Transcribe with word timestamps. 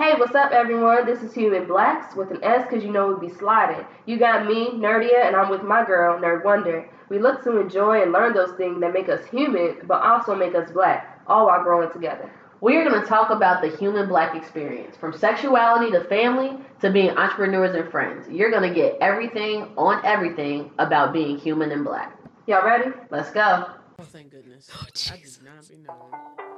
Hey, 0.00 0.14
what's 0.16 0.34
up, 0.34 0.52
everyone? 0.52 1.04
This 1.04 1.20
is 1.20 1.34
Human 1.34 1.66
Blacks 1.66 2.16
with 2.16 2.30
an 2.30 2.42
S 2.42 2.66
because 2.66 2.82
you 2.82 2.90
know 2.90 3.08
we 3.12 3.28
be 3.28 3.34
sliding. 3.34 3.84
You 4.06 4.18
got 4.18 4.46
me, 4.46 4.70
Nerdia, 4.70 5.26
and 5.26 5.36
I'm 5.36 5.50
with 5.50 5.62
my 5.62 5.84
girl, 5.84 6.18
Nerd 6.18 6.42
Wonder. 6.42 6.88
We 7.10 7.18
look 7.18 7.44
to 7.44 7.60
enjoy 7.60 8.00
and 8.00 8.10
learn 8.10 8.32
those 8.32 8.56
things 8.56 8.80
that 8.80 8.94
make 8.94 9.10
us 9.10 9.22
human, 9.26 9.76
but 9.84 10.00
also 10.00 10.34
make 10.34 10.54
us 10.54 10.70
black, 10.70 11.20
all 11.26 11.48
while 11.48 11.62
growing 11.62 11.92
together. 11.92 12.32
We 12.62 12.78
are 12.78 12.88
going 12.88 12.98
to 12.98 13.06
talk 13.06 13.28
about 13.28 13.60
the 13.60 13.76
human 13.76 14.08
black 14.08 14.34
experience 14.34 14.96
from 14.96 15.12
sexuality 15.12 15.92
to 15.92 16.02
family 16.04 16.56
to 16.80 16.90
being 16.90 17.10
entrepreneurs 17.10 17.74
and 17.74 17.90
friends. 17.90 18.26
You're 18.30 18.50
going 18.50 18.66
to 18.66 18.74
get 18.74 18.96
everything 19.02 19.68
on 19.76 20.02
everything 20.02 20.70
about 20.78 21.12
being 21.12 21.36
human 21.36 21.72
and 21.72 21.84
black. 21.84 22.18
Y'all 22.46 22.64
ready? 22.64 22.90
Let's 23.10 23.30
go. 23.32 23.66
Oh, 23.98 24.04
thank 24.04 24.30
goodness. 24.30 24.70
Oh, 24.74 24.86
I 25.12 26.49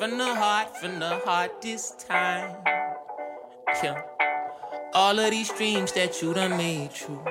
From 0.00 0.16
the 0.16 0.34
heart, 0.34 0.78
from 0.78 0.98
the 0.98 1.18
heart 1.26 1.60
this 1.60 1.90
time. 1.90 2.56
Yeah. 3.84 4.00
All 4.94 5.18
of 5.18 5.30
these 5.30 5.50
dreams 5.50 5.92
that 5.92 6.22
you 6.22 6.32
done 6.32 6.56
made 6.56 6.94
true. 6.94 7.22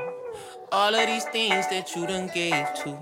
All 0.71 0.93
of 0.93 1.07
these 1.07 1.25
things 1.25 1.67
that 1.69 1.95
you 1.95 2.05
done 2.05 2.29
gave 2.31 2.71
to. 2.83 2.95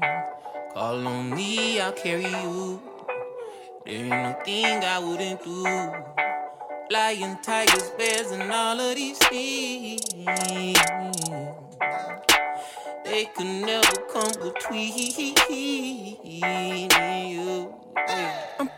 Call 0.74 1.06
on 1.06 1.32
me, 1.32 1.82
I'll 1.82 1.92
carry 1.92 2.28
you. 2.28 2.82
There 3.86 3.96
ain't 3.96 4.08
no 4.08 4.38
thing 4.46 4.86
I 4.86 5.00
wouldn't 5.00 5.44
do. 5.44 5.64
Lion, 6.90 7.38
tigers, 7.42 7.90
bears, 7.98 8.32
and 8.32 8.50
all 8.50 8.80
of 8.80 8.96
these 8.96 9.18
things. 9.18 10.00
They 13.04 13.26
could 13.36 13.46
never 13.46 13.98
come 14.14 14.32
between 14.42 14.94
you. 16.24 17.74
I'm 18.60 18.70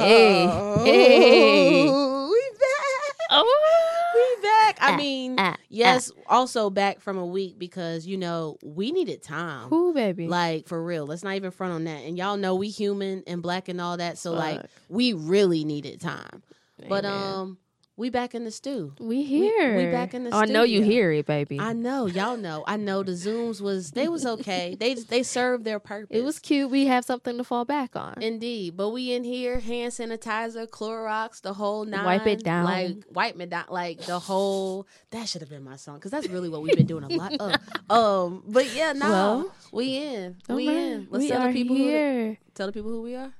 Hey. 0.00 0.46
Hey. 0.84 1.84
We 1.84 2.50
back. 2.58 3.16
Oh. 3.30 4.06
We 4.14 4.42
back. 4.42 4.78
I 4.80 4.92
Ah, 4.92 4.96
mean, 4.96 5.36
ah, 5.38 5.56
yes, 5.68 6.10
also 6.26 6.70
back 6.70 7.00
from 7.00 7.18
a 7.18 7.26
week 7.26 7.58
because, 7.58 8.06
you 8.06 8.16
know, 8.16 8.56
we 8.62 8.92
needed 8.92 9.22
time. 9.22 9.68
Who, 9.68 9.92
baby? 9.94 10.26
Like 10.26 10.66
for 10.66 10.82
real. 10.82 11.06
Let's 11.06 11.22
not 11.22 11.34
even 11.36 11.50
front 11.50 11.72
on 11.74 11.84
that. 11.84 12.04
And 12.04 12.16
y'all 12.16 12.36
know 12.36 12.54
we 12.54 12.68
human 12.70 13.22
and 13.26 13.42
black 13.42 13.68
and 13.68 13.80
all 13.80 13.96
that. 13.98 14.18
So 14.18 14.32
like 14.32 14.62
we 14.88 15.12
really 15.12 15.64
needed 15.64 16.00
time. 16.00 16.42
But 16.88 17.04
um 17.04 17.58
we 18.00 18.08
back 18.08 18.34
in 18.34 18.44
the 18.44 18.50
stew. 18.50 18.94
we 18.98 19.22
here. 19.24 19.76
We 19.76 19.92
back 19.92 20.14
in 20.14 20.24
the 20.24 20.34
Oh, 20.34 20.38
I 20.38 20.46
know 20.46 20.62
you 20.62 20.82
hear 20.82 21.12
it, 21.12 21.26
baby. 21.26 21.60
I 21.60 21.74
know, 21.74 22.06
y'all 22.06 22.38
know. 22.38 22.64
I 22.66 22.78
know 22.78 23.02
the 23.02 23.12
Zooms 23.12 23.60
was 23.60 23.90
they 23.90 24.08
was 24.08 24.24
okay. 24.24 24.74
they 24.80 24.94
they 24.94 25.22
served 25.22 25.64
their 25.66 25.78
purpose. 25.78 26.16
it 26.16 26.24
was 26.24 26.38
cute. 26.38 26.70
We 26.70 26.86
have 26.86 27.04
something 27.04 27.36
to 27.36 27.44
fall 27.44 27.66
back 27.66 27.94
on. 27.94 28.22
Indeed, 28.22 28.74
but 28.74 28.88
we 28.88 29.12
in 29.12 29.22
here, 29.22 29.60
hand 29.60 29.92
sanitizer, 29.92 30.66
Clorox, 30.66 31.42
the 31.42 31.52
whole 31.52 31.84
nine. 31.84 32.06
Wipe 32.06 32.26
it 32.26 32.42
down. 32.42 32.64
like 32.64 32.96
wipe 33.10 33.38
it 33.38 33.50
down, 33.50 33.66
like 33.68 34.00
the 34.00 34.18
whole. 34.18 34.86
That 35.10 35.28
should 35.28 35.42
have 35.42 35.50
been 35.50 35.62
my 35.64 35.76
song 35.76 35.96
because 35.96 36.10
that's 36.10 36.28
really 36.28 36.48
what 36.48 36.62
we've 36.62 36.74
been 36.76 36.86
doing 36.86 37.04
a 37.04 37.08
lot 37.08 37.34
of. 37.38 37.54
Um, 37.90 38.44
but 38.48 38.72
yeah, 38.74 38.92
no, 38.94 39.10
Well, 39.10 39.54
we 39.72 39.96
in, 39.96 40.36
we 40.48 40.68
right. 40.68 40.76
in. 40.76 41.08
Let's 41.10 41.22
we 41.24 41.28
tell 41.28 41.42
are 41.42 41.48
the 41.48 41.52
people 41.52 41.76
who 41.76 41.82
here. 41.82 42.38
tell 42.54 42.66
the 42.66 42.72
people 42.72 42.90
who 42.90 43.02
we 43.02 43.14
are. 43.14 43.34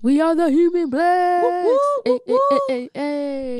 We 0.00 0.20
are 0.20 0.36
the 0.36 0.48
human 0.48 0.90
blacks. 0.90 1.76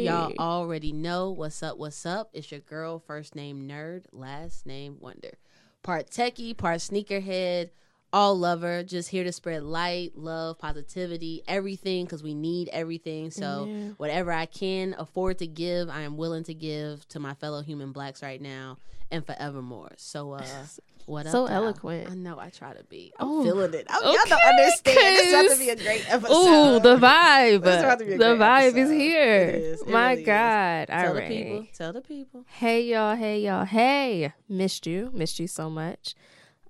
Y'all 0.05 0.33
already 0.39 0.93
know 0.93 1.31
what's 1.31 1.65
up. 1.65 1.78
What's 1.78 2.06
up? 2.06 2.31
It's 2.32 2.53
your 2.53 2.60
girl, 2.60 3.00
first 3.00 3.34
name 3.34 3.66
Nerd, 3.69 4.04
last 4.12 4.65
name 4.65 4.98
Wonder. 5.00 5.32
Part 5.82 6.10
techie, 6.10 6.56
part 6.56 6.78
sneakerhead, 6.78 7.71
all 8.13 8.39
lover. 8.39 8.83
Just 8.83 9.09
here 9.11 9.25
to 9.25 9.33
spread 9.33 9.63
light, 9.63 10.13
love, 10.17 10.59
positivity, 10.59 11.43
everything 11.47 12.05
because 12.05 12.23
we 12.23 12.35
need 12.35 12.69
everything. 12.71 13.31
So 13.31 13.67
Yeah. 13.69 13.89
whatever 13.97 14.33
I 14.33 14.47
can 14.47 14.95
afford 14.99 15.39
to 15.39 15.47
give, 15.47 15.89
I 15.91 16.03
am 16.03 16.17
willing 16.17 16.45
to 16.45 16.55
give 16.55 17.07
to 17.09 17.21
my 17.21 17.35
fellow 17.35 17.63
human 17.63 17.93
blacks 17.93 18.23
right 18.23 18.41
now 18.41 18.79
and 19.11 19.25
forevermore. 19.27 19.93
So 19.97 20.33
uh, 20.33 20.43
what 21.07 21.27
up? 21.27 21.33
So 21.33 21.47
y'all? 21.47 21.49
eloquent. 21.55 22.11
I 22.11 22.15
know 22.15 22.39
I 22.39 22.51
try 22.51 22.73
to 22.75 22.83
be. 22.85 23.13
I'm 23.19 23.29
Oh, 23.29 23.43
feeling 23.45 23.73
it. 23.75 23.87
i'm 23.91 24.03
y'all 24.03 24.13
okay, 24.15 24.31
don't 24.31 24.43
understand. 24.43 24.97
This 24.97 25.27
is 25.27 25.33
about 25.33 25.53
to 25.53 25.59
be 25.59 25.71
a 25.71 25.77
great 25.77 26.05
episode. 26.13 26.33
Ooh, 26.77 26.81
the 26.81 26.97
vibe. 26.97 27.57
About 27.57 27.99
to 27.99 28.05
be 28.05 28.13
a 28.15 28.19
the 28.19 28.25
vibe 28.37 28.77
is 28.77 28.91
here. 28.91 29.43
It 29.49 29.55
is. 29.57 29.81
It 29.83 29.89
My 29.89 30.11
really 30.11 30.23
is. 30.23 30.27
God. 30.27 30.89
Tell 30.89 31.09
All 31.09 31.15
the 31.15 31.21
people. 31.23 31.67
Tell 31.75 31.93
the 31.93 32.01
people. 32.03 32.45
Hey 32.49 32.83
y'all, 32.85 33.17
hey 33.17 33.41
y'all, 33.41 33.65
hey. 33.65 34.33
Missed 34.49 34.87
you. 34.87 35.11
Missed 35.13 35.39
you 35.41 35.47
so 35.47 35.69
much. 35.71 36.15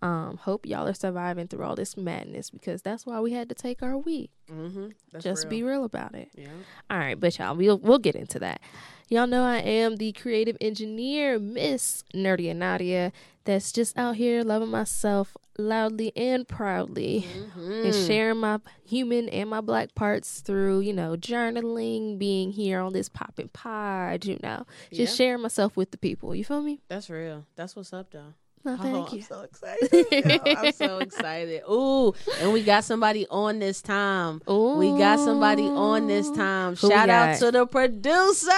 Um, 0.00 0.36
hope 0.38 0.64
y'all 0.66 0.86
are 0.86 0.94
surviving 0.94 1.48
through 1.48 1.64
all 1.64 1.74
this 1.74 1.96
madness 1.96 2.50
because 2.50 2.82
that's 2.82 3.04
why 3.04 3.18
we 3.20 3.32
had 3.32 3.48
to 3.48 3.54
take 3.54 3.82
our 3.82 3.96
week. 3.98 4.30
Mm-hmm. 4.50 5.18
Just 5.18 5.48
be 5.48 5.62
real 5.62 5.84
about 5.84 6.14
it. 6.14 6.28
Yeah. 6.36 6.48
All 6.90 6.98
right, 6.98 7.18
but 7.18 7.38
y'all, 7.38 7.56
we'll 7.56 7.78
we'll 7.78 7.98
get 7.98 8.14
into 8.14 8.38
that. 8.38 8.60
Y'all 9.08 9.26
know 9.26 9.42
I 9.42 9.56
am 9.58 9.96
the 9.96 10.12
creative 10.12 10.56
engineer, 10.60 11.38
Miss 11.38 12.04
Nerdy 12.14 12.50
and 12.50 12.60
Nadia, 12.60 13.10
that's 13.44 13.72
just 13.72 13.96
out 13.98 14.16
here 14.16 14.42
loving 14.44 14.68
myself 14.68 15.34
loudly 15.56 16.12
and 16.14 16.46
proudly 16.46 17.26
Mm. 17.56 17.86
and 17.86 17.94
sharing 18.06 18.38
my 18.38 18.60
human 18.84 19.28
and 19.30 19.48
my 19.50 19.60
black 19.62 19.94
parts 19.94 20.40
through, 20.40 20.80
you 20.80 20.92
know, 20.92 21.16
journaling, 21.16 22.18
being 22.18 22.52
here 22.52 22.80
on 22.80 22.92
this 22.92 23.08
popping 23.08 23.48
pod, 23.48 24.24
you 24.26 24.38
know, 24.42 24.66
just 24.92 25.18
Yeah. 25.18 25.24
sharing 25.26 25.42
myself 25.42 25.76
with 25.76 25.90
the 25.90 25.98
people. 25.98 26.34
You 26.34 26.44
feel 26.44 26.60
me? 26.62 26.80
That's 26.88 27.08
real. 27.10 27.46
That's 27.56 27.74
what's 27.74 27.92
up, 27.92 28.10
though. 28.10 28.34
No, 28.64 28.74
Oh, 28.74 28.76
thank 28.82 29.12
I'm 29.12 29.22
so 29.22 29.40
excited. 29.42 30.06
Yo, 30.46 30.52
I'm 30.54 30.72
so 30.72 30.98
excited. 30.98 31.62
Ooh, 31.70 32.12
and 32.40 32.52
we 32.52 32.62
got 32.62 32.84
somebody 32.84 33.26
on 33.30 33.58
this 33.58 33.80
time. 33.82 34.40
We 34.46 34.90
got 34.98 35.18
somebody 35.20 35.62
on 35.62 36.06
this 36.06 36.30
time. 36.30 36.76
Who 36.76 36.88
Shout 36.90 37.08
out 37.08 37.38
to 37.38 37.50
the 37.52 37.66
producer. 37.66 38.50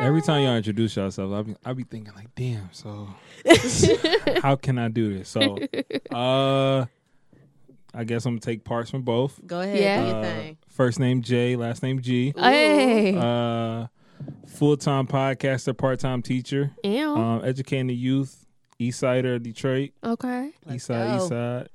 Every 0.00 0.22
time 0.22 0.42
y'all 0.44 0.56
introduce 0.56 0.96
yourself, 0.96 1.32
I 1.32 1.42
be 1.42 1.56
I 1.64 1.72
be 1.74 1.82
thinking 1.84 2.14
like, 2.14 2.34
damn. 2.34 2.68
So 2.72 3.08
how 4.42 4.56
can 4.56 4.78
I 4.78 4.88
do 4.88 5.12
this? 5.18 5.28
So, 5.28 5.58
uh, 6.10 6.86
I 7.92 8.04
guess 8.04 8.24
I'm 8.24 8.32
gonna 8.34 8.40
take 8.40 8.64
parts 8.64 8.90
from 8.90 9.02
both. 9.02 9.40
Go 9.46 9.60
ahead, 9.60 9.78
Yeah. 9.78 10.50
Uh, 10.50 10.54
first 10.68 10.98
name 11.00 11.22
J, 11.22 11.56
last 11.56 11.82
name 11.82 12.00
G. 12.00 12.32
Hey. 12.36 13.16
Uh, 13.16 13.86
full 14.46 14.76
time 14.76 15.06
podcaster, 15.06 15.76
part 15.76 16.00
time 16.00 16.22
teacher, 16.22 16.70
Ew. 16.84 17.14
um, 17.14 17.42
educating 17.44 17.88
the 17.88 17.94
youth, 17.94 18.46
East 18.80 18.98
Sider, 19.00 19.38
Detroit, 19.38 19.90
okay. 20.02 20.50
Let's 20.64 20.76
East 20.76 20.86
Side, 20.86 21.16
East. 21.16 21.28
Side. 21.28 21.68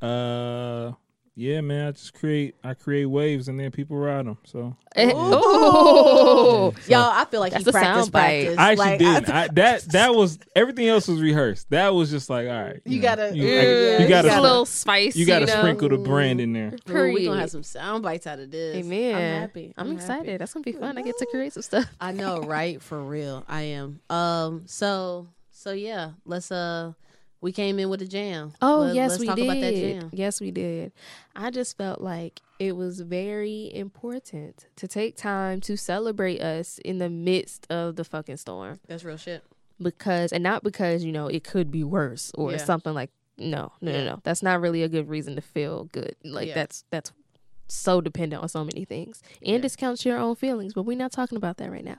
Uh, 0.00 0.92
yeah, 1.36 1.60
man, 1.62 1.88
I 1.88 1.90
just 1.92 2.12
create 2.14 2.54
I 2.62 2.74
create 2.74 3.06
waves 3.06 3.48
and 3.48 3.58
then 3.58 3.70
people 3.70 3.96
ride 3.96 4.26
them. 4.26 4.36
So 4.44 4.76
Eh, 4.96 5.10
Ooh. 5.10 5.16
Ooh. 5.16 6.74
Y'all, 6.88 7.10
I 7.12 7.24
feel 7.30 7.40
like 7.40 7.52
That's 7.52 7.64
he 7.64 7.70
a 7.70 7.72
practiced, 7.72 7.94
sound 7.96 8.12
bite. 8.12 8.44
practice. 8.44 8.58
I 8.58 8.70
actually 8.72 8.84
like, 8.86 8.98
didn't. 8.98 9.30
I, 9.30 9.48
that 9.48 9.82
that 9.92 10.14
was 10.14 10.38
everything 10.54 10.88
else 10.88 11.08
was 11.08 11.20
rehearsed. 11.22 11.70
That 11.70 11.94
was 11.94 12.10
just 12.10 12.28
like, 12.28 12.46
all 12.48 12.62
right, 12.62 12.80
You 12.84 12.96
know, 12.96 13.02
gotta- 13.02 13.36
you, 13.36 13.46
yeah, 13.46 13.60
I- 13.60 13.64
you 13.64 14.02
you 14.04 14.08
gotta, 14.08 14.28
a 14.28 14.30
gotta- 14.32 14.42
little 14.42 14.66
spice. 14.66 15.16
you 15.16 15.24
gotta 15.24 15.46
know? 15.46 15.58
sprinkle 15.58 15.88
the 15.88 15.98
brand 15.98 16.40
in 16.40 16.52
there. 16.52 16.74
Ooh, 16.90 17.12
we 17.14 17.24
gonna 17.24 17.40
have 17.40 17.50
some 17.50 17.62
sound 17.62 18.02
bites 18.02 18.26
out 18.26 18.38
of 18.38 18.50
this. 18.50 18.76
Amen. 18.76 19.14
I'm 19.14 19.40
happy. 19.42 19.74
I'm, 19.78 19.86
happy. 19.86 19.96
excited. 19.96 20.40
That's 20.40 20.52
gonna 20.52 20.64
be 20.64 20.72
fun. 20.72 20.98
I 20.98 21.02
get 21.02 21.16
to 21.18 21.26
create 21.30 21.52
some 21.54 21.62
stuff. 21.62 21.86
I 22.00 22.12
know, 22.12 22.40
right? 22.42 22.82
For 22.82 23.00
real, 23.02 23.44
I 23.48 23.62
am. 23.62 24.00
Um, 24.10 24.64
so 24.66 25.28
so 25.60 25.72
yeah, 25.72 26.12
let's 26.24 26.50
uh, 26.50 26.92
we 27.42 27.52
came 27.52 27.78
in 27.78 27.88
with 27.90 28.00
a 28.02 28.06
jam. 28.06 28.52
Oh 28.62 28.80
Let- 28.80 28.94
yes, 28.94 29.10
let's 29.10 29.20
we 29.20 29.26
talk 29.26 29.36
did. 29.36 29.44
about 29.44 29.60
that 29.60 29.74
jam. 29.74 30.10
Yes, 30.12 30.40
we 30.40 30.50
did. 30.50 30.92
I 31.36 31.50
just 31.50 31.76
felt 31.76 32.00
like 32.00 32.40
it 32.58 32.76
was 32.76 33.00
very 33.00 33.70
important 33.74 34.66
to 34.76 34.88
take 34.88 35.16
time 35.16 35.60
to 35.62 35.76
celebrate 35.76 36.40
us 36.40 36.78
in 36.84 36.98
the 36.98 37.08
midst 37.10 37.66
of 37.70 37.96
the 37.96 38.04
fucking 38.04 38.36
storm. 38.38 38.80
That's 38.88 39.04
real 39.04 39.16
shit. 39.16 39.42
Because 39.82 40.32
and 40.32 40.42
not 40.42 40.62
because 40.62 41.04
you 41.04 41.12
know 41.12 41.26
it 41.26 41.44
could 41.44 41.70
be 41.70 41.84
worse 41.84 42.32
or 42.36 42.52
Yeah. 42.52 42.58
something 42.58 42.92
like 42.94 43.10
no, 43.38 43.72
no, 43.80 43.92
no, 43.92 44.04
no. 44.04 44.20
That's 44.22 44.42
not 44.42 44.60
really 44.60 44.82
a 44.82 44.88
good 44.88 45.08
reason 45.08 45.34
to 45.36 45.40
feel 45.40 45.84
good. 45.92 46.14
Like 46.24 46.48
Yeah. 46.48 46.54
that's 46.54 46.84
that's 46.90 47.12
so 47.68 48.00
dependent 48.02 48.42
on 48.42 48.48
so 48.48 48.64
many 48.64 48.84
things 48.84 49.22
and 49.42 49.52
Yeah. 49.56 49.58
discounts 49.58 50.04
your 50.04 50.18
own 50.18 50.36
feelings. 50.36 50.74
But 50.74 50.82
we're 50.82 50.98
not 50.98 51.12
talking 51.12 51.36
about 51.36 51.56
that 51.58 51.70
right 51.70 51.84
now. 51.84 51.98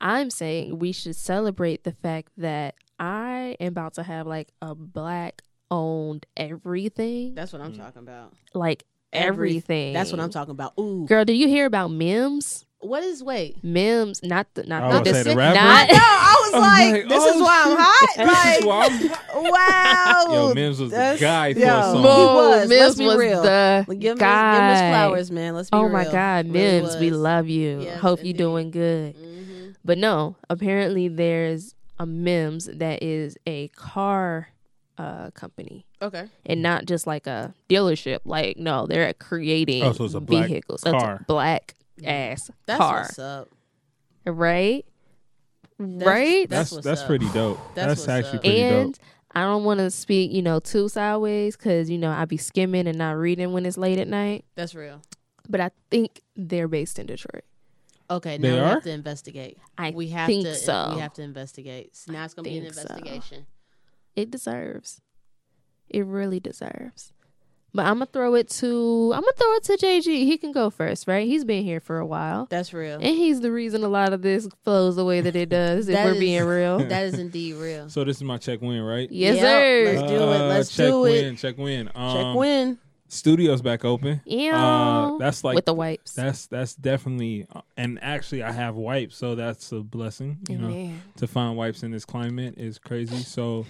I'm 0.00 0.28
saying 0.28 0.78
we 0.78 0.92
should 0.92 1.16
celebrate 1.16 1.84
the 1.84 1.92
fact 1.92 2.28
that 2.36 2.74
I 2.98 3.56
am 3.60 3.68
about 3.68 3.94
to 3.94 4.02
have 4.02 4.26
like 4.26 4.48
a 4.62 4.74
black 4.74 5.42
owned 5.70 6.26
everything. 6.36 7.34
That's 7.34 7.52
what 7.52 7.60
I'm 7.62 7.72
talking 7.74 8.02
about. 8.02 8.32
like 8.54 8.84
Every- 9.12 9.28
everything. 9.50 9.92
That's 9.94 10.10
what 10.12 10.20
I'm 10.20 10.30
talking 10.30 10.50
about. 10.52 10.74
Ooh, 10.78 11.06
Girl, 11.06 11.24
did 11.24 11.34
you 11.36 11.48
hear 11.48 11.64
about 11.66 11.90
Mims? 11.90 12.64
What 12.80 13.02
is 13.02 13.22
wait? 13.22 13.64
Mims, 13.64 14.22
not 14.22 14.46
the 14.54 14.64
not 14.64 14.82
I 14.82 15.00
the 15.02 15.14
say 15.14 15.22
the 15.30 15.36
rapper. 15.36 15.58
not- 15.58 15.88
No, 15.92 15.96
I 15.98 16.36
was 16.44 16.54
I'm 16.54 16.60
like, 16.60 16.92
like, 16.92 17.08
this 17.08 17.22
oh, 17.24 17.34
is 17.36 17.42
why 17.42 17.62
I'm 17.64 17.70
shit. 17.70 17.78
hot. 17.80 18.16
This 18.16 18.58
is 18.58 18.64
why 18.66 18.86
I'm 19.34 19.50
wow. 19.50 20.34
Yo, 20.34 20.54
Mims 20.54 20.80
was 20.80 20.90
the 20.90 20.96
That's- 20.96 21.20
guy 21.20 21.54
for 21.54 21.60
yo. 21.60 21.66
a 21.78 21.82
song. 21.82 22.02
He 22.02 22.06
was. 22.06 22.68
Mims 22.68 22.80
Let's 22.80 22.94
be 22.96 23.06
was 23.06 23.16
real. 23.16 23.42
the 23.42 23.84
Give 23.88 23.92
him, 23.94 23.98
his, 23.98 24.02
give 24.18 24.18
him 24.18 24.18
flowers, 24.92 25.30
man. 25.30 25.54
Let's 25.54 25.70
be 25.70 25.76
real. 25.76 25.84
Oh 25.84 25.88
real. 25.88 25.92
my 25.92 26.04
God, 26.04 26.46
Really 26.52 26.80
Mims, 26.82 26.96
we 26.98 27.10
love 27.10 27.48
you. 27.48 27.80
Yes, 27.82 28.00
Hope 28.00 28.20
you 28.20 28.26
indeed. 28.30 28.36
doing 28.38 28.70
good. 28.70 29.16
Mhm. 29.16 29.74
But 29.84 29.98
no, 29.98 30.36
apparently 30.50 31.08
there's 31.08 31.74
a 31.98 32.06
Mims 32.06 32.66
that 32.66 33.02
is 33.02 33.36
a 33.46 33.68
car 33.68 34.48
uh 34.98 35.30
company 35.32 35.84
Okay. 36.00 36.26
and 36.46 36.62
not 36.62 36.86
just 36.86 37.06
like 37.06 37.26
a 37.26 37.54
dealership. 37.68 38.20
Like 38.24 38.56
no, 38.56 38.86
they're 38.86 39.12
creating 39.14 39.82
Oh, 39.82 39.92
so 39.92 40.04
it's 40.04 40.14
a 40.14 40.20
black 40.20 40.48
vehicles. 40.48 40.80
So 40.82 40.94
it's 40.94 41.02
a 41.04 41.24
black 41.28 41.74
ass 42.04 42.50
That's 42.66 42.78
car, 42.78 43.00
what's 43.02 43.18
up. 43.18 43.48
right? 44.26 44.84
right? 45.78 46.48
That's 46.48 46.70
That's 46.70 46.72
what's 46.72 46.84
that's 46.84 47.00
up. 47.02 47.06
pretty 47.06 47.28
dope. 47.30 47.58
That's 47.74 47.86
That's, 47.88 48.00
what's 48.00 48.08
actually 48.08 48.38
up. 48.38 48.44
pretty 48.44 48.62
and 48.62 48.94
dope. 48.94 49.02
I 49.34 49.42
don't 49.42 49.64
want 49.64 49.80
to 49.80 49.90
speak, 49.90 50.32
you 50.32 50.40
know, 50.40 50.60
too 50.60 50.88
sideways 50.88 51.56
because 51.56 51.90
you 51.90 51.98
know 51.98 52.10
I 52.10 52.24
be 52.24 52.38
skimming 52.38 52.86
and 52.86 52.96
not 52.96 53.12
reading 53.18 53.52
when 53.52 53.66
it's 53.66 53.76
late 53.76 53.98
at 53.98 54.08
night. 54.08 54.44
That's 54.54 54.74
real. 54.74 55.02
But 55.48 55.60
I 55.60 55.70
think 55.90 56.22
they're 56.34 56.68
based 56.68 56.98
in 56.98 57.06
Detroit. 57.06 57.44
Okay, 58.10 58.38
They 58.38 58.48
now 58.50 58.54
we 58.56 58.60
are? 58.60 58.68
have 58.74 58.82
to 58.84 58.90
investigate. 58.90 59.58
I 59.76 59.90
we 59.90 60.08
have 60.08 60.26
think 60.28 60.44
to. 60.44 60.54
so. 60.54 60.92
We 60.94 61.00
have 61.00 61.12
to 61.14 61.22
investigate. 61.22 61.96
So 61.96 62.12
now 62.12 62.24
it's 62.24 62.34
gonna 62.34 62.48
be 62.48 62.56
an 62.58 62.62
think 62.64 62.74
so. 62.74 62.82
investigation. 62.82 63.46
It 64.14 64.30
deserves. 64.30 65.00
It 65.88 66.04
really 66.06 66.40
deserves. 66.40 67.12
But 67.74 67.84
I'm 67.84 67.96
gonna 67.96 68.06
throw 68.06 68.34
it 68.36 68.48
to 68.50 69.12
I'm 69.14 69.20
gonna 69.20 69.32
throw 69.36 69.52
it 69.56 69.64
to 69.64 69.76
JG. 69.76 70.04
He 70.24 70.38
can 70.38 70.52
go 70.52 70.70
first, 70.70 71.06
right? 71.06 71.26
He's 71.26 71.44
been 71.44 71.62
here 71.62 71.78
for 71.80 71.98
a 71.98 72.06
while, 72.06 72.46
That's 72.48 72.72
real. 72.72 72.94
and 72.94 73.04
he's 73.04 73.40
the 73.42 73.52
reason 73.52 73.84
a 73.84 73.88
lot 73.88 74.14
of 74.14 74.22
this 74.22 74.48
flows 74.64 74.96
the 74.96 75.04
way 75.04 75.20
that 75.20 75.36
it 75.36 75.50
does. 75.50 75.86
If 75.88 75.94
we're 76.02 76.12
is- 76.12 76.18
being 76.18 76.44
real, 76.44 76.78
that 76.88 77.04
is 77.04 77.18
indeed 77.18 77.56
real. 77.56 77.90
So 77.90 78.02
this 78.04 78.16
is 78.16 78.22
my 78.22 78.38
check 78.38 78.62
win, 78.62 78.80
right? 78.82 79.10
yes, 79.10 79.34
Yep, 79.36 79.42
sir. 79.44 79.84
let's 80.00 80.10
do 80.10 80.16
it. 80.16 80.22
Uh, 80.40 80.46
Let's 80.48 80.74
check 80.76 80.86
do 80.86 81.04
it. 81.04 81.10
win, 81.22 81.36
Check 81.36 81.58
win. 81.58 81.90
Um, 81.94 82.16
Check 82.16 82.36
win. 82.36 82.78
Studios 83.08 83.62
back 83.62 83.84
open. 83.84 84.20
Yeah, 84.24 84.56
Uh, 84.56 85.18
that's 85.18 85.44
like 85.44 85.54
with 85.54 85.64
the 85.66 85.74
wipes. 85.74 86.12
that's 86.14 86.46
that's 86.46 86.74
definitely 86.74 87.46
uh, 87.54 87.60
and 87.76 87.98
actually 88.02 88.42
I 88.42 88.50
have 88.52 88.74
wipes, 88.74 89.16
so 89.16 89.34
that's 89.36 89.70
a 89.72 89.80
blessing. 89.80 90.38
You 90.48 90.58
know, 90.58 90.68
Man. 90.68 91.00
to 91.16 91.26
find 91.26 91.56
wipes 91.56 91.82
in 91.84 91.92
this 91.92 92.04
climate 92.04 92.54
is 92.56 92.78
crazy. 92.78 93.18
So, 93.18 93.64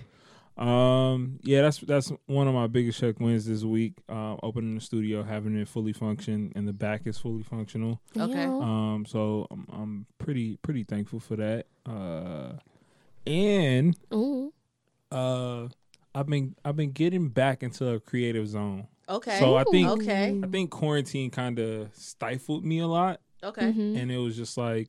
um, 0.56 1.38
yeah, 1.42 1.60
that's 1.62 1.78
that's 1.80 2.10
one 2.26 2.48
of 2.48 2.54
my 2.54 2.66
biggest 2.66 2.98
check 2.98 3.20
wins 3.20 3.44
this 3.44 3.62
week. 3.62 3.92
Uh, 4.08 4.36
opening 4.42 4.74
the 4.74 4.80
studio, 4.80 5.22
having 5.22 5.54
it 5.58 5.68
fully 5.68 5.92
function, 5.92 6.50
and 6.56 6.66
the 6.66 6.72
back 6.72 7.02
is 7.06 7.18
fully 7.18 7.42
functional. 7.42 8.00
Okay. 8.16 8.44
Um, 8.44 9.04
so 9.06 9.46
I'm, 9.50 9.66
I'm 9.70 10.06
pretty 10.18 10.56
pretty 10.62 10.84
thankful 10.84 11.20
for 11.20 11.36
that. 11.36 11.66
Uh, 11.84 12.52
and 13.26 13.96
Ooh. 14.14 14.52
uh, 15.12 15.68
I've 16.14 16.26
been 16.26 16.54
I've 16.64 16.76
been 16.76 16.92
getting 16.92 17.28
back 17.28 17.62
into 17.62 17.86
a 17.88 18.00
creative 18.00 18.48
zone. 18.48 18.86
Okay. 19.08 19.38
So 19.38 19.56
I 19.56 19.64
think 19.64 19.88
Okay. 19.88 20.40
I 20.42 20.46
think 20.48 20.70
quarantine 20.70 21.30
kind 21.30 21.58
of 21.58 21.90
stifled 21.94 22.64
me 22.64 22.80
a 22.80 22.86
lot, 22.86 23.20
Okay. 23.44 23.72
Mhm. 23.72 23.96
and 24.00 24.10
it 24.10 24.18
was 24.18 24.36
just 24.36 24.56
like 24.58 24.88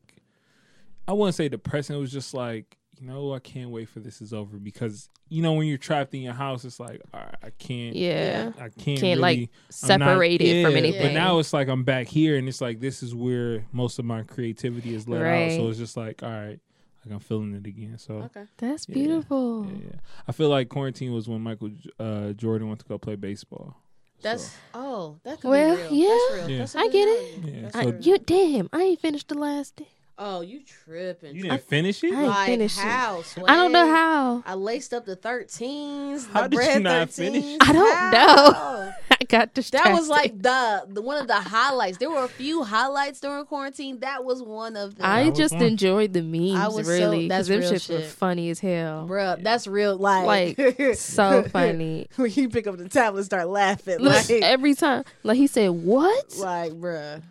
I 1.08 1.14
wouldn't 1.14 1.36
say 1.36 1.48
depressing. 1.50 1.96
It 1.96 2.00
was 2.00 2.12
just 2.12 2.34
like 2.34 2.78
you 3.00 3.06
know 3.06 3.34
I 3.34 3.40
can't 3.40 3.70
wait 3.70 3.90
for 3.90 4.00
this 4.00 4.22
is 4.22 4.34
over 4.34 4.58
because 4.58 5.10
you 5.30 5.42
know 5.44 5.54
when 5.54 5.68
you're 5.68 5.78
trapped 5.78 6.14
in 6.16 6.22
your 6.22 6.34
house, 6.34 6.66
it's 6.66 6.80
like 6.80 7.02
all 7.14 7.20
right, 7.20 7.36
I 7.44 7.50
can't. 7.52 7.96
Yeah. 7.96 8.54
I 8.58 8.70
can't, 8.70 9.00
Can't, 9.00 9.20
like, 9.22 9.38
really, 9.38 9.52
I'm 9.84 10.00
not- 10.00 10.06
Separated 10.08 10.66
from 10.66 10.76
anything. 10.78 11.02
But 11.04 11.14
now 11.14 11.38
it's 11.40 11.54
like 11.54 11.68
I'm 11.68 11.84
back 11.84 12.08
here, 12.08 12.38
and 12.38 12.48
it's 12.48 12.60
like 12.62 12.80
this 12.80 13.04
is 13.04 13.14
where 13.14 13.66
most 13.72 14.00
of 14.00 14.06
my 14.06 14.24
creativity 14.24 14.96
is 14.96 15.08
let 15.08 15.22
out. 15.22 15.52
So 15.52 15.68
it's 15.70 15.78
just 15.78 15.96
like 15.96 16.24
all 16.24 16.30
right, 16.32 16.60
like 17.06 17.14
I'm 17.14 17.20
feeling 17.20 17.54
it 17.54 17.68
again. 17.68 17.98
So 18.00 18.16
Okay. 18.16 18.46
That's 18.58 18.88
Yeah. 18.90 18.94
beautiful. 18.96 19.68
yeah, 19.70 19.78
yeah. 19.92 20.00
I 20.28 20.32
feel 20.32 20.50
like 20.50 20.68
quarantine 20.70 21.14
was 21.14 21.30
when 21.30 21.42
Michael 21.42 21.70
uh, 22.00 22.32
Jordan 22.34 22.68
went 22.68 22.80
to 22.80 22.86
go 22.88 22.98
play 22.98 23.16
baseball. 23.16 23.76
That's 24.22 24.44
So, 24.44 24.52
oh, 24.74 25.16
that 25.24 25.40
could 25.42 25.50
Well, 25.50 25.76
be 25.76 25.82
real. 25.84 25.92
yeah. 25.94 26.08
That's 26.08 26.34
real. 26.36 26.50
Yeah. 26.50 26.58
That's 26.60 26.76
a 26.76 26.80
I 26.80 26.84
good 26.84 26.92
get 26.92 27.08
it. 27.08 27.38
Yeah, 27.44 27.62
That's 27.62 27.76
I, 27.76 27.84
so- 27.84 27.90
real. 27.92 28.02
you 28.02 28.18
damn, 28.20 28.70
I 28.74 28.82
ain't 28.82 29.00
finished 29.02 29.28
the 29.28 29.38
last 29.38 29.76
day. 29.76 29.88
Oh, 30.20 30.42
you 30.42 30.62
tripping? 30.66 31.36
you 31.36 31.44
didn't 31.44 31.62
finish 31.62 32.04
it. 32.04 32.12
I 32.12 32.18
ain't 32.22 32.28
like 32.28 32.48
finished 32.48 32.80
it. 32.80 32.82
how? 32.82 33.24
I 33.48 33.56
don't 33.56 33.72
know 33.72 33.86
how. 33.88 34.44
I 34.48 34.56
laced 34.56 34.92
up 34.92 35.06
the 35.06 35.16
thirteens. 35.16 36.28
How 36.32 36.42
I 36.44 36.48
did 36.48 36.60
you 36.60 36.80
not 36.80 37.10
13s. 37.10 37.14
finish? 37.14 37.58
I 37.62 37.72
don't 37.72 37.96
How? 37.96 38.12
know. 38.12 38.92
I 39.20 39.26
got 39.26 39.54
distracted. 39.54 39.90
That 39.92 39.96
was 40.00 40.10
like 40.10 40.42
the, 40.42 40.86
the 40.88 41.02
one 41.02 41.18
of 41.18 41.28
the 41.28 41.36
highlights. 41.36 41.98
There 41.98 42.10
were 42.10 42.24
a 42.24 42.28
few 42.28 42.64
highlights 42.64 43.20
during 43.20 43.46
quarantine. 43.46 44.00
That 44.02 44.24
was 44.24 44.42
one 44.44 44.76
of 44.76 44.96
them. 44.96 45.06
I 45.06 45.30
just 45.32 45.54
fun. 45.56 45.64
enjoyed 45.64 46.14
the 46.14 46.22
memes, 46.22 46.56
I 46.60 46.68
was 46.68 46.86
so- 46.86 46.92
really. 46.94 47.28
that's 47.28 47.48
Because 47.48 47.70
them 47.70 47.72
real 47.72 47.80
shits 47.80 47.90
were 47.90 48.08
funny 48.08 48.50
as 48.50 48.60
hell. 48.60 49.08
Bruh, 49.10 49.42
that's 49.42 49.68
real. 49.68 49.98
Like, 49.98 50.58
So 50.96 51.44
funny. 51.44 52.08
when 52.16 52.32
you 52.32 52.50
pick 52.50 52.68
up 52.68 52.78
the 52.78 52.90
tablet, 52.90 53.20
and 53.20 53.26
start 53.26 53.48
laughing. 53.48 54.00
Like, 54.00 54.30
every 54.30 54.76
time, 54.76 55.04
like 55.24 55.38
he 55.38 55.48
said, 55.48 55.70
"What?" 55.70 56.36
like, 56.38 56.74
bruh. 56.74 57.22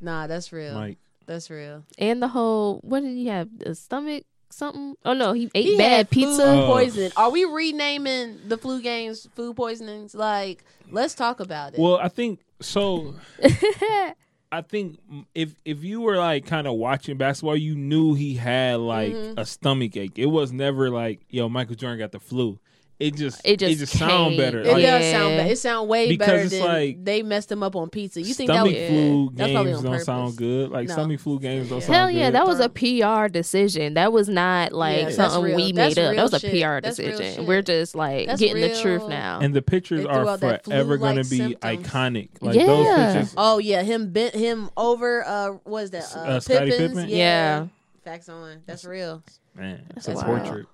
Nah, 0.00 0.26
that's 0.26 0.52
real. 0.52 0.74
Mike. 0.74 0.98
That's 1.26 1.50
real. 1.50 1.84
And 1.98 2.22
the 2.22 2.28
whole, 2.28 2.78
what 2.82 3.00
did 3.00 3.10
he 3.14 3.26
have? 3.26 3.48
A 3.66 3.74
stomach 3.74 4.24
something? 4.50 4.94
Oh 5.04 5.12
no, 5.12 5.32
he 5.32 5.50
ate 5.54 5.64
He 5.64 5.76
bad 5.78 6.10
pizza. 6.10 6.42
Food 6.42 6.64
Oh. 6.64 6.66
poisoning. 6.72 7.10
Are 7.16 7.30
we 7.30 7.44
renaming 7.44 8.38
the 8.46 8.56
flu 8.58 8.80
games 8.82 9.28
food 9.34 9.56
poisonings? 9.56 10.14
Like, 10.14 10.64
let's 10.90 11.14
talk 11.14 11.40
about 11.40 11.74
it. 11.74 11.80
Well, 11.80 11.96
I 12.02 12.08
think 12.08 12.40
so. 12.60 13.14
I 14.50 14.62
think 14.62 14.98
if 15.34 15.54
if 15.66 15.84
you 15.84 16.00
were 16.00 16.16
like 16.16 16.46
kind 16.46 16.66
of 16.66 16.74
watching 16.74 17.18
basketball, 17.18 17.56
you 17.56 17.74
knew 17.74 18.14
he 18.14 18.34
had 18.34 18.80
like 18.80 19.12
Mhm. 19.12 19.34
a 19.38 19.44
stomach 19.44 19.96
ache. 19.96 20.18
It 20.18 20.26
was 20.26 20.52
never 20.52 20.88
like, 20.90 21.20
yo, 21.28 21.48
Michael 21.50 21.74
Jordan 21.74 21.98
got 21.98 22.12
the 22.12 22.20
flu. 22.20 22.58
It 23.00 23.14
just 23.14 23.40
It 23.44 23.58
just 23.60 23.72
it 23.72 23.76
just 23.78 23.96
sound 23.96 24.36
better. 24.36 24.58
it 24.60 24.72
Like, 24.72 24.82
does 24.82 25.04
sound 25.12 25.36
better. 25.36 25.50
It 25.52 25.58
sound 25.58 25.88
way 25.88 26.08
Because 26.08 26.26
better 26.26 26.38
it's 26.40 26.50
than 26.50 26.64
like- 26.64 27.04
they 27.04 27.22
messed 27.22 27.52
him 27.52 27.62
up 27.62 27.76
on 27.76 27.90
pizza. 27.90 28.20
You 28.20 28.34
think 28.34 28.48
that 28.48 28.54
stomach 28.64 28.74
was 28.74 28.88
flu 28.88 29.30
that's 29.36 29.52
probably 29.52 29.72
games 29.72 29.84
on 29.84 29.92
don't 29.92 30.00
sound 30.00 30.36
good. 30.36 30.70
Like 30.70 30.88
No. 30.88 30.94
stomach 30.94 31.20
flu 31.20 31.38
games 31.38 31.68
don't 31.68 31.78
Yeah. 31.78 31.86
sound 31.86 31.94
Hell 31.94 32.06
good. 32.08 32.16
yeah, 32.16 32.30
that 32.30 32.46
was 32.48 32.58
a 32.58 32.68
PR 32.68 33.28
decision. 33.28 33.94
That 33.94 34.12
was 34.12 34.28
not 34.28 34.72
like 34.72 35.02
Yeah, 35.02 35.10
something 35.10 35.42
real. 35.42 35.54
we 35.56 35.70
That's 35.70 35.94
made 35.94 36.02
up. 36.04 36.16
That 36.16 36.22
was 36.24 36.34
a 36.34 36.40
shit. 36.40 36.50
PR 36.60 36.80
That's 36.80 36.96
decision. 36.96 37.46
We're 37.46 37.62
just 37.62 37.94
like 37.94 38.26
That's 38.26 38.40
getting 38.40 38.60
the 38.62 38.74
truth 38.82 39.06
now. 39.08 39.38
and 39.42 39.54
the 39.54 39.62
pictures 39.62 40.04
are 40.04 40.36
forever 40.36 40.96
going 40.96 41.22
to 41.22 41.30
be 41.30 41.36
symptoms. 41.36 41.86
iconic. 41.86 42.28
Like 42.40 42.56
Yeah. 42.56 42.66
those 42.66 42.86
pictures. 43.14 43.34
Oh 43.36 43.58
yeah, 43.58 43.82
him 43.82 44.10
bent 44.10 44.34
him 44.34 44.70
over. 44.76 45.24
Uh, 45.24 45.50
what 45.62 45.84
is 45.84 45.90
that? 45.92 46.12
Uh, 46.16 46.20
Uh, 46.20 46.40
Scottie 46.40 46.72
Pippen? 46.72 47.08
Yeah. 47.08 47.16
Yeah. 47.16 47.66
Facts 48.04 48.28
on. 48.28 48.56
That's 48.66 48.84
real. 48.84 49.22
Man, 49.54 49.82
That's 49.94 50.06
that's 50.06 50.20
a 50.20 50.24
portrait. 50.24 50.66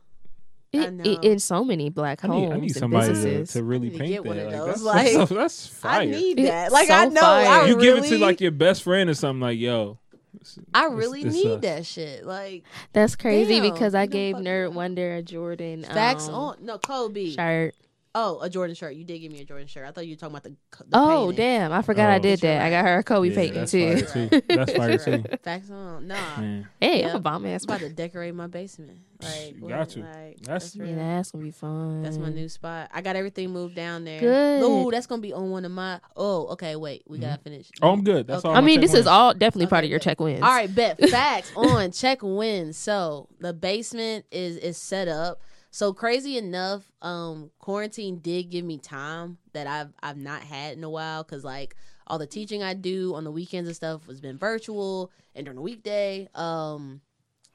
I 0.76 0.84
it, 0.84 0.92
know. 0.92 1.04
it, 1.10 1.24
in 1.24 1.38
so 1.38 1.64
many 1.64 1.88
black 1.90 2.24
I 2.24 2.28
homes 2.28 2.48
need, 2.50 2.52
I 2.56 2.60
need 2.60 2.76
somebody 2.76 3.06
to, 3.08 3.12
businesses. 3.12 3.52
to 3.54 3.62
really 3.64 3.94
I 3.94 3.98
paint 3.98 4.08
get 4.08 4.22
that. 4.24 4.28
one 4.28 4.38
of 4.38 4.46
Like, 4.52 4.66
that's, 4.66 4.82
like, 4.82 5.12
that's, 5.16 5.30
that's 5.30 5.66
fire. 5.68 6.00
I 6.02 6.04
need 6.06 6.38
It's 6.38 6.48
that. 6.48 6.72
Like 6.72 6.88
so 6.88 6.94
I 6.94 7.04
know. 7.06 7.20
I 7.22 7.66
you 7.66 7.76
really, 7.76 7.82
give 7.82 7.98
it 8.04 8.08
to 8.08 8.18
like 8.18 8.40
your 8.40 8.50
best 8.52 8.82
friend 8.82 9.08
or 9.10 9.14
something. 9.14 9.40
Like, 9.40 9.58
yo, 9.58 9.98
this- 10.38 10.58
I 10.74 10.86
really 10.86 11.22
this 11.24 11.34
need 11.34 11.50
us. 11.50 11.60
that 11.62 11.86
shit. 11.86 12.24
Like 12.26 12.64
That's 12.92 13.16
crazy 13.16 13.60
Damn, 13.60 13.72
because 13.72 13.94
I 13.94 14.06
gave 14.06 14.36
Nerd. 14.36 14.72
Wonder 14.72 15.14
a 15.16 15.22
Jordan 15.22 15.84
facts 15.84 16.28
um, 16.28 16.34
on. 16.34 16.56
No, 16.62 16.78
Kobe. 16.78 17.30
shirt. 17.30 17.74
Oh, 18.16 18.38
a 18.40 18.48
Jordan 18.48 18.76
shirt. 18.76 18.94
You 18.94 19.02
did 19.02 19.18
give 19.18 19.32
me 19.32 19.40
a 19.40 19.44
Jordan 19.44 19.66
shirt. 19.66 19.86
I 19.88 19.90
thought 19.90 20.06
you 20.06 20.12
were 20.12 20.16
talking 20.16 20.36
about 20.36 20.44
the. 20.44 20.50
the 20.84 20.86
Oh 20.92 21.26
painting. 21.26 21.36
damn! 21.36 21.72
I 21.72 21.82
forgot 21.82 22.10
I 22.10 22.16
Oh. 22.16 22.18
did 22.20 22.38
that. 22.42 22.62
I 22.62 22.70
got 22.70 22.84
her 22.84 22.98
a 22.98 23.02
Kobe 23.02 23.28
Yeah, 23.30 23.34
painting 23.34 23.54
that's 23.54 23.72
too. 23.72 24.06
fire 24.06 24.28
too. 24.28 24.40
That's 24.48 24.72
fire 24.72 24.98
too. 25.28 25.36
Facts 25.42 25.70
on. 25.70 26.06
Nah. 26.06 26.36
Man, 26.40 26.68
Hey, 26.80 27.00
Yeah. 27.00 27.10
I'm 27.10 27.16
a 27.16 27.20
bomb 27.20 27.44
ass. 27.44 27.64
I'm 27.68 27.74
about 27.74 27.88
to 27.88 27.92
decorate 27.92 28.32
my 28.34 28.46
basement. 28.46 29.00
Like, 29.20 29.56
You 29.60 29.68
got 29.68 29.88
to. 29.90 30.00
Like, 30.00 30.36
That's- 30.42 30.74
that's 30.74 30.76
Yeah, 30.76 30.94
that's 30.94 31.30
gonna 31.32 31.44
be 31.44 31.50
fun. 31.50 32.02
That's 32.02 32.18
my 32.18 32.28
new 32.28 32.48
spot. 32.48 32.90
I 32.92 33.00
got 33.00 33.16
everything 33.16 33.50
moved 33.50 33.74
down 33.74 34.04
there. 34.04 34.20
Good. 34.20 34.62
Ooh, 34.62 34.90
that's 34.92 35.06
gonna 35.08 35.20
be 35.22 35.32
on 35.32 35.50
one 35.50 35.64
of 35.64 35.72
my. 35.72 35.98
Oh, 36.16 36.46
okay. 36.48 36.76
Wait, 36.76 37.02
we 37.08 37.18
gotta 37.18 37.34
mm-hmm. 37.34 37.42
finish. 37.42 37.70
oh, 37.82 37.90
I'm 37.90 38.04
good. 38.04 38.28
That's 38.28 38.44
Okay. 38.44 38.48
all. 38.50 38.56
I 38.56 38.60
my 38.60 38.66
mean, 38.66 38.76
check 38.80 38.90
this 38.90 38.94
is 39.00 39.06
all 39.08 39.34
definitely 39.34 39.66
part 39.66 39.82
of 39.82 39.90
your 39.90 39.98
check 39.98 40.20
wins. 40.20 40.42
All 40.42 40.48
right, 40.50 40.72
bet 40.72 41.00
facts 41.10 41.50
on 41.56 41.90
check 41.90 42.20
wins. 42.22 42.76
So 42.76 43.28
the 43.40 43.52
basement 43.52 44.26
is 44.30 44.56
is 44.58 44.76
set 44.76 45.08
up. 45.08 45.40
So 45.74 45.92
crazy 45.92 46.38
enough, 46.38 46.88
um, 47.02 47.50
quarantine 47.58 48.20
did 48.20 48.44
give 48.44 48.64
me 48.64 48.78
time 48.78 49.38
that 49.54 49.66
I've 49.66 49.92
I've 50.00 50.16
not 50.16 50.42
had 50.42 50.78
in 50.78 50.84
a 50.84 50.88
while 50.88 51.24
because 51.24 51.42
like 51.42 51.74
all 52.06 52.16
the 52.16 52.28
teaching 52.28 52.62
I 52.62 52.74
do 52.74 53.12
on 53.16 53.24
the 53.24 53.32
weekends 53.32 53.68
and 53.68 53.74
stuff 53.74 54.06
has 54.06 54.20
been 54.20 54.38
virtual 54.38 55.10
and 55.34 55.44
during 55.44 55.56
the 55.56 55.62
weekday. 55.62 56.28
Um, 56.32 57.00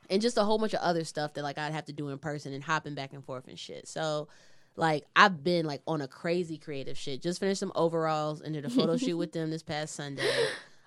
and 0.10 0.22
just 0.22 0.38
a 0.38 0.44
whole 0.44 0.58
bunch 0.58 0.74
of 0.74 0.82
other 0.82 1.06
stuff 1.06 1.34
that 1.36 1.44
like 1.44 1.58
I'd 1.58 1.72
have 1.72 1.86
to 1.86 1.94
do 1.94 2.10
in 2.10 2.18
person 2.18 2.52
and 2.52 2.62
hopping 2.62 2.94
back 2.94 3.14
and 3.14 3.24
forth 3.24 3.48
and 3.48 3.58
shit. 3.58 3.88
So 3.88 4.28
like 4.76 5.06
I've 5.16 5.42
been 5.42 5.66
like 5.66 5.82
on 5.88 6.02
a 6.02 6.08
crazy 6.10 6.58
creative 6.58 6.98
shit. 6.98 7.22
Just 7.22 7.40
finished 7.40 7.62
some 7.62 7.72
overalls 7.74 8.42
and 8.42 8.54
did 8.54 8.66
a 8.66 8.70
photo 8.70 8.98
shoot 8.98 9.16
with 9.16 9.32
them 9.32 9.50
this 9.50 9.64
past 9.64 9.96
Sunday. 9.96 10.30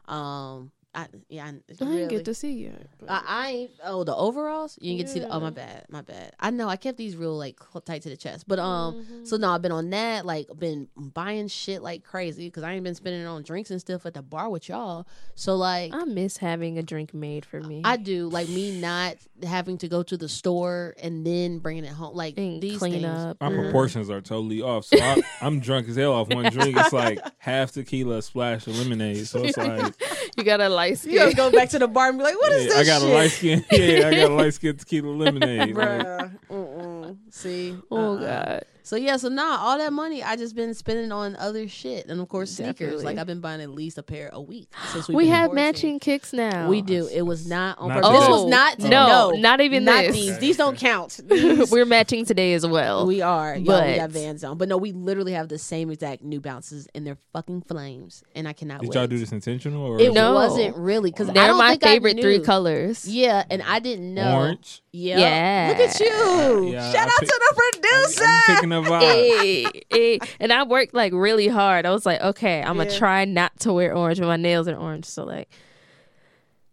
Um 0.06 0.70
I, 0.94 1.06
yeah, 1.30 1.46
I, 1.46 1.48
I 1.48 1.52
didn't 1.78 2.08
get 2.08 2.24
to 2.26 2.34
see 2.34 2.64
it. 2.64 2.86
but- 2.98 3.10
I, 3.10 3.22
I 3.26 3.48
ain't. 3.50 3.70
Oh, 3.82 4.04
the 4.04 4.14
overalls. 4.14 4.78
You 4.80 4.90
didn't 4.90 4.98
get 4.98 5.06
to 5.06 5.12
see. 5.14 5.20
The, 5.20 5.28
oh, 5.34 5.40
my 5.40 5.48
bad. 5.48 5.86
My 5.88 6.02
bad. 6.02 6.34
I 6.38 6.50
know. 6.50 6.68
I 6.68 6.76
kept 6.76 6.98
these 6.98 7.16
real 7.16 7.34
like 7.36 7.58
tight 7.86 8.02
to 8.02 8.10
the 8.10 8.16
chest. 8.16 8.46
But 8.46 8.58
um, 8.58 8.94
Mhm. 9.10 9.26
so 9.26 9.38
no, 9.38 9.50
I've 9.52 9.62
been 9.62 9.72
on 9.72 9.88
that. 9.90 10.26
Like, 10.26 10.48
been 10.58 10.88
buying 10.96 11.48
shit 11.48 11.82
like 11.82 12.04
crazy 12.04 12.48
because 12.48 12.62
I 12.62 12.72
ain't 12.74 12.84
been 12.84 12.94
spending 12.94 13.22
it 13.22 13.26
on 13.26 13.42
drinks 13.42 13.70
and 13.70 13.80
stuff 13.80 14.04
at 14.04 14.12
the 14.12 14.20
bar 14.22 14.50
with 14.50 14.68
y'all. 14.68 15.06
So 15.34 15.56
like, 15.56 15.94
I 15.94 16.04
miss 16.04 16.36
having 16.36 16.76
a 16.76 16.82
drink 16.82 17.14
made 17.14 17.46
for 17.46 17.60
me. 17.60 17.80
I 17.84 17.96
do 17.96 18.28
like 18.28 18.50
me 18.50 18.78
not 18.78 19.16
having 19.42 19.78
to 19.78 19.88
go 19.88 20.02
to 20.02 20.16
the 20.18 20.28
store 20.28 20.94
and 21.02 21.26
then 21.26 21.58
bringing 21.58 21.84
it 21.84 21.92
home. 21.92 22.14
Like 22.14 22.36
and 22.36 22.60
these 22.62 22.78
clean 22.78 22.92
things. 23.00 23.06
up. 23.06 23.38
My 23.40 23.48
Mhm. 23.48 23.62
proportions 23.62 24.10
are 24.10 24.20
totally 24.20 24.60
off. 24.60 24.84
So 24.84 24.98
I, 25.00 25.22
I'm 25.40 25.60
drunk 25.60 25.88
as 25.88 25.96
hell 25.96 26.12
off 26.12 26.28
one 26.28 26.52
drink. 26.52 26.76
It's 26.76 26.92
like 26.92 27.18
half 27.38 27.72
tequila, 27.72 28.20
splash 28.20 28.66
of 28.66 28.78
lemonade. 28.78 29.26
So 29.26 29.42
it's 29.42 29.56
like 29.56 29.94
you 30.36 30.44
got 30.44 30.60
a 30.60 30.68
light 30.82 30.98
skin. 30.98 31.12
You 31.12 31.18
gotta 31.18 31.36
go 31.36 31.50
back 31.52 31.68
to 31.70 31.78
the 31.78 31.88
bar 31.88 32.08
and 32.08 32.18
be 32.18 32.24
like, 32.24 32.34
"What 32.40 32.52
is 32.52 32.64
yeah, 32.64 32.68
this?" 32.70 32.78
I 32.78 32.84
got 32.84 33.00
shit? 33.02 33.10
a 33.10 33.14
light 33.14 33.30
skin. 33.30 33.64
Yeah, 33.72 34.08
I 34.08 34.10
got 34.14 34.30
a 34.30 34.34
light 34.34 34.54
skin 34.54 34.76
tequila 34.78 35.08
lemonade. 35.10 35.74
Like, 35.74 35.74
Bruh. 35.74 36.38
Mm-mm. 36.50 37.16
See. 37.30 37.76
oh 37.90 37.96
Uh-uh. 38.16 38.20
god. 38.20 38.64
So 38.84 38.96
yeah, 38.96 39.16
so 39.16 39.28
nah, 39.28 39.58
all 39.60 39.78
that 39.78 39.92
money 39.92 40.22
I 40.22 40.34
just 40.36 40.56
been 40.56 40.74
spending 40.74 41.12
on 41.12 41.36
other 41.36 41.68
shit, 41.68 42.06
and 42.06 42.20
of 42.20 42.28
course 42.28 42.50
sneakers. 42.50 42.74
Definitely. 42.78 43.04
Like 43.04 43.18
I've 43.18 43.26
been 43.26 43.40
buying 43.40 43.60
at 43.60 43.70
least 43.70 43.96
a 43.98 44.02
pair 44.02 44.28
a 44.32 44.40
week 44.40 44.68
since 44.92 45.06
we've 45.08 45.16
We 45.16 45.24
been 45.24 45.32
have 45.32 45.50
quarantine. 45.50 45.74
matching 45.74 45.98
kicks 46.00 46.32
now. 46.32 46.68
We 46.68 46.82
do. 46.82 47.06
It 47.06 47.22
was 47.22 47.46
not 47.46 47.78
on 47.78 47.88
Not 47.90 48.02
purpose. 48.02 48.20
This 48.20 48.28
was 48.28 48.46
not 48.50 48.76
oh. 48.80 48.88
no, 48.88 49.30
no, 49.30 49.40
not 49.40 49.60
even 49.60 49.84
not 49.84 50.04
this. 50.06 50.14
these. 50.16 50.38
These 50.38 50.56
don't 50.56 50.76
count. 50.76 51.20
These- 51.24 51.70
We're 51.72 51.84
matching 51.84 52.24
today 52.24 52.54
as 52.54 52.66
well. 52.66 53.06
we 53.06 53.20
are. 53.22 53.52
Y'all, 53.54 53.60
we 53.60 53.64
but- 53.66 53.96
got 53.96 54.10
Vans 54.10 54.42
on, 54.44 54.58
but 54.58 54.68
no, 54.68 54.76
we 54.76 54.92
literally 54.92 55.32
have 55.32 55.48
the 55.48 55.58
same 55.58 55.90
exact 55.90 56.22
New 56.22 56.40
Balances, 56.40 56.88
and 56.94 57.06
they're 57.06 57.18
fucking 57.32 57.62
flames, 57.62 58.24
and 58.34 58.48
I 58.48 58.52
cannot. 58.52 58.80
did 58.80 58.88
wait. 58.90 58.94
y'all 58.96 59.06
do 59.06 59.18
this 59.18 59.30
intentional 59.32 59.82
or 59.84 60.00
It 60.00 60.12
No. 60.12 60.34
wasn't 60.34 60.76
really 60.76 61.10
because 61.12 61.28
I 61.28 61.34
They're 61.34 61.46
don't 61.48 61.58
my 61.58 61.70
think 61.70 61.82
favorite 61.84 62.20
three 62.20 62.40
colors. 62.40 63.06
Yeah, 63.08 63.44
and 63.48 63.62
I 63.62 63.78
didn't 63.78 64.12
know. 64.12 64.34
orange? 64.38 64.82
Yeah. 64.92 65.18
Yeah. 65.18 65.66
Look 65.70 65.88
at 65.88 66.00
you. 66.00 66.72
Yeah, 66.72 66.92
Shout 66.92 67.08
I 67.08 67.12
out 67.12 67.20
pick- 67.20 67.28
to 67.28 67.40
the 67.40 67.54
producer. 67.80 68.24
I'm 68.26 68.54
picking 68.56 68.71
a 68.72 68.80
vibe. 68.82 69.00
Hey, 69.00 69.82
hey. 69.90 70.18
And 70.40 70.52
I 70.52 70.62
worked 70.64 70.94
like 70.94 71.12
really 71.12 71.48
hard. 71.48 71.86
I 71.86 71.90
was 71.90 72.04
like, 72.06 72.20
okay, 72.20 72.60
I'm 72.62 72.76
gonna 72.76 72.90
Yeah. 72.90 72.98
try 72.98 73.24
not 73.24 73.58
to 73.60 73.72
wear 73.72 73.94
orange, 73.94 74.18
but 74.18 74.26
my 74.26 74.36
nails 74.36 74.68
are 74.68 74.76
orange. 74.76 75.04
So 75.06 75.24
like, 75.24 75.48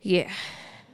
yeah, 0.01 0.31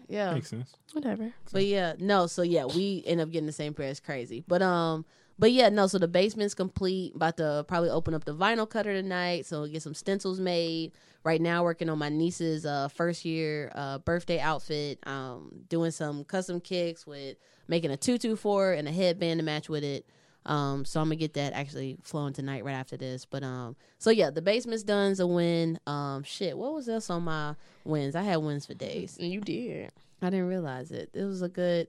yeah. 0.08 0.34
Makes 0.34 0.50
sense. 0.50 0.74
whatever. 0.94 1.34
But 1.52 1.66
yeah, 1.66 1.94
no, 2.00 2.28
so 2.28 2.42
yeah, 2.42 2.66
we 2.66 3.04
end 3.06 3.22
up 3.22 3.30
getting 3.32 3.46
the 3.48 3.52
same 3.52 3.74
pair. 3.74 3.90
It's 3.90 4.00
crazy. 4.00 4.44
But 4.48 4.62
um 4.62 5.06
but 5.38 5.52
yeah, 5.52 5.68
no, 5.70 5.88
so 5.88 5.98
the 5.98 6.08
basement's 6.08 6.54
complete. 6.54 7.14
About 7.16 7.38
to 7.38 7.66
probably 7.68 7.90
open 7.90 8.14
up 8.14 8.24
the 8.24 8.34
vinyl 8.34 8.70
cutter 8.70 8.94
tonight, 8.94 9.46
so 9.46 9.68
get 9.68 9.82
some 9.82 9.94
stencils 9.94 10.40
made. 10.40 10.94
Right 11.26 11.42
now 11.42 11.64
working 11.64 11.90
on 11.90 11.98
my 11.98 12.10
niece's 12.10 12.66
uh 12.66 12.88
first 12.88 13.26
year 13.26 13.72
uh 13.76 13.98
birthday 14.00 14.40
outfit, 14.40 15.00
um 15.08 15.52
doing 15.70 15.92
some 15.92 16.24
custom 16.24 16.62
kicks 16.62 17.06
with 17.06 17.38
making 17.68 17.92
a 17.92 17.98
tutu 17.98 18.36
for 18.36 18.66
her 18.68 18.74
and 18.74 18.88
a 18.88 18.92
headband 18.92 19.40
to 19.40 19.44
match 19.44 19.68
with 19.70 19.84
it. 19.84 20.06
Um, 20.46 20.86
so 20.86 21.00
I'm 21.02 21.08
gonna 21.08 21.16
get 21.16 21.34
that 21.36 21.54
actually 21.54 21.98
flowing 22.04 22.34
tonight 22.34 22.64
right 22.64 22.74
after 22.74 22.98
this. 22.98 23.26
But 23.26 23.44
um, 23.44 23.76
so 23.98 24.10
yeah, 24.10 24.30
the 24.30 24.42
basement's 24.42 24.84
done's 24.84 25.20
a 25.20 25.28
win. 25.28 25.80
Um, 25.88 26.24
shit, 26.24 26.58
what 26.58 26.74
was 26.74 26.88
else 26.88 27.10
on 27.10 27.24
my 27.24 27.56
wins? 27.84 28.16
I 28.16 28.22
had 28.24 28.38
wins 28.38 28.66
for 28.66 28.74
days. 28.74 29.18
You 29.20 29.42
did. 29.42 29.92
I 30.22 30.30
didn't 30.30 30.48
realize 30.48 30.92
it. 30.92 31.10
It 31.14 31.24
was 31.24 31.42
a 31.42 31.50
good. 31.50 31.88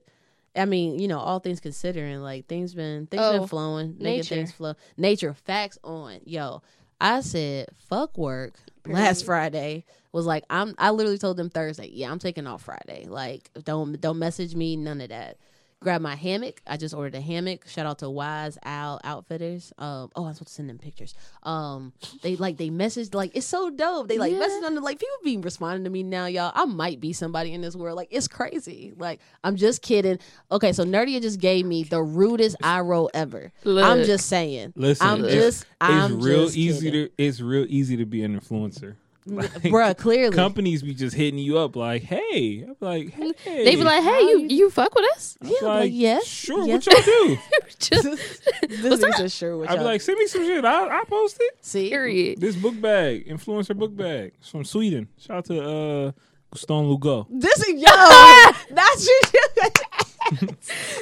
I 0.55 0.65
mean, 0.65 0.97
you 0.97 1.07
know, 1.07 1.19
all 1.19 1.39
things 1.39 1.59
considering, 1.59 2.19
like 2.21 2.47
things 2.47 2.73
been 2.73 3.05
things 3.07 3.21
Oh, 3.23 3.39
been 3.39 3.47
flowing, 3.47 3.95
making 3.99 4.17
nature. 4.17 4.35
things 4.35 4.51
flow. 4.51 4.73
Nature 4.97 5.33
facts 5.33 5.77
on, 5.83 6.19
yo. 6.25 6.61
I 6.99 7.21
said 7.21 7.67
fuck 7.89 8.17
work 8.17 8.55
last. 8.87 9.23
Friday. 9.23 9.85
Was 10.13 10.25
like 10.25 10.45
I'm. 10.49 10.73
I 10.79 10.89
literally 10.89 11.19
told 11.19 11.37
them 11.37 11.51
Thursday. 11.51 11.89
Yeah, 11.93 12.09
I'm 12.11 12.17
taking 12.17 12.47
off 12.47 12.63
Friday. 12.63 13.05
Like 13.07 13.51
don't 13.65 14.01
don't 14.01 14.17
message 14.17 14.55
me. 14.55 14.75
None 14.75 14.99
of 15.01 15.09
that. 15.09 15.37
Grab 15.79 16.01
my 16.01 16.15
hammock. 16.15 16.59
I 16.65 16.75
just 16.75 16.95
ordered 16.95 17.13
a 17.13 17.21
hammock. 17.21 17.67
Shout 17.67 17.85
out 17.85 17.99
to 17.99 18.09
Wise 18.09 18.57
Owl 18.65 18.99
Outfitters. 19.03 19.71
Um, 19.77 20.09
oh, 20.15 20.25
I'm 20.25 20.33
supposed 20.33 20.47
to 20.47 20.53
send 20.55 20.69
them 20.71 20.79
pictures. 20.79 21.13
Um, 21.43 21.93
they 22.23 22.35
like 22.35 22.57
they 22.57 22.69
messaged 22.71 23.13
like 23.13 23.35
it's 23.35 23.45
so 23.45 23.69
dope. 23.69 24.07
They 24.07 24.17
like 24.17 24.33
Yeah. 24.33 24.39
messaged 24.39 24.63
on 24.65 24.73
the 24.73 24.81
like 24.81 24.97
people 24.99 25.15
be 25.23 25.37
responding 25.37 25.83
to 25.83 25.91
me 25.91 26.01
now, 26.01 26.25
y'all. 26.25 26.51
I 26.55 26.65
might 26.65 26.99
be 26.99 27.13
somebody 27.13 27.53
in 27.53 27.61
this 27.61 27.75
world. 27.75 27.95
Like 27.95 28.07
it's 28.09 28.27
crazy. 28.27 28.93
Like 28.97 29.19
I'm 29.43 29.55
just 29.55 29.83
kidding. 29.83 30.17
Okay, 30.51 30.73
so 30.73 30.83
Nerdia 30.83 31.21
just 31.21 31.39
gave 31.39 31.63
me 31.63 31.83
the 31.83 32.01
rudest 32.01 32.55
eye 32.63 32.79
roll 32.79 33.11
ever. 33.13 33.51
I'm 33.63 34.03
just 34.03 34.25
saying. 34.27 34.73
Listen, 34.75 35.05
I'm 35.07 35.19
just. 35.25 35.61
it's 35.61 35.65
I'm 35.79 36.19
real 36.19 36.45
just 36.45 36.57
easy 36.57 36.87
kidding. 36.91 37.05
to 37.09 37.11
it's 37.23 37.39
real 37.39 37.67
easy 37.69 37.97
to 37.97 38.05
be 38.05 38.23
an 38.23 38.39
influencer. 38.39 38.95
Like, 39.27 39.51
Bruh, 39.63 39.97
clearly. 39.97 40.35
companies 40.35 40.81
be 40.83 40.93
just 40.93 41.15
hitting 41.15 41.37
you 41.39 41.57
up 41.57 41.75
like, 41.75 42.03
"Hey," 42.03 42.63
I'm 42.67 42.75
like, 42.79 43.09
"Hey," 43.13 43.65
They 43.65 43.75
be 43.75 43.83
like, 43.83 44.01
"Hey, 44.03 44.21
you 44.21 44.39
you- 44.39 44.47
you 44.57 44.69
fuck 44.69 44.95
with 44.95 45.05
us?" 45.15 45.37
I'm 45.41 45.49
Yeah, 45.49 45.67
like, 45.67 45.91
yes, 45.93 46.25
sure. 46.25 46.65
yes. 46.65 46.87
What 46.87 46.93
y'all 46.95 47.03
do? 47.05 47.37
Just 47.79 48.03
this 48.69 48.83
What's 48.83 49.03
nigga 49.03 49.15
said 49.17 49.31
sure 49.31 49.57
what 49.57 49.69
I'd 49.69 49.73
be 49.73 49.77
y'all- 49.79 49.85
like, 49.85 50.01
"Send 50.01 50.17
me 50.17 50.27
some 50.27 50.43
shit. 50.45 50.63
I 50.65 50.99
I 51.01 51.03
post 51.05 51.37
it." 51.39 51.57
see 51.61 51.89
period. 51.89 52.39
This 52.39 52.55
book 52.55 52.79
bag, 52.79 53.27
influencer 53.27 53.75
book 53.77 53.95
bag, 53.95 54.31
it's 54.39 54.49
from 54.49 54.63
Sweden. 54.65 55.07
Shout 55.19 55.37
out 55.37 55.45
to 55.45 55.61
uh 55.61 56.11
Stone 56.55 56.87
Lugo. 56.89 57.27
This 57.29 57.59
is 57.67 57.81
yo. 57.81 57.91
that's 58.71 59.09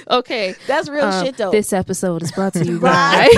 Okay, 0.10 0.56
that's 0.68 0.88
real 0.90 1.06
um, 1.06 1.24
shit 1.26 1.38
though. 1.38 1.52
This 1.52 1.74
episode 1.74 2.22
is 2.24 2.32
brought 2.32 2.54
to 2.54 2.66
you 2.66 2.80
by. 2.80 3.30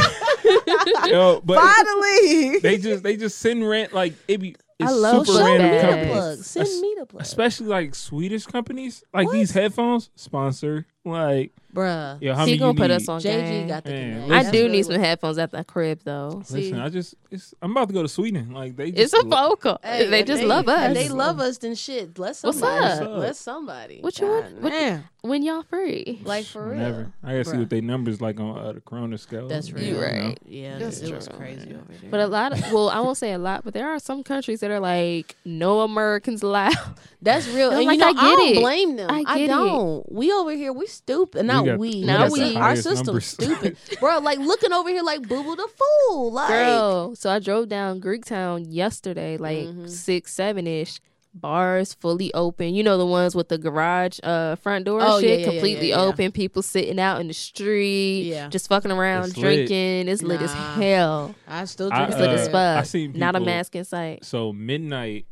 Yo, 1.06 1.42
but 1.44 1.60
Finally, 1.60 2.60
they 2.60 2.78
just 2.78 3.04
they 3.04 3.16
just 3.18 3.38
send 3.40 3.68
rent 3.68 3.94
like 3.94 4.14
it 4.28 4.40
be. 4.40 4.56
I 4.80 4.92
love 4.92 5.26
super 5.28 5.44
random 5.44 5.82
companies. 5.82 6.12
plug. 6.12 6.38
Send 6.40 6.82
me 6.82 6.96
the 7.00 7.06
plug, 7.06 7.22
especially 7.24 7.68
like 7.68 7.96
Swedish 7.96 8.46
companies, 8.46 9.04
like 9.14 9.30
these 9.32 9.52
headphones 9.52 10.12
sponsor. 10.16 10.86
Like, 11.10 11.52
bruh. 11.74 12.22
yo, 12.22 12.34
how 12.34 12.46
he 12.46 12.58
gonna 12.58 12.74
put 12.74 12.90
need? 12.90 12.96
us 12.96 13.08
on 13.08 13.20
JG 13.22 13.24
game. 13.24 13.68
got 13.68 13.84
the 13.84 13.92
Man, 13.92 14.28
listen. 14.30 14.48
I 14.48 14.52
do 14.52 14.70
need 14.70 14.86
some 14.86 14.96
headphones 15.00 15.38
at 15.38 15.52
the 15.52 15.64
crib 15.64 16.02
though. 16.04 16.42
See? 16.46 16.56
Listen, 16.64 16.80
I 16.80 16.90
just 16.90 17.16
it's 17.30 17.54
I'm 17.62 17.72
about 17.72 17.88
to 17.90 17.94
go 17.94 18.02
to 18.02 18.08
Sweden. 18.08 18.52
Like 18.52 18.76
they 18.76 18.90
It's 18.90 19.12
just 19.12 19.14
a 19.14 19.28
lo- 19.28 19.50
vocal. 19.50 19.80
Hey, 19.84 20.08
they 20.10 20.22
if 20.22 20.28
just 20.28 20.44
love 20.44 20.68
us. 20.68 20.90
If 20.90 20.94
they 20.96 21.10
love 21.10 21.40
us, 21.40 21.58
then 21.58 21.76
shit. 21.76 22.14
Bless 22.14 22.44
What's 22.44 22.60
somebody. 22.60 23.06
up? 23.06 23.16
Bless 23.16 23.40
somebody. 23.40 24.00
What 24.02 24.20
you 24.20 24.28
want- 24.28 24.62
what- 24.62 24.72
man. 24.72 25.04
when 25.22 25.44
y'all 25.44 25.64
free. 25.64 26.22
Like 26.24 26.46
for 26.46 26.70
real. 26.70 26.78
Never. 26.80 27.12
I 27.24 27.32
gotta 27.34 27.46
see 27.46 27.58
what 27.58 27.70
they 27.70 27.82
numbers 27.82 28.22
like 28.22 28.40
on 28.40 28.58
uh, 28.58 28.72
the 28.74 28.82
Corona 28.82 29.18
scale. 29.18 29.48
That's 29.48 29.70
you 29.70 29.76
real. 29.76 29.86
You 29.88 29.94
know? 29.94 30.02
right. 30.02 30.40
Yeah, 30.46 30.78
That's 30.80 31.00
it 31.02 31.14
was 31.14 31.28
true. 31.28 31.38
crazy 31.38 31.74
over 31.76 31.84
there. 32.02 32.10
But 32.10 32.20
a 32.22 32.28
lot 32.28 32.54
of 32.54 32.72
well, 32.72 32.90
I 32.90 33.00
won't 33.02 33.18
say 33.18 33.34
a 33.34 33.38
lot, 33.40 33.64
but 33.66 33.74
there 33.74 33.88
are 33.90 34.00
some 34.00 34.24
countries 34.24 34.62
that 34.62 34.72
are 34.72 34.80
like 34.80 35.36
no 35.46 35.82
Americans 35.82 36.42
allowed. 36.44 36.74
That's 37.22 37.48
real. 37.50 37.72
I'm 37.72 37.78
And 37.80 37.88
like, 37.88 38.00
you 38.00 38.06
know, 38.06 38.08
I 38.22 38.26
I, 38.32 38.36
don't 38.36 38.48
it. 38.58 38.60
blame 38.62 38.96
them. 38.96 39.10
I 39.12 39.24
I, 39.28 39.38
get 39.38 39.44
it. 39.46 39.48
don't. 39.48 40.12
We 40.12 40.32
over 40.32 40.52
here, 40.52 40.72
we 40.72 40.88
stupid. 40.98 41.46
Not 41.46 41.66
got- 41.66 41.80
we. 41.80 41.90
we 41.90 42.06
got 42.06 42.20
Not 42.20 42.32
we. 42.32 42.56
Our 42.56 42.62
highest 42.62 42.84
system 42.84 43.06
numbers. 43.08 43.26
stupid, 43.26 43.78
bro. 44.00 44.20
Like 44.20 44.40
looking 44.40 44.74
over 44.74 44.90
here, 44.90 45.04
like 45.04 45.28
boo 45.28 45.44
boo 45.44 45.56
the 45.56 45.68
fool. 46.10 46.32
Like 46.32 46.50
Girl, 46.50 47.16
so 47.16 47.30
I 47.30 47.40
drove 47.40 47.70
down 47.70 48.02
Greektown 48.02 48.66
yesterday, 48.68 49.38
like 49.38 49.60
Mhm. 49.68 49.90
six, 49.90 50.34
seven 50.34 50.68
ish. 50.68 51.00
Bars 51.34 51.94
fully 51.94 52.34
open. 52.34 52.74
You 52.74 52.82
know 52.82 52.98
the 52.98 53.06
ones 53.06 53.36
with 53.36 53.48
the 53.50 53.60
garage 53.60 54.18
uh 54.24 54.56
front 54.56 54.86
door 54.86 55.02
Oh, 55.04 55.20
shit 55.20 55.30
yeah, 55.30 55.36
yeah, 55.36 55.40
yeah, 55.46 55.52
completely 55.52 55.90
yeah, 55.90 55.98
yeah. 55.98 56.02
open. 56.06 56.32
People 56.32 56.64
sitting 56.64 57.00
out 57.00 57.22
in 57.22 57.28
the 57.28 57.34
street, 57.34 58.22
Yeah. 58.24 58.48
just 58.50 58.68
fucking 58.68 58.90
around, 58.92 59.26
It's 59.26 59.38
lit. 59.38 59.68
drinking. 59.68 60.08
It's 60.08 60.24
lit 60.24 60.42
as 60.42 60.52
hell. 60.54 61.36
I 61.48 61.66
still 61.66 61.94
I, 61.94 61.98
drink. 61.98 62.12
It's 62.14 62.20
lit 62.20 62.30
as 62.32 62.48
uh, 62.48 62.52
fuck. 62.52 62.80
I 62.80 62.84
seen 62.84 63.14
Not 63.14 63.36
a 63.36 63.40
people- 63.40 63.54
mask 63.54 63.76
in 63.76 63.86
sight. 63.86 64.26
So 64.26 64.52
midnight 64.52 65.28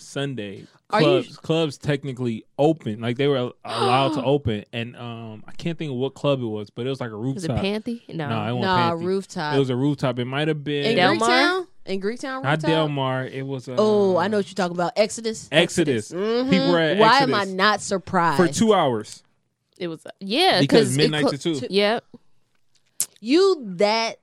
Sunday 0.00 0.66
Are 0.90 1.00
you- 1.00 1.06
clubs 1.06 1.36
clubs 1.36 1.78
technically 1.78 2.44
open. 2.58 3.00
Like 3.00 3.16
they 3.16 3.28
were 3.28 3.52
allowed 3.64 4.14
to 4.14 4.24
open, 4.34 4.64
and 4.72 4.96
um 4.96 5.44
I 5.46 5.52
can't 5.52 5.78
think 5.78 5.90
of 5.92 5.96
what 5.98 6.14
club 6.14 6.40
it 6.42 6.46
was, 6.46 6.70
but 6.70 6.86
it 6.86 6.88
was 6.90 7.00
like 7.00 7.10
a 7.10 7.14
Is 7.36 7.44
it 7.44 7.48
rooftop. 7.50 7.64
Panthy? 7.64 8.02
No. 8.14 8.28
No, 8.28 8.40
it 8.42 8.52
wasn't 8.58 8.62
Nah, 8.62 8.90
rooftop. 8.92 9.54
It 9.54 9.58
was 9.58 9.70
a 9.70 9.76
rooftop. 9.76 10.18
It 10.18 10.24
might 10.24 10.48
have 10.48 10.64
been 10.64 10.84
in 10.86 10.96
Del 10.96 11.14
Mar? 11.16 11.28
Greektown. 11.28 11.66
In 11.86 12.00
Greektown, 12.00 12.42
not 12.42 12.50
rooftop. 12.50 12.70
Del 12.70 12.88
Mar. 12.88 13.26
It 13.26 13.46
was 13.46 13.68
uh, 13.68 13.74
Oh, 13.78 14.16
I 14.16 14.28
know 14.28 14.36
what 14.36 14.46
you're 14.48 14.54
talking 14.54 14.76
about. 14.76 14.92
Exodus. 14.96 15.48
Exodus. 15.50 16.12
Mhm. 16.12 16.50
People 16.50 16.72
were 16.72 16.78
at 16.78 16.98
Why 16.98 17.18
am 17.20 17.34
I 17.34 17.44
not 17.44 17.80
surprised? 17.80 18.36
for 18.36 18.48
two 18.52 18.74
hours 18.74 19.22
It 19.78 19.88
was 19.88 20.04
yeah, 20.20 20.60
because 20.60 20.96
midnight 20.96 21.22
clo- 21.22 21.30
to 21.32 21.38
two. 21.38 21.66
Yep. 21.70 22.04
You 23.20 23.62
that. 23.76 24.19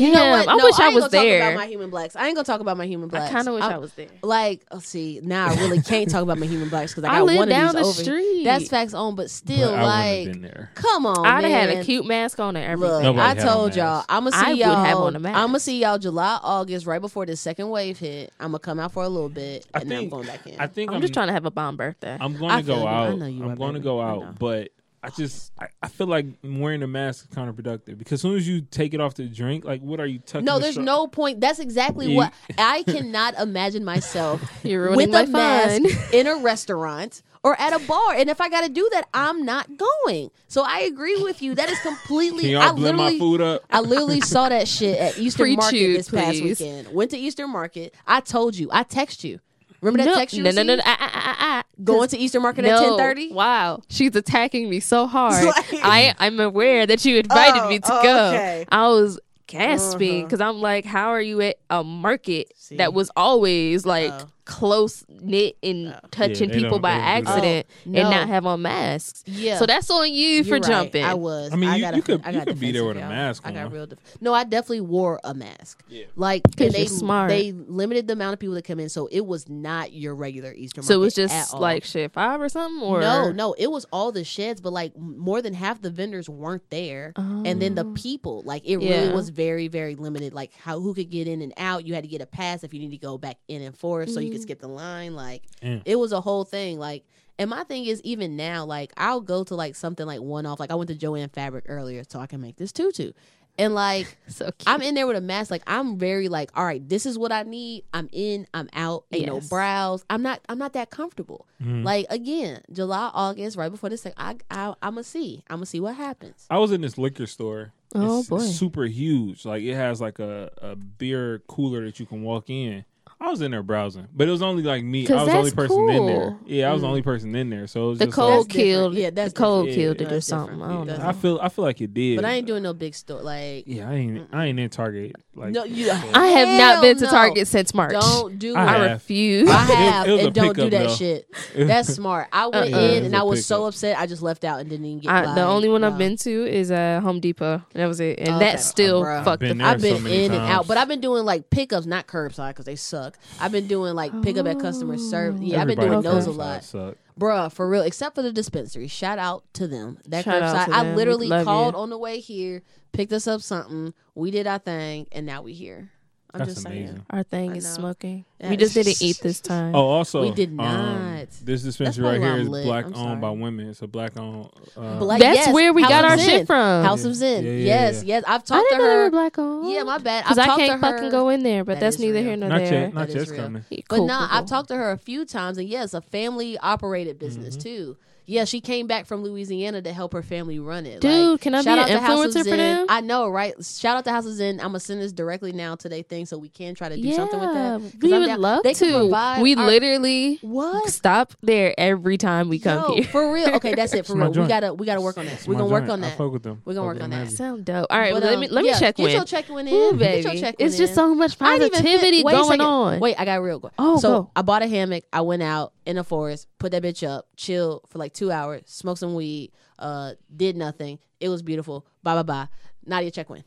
Damn, 0.00 0.08
you 0.08 0.14
know 0.14 0.30
what? 0.30 0.48
I 0.48 0.54
No, 0.56 0.64
wish 0.64 0.78
I, 0.80 0.86
ain't 0.86 0.94
was 0.94 1.02
gonna 1.04 1.10
talk 1.10 1.10
there. 1.10 1.42
about 1.50 1.54
my 1.60 1.66
human 1.66 1.90
blacks. 1.90 2.16
I 2.16 2.26
ain't 2.26 2.34
gonna 2.36 2.44
talk 2.44 2.60
about 2.60 2.76
my 2.76 2.86
human 2.86 3.08
blacks. 3.08 3.30
I 3.30 3.32
kind 3.32 3.48
of 3.48 3.54
wish 3.54 3.62
I'm- 3.64 3.72
I 3.74 3.78
was 3.78 3.92
there. 3.94 4.08
Like, 4.22 4.64
oh, 4.70 4.78
see, 4.80 5.20
now 5.22 5.48
I 5.48 5.54
really 5.56 5.80
can't 5.82 6.10
talk 6.10 6.22
about 6.22 6.38
my 6.38 6.46
human 6.46 6.68
blacks 6.68 6.92
because 6.94 7.04
I 7.04 7.14
I 7.14 7.18
got 7.18 7.26
live 7.26 7.36
one 7.38 7.52
of 7.52 7.62
these 7.62 7.72
the 7.72 7.78
over. 7.80 8.02
street. 8.02 8.44
That's 8.44 8.68
facts 8.68 8.94
on, 8.94 9.14
but 9.14 9.30
still, 9.30 9.70
But 9.70 9.78
I 9.80 10.24
wouldn't 10.26 10.44
have 10.46 10.54
like, 10.58 10.74
come 10.74 11.06
on, 11.06 11.26
I'd 11.26 11.44
have 11.44 11.68
had 11.68 11.78
a 11.78 11.84
cute 11.84 12.06
mask 12.06 12.40
on 12.40 12.56
and 12.56 12.64
everything. 12.64 13.02
Look, 13.06 13.16
I 13.18 13.34
told 13.34 13.76
y'all. 13.76 14.04
I'm 14.08 14.24
gonna 14.24 14.36
see 14.36 14.50
would 14.50 14.58
y'all. 14.58 14.84
have 14.84 14.98
on 14.98 15.16
a 15.16 15.18
mask. 15.18 15.36
I'm 15.38 15.46
gonna 15.48 15.60
see 15.60 15.80
y'all 15.80 15.98
July, 15.98 16.38
August, 16.42 16.86
right 16.86 17.00
before 17.00 17.26
the 17.26 17.36
second 17.36 17.68
wave 17.70 17.98
hit. 17.98 18.32
I'm 18.40 18.48
gonna 18.48 18.58
come 18.58 18.80
out 18.80 18.92
for 18.92 19.02
a 19.04 19.08
little 19.08 19.28
bit, 19.28 19.66
I 19.74 19.80
and 19.80 19.90
then 19.90 19.96
I'm 19.96 20.02
think- 20.02 20.12
going 20.12 20.26
back 20.26 20.46
in. 20.46 20.58
I 20.60 20.66
think 20.66 20.90
I'm, 20.90 20.96
I'm, 20.96 21.00
just 21.02 21.12
trying 21.14 21.26
to 21.28 21.32
have 21.32 21.44
a 21.44 21.50
bomb 21.50 21.76
birthday. 21.76 22.16
I'm 22.20 22.36
going 22.38 22.56
to 22.58 22.62
go 22.62 22.74
feel 22.74 22.82
you. 22.82 22.88
I 22.88 23.06
out. 23.08 23.18
know 23.18 23.26
you 23.26 23.44
I'm 23.44 23.54
going 23.54 23.74
to 23.74 23.80
go 23.80 24.00
out, 24.00 24.38
but 24.38 24.68
I 25.02 25.08
just 25.10 25.52
I, 25.58 25.68
I 25.82 25.88
feel 25.88 26.06
like 26.06 26.26
wearing 26.44 26.82
a 26.82 26.86
mask 26.86 27.24
is 27.30 27.34
counterproductive 27.36 27.96
because 27.98 28.12
as 28.14 28.20
soon 28.22 28.36
as 28.36 28.46
you 28.46 28.60
take 28.60 28.92
it 28.92 29.00
off 29.00 29.14
to 29.14 29.26
drink, 29.26 29.64
like 29.64 29.80
what 29.80 29.98
are 30.00 30.06
you 30.06 30.18
touching? 30.18 30.44
No, 30.44 30.58
there's 30.58 30.74
straw- 30.74 30.84
no 30.84 31.06
point. 31.06 31.40
That's 31.40 31.58
exactly 31.58 32.08
Yeah. 32.12 32.16
what 32.16 32.32
I 32.58 32.82
cannot 32.82 33.34
imagine 33.38 33.84
myself 33.84 34.42
You're 34.62 34.90
with 34.90 35.08
ruining 35.08 35.14
a 35.14 35.18
my 35.18 35.24
fun. 35.26 35.82
mask 35.84 35.96
in 36.14 36.26
a 36.26 36.36
restaurant 36.36 37.22
or 37.42 37.58
at 37.58 37.72
a 37.72 37.78
bar. 37.86 38.12
And 38.14 38.28
if 38.28 38.42
I 38.42 38.50
got 38.50 38.64
to 38.66 38.68
do 38.68 38.86
that, 38.92 39.08
I'm 39.14 39.46
not 39.46 39.68
going. 39.78 40.30
So 40.48 40.62
I 40.62 40.80
agree 40.80 41.16
with 41.22 41.40
you. 41.40 41.54
That 41.54 41.70
is 41.70 41.80
completely. 41.80 42.42
Can 42.42 42.50
y'all 42.50 42.62
I 42.62 42.72
blend 42.72 42.98
my 42.98 43.04
literally, 43.04 43.18
food 43.18 43.40
up? 43.40 43.62
I 43.70 43.80
literally 43.80 44.20
saw 44.20 44.50
that 44.50 44.68
shit 44.68 44.98
at 44.98 45.18
Eastern 45.18 45.44
Preach 45.44 45.56
Market 45.58 45.76
you, 45.78 45.96
this 45.96 46.10
past 46.10 46.42
weekend. 46.42 46.92
Went 46.92 47.10
to 47.12 47.16
Eastern 47.16 47.48
Market. 47.50 47.94
I 48.06 48.20
told 48.20 48.56
you. 48.56 48.68
I 48.70 48.82
text 48.82 49.24
you. 49.24 49.40
Remember 49.80 50.04
that 50.04 50.10
no, 50.10 50.14
text 50.16 50.36
you 50.36 50.42
no, 50.42 50.50
no, 50.50 50.62
no, 50.62 50.76
no, 50.76 50.82
ah, 50.84 50.96
ah, 51.00 51.36
ah. 51.40 51.62
Going 51.82 52.08
to 52.08 52.18
Eastern 52.18 52.42
Market 52.42 52.64
at 52.66 52.78
ten 52.78 52.98
thirty. 52.98 53.32
Wow, 53.32 53.82
she's 53.88 54.14
attacking 54.14 54.68
me 54.68 54.80
so 54.80 55.06
hard. 55.06 55.44
Like- 55.46 55.74
I 55.82 56.14
I'm 56.18 56.38
aware 56.40 56.86
that 56.86 57.04
you 57.04 57.16
invited 57.18 57.62
Oh, 57.62 57.68
me 57.68 57.78
to 57.78 57.88
oh, 57.92 58.02
go. 58.02 58.28
okay. 58.28 58.64
I 58.70 58.88
was 58.88 59.18
gasping 59.46 60.10
Uh-huh. 60.20 60.26
because 60.26 60.40
I'm 60.40 60.60
like, 60.60 60.84
how 60.84 61.08
are 61.08 61.20
you 61.20 61.40
at 61.40 61.56
a 61.70 61.82
market 61.82 62.52
See. 62.56 62.76
that 62.76 62.92
was 62.94 63.10
always 63.16 63.84
like 63.86 64.12
Oh. 64.12 64.26
Close 64.50 65.04
knit 65.08 65.56
and 65.62 65.98
touching 66.10 66.50
Yeah, 66.50 66.56
people 66.56 66.80
by 66.80 66.94
they 66.94 66.98
don't 66.98 67.04
do 67.20 67.24
that. 67.24 67.28
accident 67.30 67.66
Oh, 67.86 67.90
and 68.00 68.10
not 68.10 68.28
have 68.28 68.46
on 68.46 68.62
masks? 68.62 69.22
Yeah. 69.26 69.58
So 69.58 69.66
that's 69.66 69.88
on 69.90 70.12
you 70.12 70.42
for 70.42 70.48
You're 70.48 70.54
right. 70.56 70.62
jumping. 70.64 71.04
I 71.04 71.14
was. 71.14 71.52
I 71.52 71.56
mean, 71.56 71.72
you- 71.74 71.80
got 71.80 71.94
you 71.96 72.02
could- 72.02 72.22
I 72.24 72.30
you 72.30 72.38
got 72.38 72.46
could 72.48 72.58
be 72.60 72.72
there 72.72 72.84
with 72.84 72.96
a 72.96 73.00
y'all. 73.00 73.08
mask 73.08 73.42
I 73.46 73.52
got 73.52 73.66
on. 73.66 73.72
real. 73.72 73.86
Def- 73.86 73.98
no, 74.20 74.34
I 74.34 74.42
definitely 74.44 74.80
wore 74.82 75.20
a 75.22 75.32
mask. 75.34 75.82
Yeah. 75.88 76.04
Like 76.16 76.42
'Cause 76.56 76.66
and 76.66 76.74
they 76.74 76.86
smart. 76.86 77.28
they 77.30 77.52
limited 77.52 78.08
the 78.08 78.14
amount 78.14 78.32
of 78.34 78.40
people 78.40 78.56
that 78.56 78.64
come 78.64 78.80
in, 78.80 78.88
so 78.88 79.06
it 79.12 79.24
was 79.24 79.48
not 79.48 79.92
your 79.92 80.14
regular 80.14 80.52
Easter. 80.52 80.82
so 80.82 80.94
it 80.94 80.98
was 80.98 81.14
just 81.14 81.54
like 81.54 81.84
shit 81.84 82.12
five 82.12 82.40
or 82.40 82.48
something, 82.48 82.82
or 82.82 83.00
no, 83.00 83.30
no, 83.30 83.52
it 83.58 83.70
was 83.70 83.86
all 83.92 84.10
the 84.12 84.24
sheds, 84.24 84.60
but 84.60 84.72
like 84.72 84.98
more 84.98 85.40
than 85.40 85.54
half 85.54 85.80
the 85.80 85.90
vendors 85.90 86.28
weren't 86.28 86.68
there, 86.70 87.12
and 87.16 87.62
then 87.62 87.76
the 87.76 87.84
people, 87.84 88.42
like 88.44 88.62
it 88.66 88.76
really 88.78 89.10
Oh. 89.10 89.14
Was 89.14 89.28
very, 89.28 89.68
very 89.68 89.94
limited. 89.94 90.32
Like 90.34 90.52
how 90.56 90.80
who 90.80 90.92
could 90.94 91.10
get 91.10 91.28
in 91.28 91.40
and 91.42 91.52
out. 91.56 91.86
You 91.86 91.94
had 91.94 92.04
to 92.04 92.08
get 92.08 92.20
a 92.20 92.26
pass 92.26 92.64
if 92.64 92.72
you 92.74 92.80
need 92.80 92.90
to 92.90 92.96
go 92.98 93.18
back 93.18 93.36
in 93.48 93.60
and 93.62 93.76
forth, 93.76 94.10
so 94.10 94.18
you 94.20 94.30
Mm. 94.30 94.34
Could 94.40 94.48
skip 94.48 94.60
the 94.60 94.68
line. 94.68 95.14
Like 95.14 95.42
it 95.62 95.96
was 95.98 96.12
a 96.12 96.20
whole 96.20 96.44
thing. 96.44 96.78
Like, 96.78 97.04
and 97.38 97.48
my 97.50 97.64
thing 97.64 97.84
is 97.86 98.00
even 98.02 98.36
now, 98.36 98.64
like 98.64 98.92
I'll 98.96 99.20
go 99.20 99.44
to 99.44 99.54
like 99.54 99.74
something 99.76 100.06
like 100.06 100.20
one 100.20 100.46
off. 100.46 100.60
Like 100.60 100.70
I 100.70 100.74
went 100.74 100.88
to 100.88 100.96
Joann 100.96 101.32
Fabric 101.32 101.64
earlier, 101.68 102.02
so 102.08 102.18
I 102.20 102.26
can 102.26 102.40
make 102.40 102.56
this 102.56 102.72
tutu, 102.72 103.12
and 103.58 103.74
like. 103.74 104.16
So 104.30 104.44
cute. 104.44 104.62
I'm 104.68 104.80
in 104.80 104.94
there 104.94 105.08
with 105.08 105.16
a 105.16 105.20
mask. 105.20 105.50
Like 105.50 105.64
I'm 105.66 105.98
very 105.98 106.28
like, 106.28 106.50
all 106.54 106.64
right, 106.64 106.86
this 106.88 107.04
is 107.04 107.18
what 107.18 107.32
I 107.32 107.42
need. 107.42 107.82
I'm 107.92 108.08
in. 108.12 108.46
I'm 108.54 108.68
out. 108.74 109.04
Ain't 109.12 109.26
no 109.26 109.34
Yes. 109.36 109.48
brows. 109.48 110.04
I'm 110.08 110.22
not. 110.22 110.40
I'm 110.48 110.56
not 110.58 110.72
that 110.74 110.90
comfortable. 110.90 111.46
Mhm. 111.62 111.84
Like 111.84 112.06
again, 112.10 112.62
July, 112.72 113.10
August, 113.12 113.56
right 113.56 113.70
before 113.70 113.90
this 113.90 114.02
thing, 114.02 114.12
I, 114.16 114.36
I 114.50 114.68
I'm 114.82 114.94
gonna 114.94 115.02
see. 115.04 115.42
I'm 115.50 115.56
gonna 115.56 115.66
see 115.66 115.80
what 115.80 115.96
happens. 115.96 116.46
I 116.48 116.58
was 116.58 116.70
in 116.72 116.80
this 116.80 116.96
liquor 116.96 117.26
store. 117.26 117.72
Oh, 117.92 118.20
it's, 118.20 118.28
boy. 118.28 118.38
super 118.38 118.84
huge. 118.84 119.44
Like 119.44 119.64
it 119.64 119.74
has 119.74 120.00
like 120.00 120.20
a, 120.20 120.52
a 120.62 120.76
beer 120.76 121.42
cooler 121.48 121.84
that 121.86 121.98
you 121.98 122.06
can 122.06 122.22
walk 122.22 122.48
in. 122.48 122.84
I 123.22 123.28
was 123.28 123.42
in 123.42 123.50
there 123.50 123.62
browsing, 123.62 124.08
but 124.14 124.26
it 124.28 124.30
was 124.30 124.40
only 124.40 124.62
like 124.62 124.82
me. 124.82 125.06
I 125.06 125.14
was 125.14 125.26
the 125.26 125.32
only 125.32 125.50
that's 125.50 125.54
person 125.54 125.90
in 125.90 126.06
there. 126.06 126.38
Yeah, 126.46 126.70
I 126.70 126.72
was 126.72 126.80
the 126.80 126.88
only 126.88 127.02
mm. 127.02 127.04
person 127.04 127.34
in 127.34 127.50
there. 127.50 127.66
So 127.66 127.86
it 127.86 127.88
was 127.90 127.98
the 127.98 128.06
just 128.06 128.14
cold 128.14 128.30
like, 128.30 128.46
That's 128.46 128.56
killed. 128.56 128.94
Yeah, 128.94 129.10
that's 129.10 129.32
the 129.34 129.38
cold 129.38 129.66
different. 129.66 129.98
killed 129.98 130.10
it 130.10 130.14
or 130.14 130.20
something. 130.22 130.62
I 130.62 130.68
don't 130.72 130.86
know. 130.86 130.98
I 131.02 131.12
feel 131.12 131.38
I 131.42 131.50
feel 131.50 131.64
like 131.66 131.82
it 131.82 131.92
did. 131.92 132.16
But 132.16 132.24
I 132.24 132.32
ain't 132.32 132.46
doing 132.46 132.62
no 132.62 132.72
big 132.72 132.94
store. 132.94 133.20
Like 133.20 133.64
Yeah, 133.66 133.90
I 133.90 133.94
ain't. 133.94 134.28
I 134.32 134.46
ain't 134.46 134.58
in 134.58 134.70
Target. 134.70 135.16
Like 135.40 135.50
no, 135.52 135.64
you. 135.64 135.90
I 135.90 136.26
have 136.26 136.48
not 136.60 136.82
been 136.82 136.96
to 136.98 137.04
no. 137.04 137.10
Target 137.10 137.48
since 137.48 137.72
March. 137.74 137.92
Don't 137.92 138.38
do 138.38 138.54
I 138.54 138.62
it. 138.62 138.78
I 138.88 138.92
refuse. 138.92 139.48
I 139.48 139.54
have 139.54 140.06
it 140.08 140.12
was 140.12 140.20
a 140.20 140.24
and 140.26 140.34
don't 140.34 140.56
do 140.56 140.70
that 140.70 140.88
though. 140.88 140.94
shit. 140.94 141.34
That's 141.56 141.92
smart. 141.94 142.28
I 142.32 142.46
went 142.48 142.74
Uh-uh. 142.74 142.78
in 142.80 142.84
It 142.84 142.96
was 142.98 143.06
and 143.06 143.14
a 143.14 143.18
I 143.18 143.22
was 143.22 143.46
so 143.46 143.56
pickup. 143.56 143.68
upset. 143.68 143.98
I 143.98 144.06
just 144.06 144.22
left 144.22 144.44
out 144.44 144.60
and 144.60 144.68
didn't 144.68 144.86
even 144.86 144.98
get. 145.00 145.10
I, 145.12 145.34
the 145.34 145.42
only 145.44 145.68
one 145.68 145.82
I've 145.84 145.98
been 145.98 146.16
to 146.18 146.46
is 146.46 146.70
uh, 146.70 147.00
Home 147.02 147.20
Depot. 147.20 147.62
That 147.72 147.86
was 147.86 148.00
it, 148.00 148.18
and 148.20 148.28
Okay. 148.36 148.38
that 148.40 148.60
still 148.60 149.02
Bruh. 149.02 149.24
fucked 149.24 149.40
Been 149.40 149.58
the. 149.58 149.64
there 149.64 149.72
I've 149.72 149.80
been 149.80 149.96
so 149.96 150.02
many 150.02 150.24
in 150.26 150.32
and 150.32 150.42
out, 150.42 150.66
but 150.68 150.76
I've 150.76 150.88
been 150.88 151.00
doing 151.00 151.24
like 151.24 151.50
pickups, 151.50 151.86
not 151.86 152.06
curbside 152.06 152.50
because 152.50 152.66
they 152.66 152.76
suck. 152.76 153.18
I've 153.40 153.52
been 153.52 153.66
doing 153.66 153.94
like 153.94 154.12
pickup 154.22 154.46
at 154.46 154.58
customer 154.60 154.98
service. 154.98 155.40
Yeah, 155.42 155.60
I've 155.62 155.66
been 155.68 155.80
doing 155.80 156.02
those 156.02 156.26
a 156.26 156.32
lot. 156.32 156.64
suck. 156.64 156.96
Bruh, 157.18 157.52
for 157.52 157.68
real, 157.68 157.82
except 157.82 158.14
for 158.14 158.22
the 158.22 158.32
dispensary. 158.32 158.86
Shout 158.88 159.18
out 159.18 159.44
to 159.54 159.66
them. 159.66 159.98
That 160.06 160.24
Shout 160.24 160.42
out 160.42 160.56
curbside. 160.56 160.66
to 160.66 160.74
I 160.74 160.94
literally 160.94 161.28
Love 161.28 161.44
called 161.44 161.74
you. 161.74 161.80
on 161.80 161.90
the 161.90 161.98
way 161.98 162.20
here, 162.20 162.62
picked 162.92 163.12
us 163.12 163.26
up 163.26 163.40
something. 163.42 163.94
We 164.14 164.30
did 164.30 164.46
our 164.46 164.58
thing, 164.58 165.06
and 165.12 165.26
now 165.26 165.42
we 165.42 165.52
here. 165.52 165.90
I'm 166.32 166.38
That's 166.38 166.54
just 166.54 166.66
amazing. 166.66 166.86
saying. 166.88 167.06
Our 167.10 167.22
thing 167.24 167.50
I 167.52 167.56
is 167.56 167.64
know. 167.64 167.70
smoking. 167.74 168.24
Yeah. 168.40 168.50
We 168.50 168.56
just 168.56 168.72
didn't 168.74 169.02
eat 169.02 169.18
this 169.20 169.40
time. 169.52 169.74
Oh, 169.74 169.80
also, 169.88 170.22
We 170.22 170.30
did 170.30 170.50
um, 170.50 170.56
not. 170.56 171.26
this 171.42 171.62
dispensary 171.62 172.02
probably 172.02 172.18
right 172.20 172.28
why 172.28 172.32
here 172.36 172.40
I'm 172.44 172.48
lit. 172.48 172.64
black 172.64 172.84
I'm 172.86 172.94
owned 172.94 173.20
by 173.20 173.30
women. 173.30 173.68
It's 173.68 173.82
a 173.82 173.86
black 173.88 174.16
owned. 174.16 174.48
Uh, 174.76 174.98
But, 175.00 175.04
like, 175.06 175.20
That's 175.20 175.36
yes, 175.46 175.52
where 175.54 175.72
we 175.72 175.82
House 175.82 175.90
got 175.90 176.04
of 176.04 176.10
our 176.12 176.16
Zen. 176.18 176.28
shit 176.28 176.46
from. 176.46 176.84
House 176.84 177.04
of 177.04 177.14
Zen. 177.16 177.44
Yeah, 177.44 177.50
yeah, 177.50 177.56
yes, 177.64 178.04
yeah. 178.04 178.14
yes. 178.16 178.24
I've 178.28 178.44
talked. 178.44 178.50
I 178.52 178.54
talked 178.54 178.70
didn't 178.70 178.78
to 178.80 178.84
know 178.84 178.88
they 178.90 178.96
were 178.96 179.02
her. 179.04 179.10
black 179.10 179.38
owned. 179.38 179.70
Yeah, 179.72 179.82
my 179.82 179.98
bad. 179.98 180.24
Because 180.24 180.38
I've 180.38 180.44
I 180.44 180.46
talked 180.46 180.60
can't 180.60 180.80
to 180.80 180.86
her. 180.86 180.92
fucking 180.94 181.10
go 181.10 181.28
in 181.30 181.42
there, 181.42 181.64
but 181.64 181.74
That 181.74 181.80
that's 181.80 181.96
is 181.96 182.02
neither 182.02 182.14
real. 182.18 182.24
here 182.24 182.36
nor 182.36 182.48
not 182.50 182.58
there. 182.58 182.72
yet. 182.72 182.94
Not 182.94 183.00
That 183.08 183.08
yet. 183.08 183.16
is 183.16 183.22
It's 183.24 183.32
real. 183.32 183.42
coming. 183.42 183.64
But 183.68 183.88
cool, 183.88 184.06
nah, 184.06 184.18
cool, 184.18 184.28
I've 184.30 184.38
cool. 184.42 184.46
talked 184.48 184.68
to 184.68 184.76
her 184.76 184.90
a 184.92 184.98
few 184.98 185.24
times, 185.24 185.58
and 185.58 185.68
yes, 185.68 185.92
a 185.94 186.00
family 186.00 186.56
operated 186.58 187.18
business 187.18 187.56
Mm-hmm. 187.56 187.62
too. 187.68 187.96
Yeah, 188.26 188.44
she 188.44 188.60
came 188.60 188.86
back 188.86 189.06
from 189.06 189.22
Louisiana 189.22 189.82
to 189.82 189.92
help 189.92 190.12
her 190.12 190.22
family 190.22 190.58
run 190.58 190.86
it. 190.86 191.00
Dude, 191.00 191.30
Like, 191.32 191.40
can 191.40 191.54
I 191.54 191.58
be 191.60 191.64
shout 191.64 191.78
an 191.78 191.84
out 191.84 191.86
to 191.88 192.00
House 192.00 192.24
of 192.24 192.30
influencer 192.30 192.38
for 192.38 192.44
Zen. 192.44 192.58
them? 192.58 192.86
I 192.88 193.00
know, 193.00 193.28
right? 193.28 193.54
Shout 193.64 193.96
out 193.96 194.04
to 194.04 194.10
House 194.12 194.26
of 194.26 194.34
Zen. 194.34 194.60
I'm 194.60 194.66
gonna 194.68 194.80
send 194.80 195.00
this 195.00 195.12
directly 195.12 195.52
now 195.52 195.74
to 195.76 195.88
their 195.88 196.02
thing 196.02 196.26
so 196.26 196.38
we 196.38 196.48
can 196.48 196.74
try 196.74 196.88
to 196.88 196.96
do 196.96 197.02
yeah, 197.02 197.16
something 197.16 197.40
with 197.40 197.52
that. 197.54 197.80
'Cause 197.80 197.92
we 198.02 198.14
I'm 198.14 198.20
would 198.20 198.26
down- 198.26 198.40
love 198.40 198.62
they 198.62 198.74
to. 198.74 199.06
We 199.42 199.54
our- 199.56 199.66
literally 199.66 200.38
What? 200.42 200.88
stop 200.90 201.32
there 201.42 201.74
every 201.78 202.16
time 202.18 202.48
we 202.48 202.58
come 202.58 202.82
Yo, 202.88 202.94
here. 202.96 203.04
for 203.04 203.32
real. 203.32 203.48
Okay, 203.56 203.74
that's 203.74 203.94
it. 203.94 204.06
For 204.06 204.12
It's 204.12 204.18
my 204.18 204.26
real, 204.28 204.42
we 204.42 204.48
gotta 204.48 204.74
we 204.74 204.86
gotta 204.86 205.00
work 205.00 205.18
on 205.18 205.26
that. 205.26 205.34
It's 205.34 205.46
We're 205.48 205.54
gonna 205.54 205.66
work 205.70 205.82
joint. 205.82 205.92
on 205.92 206.04
I 206.04 206.08
that. 206.08 206.18
fuck 206.18 206.32
with 206.32 206.42
them. 206.42 206.62
We're 206.64 206.74
gonna 206.74 206.86
Fuck 206.88 206.94
work 206.94 207.02
on 207.04 207.10
that. 207.10 207.16
heavy. 207.24 207.30
Sound 207.36 207.64
dope. 207.64 207.86
All 207.90 207.98
right, 207.98 208.12
But, 208.12 208.22
well, 208.22 208.30
let 208.30 208.34
um, 208.34 208.40
me 208.40 208.48
let 208.48 208.62
me 208.62 208.70
yeah, 208.70 208.78
check 208.78 208.96
get 208.96 209.06
in. 209.10 209.12
your 209.16 209.24
check 209.24 209.48
in. 209.50 209.68
Ooh, 209.68 209.90
Get 209.92 209.98
baby, 209.98 210.22
your 210.30 210.40
check 210.40 210.54
it's 210.58 210.74
one 210.74 210.78
just 210.78 210.94
so 210.94 211.14
much 211.14 211.36
I 211.40 211.58
didn't 211.58 211.66
even 211.74 211.82
fin- 211.82 211.92
positivity 211.98 212.24
wait 212.24 212.32
going 212.32 212.60
on. 212.60 213.00
Wait, 213.00 213.16
I 213.18 213.24
got 213.24 213.42
real 213.42 213.60
quick. 213.60 213.72
Oh, 213.78 213.98
so. 213.98 214.30
I 214.36 214.42
bought 214.42 214.62
a 214.62 214.66
hammock. 214.66 215.04
I 215.12 215.20
went 215.22 215.42
out 215.42 215.72
in 215.86 215.96
the 215.96 216.04
forest, 216.04 216.46
put 216.60 216.70
that 216.70 216.82
bitch 216.84 217.06
up, 217.08 217.26
chill 217.36 217.82
for 217.88 217.98
like 217.98 218.12
two 218.12 218.30
hours, 218.30 218.62
smoke 218.66 218.98
some 218.98 219.14
weed, 219.14 219.50
uh, 219.80 220.12
did 220.34 220.56
nothing. 220.56 221.00
It 221.18 221.28
was 221.28 221.42
beautiful. 221.42 221.84
Bye 222.04 222.14
bye 222.14 222.22
bye. 222.22 222.48
Nadia, 222.86 223.10
check 223.10 223.28
win. 223.28 223.42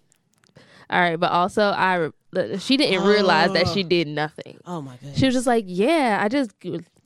All 0.90 1.00
right, 1.00 1.18
but 1.20 1.32
also 1.32 1.64
I 1.64 2.10
she 2.60 2.78
didn't 2.78 3.06
realize 3.08 3.54
that 3.54 3.70
she 3.70 3.84
did 3.84 4.08
nothing. 4.08 4.58
Oh 4.66 4.82
my 4.82 4.98
god. 5.02 5.16
She 5.16 5.26
was 5.26 5.34
just 5.34 5.48
like, 5.48 5.66
"Yeah, 5.68 6.20
I 6.22 6.28
just 6.28 6.52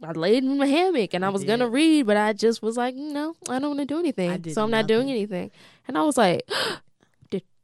I 0.04 0.12
laid 0.13 0.43
in 0.43 0.58
my 0.58 0.65
hammock 0.65 1.13
and 1.13 1.24
I, 1.24 1.28
I 1.28 1.32
was 1.32 1.43
gonna 1.43 1.70
read, 1.70 2.08
but 2.08 2.17
I 2.17 2.34
just 2.34 2.62
was 2.62 2.78
like, 2.78 2.96
no, 2.96 3.36
I 3.50 3.60
don't 3.60 3.76
want 3.76 3.80
to 3.80 3.86
do 3.86 4.00
anything, 4.00 4.41
did 4.41 4.54
so 4.54 4.63
I'm 4.63 4.72
not 4.72 4.88
doing 4.88 5.10
anything." 5.10 5.52
And 5.88 5.98
I 5.98 6.04
was 6.04 6.17
like, 6.17 6.50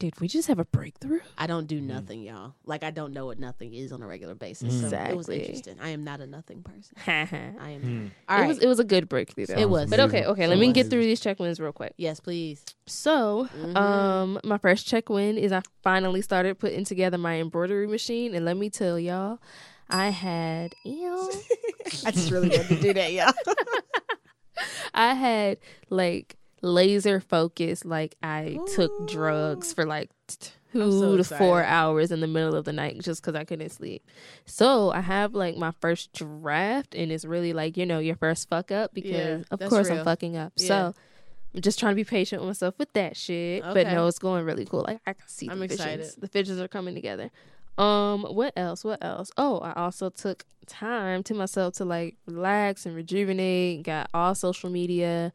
"Did 0.03 0.13
did 0.15 0.19
we 0.21 0.27
just 0.27 0.49
have 0.49 0.59
a 0.59 0.65
breakthrough?" 0.65 1.21
I 1.37 1.47
don't 1.47 1.65
do 1.65 1.79
nothing, 1.79 2.23
y'all. 2.23 2.55
Like 2.65 2.83
I 2.83 2.91
don't 2.91 3.13
know 3.13 3.25
what 3.25 3.39
nothing 3.39 3.73
is 3.73 3.91
on 3.93 4.01
a 4.03 4.07
regular 4.07 4.35
basis. 4.35 4.81
So 4.81 4.97
it 4.97 5.15
was 5.15 5.29
interesting. 5.29 5.77
I 5.81 5.89
am 5.89 6.03
not 6.03 6.19
a 6.19 6.27
nothing 6.27 6.61
person. 6.61 6.97
I 7.61 7.69
am. 7.69 7.81
Hmm. 7.81 8.07
All 8.27 8.39
right. 8.39 8.47
was 8.47 8.59
it 8.59 8.67
was 8.67 8.79
a 8.79 8.83
good 8.83 9.07
breakthrough 9.07 9.45
though. 9.45 9.57
It 9.57 9.69
was. 9.69 9.89
But 9.89 10.01
okay, 10.01 10.25
okay, 10.25 10.47
let 10.47 10.59
me 10.59 10.67
was. 10.67 10.73
get 10.73 10.89
through 10.89 11.03
these 11.03 11.21
check 11.21 11.39
wins 11.39 11.59
real 11.59 11.71
quick. 11.71 11.93
yes, 11.97 12.19
please. 12.19 12.63
So, 12.85 13.47
Mhm. 13.55 13.77
um, 13.77 14.39
my 14.43 14.57
first 14.57 14.85
check 14.85 15.07
win 15.07 15.37
is 15.37 15.51
I 15.53 15.61
finally 15.83 16.21
started 16.21 16.59
putting 16.59 16.83
together 16.83 17.17
my 17.17 17.35
embroidery 17.39 17.87
machine, 17.87 18.35
and 18.35 18.43
let 18.45 18.57
me 18.57 18.69
tell 18.69 18.99
y'all, 18.99 19.39
I 19.89 20.09
had, 20.09 20.75
ew, 20.83 21.31
I 22.05 22.11
just 22.11 22.29
really 22.29 22.49
wanted 22.49 22.67
to 22.67 22.79
do 22.81 22.93
that, 22.93 23.13
y'all. 23.13 23.33
I 24.93 25.13
had 25.13 25.57
like 25.89 26.35
laser 26.63 27.19
focus, 27.19 27.85
like 27.85 28.15
I 28.23 28.57
took 28.73 29.07
drugs 29.07 29.73
for 29.73 29.85
like 29.85 30.09
two 30.27 30.91
so 30.91 31.17
to 31.17 31.23
four 31.23 31.63
hours 31.63 32.11
in 32.11 32.19
the 32.21 32.27
middle 32.27 32.55
of 32.55 32.65
the 32.65 32.73
night 32.73 32.99
just 33.01 33.21
because 33.21 33.35
I 33.35 33.43
couldn't 33.43 33.69
sleep. 33.69 34.03
So 34.45 34.91
I 34.91 35.01
have 35.01 35.35
like 35.35 35.55
my 35.55 35.71
first 35.79 36.13
draft, 36.13 36.95
and 36.95 37.11
it's 37.11 37.25
really 37.25 37.53
like 37.53 37.77
you 37.77 37.85
know 37.85 37.99
your 37.99 38.15
first 38.15 38.49
fuck 38.49 38.71
up 38.71 38.93
because 38.93 39.11
Yeah, 39.11 39.43
of 39.51 39.59
course 39.69 39.89
real. 39.89 39.99
I'm 39.99 40.05
fucking 40.05 40.35
up. 40.35 40.53
Yeah. 40.55 40.67
So. 40.67 40.95
I'm 41.55 41.61
just 41.61 41.77
trying 41.77 41.91
to 41.91 41.95
be 41.95 42.03
patient 42.03 42.41
with 42.41 42.47
myself 42.47 42.73
with 42.79 42.91
that 42.93 43.15
shit, 43.15 43.61
but 43.61 43.85
no, 43.85 44.07
it's 44.07 44.17
going 44.17 44.43
really 44.43 44.65
cool. 44.65 44.85
Like 44.87 45.01
I 45.05 45.13
can 45.13 45.27
see 45.27 45.47
I'm 45.47 45.59
the 45.59 45.65
excited. 45.65 45.99
visions. 45.99 46.15
The 46.15 46.25
visions 46.25 46.59
are 46.59 46.67
coming 46.67 46.95
together. 46.95 47.29
Um, 47.77 48.23
what 48.23 48.53
else? 48.55 48.83
What 48.83 49.03
else? 49.03 49.29
Oh, 49.37 49.59
I 49.59 49.73
also 49.73 50.09
took 50.09 50.45
time 50.65 51.21
to 51.23 51.35
myself 51.35 51.75
to 51.75 51.85
like 51.85 52.15
relax 52.25 52.87
and 52.87 52.95
rejuvenate. 52.95 53.83
Got 53.83 54.09
all 54.15 54.33
social 54.33 54.71
media. 54.71 55.31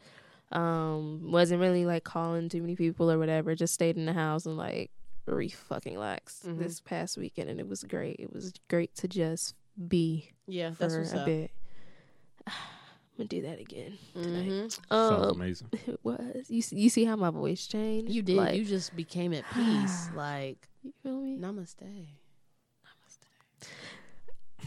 Um, 0.51 1.31
wasn't 1.31 1.61
really 1.61 1.85
like 1.85 2.05
calling 2.05 2.49
too 2.49 2.61
many 2.63 2.75
people 2.77 3.11
or 3.11 3.19
whatever. 3.19 3.55
Just 3.55 3.75
stayed 3.75 3.97
in 3.97 4.07
the 4.07 4.13
house 4.15 4.47
and 4.47 4.57
like 4.57 4.91
re 5.27 5.49
fucking 5.49 5.93
relaxed 5.95 6.47
Mhm. 6.47 6.59
this 6.59 6.81
past 6.81 7.19
weekend, 7.19 7.51
and 7.51 7.61
it 7.61 7.69
was 7.69 7.85
great. 7.85 8.17
It 8.19 8.33
was 8.33 8.53
great 8.69 8.95
to 8.97 9.09
just 9.09 9.55
be 9.89 10.31
Yeah, 10.47 10.73
for 10.73 10.89
that's 10.89 11.13
a 11.13 11.19
up. 11.21 11.27
bit. 11.27 11.51
I'm 12.47 12.53
gonna 13.25 13.29
do 13.29 13.43
that 13.43 13.61
again. 13.61 13.99
tonight. 14.15 14.51
Mhm. 14.53 14.71
Sounds 14.71 14.91
Um, 14.91 15.31
amazing. 15.41 15.69
it 15.87 16.01
was. 16.03 16.47
You 16.49 16.63
see, 16.63 16.77
you 16.77 16.89
see 16.89 17.05
how 17.05 17.17
my 17.17 17.31
voice 17.31 17.67
changed? 17.67 18.13
You 18.13 18.23
did. 18.23 18.37
Like, 18.37 18.57
you 18.57 18.65
just 18.65 18.95
became 18.97 19.35
at 19.35 19.45
peace. 19.55 20.09
Like 20.15 20.69
you 20.83 20.93
feel 21.03 21.21
me? 21.21 21.37
Namaste. 21.37 21.83
namaste. 21.83 23.67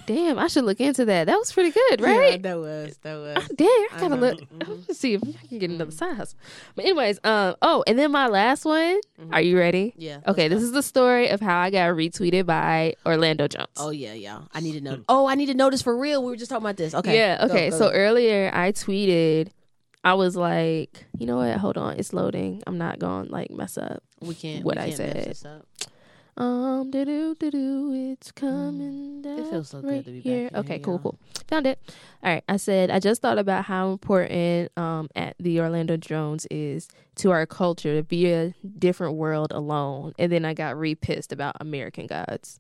Damn, 0.06 0.40
I 0.40 0.48
should 0.48 0.66
look 0.66 0.80
into 0.80 1.06
that. 1.06 1.26
That 1.26 1.38
was 1.38 1.52
pretty 1.52 1.72
good, 1.72 2.00
Yeah, 2.02 2.08
right? 2.18 2.42
that 2.42 2.58
was 2.60 2.98
that 3.04 3.16
was. 3.16 3.48
Damn, 3.56 3.68
I 3.68 3.88
I 3.94 4.00
gotta 4.00 4.16
know. 4.16 4.22
look. 4.22 4.40
Mhm. 4.50 4.84
Let's 4.88 5.00
see 5.00 5.14
if 5.14 5.22
I 5.24 5.48
can 5.48 5.60
get 5.60 5.70
another 5.70 5.92
size. 5.92 6.36
But 6.76 6.86
anyways, 6.86 7.20
um, 7.24 7.56
oh, 7.62 7.84
and 7.88 7.98
then 8.00 8.12
my 8.12 8.28
last 8.28 8.66
one. 8.66 9.00
Mhm. 9.22 9.34
Are 9.34 9.42
you 9.42 9.58
ready? 9.58 9.94
Yeah. 9.98 10.20
Okay, 10.28 10.48
this 10.48 10.64
is 10.64 10.72
the 10.72 10.82
story 10.84 11.30
of 11.30 11.40
how 11.40 11.60
I 11.60 11.70
got 11.70 11.90
retweeted 11.96 12.46
by 12.46 12.96
Orlando 13.06 13.48
Jones. 13.48 13.68
Oh 13.78 13.92
yeah, 13.92 14.14
yeah. 14.14 14.42
I 14.54 14.60
need 14.60 14.74
to 14.74 14.82
know. 14.82 15.04
Oh, 15.08 15.28
I 15.28 15.36
need 15.36 15.48
to 15.48 15.54
know 15.54 15.70
this 15.70 15.82
for 15.82 15.96
real. 15.98 16.24
We 16.24 16.32
were 16.32 16.38
just 16.38 16.50
talking 16.50 16.66
about 16.66 16.78
this. 16.78 16.94
Okay. 16.94 17.16
Yeah, 17.18 17.46
okay. 17.50 17.70
go, 17.70 17.78
so 17.78 17.90
go. 17.90 17.96
earlier 17.96 18.50
I 18.54 18.72
tweeted, 18.72 19.50
I 20.04 20.16
was 20.16 20.36
like, 20.36 21.06
you 21.18 21.28
know 21.28 21.38
what? 21.38 21.56
Hold 21.58 21.78
on, 21.78 21.98
it's 22.00 22.12
loading. 22.12 22.64
I'm 22.66 22.78
not 22.80 22.98
going 23.00 23.28
to 23.28 23.32
like 23.32 23.52
mess 23.52 23.78
up. 23.78 24.02
we 24.20 24.34
can't. 24.34 24.64
what 24.66 24.78
we 24.78 24.82
I 24.84 24.92
can't 24.92 25.16
mess 25.16 25.40
said. 25.40 25.62
Um, 26.38 26.90
do 26.92 27.04
do 27.06 27.36
do 27.36 27.52
do, 27.52 28.12
it's 28.12 28.32
coming 28.32 29.22
down. 29.22 29.38
Mm. 29.40 29.50
feels 29.50 29.70
so 29.70 29.82
good 29.82 29.90
right 29.90 30.06
to 30.06 30.12
be 30.12 30.18
back 30.20 30.24
here. 30.24 30.50
Okay, 30.56 30.76
here, 30.76 30.84
cool, 30.84 31.00
cool. 31.00 31.20
Found 31.50 31.68
it. 31.68 31.80
All 32.24 32.32
right. 32.32 32.44
I 32.48 32.58
said 32.58 32.90
I 32.90 33.00
just 33.00 33.22
thought 33.22 33.38
about 33.38 33.66
how 33.66 33.92
important 33.92 34.72
um 34.78 35.10
at 35.16 35.36
the 35.40 35.60
Orlando 35.60 35.98
Jones 35.98 36.48
is 36.50 36.88
to 37.16 37.32
our 37.32 37.46
culture 37.46 37.98
to 37.98 38.04
be 38.04 38.32
a 38.32 38.54
different 38.80 39.16
world 39.16 39.52
alone, 39.52 40.14
and 40.18 40.32
then 40.32 40.46
I 40.46 40.54
got 40.54 40.78
re 40.78 40.96
pissed 40.96 41.32
about 41.34 41.58
American 41.60 42.08
Gods, 42.08 42.60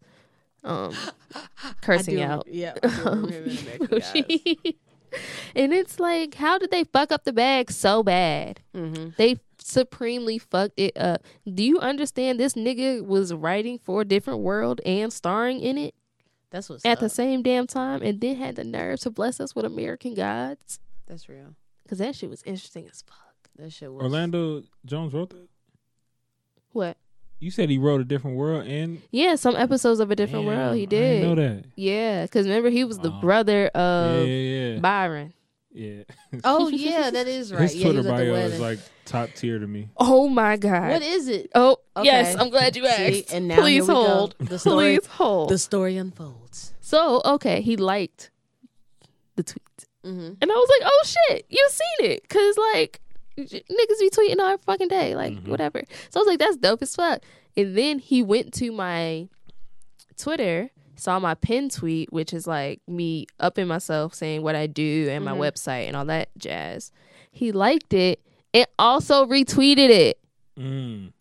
um, 0.64 0.94
cursing 1.82 2.18
do, 2.18 2.24
out. 2.24 2.48
Yeah. 2.50 2.74
I 2.84 2.88
do 2.88 2.92
American 3.14 3.88
Gods. 3.90 4.12
and 5.56 5.74
it's 5.74 6.00
like, 6.00 6.36
how 6.36 6.58
did 6.58 6.72
they 6.72 6.84
fuck 6.84 7.12
up 7.12 7.24
the 7.24 7.34
bag 7.34 7.72
so 7.72 8.04
bad? 8.04 8.60
Mhm. 8.76 9.16
They 9.16 9.40
supremely 9.72 10.38
fucked 10.38 10.80
it 10.80 10.96
up. 10.98 11.24
Do 11.52 11.64
you 11.64 11.80
understand 11.80 12.40
this 12.40 12.54
nigga 12.54 13.06
was 13.06 13.34
writing 13.34 13.78
for 13.80 14.02
a 14.02 14.06
different 14.06 14.40
world 14.42 14.82
and 14.86 15.12
starring 15.12 15.60
in 15.62 15.78
it 15.78 15.96
That's 16.52 16.70
what's 16.70 16.86
at 16.86 17.00
the 17.00 17.10
same 17.10 17.42
damn 17.42 17.68
time 17.68 18.02
and 18.02 18.20
then 18.22 18.36
had 18.36 18.56
the 18.58 18.64
nerve 18.64 19.00
to 19.02 19.10
bless 19.10 19.40
us 19.40 19.56
with 19.56 19.66
American 19.66 20.14
gods? 20.14 20.80
That's 21.08 21.28
real. 21.30 21.56
Because 21.84 21.98
that 22.00 22.16
shit 22.16 22.30
was 22.30 22.44
interesting 22.44 22.88
as 22.90 23.02
fuck. 23.02 23.18
That 23.58 23.72
shit 23.74 23.92
was 23.92 24.04
Orlando 24.04 24.64
Jones 24.86 25.14
wrote 25.14 25.30
that. 25.32 25.48
What? 26.72 26.98
You 27.40 27.50
said 27.52 27.70
he 27.70 27.78
wrote 27.80 28.02
a 28.02 28.04
different 28.06 28.38
world, 28.38 28.68
and 28.68 29.02
Yeah, 29.10 29.36
some 29.36 29.56
episodes 29.56 30.00
of 30.00 30.12
A 30.12 30.16
Different 30.16 30.46
Damn, 30.46 30.56
World 30.58 30.76
he 30.76 30.84
I 30.84 30.86
did. 30.86 31.22
didn't 31.22 31.30
know 31.30 31.36
that. 31.36 31.66
Yeah, 31.76 32.24
because 32.26 32.48
remember 32.48 32.70
he 32.70 32.84
was 32.84 33.00
the 33.00 33.12
Oh. 33.12 33.20
brother 33.20 33.72
yeah, 33.74 33.82
of 33.82 34.28
yeah, 34.28 34.34
yeah. 34.74 34.80
Byron. 34.80 35.34
Yeah. 35.74 36.04
Oh 36.44 36.68
yeah, 36.88 37.10
that 37.12 37.28
is 37.28 37.52
right. 37.52 37.62
His 37.64 37.76
yeah, 37.76 37.84
Twitter 37.84 37.98
was 38.00 38.06
at 38.08 38.18
the 38.18 38.32
bio 38.32 38.36
is 38.36 38.60
like 38.60 38.80
top 39.06 39.30
tier 39.36 39.60
to 39.60 39.68
me. 39.68 39.90
Oh 39.98 40.28
my 40.28 40.58
god. 40.58 40.90
what 40.92 41.02
is 41.02 41.28
it? 41.28 41.50
Oh 41.56 41.78
Okay. 41.98 42.06
yes, 42.06 42.36
I'm 42.38 42.50
glad 42.50 42.76
you 42.76 42.86
See, 42.88 43.22
asked. 43.22 43.34
and 43.34 43.48
now 43.48 43.56
Please 43.56 43.86
here 43.86 43.96
we 43.96 44.02
go. 44.04 44.08
hold. 44.08 44.36
The 44.40 44.60
story- 44.66 44.98
Please 45.00 45.08
hold. 45.08 45.50
The 45.50 45.58
story 45.58 45.98
unfolds. 45.98 46.74
So 46.82 47.22
okay, 47.26 47.62
he 47.62 47.78
liked 47.78 48.32
the 49.36 49.44
tweet, 49.44 49.64
Mm-hmm. 50.06 50.34
and 50.42 50.52
I 50.52 50.56
was 50.56 50.70
like, 50.80 50.90
"Oh 50.92 51.04
shit, 51.06 51.46
you 51.50 51.70
seen 51.72 52.12
it?" 52.12 52.28
Cause 52.30 52.58
like 52.74 53.00
niggas 53.38 54.00
be 54.00 54.10
tweeting 54.10 54.40
all 54.40 54.58
fucking 54.60 54.88
day, 54.90 55.16
like 55.16 55.34
Mhm. 55.34 55.48
whatever. 55.48 55.84
So 56.10 56.20
I 56.20 56.22
was 56.22 56.28
like, 56.28 56.40
"That's 56.40 56.58
dope 56.58 56.82
as 56.82 56.96
fuck." 56.96 57.22
And 57.56 57.78
then 57.78 58.00
he 58.00 58.22
went 58.24 58.54
to 58.56 58.72
my 58.72 59.30
Twitter, 60.18 60.70
saw 61.02 61.20
my 61.20 61.34
pin 61.34 61.68
tweet, 61.70 62.14
which 62.14 62.32
is 62.32 62.46
like 62.46 62.80
me 62.88 63.26
upping 63.40 63.68
myself, 63.68 64.14
saying 64.14 64.44
what 64.44 64.56
I 64.56 64.68
do 64.68 65.08
and 65.10 65.26
my 65.26 65.32
Mhm. 65.32 65.40
website 65.40 65.88
and 65.88 65.96
all 65.96 66.06
that 66.06 66.30
jazz. 66.38 66.92
He 67.32 67.52
liked 67.52 67.94
it 67.94 68.22
and 68.54 68.68
also 68.78 69.26
retweeted 69.26 69.90
it. 69.90 70.20
Mm, 70.60 71.12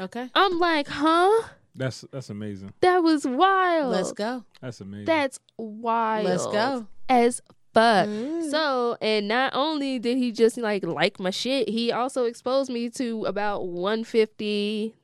Okay. 0.00 0.28
I'm 0.34 0.58
like, 0.58 0.88
huh? 0.88 1.30
that's 1.76 2.04
that's 2.10 2.30
amazing. 2.30 2.72
That 2.80 3.02
was 3.02 3.24
wild. 3.26 3.92
Let's 3.92 4.12
go. 4.12 4.44
That's 4.60 4.80
amazing. 4.80 5.04
That's 5.06 5.38
wild. 5.56 6.24
Let's 6.24 6.46
go. 6.46 6.86
As 7.08 7.40
fuck. 7.72 8.08
Mm. 8.08 8.50
So, 8.50 8.96
and 9.00 9.28
not 9.28 9.52
only 9.54 9.98
did 9.98 10.16
he 10.18 10.32
just 10.32 10.56
like 10.56 10.84
like 10.84 11.20
my 11.20 11.30
shit, 11.30 11.68
he 11.68 11.92
also 11.92 12.24
exposed 12.24 12.70
me 12.70 12.88
to 12.90 13.24
about 13.26 13.66
150 13.68 14.94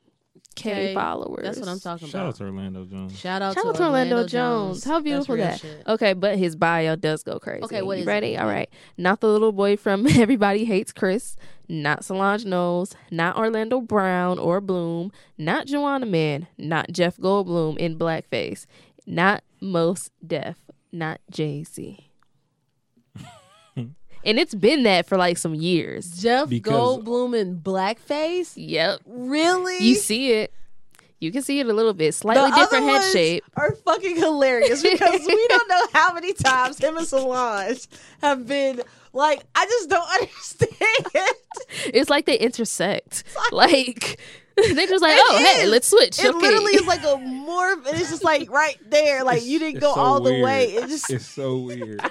k 0.55 0.93
followers. 0.93 1.43
That's 1.43 1.59
what 1.59 1.69
I'm 1.69 1.79
talking 1.79 2.09
about. 2.09 2.11
Shout 2.11 2.25
out 2.27 2.35
to 2.35 2.43
Orlando 2.45 2.85
Jones. 2.85 3.19
Shout 3.19 3.41
out 3.41 3.53
Shout 3.53 3.63
to 3.63 3.69
out 3.69 3.75
to 3.75 3.83
Orlando 3.83 4.15
Orlando 4.15 4.27
Jones. 4.27 4.83
How 4.83 4.99
beautiful 4.99 5.37
that. 5.37 5.59
shit. 5.59 5.83
Okay, 5.87 6.13
but 6.13 6.37
his 6.37 6.55
bio 6.55 6.95
does 6.95 7.23
go 7.23 7.39
crazy. 7.39 7.63
Okay, 7.63 7.81
what 7.81 7.97
you 7.97 8.01
is 8.01 8.07
ready? 8.07 8.33
it? 8.35 8.37
All 8.41 8.47
right. 8.47 8.69
Not 8.97 9.21
the 9.21 9.27
little 9.27 9.51
boy 9.51 9.77
from 9.77 10.05
Everybody 10.09 10.65
Hates 10.65 10.91
Chris. 10.91 11.35
Not 11.67 12.03
Solange 12.03 12.45
Knowles. 12.45 12.95
Not 13.11 13.37
Orlando 13.37 13.79
Brown 13.81 14.37
or 14.39 14.59
Bloom. 14.61 15.11
Not 15.37 15.67
Joanna 15.67 16.05
Man. 16.05 16.47
Not 16.57 16.91
Jeff 16.91 17.17
Goldblum 17.17 17.77
in 17.77 17.97
blackface. 17.97 18.65
Not 19.07 19.43
Mos 19.61 20.09
Def. 20.25 20.57
Not 20.91 21.21
Jay 21.29 21.63
Z. 21.63 22.10
and 24.25 24.39
it's 24.39 24.53
been 24.55 24.83
that 24.83 25.05
for 25.07 25.17
like 25.17 25.37
some 25.37 25.53
years. 25.55 26.21
Jeff 26.21 26.49
Because- 26.49 26.73
Goldblum 27.03 27.39
in 27.39 27.59
blackface. 27.59 28.53
Yep. 28.55 29.01
Really? 29.05 29.77
You 29.83 29.95
see 29.95 30.31
it. 30.33 30.53
You 31.19 31.31
can 31.31 31.43
see 31.43 31.59
it 31.59 31.67
a 31.67 31.73
little 31.73 31.93
bit. 31.93 32.15
Slightly 32.15 32.49
The 32.49 32.55
different 32.55 32.83
other 32.85 32.93
head 32.93 32.99
ones 33.01 33.11
shape. 33.11 33.43
Are 33.55 33.75
fucking 33.85 34.15
hilarious 34.15 34.81
because 34.83 35.19
we 35.27 35.47
don't 35.49 35.69
know 35.69 35.85
how 35.93 36.13
many 36.13 36.33
times 36.33 36.79
him 36.79 36.97
and 36.97 37.05
Solange 37.05 37.87
have 38.23 38.47
been 38.47 38.81
like. 39.13 39.43
I 39.53 39.65
just 39.65 39.87
don't 39.89 40.09
understand. 40.19 41.35
It's 41.93 42.09
like 42.09 42.25
they 42.25 42.39
intersect. 42.39 43.23
Like 43.51 44.19
they 44.57 44.87
just 44.87 45.03
like, 45.03 45.13
It 45.15 45.21
oh 45.29 45.37
hey, 45.37 45.67
let's 45.67 45.87
switch. 45.87 46.17
It 46.17 46.25
okay. 46.33 46.39
literally 46.39 46.71
is 46.71 46.87
like 46.87 47.03
a 47.03 47.17
morph, 47.17 47.85
and 47.87 47.99
it's 47.99 48.09
just 48.09 48.23
like 48.23 48.49
right 48.49 48.77
there. 48.89 49.23
Like 49.23 49.37
It's- 49.37 49.47
you 49.47 49.59
didn't 49.59 49.79
go 49.79 49.93
so 49.93 49.99
all 50.01 50.21
the 50.21 50.41
way. 50.41 50.71
It 50.71 50.87
just 50.87 51.07
It's 51.11 51.27
so 51.27 51.59
weird. 51.59 52.01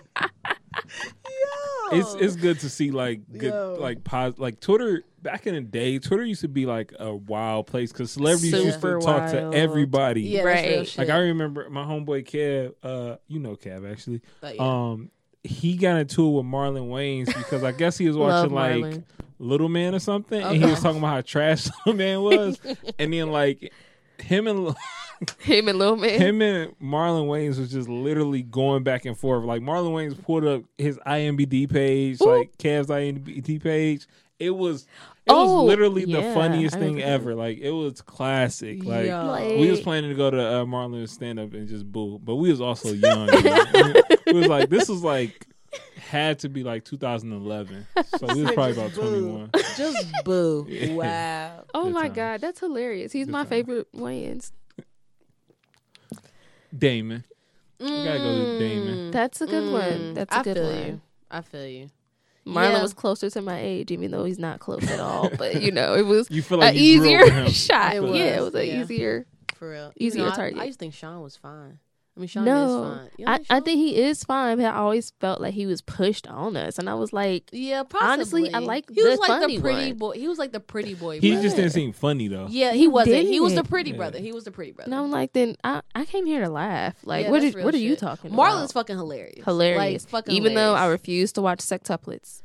Yo. 1.93 1.99
it's 1.99 2.15
it's 2.15 2.37
good 2.37 2.61
to 2.61 2.69
see 2.71 2.91
like 2.91 3.21
good 3.33 3.53
Yo. 3.53 3.77
like 3.81 4.05
pos- 4.05 4.39
like 4.39 4.61
Twitter 4.61 5.05
back 5.23 5.47
in 5.47 5.55
the 5.55 5.61
day. 5.61 5.99
Twitter 5.99 6.25
used 6.25 6.41
to 6.43 6.49
be 6.49 6.67
like 6.67 6.93
a 6.99 7.15
wild 7.15 7.67
place 7.67 7.93
because 7.93 8.11
celebrities 8.13 8.53
used 8.53 8.75
Super 8.75 8.99
to 8.99 9.05
talk 9.05 9.31
to 9.33 9.51
everybody. 9.55 10.23
Yeah, 10.23 10.45
that's 10.45 10.67
real 10.67 10.77
Right. 10.79 10.89
shit. 10.89 10.99
Like 10.99 11.11
I 11.11 11.19
remember 11.19 11.69
my 11.71 11.85
homeboy 11.85 12.27
Kev, 12.29 12.75
uh, 12.83 13.17
you 13.29 13.39
know 13.41 13.57
Kev 13.57 13.91
actually. 13.91 14.23
But 14.41 14.57
yeah. 14.57 14.63
Um, 14.91 15.11
he 15.43 15.77
got 15.77 15.97
into 15.99 16.27
it 16.27 16.31
with 16.37 16.47
Marlon 16.47 16.89
Wayans 16.91 17.27
because 17.35 17.65
I 17.65 17.73
guess 17.73 17.97
he 17.97 18.07
was 18.07 18.17
watching 18.19 18.53
like 18.55 18.75
Marlon. 18.85 19.05
Little 19.39 19.71
Man 19.71 19.95
or 19.95 19.99
something, 20.01 20.43
and 20.43 20.63
he 20.63 20.69
was 20.69 20.83
talking 20.83 20.99
about 20.99 21.09
how 21.15 21.21
trash 21.23 21.67
Little 21.87 21.95
Man 21.99 22.21
was, 22.21 22.59
and 22.99 23.13
then 23.13 23.31
like 23.31 23.73
him 24.21 24.47
and 24.47 24.75
him 25.41 25.69
and 25.69 25.79
Lil 25.79 25.97
Man. 25.97 26.21
him 26.21 26.43
and 26.43 26.79
Marlon 26.79 27.27
Wayans 27.29 27.59
was 27.59 27.71
just 27.71 27.89
literally 27.89 28.43
going 28.43 28.83
back 28.83 29.05
and 29.05 29.17
forth. 29.19 29.45
Like 29.45 29.63
Marlon 29.63 29.93
Wayans 29.93 30.23
pulled 30.23 30.45
up 30.45 30.63
his 30.79 30.99
IMBD 31.07 31.71
page, 31.71 32.21
like 32.21 32.57
Kev's 32.59 32.89
IMBD 32.89 33.63
page. 33.63 34.07
It 34.39 34.51
was 34.51 34.83
it 35.27 35.33
Oh, 35.33 35.63
was 35.65 35.69
literally 35.69 36.05
yeah, 36.07 36.21
the 36.29 36.35
funniest 36.35 36.77
I 36.77 36.79
thing 36.81 37.03
ever. 37.03 37.35
Like 37.35 37.59
it 37.59 37.71
was 37.71 38.01
classic. 38.01 38.83
Like 38.85 39.07
Yo. 39.07 39.59
We 39.61 39.71
was 39.71 39.81
planning 39.81 40.09
to 40.11 40.17
go 40.17 40.31
to 40.31 40.41
uh, 40.41 40.65
Marlon's 40.65 41.13
stand 41.13 41.39
up 41.39 41.53
and 41.53 41.69
just 41.69 41.91
boo, 41.93 42.19
but 42.19 42.37
we 42.37 42.51
was 42.51 42.61
also 42.63 42.89
young. 42.93 43.29
it 43.31 44.35
was 44.35 44.47
like 44.47 44.71
this 44.71 44.89
was 44.89 45.05
like 45.05 45.47
had 46.09 46.39
to 46.41 46.49
be 46.49 46.63
like 46.65 46.85
2011, 46.85 47.87
so 48.19 48.27
we 48.35 48.43
was 48.43 48.53
probably 48.53 48.73
about 48.73 48.93
21. 48.95 49.51
Just 49.77 50.07
boo. 50.25 50.67
Yeah. 50.69 50.95
Wow. 50.95 51.65
oh 51.75 51.85
Good 51.85 51.93
my 51.95 52.03
times. 52.05 52.15
god, 52.17 52.41
that's 52.41 52.61
hilarious. 52.61 53.13
He's 53.13 53.27
Good 53.27 53.33
my 53.33 53.39
times. 53.41 53.49
favorite 53.51 53.93
Wayans. 53.93 54.53
Damon, 56.77 57.25
we 57.81 57.87
gotta 57.89 58.19
go 58.19 58.35
to 58.45 58.59
Damon. 58.59 58.95
Mm. 58.97 59.13
That's 59.13 59.41
a 59.41 59.47
good 59.47 59.73
one. 59.73 59.83
Mm. 59.93 60.15
That's 60.15 60.35
a 60.35 60.39
I 60.39 60.43
good 60.43 60.57
feel 60.57 60.67
one. 60.73 60.87
you. 60.87 61.01
I 61.31 61.41
feel 61.43 61.67
you. 61.67 61.91
Marlon 62.47 62.73
Yeah. 62.73 62.83
was 62.83 62.95
closer 62.95 63.29
to 63.31 63.43
my 63.43 63.61
age, 63.61 63.91
even 63.91 64.11
though 64.11 64.25
he's 64.25 64.39
not 64.39 64.61
close 64.61 64.89
at 64.91 65.01
all. 65.01 65.31
But 65.39 65.63
you 65.63 65.73
know, 65.73 65.95
it 65.95 66.07
was 66.07 66.31
You 66.31 66.43
feel 66.43 66.59
like 66.59 66.75
an 66.77 66.83
you 66.83 67.01
grew 67.01 67.15
up 67.17 67.25
with 67.25 67.33
easier 67.49 67.51
shot. 67.51 67.95
It 67.97 68.03
yeah, 68.03 68.37
it 68.37 68.41
was, 68.43 68.53
was 68.53 68.63
an 68.63 68.69
yeah. 68.69 68.83
easier. 68.83 69.27
For 69.57 69.71
real. 69.71 69.93
Easier 69.99 70.23
You 70.25 70.29
know, 70.31 70.35
target. 70.35 70.59
I, 70.59 70.65
used 70.65 70.79
to 70.79 70.85
think 70.85 70.95
Sean 70.95 71.21
was 71.21 71.37
fine. 71.37 71.79
I 72.21 72.23
mean, 72.23 72.29
Sean 72.29 72.43
is 72.43 72.47
no, 72.47 72.97
fine. 72.99 73.11
You 73.17 73.25
don't 73.27 73.47
I, 73.51 73.57
I 73.57 73.61
think 73.61 73.79
he 73.79 73.97
is 73.97 74.25
fine, 74.25 74.59
but 74.59 74.67
I 74.67 74.75
always 74.77 75.11
felt 75.21 75.41
like 75.41 75.55
he 75.55 75.65
was 75.65 75.81
pushed 75.81 76.27
on 76.27 76.55
us, 76.55 76.79
and 76.79 76.91
I 76.91 76.95
was 76.95 77.15
like, 77.15 77.49
Yeah, 77.51 77.83
possibly. 77.83 78.09
Honestly, 78.11 78.55
I 78.55 78.59
like 78.59 78.91
he 78.91 79.03
was 79.03 79.15
the 79.15 79.21
like 79.21 79.29
funny 79.29 79.57
the 79.57 79.63
pretty 79.63 79.89
one. 79.93 79.99
boy. 79.99 80.13
He 80.13 80.29
was 80.29 80.39
like 80.39 80.53
the 80.53 80.61
pretty 80.61 80.95
boy. 80.95 81.19
He 81.19 81.31
brother. 81.31 81.43
just 81.43 81.57
didn't 81.57 81.71
seem 81.73 81.93
funny 81.95 82.29
though. 82.29 82.47
Yeah, 82.51 82.73
he 82.73 82.87
wasn't. 82.89 83.27
He 83.27 83.41
was 83.41 83.55
the 83.55 83.65
pretty 83.65 83.93
Yeah. 83.93 83.97
brother. 83.97 84.19
He 84.19 84.33
was 84.33 84.45
the 84.45 84.51
pretty 84.51 84.73
brother. 84.73 84.91
and 84.93 85.01
I'm 85.01 85.11
like, 85.11 85.33
then 85.33 85.57
I, 85.65 85.81
I 85.95 86.05
came 86.05 86.27
here 86.27 86.43
to 86.43 86.51
laugh. 86.51 86.95
Like, 87.05 87.25
Yeah, 87.25 87.31
what 87.31 87.41
that's 87.41 87.55
are 87.55 87.59
real 87.59 87.65
what 87.65 87.75
are 87.75 87.79
you 87.79 87.97
talking 87.97 88.35
Marlon's 88.35 88.71
about? 88.73 88.81
fucking 88.83 88.97
hilarious. 88.99 89.45
hilarious. 89.47 90.05
Like, 90.05 90.11
fucking 90.27 90.35
Even 90.35 90.53
though 90.55 90.75
I 90.75 90.87
refuse 90.87 91.33
to 91.33 91.41
watch 91.43 91.61
sextuplets. 91.61 92.43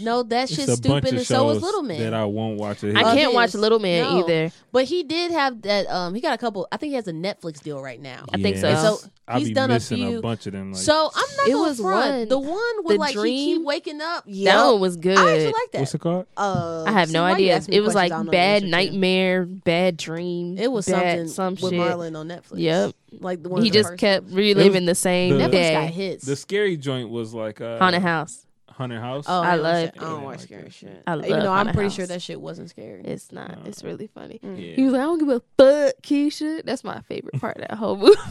No, 0.00 0.22
that 0.24 0.44
It's 0.50 0.54
shit's 0.54 0.74
stupid, 0.74 1.04
and 1.14 1.26
so 1.26 1.50
is 1.50 1.62
Little 1.62 1.82
Man. 1.82 1.98
that 2.00 2.14
I 2.14 2.24
won't 2.24 2.58
watch. 2.58 2.84
It. 2.84 2.96
I 2.96 3.14
can't 3.14 3.32
watch. 3.34 3.54
Little 3.54 3.78
Man 3.78 4.04
No. 4.04 4.18
either. 4.20 4.52
But 4.72 4.84
he 4.84 5.02
did 5.02 5.30
have 5.32 5.62
that. 5.62 5.86
Um, 5.88 6.14
he 6.14 6.20
got 6.20 6.34
a 6.34 6.38
couple. 6.38 6.68
I 6.70 6.76
think 6.76 6.90
he 6.90 6.96
has 6.96 7.08
a 7.08 7.12
Netflix 7.12 7.62
deal 7.62 7.80
right 7.82 8.00
now. 8.00 8.24
I 8.32 8.40
think 8.42 8.58
so. 8.58 8.68
Yeah, 8.68 8.82
So 8.82 8.98
I 9.26 9.38
he's 9.38 9.48
be 9.48 9.54
done 9.54 9.70
a 9.70 9.74
missing 9.74 9.96
few- 10.08 10.20
bunch 10.20 10.46
of 10.46 10.52
them. 10.52 10.72
Like, 10.72 10.82
so 10.82 11.10
I'm 11.14 11.36
not 11.36 11.48
It 11.48 11.52
gonna 11.52 11.68
was 11.68 11.80
front. 11.80 12.10
one- 12.10 12.28
the 12.28 12.38
one 12.38 12.84
with 12.84 12.94
The 12.96 13.00
like 13.00 13.16
he 13.16 13.54
keep 13.54 13.64
waking 13.64 14.00
up. 14.02 14.24
That 14.24 14.30
Yeah, 14.32 14.70
one 14.70 14.80
was 14.80 14.96
good. 14.96 15.16
I 15.18 15.32
actually 15.32 15.46
like 15.46 15.72
that. 15.72 15.78
what's 15.80 15.94
it 15.94 16.00
called? 16.00 16.26
Uh, 16.36 16.84
I 16.86 16.92
have 16.92 17.10
no 17.10 17.24
idea. 17.24 17.60
It 17.68 17.80
was 17.80 17.94
like 17.94 18.12
I 18.12 18.16
don't 18.16 18.26
know 18.26 18.30
the 18.30 18.36
bad 18.36 18.64
nightmare, 18.64 19.46
bad 19.46 19.96
dream. 19.96 20.58
It 20.58 20.70
was 20.70 20.86
bad, 20.86 21.28
something 21.30 21.58
some 21.58 21.70
with 21.70 21.72
shit. 21.72 21.80
Marlon 21.80 22.16
on 22.18 22.28
Netflix. 22.28 22.58
Yep. 22.58 22.92
like 23.20 23.42
the 23.42 23.48
one 23.48 23.62
He 23.62 23.70
just 23.70 23.88
first- 23.90 24.00
kept 24.00 24.30
reliving 24.30 24.84
the 24.84 24.94
same 24.94 25.38
the- 25.38 25.44
Netflix 25.44 25.72
got 25.72 25.86
day. 25.86 25.86
hits. 25.92 26.26
The 26.26 26.36
scary 26.36 26.76
joint 26.76 27.08
was 27.08 27.32
like 27.32 27.60
uh, 27.62 27.78
Haunted 27.78 28.02
House. 28.02 28.44
Haunted 28.76 29.00
House. 29.00 29.24
Oh, 29.26 29.42
I 29.42 29.54
don't 29.54 29.62
love 29.64 29.76
it. 29.76 29.94
I 29.98 30.00
don't 30.04 30.10
Yeah, 30.20 30.24
watch 30.24 30.36
like 30.38 30.46
scary 30.48 30.62
that. 30.64 30.72
shit. 30.74 31.02
I 31.06 31.14
love 31.14 31.24
Even 31.26 31.40
though 31.40 31.52
I'm 31.52 31.66
pretty 31.68 31.82
House. 31.84 31.94
sure 31.94 32.06
that 32.06 32.22
shit 32.22 32.40
wasn't 32.40 32.70
scary. 32.70 33.02
It's 33.04 33.32
not. 33.32 33.50
No. 33.62 33.68
It's 33.68 33.82
really 33.82 34.06
funny. 34.06 34.38
Mm. 34.44 34.56
Yeah. 34.62 34.76
He 34.76 34.84
was 34.84 34.92
like, 34.92 35.00
I 35.02 35.04
don't 35.04 35.18
give 35.18 35.28
a 35.28 35.40
fuck, 35.56 35.94
Keisha. 36.02 36.62
That's 36.64 36.84
my 36.84 37.00
favorite 37.02 37.40
part 37.40 37.56
of 37.56 37.62
that 37.68 37.74
whole 37.78 37.96
movie. 37.96 38.16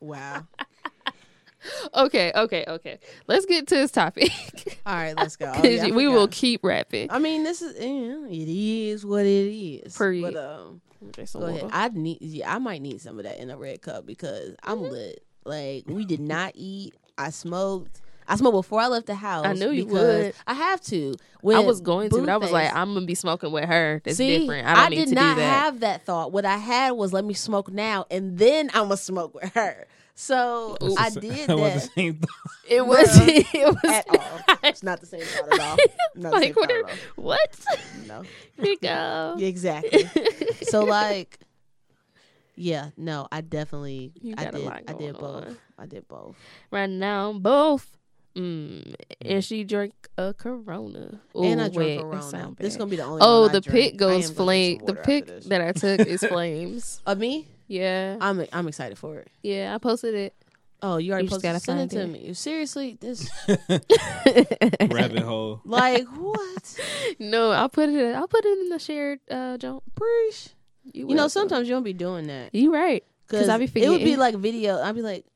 Wow. 0.00 0.46
okay, 1.94 2.30
okay, 2.34 2.64
okay. 2.68 2.98
Let's 3.26 3.46
get 3.46 3.66
to 3.68 3.74
this 3.74 3.90
topic. 3.90 4.30
All 4.86 4.94
right, 4.94 5.16
let's 5.16 5.34
go. 5.36 5.46
Oh, 5.56 5.60
'Cause 5.60 5.64
yeah, 5.72 5.86
I 5.86 5.90
we 5.90 6.06
will 6.06 6.28
keep 6.28 6.62
rapping. 6.64 7.10
I 7.10 7.18
mean, 7.18 7.42
this 7.42 7.62
is 7.62 7.74
eh, 7.76 8.26
it 8.30 8.48
is 8.48 9.04
what 9.04 9.26
it 9.26 9.28
is. 9.84 9.96
Period. 9.98 10.34
But 10.34 10.36
um, 10.36 10.80
Drink 11.12 11.28
some 11.28 11.40
go 11.40 11.46
ahead. 11.48 11.62
water. 11.64 11.74
I 11.74 11.88
need. 11.88 12.18
Yeah, 12.22 12.54
I 12.54 12.58
might 12.58 12.80
need 12.80 13.00
some 13.00 13.18
of 13.18 13.24
that 13.24 13.38
in 13.38 13.50
a 13.50 13.56
red 13.58 13.82
cup 13.82 14.06
because 14.06 14.54
I'm 14.62 14.78
Mm-hmm. 14.78 14.92
lit. 14.92 15.24
Like 15.44 15.84
we 15.88 16.04
did 16.04 16.20
not 16.20 16.52
eat. 16.54 16.94
I 17.16 17.30
smoked. 17.30 18.00
I 18.28 18.36
smoked 18.36 18.54
before 18.54 18.80
I 18.80 18.86
left 18.88 19.06
the 19.06 19.14
house. 19.14 19.46
I 19.46 19.54
knew 19.54 19.70
you 19.70 19.86
because 19.86 20.24
would. 20.26 20.34
I 20.46 20.54
have 20.54 20.80
to. 20.82 21.14
When 21.40 21.56
I 21.56 21.60
was 21.60 21.80
going 21.80 22.10
to, 22.10 22.20
but 22.20 22.28
I 22.28 22.36
was 22.36 22.50
like, 22.52 22.74
I'm 22.74 22.92
gonna 22.94 23.06
be 23.06 23.14
smoking 23.14 23.50
with 23.52 23.64
her. 23.64 24.02
That's 24.04 24.16
See, 24.18 24.38
different. 24.40 24.66
I 24.66 24.74
don't 24.74 24.90
need 24.90 24.96
did 24.96 25.08
to 25.10 25.14
not 25.14 25.34
do 25.36 25.40
that. 25.40 25.62
have 25.64 25.80
that 25.80 26.04
thought. 26.04 26.30
What 26.32 26.44
I 26.44 26.56
had 26.58 26.90
was 26.92 27.12
let 27.12 27.24
me 27.24 27.32
smoke 27.34 27.70
now, 27.72 28.04
and 28.10 28.36
then 28.38 28.68
I'm 28.74 28.84
gonna 28.84 28.96
smoke 28.98 29.34
with 29.34 29.52
her. 29.54 29.86
So 30.14 30.76
That's 30.80 30.94
the 30.94 31.00
I 31.00 31.10
did 31.36 31.46
that 31.48 31.56
was 31.58 31.74
the 31.74 31.80
same 31.94 32.14
thing. 32.14 32.28
it 32.68 32.84
was. 32.86 33.08
Bruh. 33.08 33.28
it 33.54 33.66
was 33.66 33.84
at 33.92 34.08
all. 34.10 34.58
It's 34.64 34.82
not 34.82 35.00
the 35.00 35.06
same 35.06 35.20
thought 35.22 35.52
at 35.54 35.60
all. 35.60 35.76
Not 36.16 36.30
the 36.30 36.30
like 36.30 36.42
same 36.42 36.54
what? 36.54 36.68
thought 36.70 36.76
are- 36.76 36.88
at 36.90 36.98
What? 37.16 37.64
No. 38.08 38.22
Here 38.56 38.64
you 38.66 38.78
go. 38.82 39.36
Exactly. 39.38 40.04
so 40.62 40.84
like, 40.84 41.38
yeah, 42.56 42.90
no, 42.96 43.28
I 43.30 43.40
definitely, 43.42 44.12
You 44.20 44.34
I 44.36 44.44
got 44.44 44.54
a 44.54 44.58
did, 44.58 44.66
lot 44.66 44.82
I 44.88 44.92
did 44.94 45.16
both. 45.18 45.46
on. 45.46 45.56
I 45.78 45.86
did 45.86 46.08
both. 46.08 46.34
right 46.72 46.90
now, 46.90 47.32
both. 47.32 47.96
Mm, 48.38 48.94
and 49.22 49.44
she 49.44 49.64
drank 49.64 49.94
a 50.16 50.32
Corona. 50.32 51.20
and 51.34 51.60
I 51.60 51.66
Ooh, 51.66 51.70
drank 51.70 51.76
wait, 51.76 52.00
Corona. 52.00 52.22
sound 52.22 52.56
This 52.56 52.72
is 52.74 52.76
gonna 52.76 52.90
be 52.90 52.96
the 52.96 53.02
only. 53.04 53.20
Oh, 53.22 53.42
one 53.42 53.50
I 53.50 53.52
the 53.54 53.60
drink. 53.60 53.90
pick 53.92 53.96
goes 53.98 54.30
gonna 54.30 54.36
flame. 54.36 54.78
The 54.86 54.94
some 54.94 55.02
pick 55.02 55.26
that 55.44 55.60
I 55.60 55.72
took 55.72 56.06
is 56.06 56.22
flames. 56.28 57.02
of 57.06 57.18
me. 57.18 57.48
Yeah, 57.66 58.16
I'm 58.20 58.46
I'm 58.52 58.68
excited 58.68 58.96
for 58.96 59.16
it. 59.18 59.28
yeah. 59.42 59.74
I 59.74 59.78
posted 59.78 60.14
it. 60.14 60.34
Oh, 60.80 60.96
you 60.98 61.10
already 61.10 61.24
You 61.26 61.30
posted. 61.30 61.42
gotta 61.42 61.58
Send 61.60 61.80
it 61.80 61.96
find 61.96 62.12
to 62.12 62.18
it. 62.18 62.28
me. 62.28 62.32
Seriously, 62.34 62.96
this 63.00 63.28
Rabbit 64.80 65.18
hole. 65.22 65.60
like 65.64 66.06
what? 66.06 66.78
no, 67.18 67.50
I'll 67.50 67.68
put 67.68 67.88
it. 67.88 68.14
I'll 68.14 68.28
put 68.28 68.44
it 68.44 68.58
in 68.60 68.68
the 68.70 68.78
shared 68.78 69.20
uh 69.30 69.58
jump. 69.58 69.82
Preach. 69.94 70.50
You, 70.92 71.08
You 71.08 71.14
know, 71.14 71.28
sometimes 71.28 71.68
you 71.68 71.74
don't 71.74 71.82
be 71.82 71.92
doing 71.92 72.28
that 72.28 72.54
you 72.54 72.72
right. 72.72 73.04
because 73.26 73.48
I 73.48 73.58
be 73.58 73.64
it 73.82 73.88
would 73.88 74.04
be 74.04 74.16
like 74.16 74.34
video. 74.36 74.80
I'd 74.80 74.94
be 74.94 75.02
like, 75.02 75.24
okay, 75.24 75.26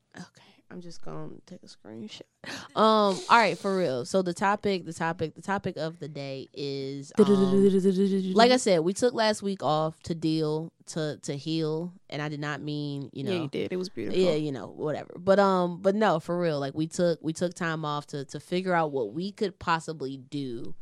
I'm 0.73 0.81
just 0.81 1.03
gonna 1.05 1.29
take 1.45 1.59
a 1.63 1.67
screenshot. 1.67 2.21
Um, 2.75 3.19
all 3.29 3.37
right, 3.37 3.57
for 3.57 3.77
real. 3.77 4.03
So 4.03 4.23
the 4.23 4.33
topic, 4.33 4.85
the 4.85 4.93
topic, 4.93 5.35
the 5.35 5.43
topic 5.43 5.77
of 5.77 5.99
the 5.99 6.07
day 6.07 6.49
is 6.53 7.11
um, 7.17 8.33
like 8.33 8.51
I 8.51 8.57
said, 8.57 8.79
we 8.79 8.93
took 8.93 9.13
last 9.13 9.43
week 9.43 9.61
off 9.61 9.97
to 10.03 10.15
deal 10.15 10.73
to 10.87 11.17
to 11.21 11.37
heal, 11.37 11.93
and 12.09 12.19
I 12.21 12.29
did 12.29 12.39
not 12.39 12.61
mean 12.61 13.11
you 13.13 13.23
know. 13.23 13.31
yeah, 13.31 13.41
you 13.43 13.47
did. 13.47 13.71
It 13.71 13.77
was 13.77 13.89
beautiful. 13.89 14.19
Yeah, 14.19 14.33
you 14.33 14.51
know, 14.51 14.67
whatever. 14.67 15.13
But 15.17 15.39
um, 15.39 15.81
but 15.81 15.93
no, 15.93 16.19
for 16.19 16.37
real. 16.37 16.59
Like 16.59 16.73
we 16.73 16.87
took 16.87 17.19
we 17.21 17.31
took 17.31 17.53
time 17.53 17.85
off 17.85 18.07
to 18.07 18.25
to 18.25 18.39
figure 18.39 18.73
out 18.73 18.91
what 18.91 19.13
we 19.13 19.31
could 19.31 19.59
possibly 19.59 20.17
do 20.17 20.73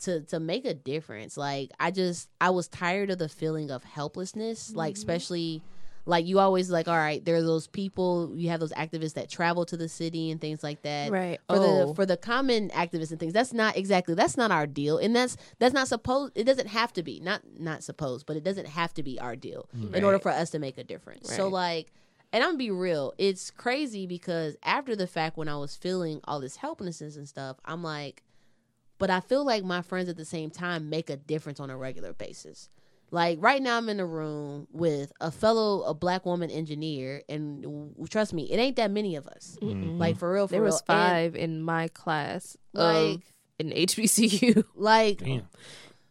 to 0.00 0.22
to 0.22 0.40
make 0.40 0.64
a 0.64 0.74
difference. 0.74 1.36
Like 1.36 1.70
I 1.78 1.92
just 1.92 2.28
I 2.40 2.50
was 2.50 2.66
tired 2.68 3.10
of 3.10 3.18
the 3.18 3.28
feeling 3.28 3.70
of 3.70 3.84
helplessness. 3.84 4.74
Like 4.74 4.94
especially 4.96 5.62
like 6.08 6.26
you 6.26 6.38
always 6.38 6.70
like 6.70 6.88
all 6.88 6.96
right, 6.96 7.22
there 7.24 7.36
are 7.36 7.42
those 7.42 7.66
people 7.66 8.32
you 8.34 8.48
have 8.48 8.60
those 8.60 8.72
activists 8.72 9.14
that 9.14 9.28
travel 9.28 9.66
to 9.66 9.76
the 9.76 9.88
city 9.88 10.30
and 10.30 10.40
things 10.40 10.62
like 10.62 10.82
that. 10.82 11.12
Right. 11.12 11.38
for 11.48 11.56
oh. 11.56 11.88
the 11.88 11.94
for 11.94 12.06
the 12.06 12.16
common 12.16 12.70
activists 12.70 13.10
and 13.10 13.20
things 13.20 13.34
that's 13.34 13.52
not 13.52 13.76
exactly 13.76 14.14
that's 14.14 14.36
not 14.36 14.50
our 14.50 14.66
deal. 14.66 14.98
And 14.98 15.14
that's 15.14 15.36
that's 15.58 15.74
not 15.74 15.86
supposed 15.86 16.32
it 16.34 16.44
doesn't 16.44 16.68
have 16.68 16.92
to 16.94 17.02
be 17.02 17.20
not 17.20 17.42
not 17.58 17.84
supposed 17.84 18.26
but 18.26 18.36
it 18.36 18.42
doesn't 18.42 18.66
have 18.66 18.94
to 18.94 19.02
be 19.02 19.20
our 19.20 19.36
deal 19.36 19.68
mm-hmm. 19.76 19.94
in 19.94 20.02
order 20.02 20.18
for 20.18 20.30
us 20.30 20.50
to 20.50 20.58
make 20.58 20.78
a 20.78 20.84
difference. 20.84 21.32
So 21.32 21.48
like 21.48 21.92
and 22.32 22.42
i'm 22.42 22.50
gonna 22.50 22.58
be 22.58 22.70
real 22.70 23.14
it's 23.18 23.50
crazy 23.50 24.06
because 24.06 24.56
after 24.62 24.94
the 24.94 25.06
fact 25.06 25.36
when 25.36 25.48
i 25.48 25.56
was 25.56 25.76
feeling 25.76 26.20
all 26.24 26.40
this 26.40 26.56
helplessness 26.56 27.16
and 27.16 27.26
stuff 27.26 27.56
i'm 27.64 27.82
like 27.82 28.22
but 28.98 29.08
i 29.08 29.20
feel 29.20 29.44
like 29.44 29.64
my 29.64 29.80
friends 29.80 30.08
at 30.08 30.16
the 30.16 30.24
same 30.24 30.50
time 30.50 30.90
make 30.90 31.08
a 31.08 31.16
difference 31.16 31.58
on 31.58 31.70
a 31.70 31.76
regular 31.76 32.12
basis 32.12 32.68
like 33.10 33.38
right 33.40 33.62
now 33.62 33.76
i'm 33.78 33.88
in 33.88 34.00
a 34.00 34.06
room 34.06 34.66
with 34.72 35.12
a 35.20 35.30
fellow 35.30 35.82
a 35.82 35.94
black 35.94 36.26
woman 36.26 36.50
engineer 36.50 37.22
and 37.28 37.94
trust 38.10 38.32
me 38.34 38.44
it 38.50 38.56
ain't 38.58 38.76
that 38.76 38.90
many 38.90 39.16
of 39.16 39.26
us 39.26 39.56
Mm-mm. 39.62 39.98
like 39.98 40.18
for 40.18 40.32
real 40.32 40.46
for 40.46 40.52
there 40.52 40.60
real 40.62 40.66
was 40.72 40.80
And, 40.80 40.86
five 40.86 41.36
in 41.36 41.62
my 41.62 41.88
class 41.88 42.56
Like- 42.72 43.20
in 43.58 43.70
HBCU, 43.70 44.62
like 44.76 45.18
Damn. 45.18 45.48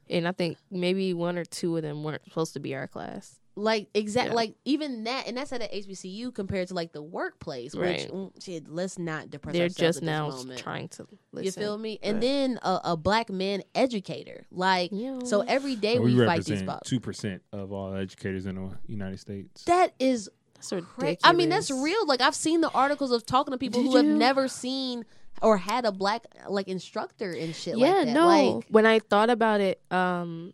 and 0.09 0.27
I 0.27 0.33
think 0.33 0.57
maybe 0.69 1.13
one 1.13 1.37
or 1.37 1.45
two 1.45 1.77
of 1.77 1.83
them 1.83 2.03
weren't 2.03 2.23
supposed 2.25 2.53
to 2.55 2.59
be 2.59 2.75
our 2.75 2.87
class. 2.87 3.39
Like 3.57 3.89
exact 3.95 4.29
Yeah. 4.29 4.33
like 4.35 4.53
even 4.65 5.05
that 5.05 5.27
and 5.27 5.35
that's 5.35 5.51
at 5.51 5.63
a 5.63 5.67
HBCU 5.67 6.31
compared 6.33 6.67
to 6.67 6.75
like 6.75 6.93
the 6.93 7.01
workplace 7.01 7.73
which 7.73 8.01
Right. 8.01 8.11
mm, 8.11 8.31
shit, 8.43 8.69
let's 8.69 8.99
not 8.99 9.31
depress 9.31 9.53
They're 9.53 9.63
ourselves 9.63 9.79
just 9.79 9.97
at 9.97 10.01
this 10.01 10.07
now 10.07 10.29
moment. 10.29 10.59
trying 10.59 10.87
to 10.89 11.07
listen. 11.31 11.45
you 11.45 11.51
feel 11.51 11.77
me 11.77 11.99
and 12.03 12.17
but- 12.17 12.21
then 12.21 12.59
a, 12.61 12.79
a 12.85 12.97
black 12.97 13.31
man 13.31 13.63
educator 13.73 14.45
like 14.51 14.91
Yeah. 14.93 15.19
so 15.23 15.41
every 15.41 15.75
day 15.75 15.95
And 15.95 16.03
we, 16.05 16.13
we 16.13 16.25
fight 16.25 16.45
these 16.45 16.61
represent 16.61 16.83
two 16.85 16.99
percent 16.99 17.41
of 17.51 17.71
all 17.73 17.95
educators 17.95 18.45
in 18.45 18.55
the 18.55 18.77
United 18.85 19.19
States. 19.19 19.63
that 19.63 19.93
is 19.99 20.29
That's 20.55 20.69
cra- 20.69 20.79
ridiculous. 20.97 21.17
I 21.23 21.33
mean 21.33 21.49
that's 21.49 21.71
real 21.71 22.05
like 22.05 22.21
I've 22.21 22.35
seen 22.35 22.61
the 22.61 22.69
articles 22.71 23.11
of 23.11 23.25
talking 23.25 23.53
to 23.53 23.57
people 23.57 23.81
Did 23.81 23.89
who 23.89 23.97
have 23.97 24.05
never 24.05 24.47
seen 24.47 25.03
or 25.41 25.57
had 25.57 25.85
a 25.85 25.91
black 25.91 26.25
like 26.47 26.67
instructor 26.67 27.31
and 27.31 27.55
shit 27.55 27.77
yeah, 27.77 27.87
like 27.87 28.05
that 28.05 28.13
no. 28.13 28.27
like 28.27 28.65
when 28.69 28.85
I 28.85 28.99
thought 28.99 29.29
about 29.31 29.61
it, 29.61 29.81
um, 29.91 30.53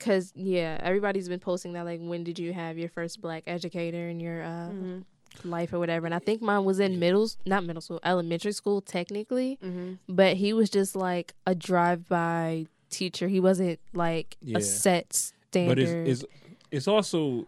cause 0.00 0.32
yeah, 0.34 0.78
everybody's 0.82 1.28
been 1.28 1.38
posting 1.40 1.74
that 1.74 1.84
like, 1.84 2.00
when 2.02 2.24
did 2.24 2.38
you 2.38 2.52
have 2.52 2.76
your 2.78 2.88
first 2.88 3.20
black 3.20 3.44
educator 3.46 4.08
in 4.08 4.18
your 4.18 4.42
uh, 4.42 4.70
Mhm. 4.70 5.04
life 5.44 5.72
or 5.72 5.78
whatever? 5.78 6.06
And 6.06 6.14
I 6.14 6.18
think 6.18 6.42
mine 6.42 6.64
was 6.64 6.80
in 6.80 6.98
middle, 6.98 7.24
s- 7.24 7.36
not 7.46 7.64
middle 7.64 7.80
school, 7.82 8.00
elementary 8.02 8.52
school 8.52 8.80
technically, 8.80 9.58
Mhm. 9.62 9.98
but 10.08 10.36
he 10.38 10.52
was 10.52 10.68
just 10.70 10.96
like 10.96 11.34
a 11.46 11.54
drive-by 11.54 12.66
teacher. 12.90 13.28
He 13.28 13.38
wasn't 13.40 13.78
like 13.92 14.36
Yeah. 14.42 14.58
a 14.58 14.60
set 14.62 15.12
standard. 15.12 15.68
But 15.76 15.78
it's, 15.78 16.22
it's 16.22 16.32
it's 16.72 16.88
also 16.88 17.46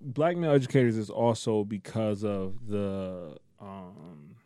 black 0.00 0.36
male 0.36 0.52
educators 0.52 0.96
is 0.96 1.08
also 1.10 1.64
because 1.64 2.24
of 2.24 2.66
the 2.68 3.36
um 3.60 4.36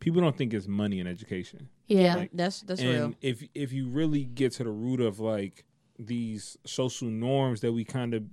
people 0.00 0.20
don't 0.20 0.36
think 0.36 0.52
it's 0.52 0.68
money 0.68 0.98
in 1.00 1.06
education. 1.06 1.68
yeah 1.88 2.16
Like, 2.16 2.30
that's 2.34 2.60
that's 2.62 2.80
and 2.80 2.90
real 2.90 3.14
if 3.22 3.44
if 3.54 3.72
you 3.72 3.88
really 3.88 4.24
get 4.24 4.52
to 4.52 4.64
the 4.64 4.70
root 4.70 5.00
of 5.00 5.20
like 5.20 5.64
these 6.06 6.56
social 6.66 7.08
norms 7.08 7.60
that 7.60 7.72
we 7.72 7.84
kind 7.84 8.14
of 8.14 8.24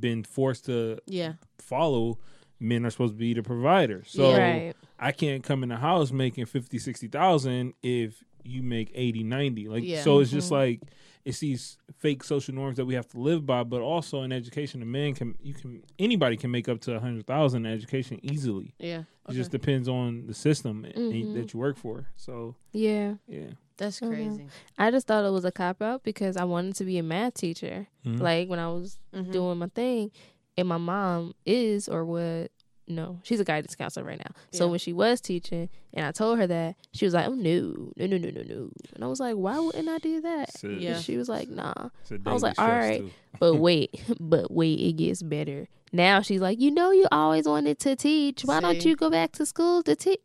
been 0.00 0.24
forced 0.24 0.64
to 0.66 0.98
yeah 1.06 1.34
follow, 1.58 2.18
men 2.60 2.84
are 2.86 2.90
supposed 2.90 3.14
to 3.14 3.18
be 3.18 3.34
the 3.34 3.42
provider. 3.42 4.02
So 4.06 4.36
right. 4.36 4.74
I 4.98 5.12
can't 5.12 5.42
come 5.42 5.62
in 5.62 5.68
the 5.68 5.76
house 5.76 6.10
making 6.10 6.46
50, 6.46 6.78
60,000 6.78 7.74
if 7.82 8.22
you 8.44 8.62
make 8.62 8.90
80, 8.94 9.24
90. 9.24 9.68
Like, 9.68 9.84
Yeah. 9.84 10.02
so 10.02 10.20
it's 10.20 10.30
just 10.30 10.50
like, 10.50 10.80
it's 11.24 11.40
these 11.40 11.76
fake 11.98 12.22
social 12.24 12.54
norms 12.54 12.76
that 12.76 12.86
we 12.86 12.94
have 12.94 13.08
to 13.08 13.18
live 13.18 13.44
by, 13.44 13.64
but 13.64 13.80
also 13.82 14.22
in 14.22 14.30
education, 14.32 14.80
a 14.80 14.86
man 14.86 15.14
can, 15.14 15.34
you 15.42 15.52
can, 15.54 15.82
anybody 15.98 16.36
can 16.36 16.50
make 16.52 16.68
up 16.68 16.80
to 16.82 16.94
a 16.94 17.00
hundred 17.00 17.26
thousand 17.26 17.66
in 17.66 17.72
education 17.72 18.20
easily. 18.22 18.72
yeah 18.78 19.02
It 19.28 19.32
just 19.34 19.50
depends 19.50 19.88
on 19.88 20.26
the 20.26 20.34
system 20.34 20.84
and- 20.84 21.12
Mhm. 21.12 21.34
that 21.34 21.52
you 21.52 21.58
work 21.60 21.76
for. 21.76 22.06
So, 22.16 22.54
Yeah. 22.72 23.16
yeah. 23.28 23.50
That's 23.76 24.00
Mhm. 24.00 24.08
crazy 24.08 24.46
I 24.78 24.90
just 24.90 25.06
thought 25.06 25.24
it 25.24 25.30
was 25.32 25.44
a 25.44 25.52
cop 25.52 25.82
out 25.82 26.02
because 26.02 26.36
I 26.36 26.44
wanted 26.44 26.74
to 26.76 26.84
be 26.84 26.98
a 26.98 27.02
math 27.02 27.34
teacher. 27.34 27.88
Mhm. 28.04 28.20
Like 28.20 28.48
when 28.48 28.58
I 28.58 28.68
was 28.68 28.98
Mhm. 29.14 29.32
doing 29.32 29.58
my 29.58 29.68
thing, 29.68 30.10
and 30.56 30.66
my 30.68 30.78
mom 30.78 31.34
is 31.44 31.88
or 31.88 32.04
would 32.04 32.50
no, 32.88 33.18
she's 33.24 33.40
a 33.40 33.44
guidance 33.44 33.74
counselor 33.74 34.06
right 34.06 34.18
now. 34.20 34.30
So 34.52 34.66
Yeah. 34.66 34.70
when 34.70 34.78
she 34.78 34.92
was 34.92 35.20
teaching, 35.20 35.68
and 35.92 36.06
I 36.06 36.12
told 36.12 36.38
her 36.38 36.46
that, 36.46 36.76
she 36.92 37.04
was 37.04 37.14
like, 37.14 37.26
"Oh 37.26 37.34
no, 37.34 37.90
no, 37.96 38.06
no, 38.06 38.16
no, 38.16 38.30
no, 38.30 38.42
no," 38.42 38.70
and 38.94 39.02
I 39.02 39.08
was 39.08 39.18
like, 39.18 39.34
"Why 39.34 39.58
wouldn't 39.58 39.88
I 39.88 39.98
do 39.98 40.20
that?" 40.20 40.50
It's 40.50 40.62
And 40.62 40.80
Yeah. 40.80 41.00
she 41.00 41.16
was 41.16 41.28
like, 41.28 41.48
"Nah." 41.48 41.72
it's 42.02 42.12
a 42.12 42.18
I 42.24 42.32
was 42.32 42.44
like, 42.44 42.56
alright. 42.60 43.02
But 43.40 43.56
wait, 43.56 43.90
but 44.20 44.50
wait, 44.52 44.78
it 44.78 44.92
gets 44.96 45.20
better. 45.22 45.66
Now 45.92 46.20
she's 46.22 46.40
like, 46.40 46.60
you 46.60 46.70
know, 46.70 46.90
you 46.92 47.06
always 47.10 47.46
wanted 47.46 47.78
to 47.80 47.96
teach. 47.96 48.42
Why 48.44 48.60
don't 48.60 48.82
you 48.84 48.94
go 48.96 49.10
back 49.10 49.32
to 49.32 49.44
school 49.46 49.82
to 49.82 49.96
teach? 49.96 50.20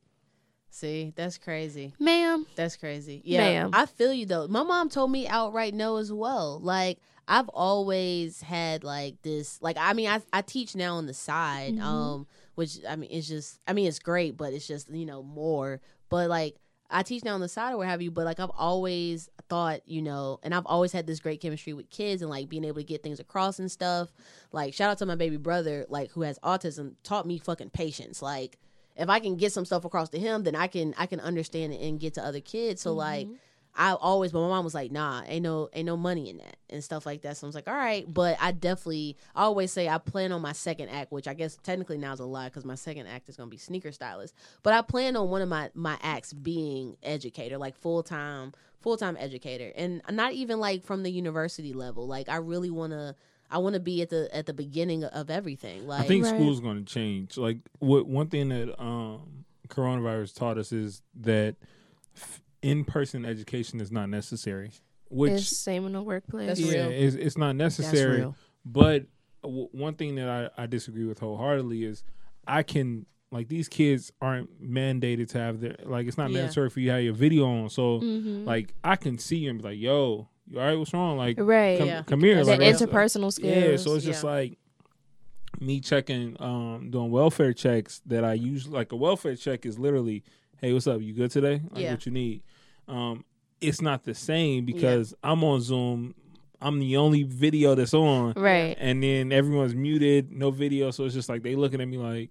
See, 0.73 1.12
that's 1.15 1.38
crazy. 1.38 1.93
Ma'am. 1.99 2.45
That's 2.55 2.77
crazy. 2.77 3.21
Yeah, 3.25 3.39
Ma'am. 3.39 3.69
I 3.73 3.86
feel 3.86 4.13
you 4.13 4.25
though. 4.25 4.47
My 4.47 4.63
mom 4.63 4.89
told 4.89 5.12
me 5.12 5.27
outright 5.27 5.73
no 5.73 5.97
as 5.97 6.12
well. 6.13 6.60
Like 6.63 6.99
I've 7.27 7.49
always 7.49 8.41
had 8.41 8.84
like 8.84 9.21
this. 9.21 9.62
Like 9.62 9.75
I 9.79 9.91
mean, 9.93 10.07
I 10.10 10.21
I 10.31 10.41
teach 10.41 10.75
now 10.75 10.95
on 10.95 11.07
the 11.07 11.13
side, 11.13 11.75
Mhm. 11.75 11.81
um, 11.81 12.27
which 12.55 12.77
I 12.88 12.95
mean, 12.95 13.10
it's 13.12 13.27
just 13.27 13.60
I 13.67 13.73
mean, 13.73 13.86
it's 13.88 13.99
great, 13.99 14.38
but 14.38 14.53
it's 14.53 14.65
just 14.65 14.89
you 14.89 15.05
know 15.05 15.21
more. 15.21 15.81
But 16.10 16.29
like 16.29 16.55
I 16.89 17.03
teach 17.03 17.23
now 17.25 17.34
on 17.36 17.41
the 17.41 17.49
side 17.49 17.73
or 17.73 17.77
what 17.77 17.88
have 17.88 18.01
you. 18.01 18.10
But 18.12 18.25
like 18.25 18.39
I've 18.39 18.51
always 18.57 19.29
thought, 19.49 19.81
you 19.86 20.01
know, 20.01 20.39
and 20.41 20.55
I've 20.55 20.65
always 20.65 20.93
had 20.93 21.05
this 21.05 21.19
great 21.19 21.41
chemistry 21.41 21.73
with 21.73 21.89
kids 21.89 22.21
and 22.21 22.31
like 22.31 22.47
being 22.47 22.63
able 22.63 22.77
to 22.77 22.84
get 22.86 23.03
things 23.03 23.19
across 23.19 23.60
and 23.60 23.69
stuff. 23.69 24.13
Like 24.53 24.73
shout 24.73 24.89
out 24.89 24.97
to 24.99 25.05
my 25.05 25.15
baby 25.15 25.38
brother, 25.38 25.86
like 25.89 26.12
who 26.12 26.21
has 26.21 26.39
autism, 26.39 26.95
taught 27.03 27.27
me 27.27 27.39
fucking 27.39 27.71
patience. 27.71 28.21
Like 28.21 28.57
if 28.95 29.10
I 29.10 29.19
can 29.19 29.36
get 29.36 29.51
some 29.51 29.65
stuff 29.65 29.86
across 29.86 30.10
to 30.10 30.19
him, 30.19 30.43
then 30.43 30.56
I 30.56 30.67
can 30.67 30.93
I 30.97 31.06
can 31.06 31.19
understand 31.19 31.73
it 31.73 31.82
and 31.82 31.99
get 31.99 32.15
to 32.15 32.25
other 32.25 32.41
kids. 32.41 32.82
So 32.82 32.93
like 32.93 33.27
mm-hmm. 33.27 33.36
I 33.75 33.93
always, 33.93 34.32
but 34.32 34.41
my 34.41 34.49
mom 34.49 34.65
was 34.65 34.73
like, 34.73 34.91
"Nah, 34.91 35.23
ain't 35.25 35.43
no, 35.43 35.69
ain't 35.73 35.86
no 35.86 35.95
money 35.95 36.30
in 36.30 36.38
that 36.38 36.58
and 36.69 36.84
stuff 36.84 37.06
like 37.06 37.21
that." 37.21 37.38
So 37.38 37.47
I 37.47 37.49
was 37.49 37.56
like, 37.56 37.69
"All 37.69 37.73
right," 37.73 38.12
but 38.12 38.38
I 38.41 38.51
definitely, 38.51 39.17
I 39.34 39.43
always 39.43 39.71
say 39.71 39.88
I 39.88 39.97
plan 39.97 40.32
on 40.34 40.41
my 40.41 40.51
second 40.51 40.89
act, 40.89 41.12
which 41.12 41.27
I 41.27 41.34
guess 41.34 41.58
technically 41.63 41.97
now 41.97 42.12
is 42.12 42.19
a 42.19 42.25
lie 42.25 42.49
because 42.49 42.65
my 42.65 42.75
second 42.75 43.08
act 43.08 43.30
is 43.30 43.38
gonna 43.38 43.49
be 43.49 43.58
sneaker 43.58 43.91
stylist. 43.91 44.34
But 44.62 44.73
I 44.73 44.82
plan 44.82 45.15
on 45.15 45.30
one 45.30 45.41
of 45.41 45.47
my 45.47 45.69
my 45.73 45.97
acts 46.01 46.34
being 46.34 46.97
educator, 47.01 47.58
like 47.58 47.77
full 47.77 48.04
time, 48.04 48.51
full 48.82 48.97
time 48.97 49.15
educator, 49.17 49.71
and 49.75 50.01
not 50.12 50.34
even 50.34 50.60
like 50.60 50.84
from 50.84 51.04
the 51.04 51.12
university 51.12 51.71
level. 51.71 52.08
Like 52.08 52.27
I 52.27 52.38
really 52.38 52.71
wanna, 52.71 53.15
I 53.51 53.57
wanna 53.59 53.79
be 53.79 54.01
at 54.01 54.09
the 54.09 54.33
at 54.35 54.45
the 54.45 54.53
beginning 54.53 55.03
of 55.03 55.29
everything. 55.29 55.85
Like 55.87 56.01
I 56.05 56.07
think 56.07 56.23
Right. 56.25 56.33
school's 56.35 56.59
going 56.61 56.77
to 56.83 56.93
change. 56.93 57.37
Like 57.37 57.57
what 57.79 58.07
one 58.07 58.27
thing 58.27 58.49
that 58.49 58.81
um 58.81 59.45
coronavirus 59.67 60.35
taught 60.35 60.57
us 60.57 60.71
is 60.71 61.01
that 61.21 61.55
f- 62.15 62.41
in-person 62.61 63.25
education 63.25 63.79
is 63.81 63.91
not 63.91 64.09
necessary. 64.09 64.71
Which 65.09 65.33
it's 65.33 65.57
same 65.57 65.85
in 65.85 65.93
the 65.93 66.01
workplace. 66.01 66.47
That's 66.47 66.59
yeah, 66.61 66.87
real. 66.87 66.91
it's, 66.91 67.15
it's 67.15 67.37
not 67.37 67.57
that's 67.57 67.79
necessary. 67.79 68.17
real. 68.19 68.35
But 68.65 69.05
w- 69.43 69.67
one 69.71 69.95
thing 69.95 70.15
that 70.15 70.29
I, 70.57 70.63
I 70.63 70.65
disagree 70.67 71.05
with 71.05 71.19
wholeheartedly 71.19 71.83
is 71.83 72.03
I 72.47 72.63
can 72.63 73.05
like 73.31 73.47
these 73.47 73.67
kids 73.69 74.11
aren't 74.21 74.61
mandated 74.61 75.29
to 75.29 75.37
have 75.37 75.59
their 75.61 75.75
like 75.85 76.07
it's 76.07 76.17
not 76.17 76.31
Yeah. 76.31 76.41
necessary 76.43 76.69
for 76.69 76.79
you 76.79 76.87
to 76.87 76.93
have 76.93 77.03
your 77.03 77.13
video 77.13 77.45
on. 77.45 77.69
So 77.69 77.99
Mhm. 78.01 78.45
like 78.45 78.73
I 78.83 78.95
can 78.95 79.17
see 79.17 79.37
you 79.37 79.49
and 79.49 79.59
be 79.59 79.63
like, 79.69 79.79
"Yo, 79.79 80.29
you 80.51 80.59
all 80.59 80.65
right? 80.65 80.77
What's 80.77 80.93
wrong? 80.93 81.17
Like, 81.17 81.37
Right. 81.39 81.77
come, 81.79 81.87
Yeah. 81.87 82.03
come 82.03 82.21
here." 82.21 82.35
That's 82.43 82.47
Like, 82.47 82.59
interpersonal 82.59 83.31
skills. 83.31 83.55
yeah, 83.71 83.77
so 83.77 83.95
it's 83.95 84.05
just 84.05 84.23
Yeah. 84.23 84.29
like 84.29 84.57
me 85.59 85.79
checking, 85.79 86.35
um, 86.39 86.89
doing 86.91 87.11
welfare 87.11 87.53
checks 87.53 88.01
that 88.07 88.23
I 88.23 88.33
usually 88.33 88.73
like. 88.73 88.91
A 88.91 88.95
welfare 88.95 89.35
check 89.35 89.65
is 89.65 89.77
literally, 89.77 90.23
"Hey, 90.59 90.73
what's 90.73 90.87
up? 90.87 91.01
You 91.01 91.13
good 91.13 91.31
today? 91.31 91.61
Like, 91.71 91.83
Yeah. 91.83 91.91
what 91.91 92.05
you 92.05 92.11
need?" 92.11 92.41
Um, 92.87 93.23
it's 93.59 93.81
not 93.81 94.03
the 94.03 94.13
same 94.15 94.65
because 94.65 95.13
I'm 95.23 95.43
on 95.43 95.61
Zoom. 95.61 96.15
I'm 96.63 96.79
the 96.79 96.95
only 96.97 97.23
video 97.23 97.73
that's 97.75 97.93
on, 97.93 98.33
right. 98.35 98.75
and 98.79 99.01
then 99.01 99.31
everyone's 99.31 99.73
muted, 99.73 100.31
no 100.31 100.51
video. 100.51 100.91
So 100.91 101.05
it's 101.05 101.13
just 101.15 101.27
like 101.29 101.41
they 101.43 101.55
looking 101.55 101.81
at 101.81 101.87
me 101.87 101.97
like, 101.97 102.29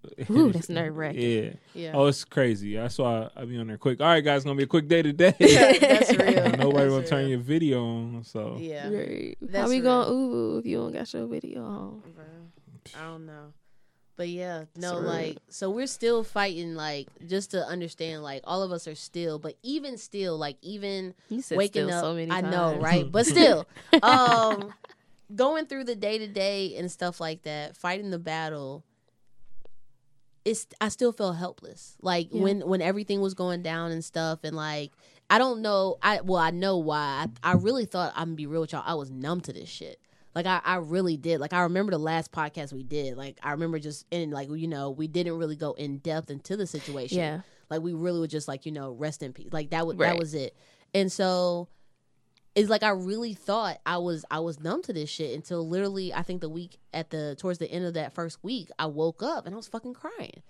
Ooh, 0.30 0.52
that's 0.52 0.68
nerve-wracking. 0.68 1.20
Yeah. 1.44 1.50
Yeah. 1.74 1.92
Oh, 1.94 2.06
it's 2.06 2.24
crazy. 2.24 2.76
That's 2.76 2.98
why 2.98 3.30
I 3.36 3.44
be 3.44 3.58
on 3.58 3.66
there 3.66 3.78
quick. 3.78 4.00
All 4.00 4.06
right, 4.06 4.20
guys, 4.24 4.36
it's 4.38 4.44
gonna 4.44 4.56
be 4.56 4.62
a 4.62 4.66
quick 4.66 4.88
day 4.88 5.02
today. 5.02 5.34
that's 5.38 6.10
real. 6.16 6.48
Nobody 6.56 6.72
That's 6.72 6.90
will 6.90 7.02
turn 7.02 7.28
your 7.28 7.38
video 7.40 7.84
on. 7.84 8.24
So 8.24 8.56
Yeah. 8.58 8.88
Right. 8.90 9.36
How 9.40 9.46
That's 9.50 9.68
we 9.68 9.76
real. 9.80 9.84
going 9.84 10.12
ooh 10.12 10.58
if 10.58 10.66
you 10.66 10.78
don't 10.78 10.92
got 10.92 11.12
your 11.12 11.26
video 11.26 11.64
on? 11.64 12.02
Bruh, 12.16 13.00
I 13.00 13.04
don't 13.06 13.26
know. 13.26 13.52
But 14.16 14.28
yeah, 14.28 14.64
no, 14.76 14.94
It's 14.94 15.00
rude. 15.00 15.06
like 15.06 15.38
so 15.48 15.70
we're 15.70 15.86
still 15.86 16.24
fighting 16.24 16.74
like 16.74 17.06
just 17.26 17.52
to 17.52 17.64
understand 17.64 18.22
like 18.24 18.42
all 18.44 18.62
of 18.64 18.72
us 18.72 18.88
are 18.88 18.96
still 18.96 19.38
but 19.38 19.54
even 19.62 19.96
still 19.96 20.36
like 20.36 20.56
even 20.60 21.14
You 21.28 21.40
said 21.40 21.56
waking 21.58 21.86
still 21.86 21.96
up 21.96 22.04
so 22.04 22.14
many 22.14 22.30
I 22.32 22.40
know, 22.40 22.76
right? 22.80 23.10
But 23.10 23.26
still 23.26 23.66
um 24.02 24.74
going 25.34 25.66
through 25.66 25.84
the 25.84 25.94
day 25.94 26.18
to 26.18 26.26
day 26.26 26.74
and 26.76 26.90
stuff 26.90 27.20
like 27.20 27.42
that, 27.42 27.76
fighting 27.76 28.10
the 28.10 28.18
battle 28.18 28.82
it's 30.48 30.66
I 30.80 30.88
still 30.88 31.12
felt 31.12 31.36
helpless. 31.36 31.96
Like 32.00 32.28
Yeah. 32.32 32.42
when 32.42 32.60
when 32.60 32.80
everything 32.82 33.20
was 33.20 33.34
going 33.34 33.62
down 33.62 33.90
and 33.92 34.04
stuff 34.04 34.40
and 34.44 34.54
like 34.56 34.92
I 35.30 35.38
don't 35.38 35.60
know 35.62 35.96
I 36.02 36.20
well 36.22 36.40
I 36.40 36.50
know 36.50 36.78
why. 36.78 37.26
I, 37.42 37.50
I 37.50 37.54
really 37.54 37.84
thought 37.84 38.12
I'm 38.16 38.28
gonna 38.28 38.36
be 38.36 38.46
real 38.46 38.62
with 38.62 38.72
y'all. 38.72 38.82
I 38.86 38.94
was 38.94 39.10
numb 39.10 39.40
to 39.42 39.52
this 39.52 39.68
shit. 39.68 40.00
Like 40.34 40.46
I, 40.46 40.60
I 40.64 40.76
really 40.76 41.16
did. 41.16 41.40
Like 41.40 41.52
I 41.52 41.62
remember 41.62 41.90
the 41.90 41.98
last 41.98 42.30
podcast 42.32 42.72
we 42.72 42.82
did. 42.82 43.16
Like 43.16 43.38
I 43.42 43.50
remember 43.52 43.78
just 43.78 44.06
in 44.10 44.30
like 44.30 44.48
you 44.50 44.68
know 44.68 44.90
we 44.90 45.06
didn't 45.08 45.36
really 45.36 45.56
go 45.56 45.72
in 45.72 45.98
depth 45.98 46.30
into 46.30 46.56
the 46.56 46.66
situation. 46.66 47.18
Yeah. 47.18 47.40
Like 47.70 47.82
we 47.82 47.92
really 47.92 48.20
were 48.20 48.26
just 48.28 48.48
like 48.48 48.64
you 48.64 48.72
know 48.72 48.92
rest 48.92 49.22
in 49.22 49.32
peace. 49.32 49.48
Like 49.52 49.70
that 49.70 49.86
was 49.86 49.96
Right. 49.96 50.08
that 50.10 50.18
was 50.18 50.34
it. 50.34 50.56
And 50.94 51.10
so 51.12 51.68
it's 52.58 52.70
like 52.70 52.82
I 52.82 52.90
really 52.90 53.34
thought 53.34 53.78
I 53.86 53.98
was 53.98 54.24
I 54.30 54.40
was 54.40 54.60
numb 54.60 54.82
to 54.82 54.92
this 54.92 55.08
shit 55.08 55.34
until 55.34 55.66
literally 55.66 56.12
I 56.12 56.22
think 56.22 56.40
the 56.40 56.48
week 56.48 56.78
at 56.92 57.10
the 57.10 57.36
towards 57.38 57.58
the 57.58 57.70
end 57.70 57.84
of 57.84 57.94
that 57.94 58.12
first 58.12 58.42
week 58.42 58.68
I 58.78 58.86
woke 58.86 59.22
up 59.22 59.46
and 59.46 59.54
I 59.54 59.56
was 59.56 59.68
fucking 59.68 59.94
crying. 59.94 60.42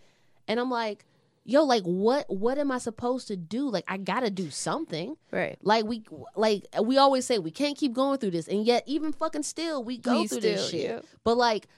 And 0.47 0.59
I'm 0.59 0.71
like, 0.71 1.05
yo, 1.45 1.65
like 1.65 1.83
what 1.85 2.25
what 2.29 2.59
am 2.59 2.71
I 2.71 2.79
supposed 2.79 3.29
to 3.29 3.37
do? 3.37 3.69
Like 3.69 3.85
I 3.89 3.97
gotta 3.99 4.31
do 4.31 4.51
something. 4.51 5.17
Right. 5.31 5.59
Like 5.63 5.85
we 5.85 6.05
like 6.37 6.67
we 6.83 6.99
always 6.99 7.25
say 7.27 7.39
we 7.39 7.51
can't 7.51 7.77
keep 7.77 7.93
going 7.93 8.19
through 8.19 8.33
this, 8.33 8.49
and 8.49 8.65
yet 8.67 8.83
even 8.87 9.13
fucking 9.13 9.43
still 9.43 9.85
we 9.85 9.99
go 9.99 10.21
We 10.21 10.27
through 10.29 10.41
this 10.41 10.71
shit. 10.71 10.83
yeah. 10.83 11.01
But 11.25 11.37
like 11.37 11.69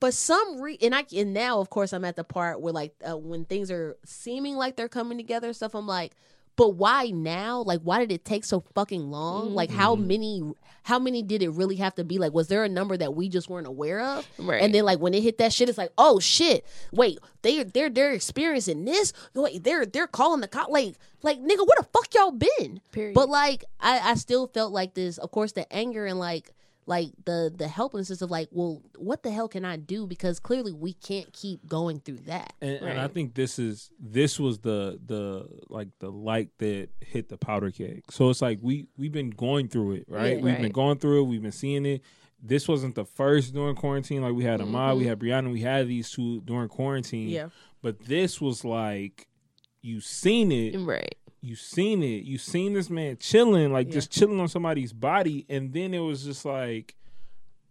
for 0.00 0.12
some 0.12 0.60
reason, 0.60 0.86
and 0.86 0.94
I 0.94 1.04
and 1.16 1.34
now 1.34 1.60
of 1.60 1.70
course 1.70 1.92
I'm 1.92 2.04
at 2.04 2.16
the 2.16 2.24
part 2.24 2.60
where 2.60 2.72
like 2.72 2.94
uh, 3.08 3.16
when 3.16 3.44
things 3.44 3.70
are 3.70 3.96
seeming 4.04 4.56
like 4.56 4.76
they're 4.76 4.88
coming 4.88 5.18
together 5.18 5.52
stuff, 5.52 5.74
I'm 5.74 5.86
like, 5.86 6.14
but 6.58 6.70
why 6.70 7.10
now? 7.10 7.62
Like 7.62 7.80
why 7.82 8.00
did 8.00 8.10
it 8.10 8.24
take 8.24 8.44
so 8.44 8.64
fucking 8.74 9.12
long? 9.12 9.54
Like 9.54 9.70
how 9.70 9.94
mm-hmm. 9.94 10.06
many 10.08 10.42
how 10.82 10.98
many 10.98 11.22
did 11.22 11.40
it 11.40 11.50
really 11.50 11.76
have 11.76 11.94
to 11.94 12.04
be? 12.04 12.18
Like 12.18 12.32
was 12.34 12.48
there 12.48 12.64
a 12.64 12.68
number 12.68 12.96
that 12.96 13.14
we 13.14 13.28
just 13.28 13.48
weren't 13.48 13.68
aware 13.68 14.00
of? 14.00 14.28
Right. 14.38 14.60
And 14.60 14.74
then 14.74 14.84
like 14.84 14.98
when 14.98 15.14
it 15.14 15.22
hit 15.22 15.38
that 15.38 15.52
shit, 15.52 15.68
it's 15.68 15.78
like, 15.78 15.92
oh 15.96 16.18
shit, 16.18 16.66
wait, 16.92 17.20
they 17.42 17.62
they're 17.62 17.88
they're 17.88 18.12
experiencing 18.12 18.84
this. 18.84 19.12
Wait, 19.34 19.62
they're 19.62 19.86
they're 19.86 20.08
calling 20.08 20.40
the 20.40 20.48
cop. 20.48 20.68
Like 20.68 20.96
like 21.22 21.38
nigga, 21.38 21.58
where 21.58 21.78
the 21.78 21.86
fuck 21.92 22.12
y'all 22.12 22.32
been? 22.32 22.80
Period. 22.90 23.14
But 23.14 23.28
like 23.28 23.64
I 23.78 24.00
I 24.00 24.14
still 24.14 24.48
felt 24.48 24.72
like 24.72 24.94
this. 24.94 25.16
Of 25.16 25.30
course, 25.30 25.52
the 25.52 25.72
anger 25.72 26.06
and 26.06 26.18
like 26.18 26.52
like 26.88 27.10
the 27.26 27.52
the 27.54 27.68
helplessness 27.68 28.22
of 28.22 28.30
like, 28.30 28.48
well, 28.50 28.82
what 28.96 29.22
the 29.22 29.30
hell 29.30 29.46
can 29.46 29.64
I 29.64 29.76
do? 29.76 30.06
Because 30.06 30.40
clearly 30.40 30.72
we 30.72 30.94
can't 30.94 31.30
keep 31.34 31.66
going 31.68 32.00
through 32.00 32.20
that. 32.26 32.54
and, 32.62 32.76
and 32.76 32.98
I 32.98 33.08
think 33.08 33.34
this 33.34 33.58
is 33.58 33.90
this 34.00 34.40
was 34.40 34.60
the 34.60 34.98
the 35.04 35.46
like 35.68 35.88
the 35.98 36.10
light 36.10 36.48
that 36.58 36.88
hit 37.00 37.28
the 37.28 37.36
powder 37.36 37.70
keg. 37.70 38.04
So 38.10 38.30
it's 38.30 38.40
like 38.40 38.58
we 38.62 38.86
we've 38.96 39.12
been 39.12 39.30
going 39.30 39.68
through 39.68 39.96
it, 39.96 40.06
right? 40.08 40.38
Yeah. 40.38 40.42
we've 40.42 40.58
been 40.58 40.72
going 40.72 40.98
through 40.98 41.22
it. 41.22 41.24
We've 41.26 41.42
been 41.42 41.52
seeing 41.52 41.84
it. 41.84 42.02
This 42.42 42.66
wasn't 42.66 42.94
the 42.94 43.04
first 43.04 43.52
during 43.52 43.76
quarantine. 43.76 44.22
Like 44.22 44.34
we 44.34 44.44
had 44.44 44.60
Ahmaud, 44.60 44.96
we 44.96 45.02
mm-hmm. 45.02 45.08
had 45.10 45.18
Breonna, 45.18 45.52
we 45.52 45.60
had 45.60 45.88
these 45.88 46.10
two 46.10 46.40
during 46.40 46.68
quarantine. 46.68 47.28
yeah 47.28 47.48
But 47.82 48.00
this 48.06 48.40
was 48.40 48.64
like 48.64 49.28
you 49.82 50.00
seen 50.00 50.50
it, 50.52 50.78
right. 50.78 51.16
You 51.40 51.54
seen 51.54 52.02
it, 52.02 52.24
you 52.24 52.38
seen 52.38 52.72
this 52.74 52.90
man 52.90 53.16
chilling, 53.18 53.72
like 53.72 53.86
Yeah. 53.88 53.94
just 53.94 54.10
chilling 54.10 54.40
on 54.40 54.48
somebody's 54.48 54.92
body, 54.92 55.46
and 55.48 55.72
then 55.72 55.94
it 55.94 56.00
was 56.00 56.24
just 56.24 56.44
like, 56.44 56.94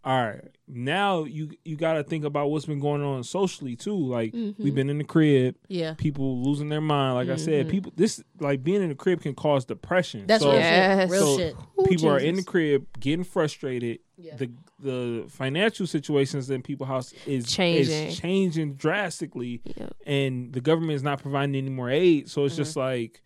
all 0.03 0.23
right, 0.25 0.41
now 0.69 1.25
you 1.25 1.49
you 1.65 1.75
got 1.75 1.93
to 1.93 2.03
think 2.03 2.23
about 2.23 2.49
what's 2.49 2.65
been 2.65 2.79
going 2.79 3.01
on 3.01 3.23
socially 3.25 3.75
too. 3.75 3.97
Like 3.97 4.31
Mm-hmm. 4.31 4.63
we've 4.63 4.73
been 4.75 4.89
in 4.89 4.99
the 4.99 5.03
crib, 5.03 5.55
Yeah. 5.67 5.95
people 5.95 6.41
losing 6.43 6.69
their 6.69 6.79
mind. 6.79 7.15
Like 7.15 7.27
I 7.29 7.35
said, 7.35 7.67
Mhm. 7.67 7.71
people 7.71 7.91
this 7.95 8.23
like 8.39 8.63
being 8.63 8.81
in 8.81 8.87
the 8.89 8.95
crib 8.95 9.19
can 9.21 9.33
cause 9.35 9.65
depression. 9.65 10.23
That's 10.27 10.43
so, 10.43 10.51
real 10.51 10.59
Yes. 10.59 11.01
shit. 11.01 11.11
Real 11.11 11.25
so 11.25 11.37
shit. 11.37 11.55
Ooh, 11.81 11.83
people 11.87 12.07
are 12.09 12.19
in 12.19 12.35
the 12.35 12.43
crib 12.43 12.85
getting 13.01 13.25
frustrated. 13.25 13.99
Yeah. 14.17 14.37
The 14.37 14.51
the 14.79 15.25
financial 15.27 15.87
situations 15.87 16.49
in 16.51 16.61
people's 16.61 16.87
house 16.87 17.13
is 17.25 17.51
Changing. 17.51 18.07
is 18.09 18.17
changing 18.19 18.75
drastically 18.75 19.61
Yep. 19.75 19.93
and 20.05 20.53
the 20.53 20.61
government 20.61 20.93
is 20.93 21.03
not 21.03 21.21
providing 21.21 21.55
any 21.55 21.69
more 21.71 21.89
aid. 21.89 22.29
So 22.29 22.45
it's 22.45 22.53
Mm-hmm. 22.53 22.61
just 22.63 22.77
like 22.77 23.21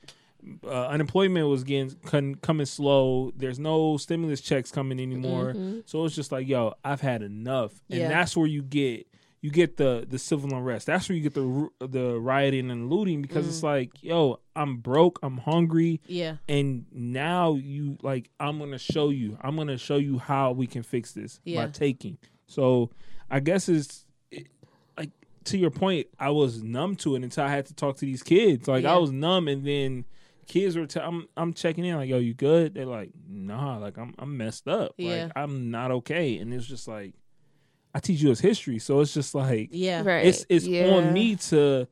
uh, 0.63 0.87
unemployment 0.87 1.47
was 1.47 1.63
getting 1.63 1.91
con- 2.05 2.35
coming 2.35 2.65
slow. 2.65 3.31
There's 3.35 3.59
no 3.59 3.97
stimulus 3.97 4.41
checks 4.41 4.71
coming 4.71 4.99
anymore. 4.99 5.53
Mhm. 5.53 5.83
So 5.85 6.05
it's 6.05 6.15
just 6.15 6.31
like, 6.31 6.47
yo, 6.47 6.73
I've 6.83 7.01
had 7.01 7.21
enough, 7.21 7.81
and 7.89 7.99
Yeah. 7.99 8.07
that's 8.09 8.35
where 8.35 8.47
you 8.47 8.61
get 8.63 9.07
you 9.43 9.49
get 9.49 9.77
the 9.77 10.05
the 10.07 10.19
civil 10.19 10.53
unrest. 10.55 10.85
That's 10.85 11.09
where 11.09 11.15
you 11.15 11.23
get 11.23 11.33
the 11.33 11.69
the 11.79 12.19
rioting 12.19 12.69
and 12.69 12.89
looting 12.91 13.23
because 13.23 13.45
Mm. 13.45 13.49
it's 13.49 13.63
like, 13.63 14.03
yo, 14.03 14.39
I'm 14.55 14.77
broke, 14.77 15.17
I'm 15.23 15.37
hungry, 15.37 15.99
Yeah. 16.07 16.37
and 16.47 16.85
now 16.91 17.55
you 17.55 17.97
like 18.03 18.29
I'm 18.39 18.59
gonna 18.59 18.77
show 18.77 19.09
you. 19.09 19.37
I'm 19.41 19.55
gonna 19.55 19.77
show 19.79 19.97
you 19.97 20.19
how 20.19 20.51
we 20.51 20.67
can 20.67 20.83
fix 20.83 21.11
this 21.13 21.39
Yeah. 21.43 21.65
by 21.65 21.71
taking. 21.71 22.17
So 22.45 22.91
I 23.31 23.39
guess 23.39 23.67
it's 23.67 24.05
it, 24.29 24.45
like 24.97 25.09
to 25.45 25.57
your 25.57 25.71
point. 25.71 26.05
I 26.19 26.29
was 26.29 26.61
numb 26.61 26.95
to 26.97 27.15
it 27.15 27.23
until 27.23 27.43
I 27.43 27.49
had 27.49 27.65
to 27.65 27.73
talk 27.73 27.97
to 27.97 28.05
these 28.05 28.21
kids. 28.21 28.67
Like 28.67 28.85
I 28.85 28.95
was 28.97 29.11
numb, 29.11 29.47
and 29.47 29.65
then 29.65 30.05
kids 30.51 30.75
were. 30.75 30.85
T- 30.85 30.99
I'm 30.99 31.27
I'm 31.37 31.53
checking 31.53 31.85
in 31.85 31.95
like, 31.95 32.09
yo, 32.09 32.17
you 32.19 32.33
good? 32.33 32.73
They're 32.75 32.85
like, 32.85 33.11
nah, 33.29 33.77
like 33.77 33.97
I'm 33.97 34.13
I'm 34.19 34.37
messed 34.37 34.67
up. 34.67 34.93
Yeah. 34.97 35.23
Like 35.25 35.31
I'm 35.35 35.71
not 35.71 35.91
okay. 35.91 36.37
And 36.37 36.53
it's 36.53 36.67
just 36.67 36.87
like 36.87 37.13
I 37.95 37.99
teach 37.99 38.21
you 38.21 38.31
as 38.31 38.39
history, 38.39 38.79
so 38.79 38.99
it's 39.01 39.13
just 39.13 39.33
like 39.35 39.69
Yeah. 39.71 40.03
Right. 40.03 40.25
it's 40.25 40.45
it's 40.49 40.65
yeah. 40.67 40.89
on 40.95 41.13
me 41.13 41.35
to 41.37 41.87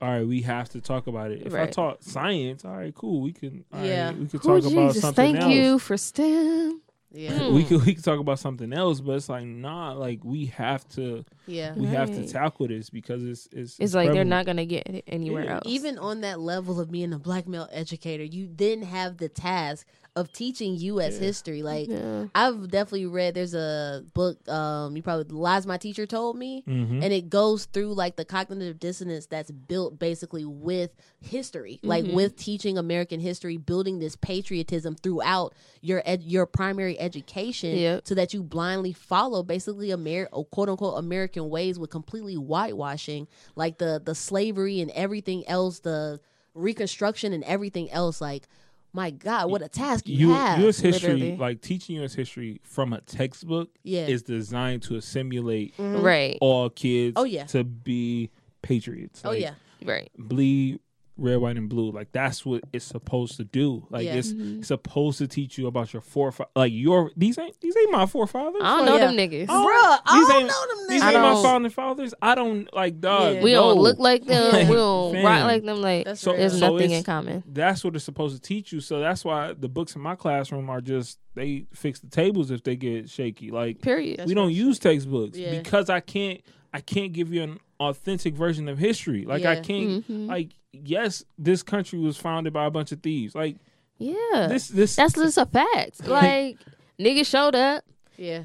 all 0.00 0.08
right, 0.08 0.26
we 0.26 0.42
have 0.42 0.68
to 0.70 0.80
talk 0.80 1.06
about 1.08 1.32
it. 1.32 1.42
If 1.44 1.52
I 1.54 1.58
Right. 1.58 1.72
taught 1.72 2.04
science, 2.04 2.64
all 2.64 2.76
right, 2.76 2.94
cool, 2.94 3.20
we 3.20 3.32
can. 3.32 3.64
all 3.72 3.80
right, 3.80 3.88
Yeah. 3.88 4.12
we 4.12 4.26
could 4.26 4.40
Oh, 4.46 4.60
talk 4.60 4.70
about 4.70 4.88
Jesus, 4.88 5.00
something 5.02 5.32
thank 5.34 5.42
else. 5.42 5.52
you 5.52 5.78
for 5.80 5.96
STEM. 5.96 6.80
Yeah. 7.10 7.50
We 7.50 7.64
could 7.64 7.84
we 7.86 7.94
could 7.94 8.04
talk 8.04 8.20
about 8.20 8.38
something 8.38 8.72
else, 8.72 9.00
but 9.00 9.12
it's 9.12 9.28
like 9.28 9.44
nah, 9.44 9.92
like 9.92 10.24
we 10.24 10.46
have 10.46 10.86
to 10.90 11.24
Yeah. 11.48 11.74
we 11.74 11.86
have 11.86 12.10
to 12.10 12.26
tackle 12.28 12.68
this 12.68 12.90
because 12.90 13.24
it's 13.24 13.48
it's, 13.52 13.78
It's 13.80 13.94
like 13.94 14.12
they're 14.12 14.24
not 14.24 14.46
gonna 14.46 14.66
get 14.66 14.86
it 14.86 15.04
anywhere 15.06 15.44
Yeah. 15.44 15.54
else. 15.56 15.62
Even 15.66 15.98
on 15.98 16.20
that 16.20 16.38
level 16.40 16.80
of 16.80 16.90
being 16.90 17.12
a 17.12 17.18
black 17.18 17.48
male 17.48 17.68
educator, 17.72 18.22
you 18.24 18.48
then 18.54 18.82
have 18.82 19.16
the 19.16 19.28
task 19.28 19.86
of 20.16 20.32
teaching 20.32 20.74
U.S. 20.76 21.14
Yeah. 21.14 21.20
history. 21.20 21.62
Like 21.62 21.88
yeah. 21.88 22.24
I've 22.34 22.68
definitely 22.70 23.06
read. 23.06 23.34
There's 23.34 23.54
a 23.54 24.04
book. 24.14 24.46
Um, 24.48 24.96
you 24.96 25.02
probably 25.02 25.32
lies 25.36 25.64
my 25.66 25.76
teacher 25.76 26.06
told 26.06 26.36
me, 26.36 26.64
Mhm. 26.66 27.02
and 27.04 27.12
it 27.12 27.28
goes 27.30 27.66
through 27.66 27.94
like 27.94 28.16
the 28.16 28.24
cognitive 28.24 28.80
dissonance 28.80 29.26
that's 29.26 29.50
built 29.52 29.98
basically 29.98 30.44
with 30.44 30.90
history, 31.20 31.78
like 31.84 32.04
Mhm. 32.04 32.14
with 32.14 32.36
teaching 32.36 32.78
American 32.78 33.20
history, 33.20 33.56
building 33.58 34.00
this 34.00 34.16
patriotism 34.16 34.96
throughout 34.96 35.54
your 35.82 36.02
ed- 36.04 36.22
your 36.24 36.46
primary 36.46 36.98
education, 36.98 37.76
Yep. 37.76 38.08
so 38.08 38.14
that 38.16 38.34
you 38.34 38.42
blindly 38.42 38.92
follow 38.92 39.42
basically 39.44 39.92
Amer- 39.92 40.26
quote 40.50 40.68
unquote 40.68 40.98
American 40.98 41.37
ways 41.44 41.78
with 41.78 41.90
completely 41.90 42.34
whitewashing, 42.34 43.28
like 43.56 43.78
the 43.78 44.00
the 44.04 44.14
slavery 44.14 44.80
and 44.80 44.90
everything 44.92 45.46
else, 45.48 45.80
the 45.80 46.20
reconstruction 46.54 47.32
and 47.32 47.44
everything 47.44 47.90
else. 47.90 48.20
Like, 48.20 48.48
my 48.92 49.10
God, 49.10 49.50
what 49.50 49.62
a 49.62 49.68
task 49.68 50.08
you 50.08 50.28
U- 50.28 50.34
have! 50.34 50.58
U.S. 50.60 50.80
history, 50.80 51.12
literally. 51.14 51.36
like 51.36 51.60
teaching 51.60 51.96
U.S. 51.96 52.14
history 52.14 52.60
from 52.64 52.92
a 52.92 53.00
textbook, 53.02 53.70
Yeah. 53.82 54.06
is 54.06 54.22
designed 54.22 54.82
to 54.84 54.96
assimilate 54.96 55.76
mm-hmm. 55.76 56.02
Right. 56.02 56.38
all 56.40 56.70
kids. 56.70 57.14
Oh, 57.16 57.24
yeah. 57.24 57.44
to 57.46 57.64
be 57.64 58.30
patriots. 58.62 59.22
oh 59.24 59.32
yeah, 59.32 59.54
Right. 59.84 60.10
bleed 60.18 60.80
red, 61.18 61.36
white, 61.38 61.56
and 61.56 61.68
blue. 61.68 61.90
Like 61.90 62.12
that's 62.12 62.46
what 62.46 62.62
it's 62.72 62.84
supposed 62.84 63.36
to 63.36 63.44
do. 63.44 63.86
Like 63.90 64.06
Yeah. 64.06 64.14
it's 64.14 64.32
Mm-hmm. 64.32 64.62
supposed 64.62 65.18
to 65.18 65.26
teach 65.26 65.58
you 65.58 65.66
about 65.66 65.92
your 65.92 66.00
forefathers. 66.02 66.50
Like 66.56 66.72
your 66.72 67.10
these 67.16 67.36
ain't 67.38 67.60
these 67.60 67.76
ain't 67.76 67.90
my 67.90 68.06
forefathers. 68.06 68.62
I 68.62 68.76
don't 68.76 68.78
Like, 68.78 68.86
know 68.86 68.96
yeah. 68.96 69.06
them 69.06 69.16
niggas. 69.16 69.46
Oh, 69.48 69.64
Bruh, 69.66 70.00
I 70.06 70.20
don't 70.20 70.36
ain't- 70.40 70.48
know 70.48 70.66
them 70.68 70.78
niggas. 70.86 70.88
These 70.88 71.02
ain't 71.02 71.14
my 71.14 71.20
don't- 71.20 71.42
founding 71.42 71.70
fathers. 71.72 72.14
I 72.22 72.34
don't 72.34 72.72
like 72.74 73.00
dog. 73.00 73.34
Yeah. 73.36 73.42
we 73.42 73.52
no. 73.52 73.74
don't 73.74 73.82
look 73.82 73.98
like 73.98 74.24
them. 74.24 74.52
Like, 74.52 74.68
we 74.70 74.74
don't 74.76 75.12
fam. 75.14 75.24
rock 75.24 75.44
like 75.44 75.64
them. 75.64 75.80
Like 75.82 76.04
That's 76.04 76.20
So- 76.20 76.30
real. 76.30 76.40
there's 76.40 76.58
so 76.58 76.72
nothing 76.76 76.90
in 76.92 77.02
common. 77.04 77.42
That's 77.46 77.82
what 77.84 77.96
it's 77.96 78.04
supposed 78.04 78.34
to 78.36 78.40
teach 78.40 78.72
you. 78.72 78.80
So 78.80 79.00
that's 79.00 79.24
why 79.24 79.54
the 79.58 79.68
books 79.68 79.96
in 79.96 80.02
my 80.02 80.14
classroom 80.14 80.70
are 80.70 80.80
just 80.80 81.18
they 81.34 81.66
fix 81.72 82.00
the 82.00 82.08
tables 82.08 82.50
if 82.50 82.62
they 82.64 82.74
get 82.76 83.08
shaky. 83.08 83.50
Like 83.50 83.80
Period. 83.80 84.22
we 84.26 84.34
don't 84.34 84.52
use 84.52 84.78
textbooks 84.78 85.38
Yeah. 85.38 85.58
because 85.58 85.88
I 85.90 86.00
can't 86.00 86.40
I 86.72 86.80
can't 86.80 87.12
give 87.12 87.32
you 87.32 87.42
an 87.42 87.60
authentic 87.80 88.34
version 88.34 88.68
of 88.68 88.78
history. 88.78 89.24
Like 89.24 89.44
I 89.44 89.60
can't 89.60 90.06
Mhm. 90.08 90.26
like 90.28 90.50
yes, 90.72 91.24
this 91.38 91.62
country 91.62 91.98
was 91.98 92.16
founded 92.16 92.52
by 92.52 92.66
a 92.66 92.70
bunch 92.70 92.92
of 92.92 93.02
thieves. 93.02 93.34
Like 93.34 93.56
Yeah. 93.98 94.46
this 94.48 94.68
this 94.68 94.96
That's 94.96 95.14
just 95.14 95.38
a 95.38 95.46
fact. 95.46 96.00
Like 96.06 96.58
niggas 97.00 97.26
showed 97.26 97.54
up, 97.54 97.84
yeah, 98.16 98.44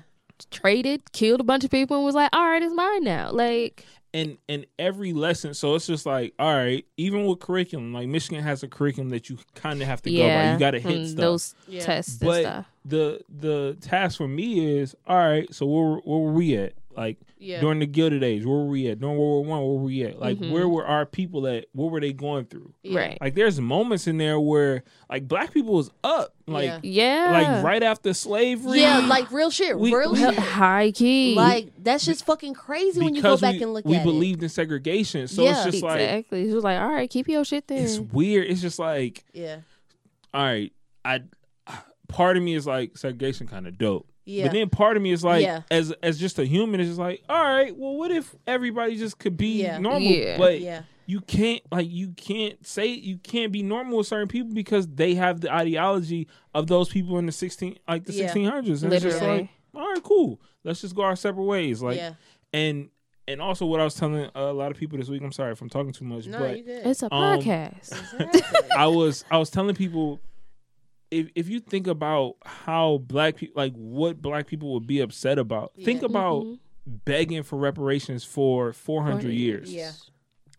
traded, 0.51 1.11
killed 1.11 1.41
a 1.41 1.43
bunch 1.43 1.63
of 1.63 1.71
people, 1.71 1.97
and 1.97 2.05
was 2.05 2.15
like, 2.15 2.29
"All 2.33 2.45
right, 2.45 2.61
it's 2.61 2.73
mine 2.73 3.03
now." 3.03 3.31
Like, 3.31 3.85
and 4.13 4.37
and 4.47 4.65
every 4.77 5.11
lesson 5.11 5.55
so 5.55 5.73
it's 5.73 5.87
just 5.87 6.05
like 6.05 6.35
all 6.37 6.53
right 6.53 6.85
even 6.97 7.25
with 7.25 7.39
curriculum 7.39 7.91
like 7.93 8.07
michigan 8.07 8.43
has 8.43 8.61
a 8.61 8.67
curriculum 8.67 9.09
that 9.09 9.27
you 9.27 9.39
kind 9.55 9.81
of 9.81 9.87
have 9.87 10.03
to 10.03 10.11
go 10.11 10.27
by 10.27 10.53
you 10.53 10.59
got 10.59 10.69
to 10.71 10.79
hit 10.79 10.93
from 10.93 11.07
stuff 11.07 11.17
those 11.19 11.55
Yeah. 11.67 11.81
tests 11.81 12.21
and 12.21 12.27
but 12.29 12.41
stuff. 12.43 12.65
the 12.85 13.21
the 13.27 13.75
task 13.81 14.17
for 14.19 14.27
me 14.27 14.77
is 14.77 14.95
all 15.07 15.17
right 15.17 15.51
so 15.51 15.65
where, 15.65 15.95
where 16.03 16.19
were 16.19 16.31
we 16.31 16.55
at 16.57 16.73
like 16.95 17.17
yeah. 17.37 17.59
during 17.59 17.79
the 17.79 17.85
gilded 17.85 18.23
age 18.23 18.45
where 18.45 18.57
were 18.57 18.65
we 18.67 18.87
at 18.87 18.99
during 18.99 19.17
world 19.17 19.45
war 19.47 19.57
one 19.57 19.59
where 19.67 19.77
were 19.77 19.83
we 19.83 20.03
at 20.03 20.19
like 20.19 20.37
Mhm. 20.37 20.51
where 20.51 20.67
were 20.67 20.85
our 20.85 21.05
people 21.05 21.45
at 21.47 21.65
what 21.73 21.91
were 21.91 21.99
they 21.99 22.13
going 22.13 22.45
through 22.45 22.73
Yeah. 22.83 22.99
Right. 22.99 23.17
like 23.21 23.35
there's 23.35 23.59
moments 23.59 24.07
in 24.07 24.17
there 24.17 24.39
where 24.39 24.83
like 25.09 25.27
black 25.27 25.53
people 25.53 25.73
was 25.73 25.89
up 26.03 26.33
like 26.47 26.65
Yeah. 26.65 26.79
Yeah. 26.83 27.31
like 27.31 27.63
right 27.63 27.83
after 27.83 28.13
slavery 28.13 28.79
yeah, 28.81 28.99
like 29.07 29.31
real 29.31 29.49
shit, 29.49 29.77
We- 29.79 29.93
real 29.93 30.11
we- 30.13 30.19
shit. 30.19 30.33
high 30.37 30.91
key. 30.91 31.35
Like 31.35 31.71
that's 31.81 32.05
just 32.05 32.25
fucking 32.25 32.53
crazy 32.53 33.01
when 33.01 33.15
you 33.15 33.21
go 33.21 33.37
back 33.37 33.55
we, 33.55 33.63
and 33.63 33.73
look 33.73 33.81
at 33.81 33.83
that. 33.85 33.89
we 33.89 33.95
at 33.97 34.03
believed 34.03 34.43
in 34.43 34.49
segregation 34.49 35.27
so 35.27 35.43
it's 35.43 35.57
Yeah. 35.59 35.71
just 35.71 35.83
like 35.83 36.01
exactly. 36.01 36.47
She 36.47 36.53
was 36.53 36.63
like, 36.63 36.79
"All 36.79 36.89
right, 36.89 37.09
keep 37.09 37.27
your 37.27 37.43
shit 37.45 37.67
there." 37.67 37.83
it's 37.83 37.99
weird 37.99 38.47
it's 38.49 38.61
just 38.61 38.79
like. 38.79 39.23
Yeah, 39.33 39.57
all 40.33 40.43
right, 40.43 40.71
I 41.05 41.21
part 42.07 42.37
of 42.37 42.43
me 42.43 42.53
is 42.55 42.67
like 42.67 42.97
segregation 42.97 43.47
kind 43.47 43.67
of 43.67 43.77
dope. 43.77 44.07
Yeah, 44.25 44.45
But 44.45 44.53
then 44.53 44.69
part 44.69 44.95
of 44.97 45.03
me 45.03 45.11
is 45.11 45.23
like, 45.23 45.43
Yeah. 45.43 45.61
as 45.71 45.91
as 46.03 46.19
just 46.19 46.39
a 46.39 46.45
human, 46.45 46.79
it's 46.79 46.89
just 46.89 46.99
like, 46.99 47.23
all 47.29 47.43
right, 47.43 47.75
well, 47.75 47.95
what 47.95 48.11
if 48.11 48.33
everybody 48.47 48.95
just 48.97 49.19
could 49.19 49.37
be 49.37 49.61
Yeah. 49.63 49.77
normal? 49.79 50.01
Yeah. 50.01 50.37
But 50.37 50.61
yeah, 50.61 50.83
you 51.05 51.19
can't, 51.21 51.61
like, 51.71 51.89
you 51.89 52.09
can't 52.15 52.65
say 52.65 52.87
you 52.87 53.17
can't 53.17 53.51
be 53.51 53.61
normal 53.63 53.97
with 53.97 54.07
certain 54.07 54.27
people 54.29 54.53
because 54.53 54.87
they 54.87 55.15
have 55.15 55.41
the 55.41 55.53
ideology 55.53 56.27
of 56.53 56.67
those 56.67 56.89
people 56.89 57.17
in 57.19 57.25
the 57.25 57.31
sixteen, 57.31 57.77
like 57.87 58.05
the 58.05 58.13
Yeah. 58.13 58.19
sixteen 58.25 58.45
hundreds, 58.45 58.83
and 58.83 58.93
it's 58.93 59.03
just 59.03 59.21
like, 59.21 59.49
all 59.75 59.81
right, 59.91 60.03
cool, 60.03 60.39
let's 60.63 60.81
just 60.81 60.95
go 60.95 61.01
our 61.01 61.15
separate 61.15 61.43
ways, 61.43 61.81
like, 61.81 61.97
yeah. 61.97 62.13
and 62.53 62.89
and 63.27 63.41
also 63.41 63.65
what 63.65 63.79
I 63.79 63.85
was 63.85 63.95
telling 63.95 64.29
a 64.35 64.51
lot 64.51 64.69
of 64.69 64.77
people 64.77 64.97
this 64.97 65.07
week. 65.09 65.21
I'm 65.21 65.31
sorry 65.31 65.53
if 65.53 65.61
I'm 65.61 65.69
talking 65.69 65.93
too 65.93 66.03
much, 66.03 66.27
No, 66.27 66.39
but 66.39 66.57
you 66.57 66.63
good. 66.65 66.85
It's 66.85 67.03
a 67.03 67.13
Um, 67.13 67.39
podcast. 67.39 67.91
Exactly. 68.19 68.41
I 68.77 68.87
was 68.87 69.23
I 69.31 69.37
was 69.37 69.49
telling 69.49 69.75
people 69.75 70.19
if 71.13 71.29
if 71.35 71.49
you 71.49 71.59
think 71.59 71.87
about 71.87 72.35
how 72.45 72.97
black 73.05 73.35
people 73.37 73.61
like 73.61 73.73
what 73.75 74.21
black 74.21 74.47
people 74.47 74.73
would 74.73 74.87
be 74.87 74.99
upset 74.99 75.37
about, 75.39 75.73
think 75.83 76.01
Yeah. 76.01 76.07
about 76.07 76.43
Mhm. 76.43 76.59
begging 76.85 77.43
for 77.43 77.57
reparations 77.57 78.23
for 78.23 78.73
400 78.73 79.21
400 79.21 79.33
years. 79.33 79.73
Yeah. 79.73 79.91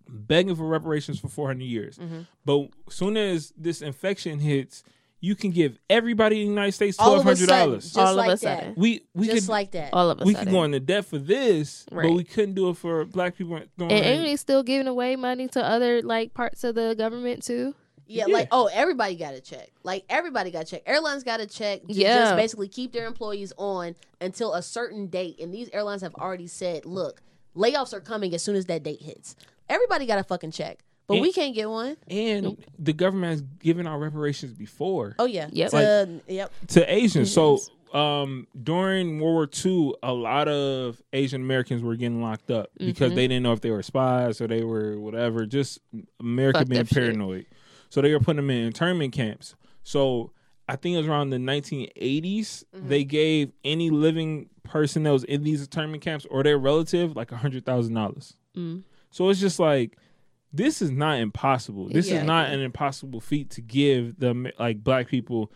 Begging 0.09 0.55
for 0.55 0.67
reparations 0.67 1.19
for 1.19 1.29
400 1.29 1.65
years. 1.65 1.99
Mhm. 1.99 2.27
But 2.45 2.69
soon 2.91 3.17
as 3.17 3.53
this 3.57 3.81
infection 3.81 4.39
hits, 4.39 4.85
you 5.21 5.35
can 5.35 5.51
give 5.51 5.79
everybody 5.89 6.37
in 6.41 6.43
the 6.49 6.51
United 6.51 6.73
States 6.73 6.99
All 6.99 7.15
of 7.15 7.21
a 7.27 7.31
$1200. 7.31 7.85
just 7.85 7.97
All 7.99 8.09
of 8.11 8.17
like 8.17 8.27
a 8.29 8.31
that. 8.33 8.39
sudden. 8.41 8.75
we 8.77 9.01
we 9.15 9.27
just 9.27 9.47
could 9.47 9.53
like 9.53 9.71
that. 9.71 9.95
All 9.95 10.11
of 10.11 10.21
a 10.21 10.25
we 10.25 10.35
sudden. 10.35 10.49
could 10.49 10.53
go 10.53 10.65
into 10.65 10.81
debt 10.81 11.07
for 11.07 11.17
this, 11.19 11.87
but 11.91 12.11
we 12.13 12.23
couldn't 12.25 12.55
do 12.55 12.69
it 12.69 12.77
for 12.77 13.05
black 13.07 13.37
people. 13.37 13.59
during- 13.79 13.93
and 13.93 14.05
ain't 14.05 14.25
they 14.25 14.37
still 14.37 14.63
giving 14.63 14.87
away 14.87 15.17
money 15.17 15.49
to 15.49 15.65
other 15.65 16.03
like 16.03 16.35
parts 16.35 16.63
of 16.65 16.75
the 16.75 16.95
government 16.97 17.43
too? 17.43 17.75
Yeah, 18.07 18.25
Yeah. 18.27 18.35
like 18.35 18.49
oh, 18.51 18.69
everybody 18.73 19.15
got 19.17 19.35
a 19.35 19.41
check. 19.41 19.71
Like 19.83 20.05
everybody 20.09 20.51
got 20.51 20.63
a 20.63 20.67
check. 20.67 20.83
Airlines 20.87 21.23
got 21.25 21.41
a 21.41 21.47
check. 21.47 21.87
To 21.87 21.93
Yeah. 21.93 22.19
just 22.25 22.37
basically 22.37 22.69
keep 22.69 22.93
their 22.93 23.07
employees 23.07 23.53
on 23.57 23.95
until 24.21 24.53
a 24.55 24.63
certain 24.63 25.07
date. 25.09 25.41
And 25.41 25.53
these 25.53 25.69
airlines 25.73 26.03
have 26.03 26.15
already 26.15 26.47
said, 26.47 26.85
look, 26.85 27.23
layoffs 27.57 27.93
are 27.95 28.01
coming 28.01 28.35
as 28.35 28.43
soon 28.43 28.57
as 28.57 28.67
that 28.67 28.83
date 28.83 29.01
hits. 29.03 29.37
Everybody 29.69 30.05
got 30.07 30.19
a 30.19 30.25
fucking 30.25 30.51
check, 30.51 30.81
but 31.07 31.15
And- 31.15 31.23
we 31.23 31.33
can't 31.33 31.55
get 31.55 31.71
one. 31.71 31.97
and 32.09 32.63
the 32.79 32.93
government 32.93 33.31
has 33.31 33.43
given 33.61 33.87
out 33.87 33.99
reparations 34.01 34.53
before. 34.53 35.15
Oh 35.19 35.25
yeah, 35.27 35.49
Yep. 35.53 35.71
To- 35.71 36.21
yep. 36.29 36.53
to 36.69 36.95
Asians. 36.95 37.33
So 37.33 37.59
um, 37.95 38.49
during 38.61 39.21
World 39.21 39.35
War 39.35 39.49
II, 39.65 39.95
a 40.03 40.13
lot 40.13 40.49
of 40.49 41.01
Asian 41.13 41.41
Americans 41.41 41.81
were 41.81 41.95
getting 41.95 42.21
locked 42.21 42.51
up 42.51 42.71
because 42.77 43.13
Mhm. 43.13 43.15
they 43.15 43.29
didn't 43.29 43.45
know 43.45 43.53
if 43.53 43.61
they 43.61 43.71
were 43.71 43.85
spies 43.85 44.41
or 44.41 44.49
they 44.49 44.65
were 44.65 44.99
whatever. 44.99 45.47
Just 45.47 45.79
America 46.19 46.59
Fucked 46.59 46.71
being 46.71 46.81
up 46.83 46.89
shit. 46.89 47.47
So 47.95 48.01
they 48.01 48.13
were 48.13 48.19
putting 48.19 48.39
them 48.39 48.51
in 48.51 48.65
internment 48.65 49.13
camps. 49.13 49.55
So 49.85 50.33
I 50.69 50.75
think 50.75 50.95
it 50.95 50.99
was 50.99 51.07
around 51.07 51.31
the 51.31 51.37
1980s. 51.37 51.95
Mm-hmm. 52.75 52.89
They 52.89 53.05
gave 53.05 53.53
any 53.63 53.91
living 53.91 54.49
person 54.65 55.05
that 55.05 55.13
was 55.13 55.23
in 55.23 55.45
these 55.45 55.61
internment 55.61 56.03
camps 56.03 56.27
or 56.29 56.43
their 56.43 56.59
relative 56.59 57.15
like 57.15 57.31
a 57.31 57.37
hundred 57.37 57.65
thousand 57.65 57.95
dollars. 57.95 58.35
Mm. 58.57 58.83
So 59.11 59.29
it's 59.29 59.39
just 59.39 59.61
like 59.61 59.97
this 60.53 60.83
is 60.83 60.91
not 60.91 61.21
impossible. 61.21 61.89
This 61.89 62.09
Yeah. 62.09 62.19
is 62.23 62.25
not 62.25 62.51
an 62.51 62.59
impossible 62.61 63.21
feat 63.21 63.51
to 63.51 63.61
give 63.61 64.19
the 64.19 64.51
like 64.59 64.83
black 64.83 65.07
people. 65.07 65.53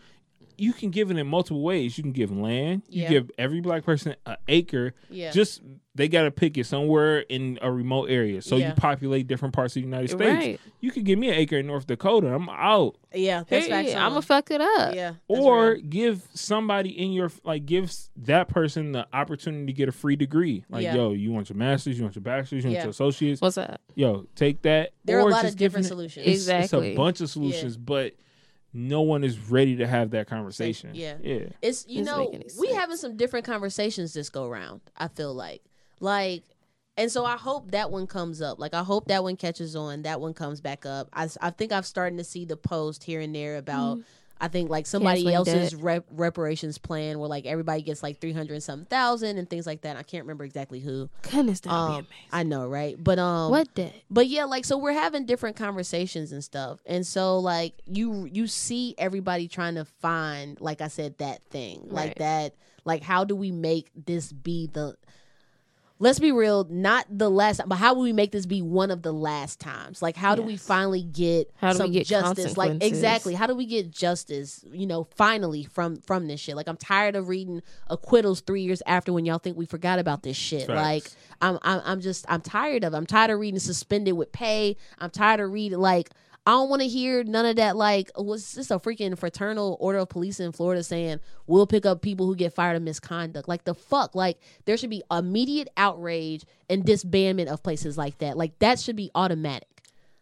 You 0.59 0.73
can 0.73 0.89
give 0.89 1.09
it 1.11 1.17
in 1.17 1.27
multiple 1.27 1.61
ways. 1.61 1.97
You 1.97 2.03
can 2.03 2.11
give 2.11 2.31
land. 2.31 2.83
You 2.89 3.03
Yeah. 3.03 3.09
give 3.09 3.31
every 3.37 3.61
black 3.61 3.83
person 3.83 4.15
an 4.25 4.37
acre. 4.47 4.93
Yeah. 5.09 5.31
Just 5.31 5.61
they 5.95 6.07
got 6.07 6.23
to 6.23 6.31
pick 6.31 6.57
it 6.57 6.65
somewhere 6.65 7.19
in 7.21 7.59
a 7.61 7.69
remote 7.69 8.09
area. 8.09 8.41
So 8.41 8.55
Yeah. 8.55 8.69
you 8.69 8.73
populate 8.75 9.27
different 9.27 9.53
parts 9.53 9.71
of 9.75 9.81
the 9.81 9.87
United 9.87 10.09
States. 10.09 10.21
Right. 10.21 10.59
You 10.79 10.91
could 10.91 11.03
give 11.03 11.19
me 11.19 11.27
an 11.27 11.33
acre 11.35 11.57
in 11.57 11.67
North 11.67 11.87
Dakota. 11.87 12.33
I'm 12.33 12.47
out. 12.47 12.95
yeah, 13.13 13.43
that's 13.47 13.65
Hey, 13.65 13.69
facts. 13.71 13.95
I'm 13.95 14.09
gonna 14.11 14.21
fuck 14.21 14.49
it 14.51 14.61
up. 14.61 14.95
Yeah. 14.95 15.13
or 15.27 15.71
real. 15.73 15.81
give 15.81 16.25
somebody 16.33 16.89
in 16.91 17.11
your 17.11 17.31
like 17.43 17.65
give 17.65 17.91
that 18.17 18.47
person 18.47 18.91
the 18.93 19.07
opportunity 19.11 19.65
to 19.65 19.73
get 19.73 19.89
a 19.89 19.91
free 19.91 20.15
degree. 20.15 20.63
Like, 20.69 20.83
Yeah. 20.83 20.95
yo, 20.95 21.11
you 21.13 21.31
want 21.31 21.49
your 21.49 21.57
masters, 21.57 21.97
you 21.97 22.03
want 22.03 22.15
your 22.15 22.21
bachelors, 22.23 22.63
you 22.63 22.69
Yeah. 22.71 22.77
want 22.77 22.83
your 22.85 22.91
associates. 22.91 23.41
What's 23.41 23.57
up? 23.57 23.81
Yo, 23.95 24.25
take 24.35 24.61
that. 24.61 24.91
there 25.05 25.17
are 25.17 25.27
a 25.27 25.31
lot 25.31 25.41
just 25.41 25.53
of 25.55 25.59
different 25.59 25.85
giving 25.85 25.85
it- 25.85 25.87
solutions. 25.87 26.25
It's, 26.27 26.35
it's 26.47 26.49
Exactly. 26.49 26.93
a 26.93 26.95
bunch 26.95 27.19
of 27.21 27.29
solutions, 27.29 27.75
but 27.77 28.13
no 28.73 29.01
one 29.01 29.23
is 29.23 29.37
ready 29.37 29.77
to 29.77 29.87
have 29.87 30.11
that 30.11 30.27
conversation. 30.27 30.91
yeah. 30.93 31.15
yeah. 31.21 31.45
It's 31.61 31.87
you 31.87 32.03
Doesn't 32.03 32.33
know 32.33 32.43
we 32.59 32.73
having 32.73 32.97
some 32.97 33.17
different 33.17 33.45
conversations 33.45 34.13
this 34.13 34.29
go 34.29 34.47
round. 34.47 34.81
I 34.97 35.07
feel 35.07 35.33
like 35.33 35.61
like, 35.99 36.43
and 36.97 37.11
so 37.11 37.25
I 37.25 37.37
hope 37.37 37.71
that 37.71 37.91
one 37.91 38.07
comes 38.07 38.41
up. 38.41 38.59
Like 38.59 38.73
I 38.73 38.83
hope 38.83 39.07
that 39.07 39.23
one 39.23 39.37
catches 39.37 39.75
on. 39.75 40.03
That 40.03 40.21
one 40.21 40.33
comes 40.33 40.61
back 40.61 40.85
up. 40.85 41.09
I 41.13 41.27
I 41.41 41.49
think 41.49 41.71
I've 41.71 41.85
starting 41.85 42.17
to 42.17 42.23
see 42.23 42.45
the 42.45 42.57
post 42.57 43.03
here 43.03 43.21
and 43.21 43.33
there 43.33 43.57
about. 43.57 43.99
I 44.41 44.47
think 44.47 44.69
like 44.69 44.87
somebody 44.87 45.23
Canceling 45.23 45.35
else's 45.57 45.75
rep- 45.75 46.05
reparations 46.11 46.77
plan 46.77 47.19
where 47.19 47.27
like 47.27 47.45
everybody 47.45 47.81
gets 47.81 48.01
like 48.01 48.21
three 48.21 48.31
hundred 48.31 48.53
and 48.53 48.63
something 48.63 48.85
thousand 48.85 49.37
and 49.37 49.49
things 49.49 49.65
like 49.67 49.81
that. 49.81 49.97
I 49.97 50.03
can't 50.03 50.23
remember 50.23 50.43
exactly 50.45 50.79
who. 50.79 51.09
Goodness, 51.23 51.59
that'd 51.59 51.71
be 51.71 51.75
Um, 51.75 51.91
amazing. 51.91 52.07
I 52.31 52.43
know, 52.43 52.67
right? 52.67 52.95
But 53.03 53.19
um, 53.19 53.51
what 53.51 53.73
debt? 53.73 53.93
but 54.09 54.27
yeah, 54.27 54.45
like 54.45 54.65
so 54.65 54.77
we're 54.77 54.93
having 54.93 55.25
different 55.25 55.55
conversations 55.55 56.31
and 56.31 56.43
stuff. 56.43 56.79
And 56.85 57.05
so 57.05 57.39
like 57.39 57.73
you 57.85 58.29
you 58.31 58.47
see 58.47 58.95
everybody 58.97 59.47
trying 59.47 59.75
to 59.75 59.85
find 59.85 60.59
like 60.61 60.81
I 60.81 60.87
said 60.87 61.17
that 61.17 61.41
thing. 61.49 61.87
Like 61.89 62.15
that 62.19 62.55
like 62.85 63.03
how 63.03 63.23
do 63.25 63.35
we 63.35 63.51
make 63.51 63.91
this 63.93 64.31
be 64.31 64.67
the 64.71 64.95
Let's 66.01 66.17
be 66.17 66.31
real, 66.31 66.65
not 66.69 67.05
the 67.09 67.29
last 67.29 67.59
but 67.67 67.75
how 67.75 67.93
will 67.93 68.03
we 68.03 68.13
make 68.13 68.31
this 68.31 68.45
be 68.45 68.61
one 68.61 68.89
of 68.89 69.01
the 69.01 69.11
last 69.11 69.59
times? 69.59 70.01
Like 70.01 70.15
how 70.15 70.33
do 70.33 70.41
we 70.41 70.55
finally 70.55 71.03
get 71.03 71.51
How 71.57 71.73
do 71.73 71.79
we 71.79 71.83
some 71.83 71.91
get 71.91 72.07
justice? 72.07 72.55
Like 72.55 72.81
exactly, 72.81 73.33
how 73.33 73.47
do 73.47 73.53
we 73.53 73.65
get 73.65 73.91
justice, 73.91 74.63
you 74.71 74.87
know, 74.87 75.09
finally 75.15 75.65
from 75.65 75.97
from 75.97 76.27
this 76.27 76.39
shit? 76.39 76.55
Like 76.55 76.69
I'm 76.69 76.77
tired 76.77 77.17
of 77.17 77.27
reading 77.27 77.61
acquittals 77.87 78.39
3 78.41 78.61
years 78.61 78.81
after 78.85 79.11
when 79.11 79.25
y'all 79.25 79.39
think 79.39 79.57
we 79.57 79.65
forgot 79.65 79.99
about 79.99 80.23
this 80.23 80.37
shit. 80.37 80.67
Facts. 80.67 80.75
Like 80.77 81.11
I'm, 81.41 81.59
I'm 81.63 81.81
I'm 81.83 81.99
just 81.99 82.25
I'm 82.29 82.41
tired 82.41 82.85
of 82.85 82.93
it. 82.93 82.97
I'm 82.97 83.05
tired 83.05 83.31
of 83.31 83.39
reading 83.39 83.59
suspended 83.59 84.13
with 84.13 84.31
pay. 84.31 84.77
I'm 84.99 85.09
tired 85.09 85.41
of 85.41 85.51
reading 85.51 85.79
like 85.79 86.11
I 86.49 86.53
don't 86.53 86.67
want 86.67 86.81
to 86.81 86.87
hear 86.87 87.23
none 87.23 87.45
of 87.45 87.57
that. 87.57 87.77
Like 87.77 88.09
was 88.17 88.53
this 88.53 88.71
a 88.71 88.79
freaking 88.79 89.15
fraternal 89.15 89.77
order 89.79 89.99
of 89.99 90.09
police 90.09 90.39
in 90.39 90.51
Florida 90.51 90.81
saying 90.81 91.19
we'll 91.45 91.67
pick 91.67 91.85
up 91.85 92.01
people 92.01 92.25
who 92.25 92.35
get 92.35 92.55
fired 92.55 92.75
of 92.75 92.81
misconduct? 92.81 93.47
Like 93.47 93.65
the 93.65 93.75
fuck? 93.75 94.15
Like 94.15 94.39
there 94.65 94.75
should 94.75 94.89
be 94.89 95.03
immediate 95.11 95.67
outrage 95.77 96.45
and 96.67 96.83
disbandment 96.83 97.49
of 97.49 97.61
places 97.61 97.99
like 97.99 98.17
that. 98.17 98.35
Like 98.35 98.57
that 98.57 98.79
should 98.79 98.95
be 98.95 99.11
automatic. 99.13 99.67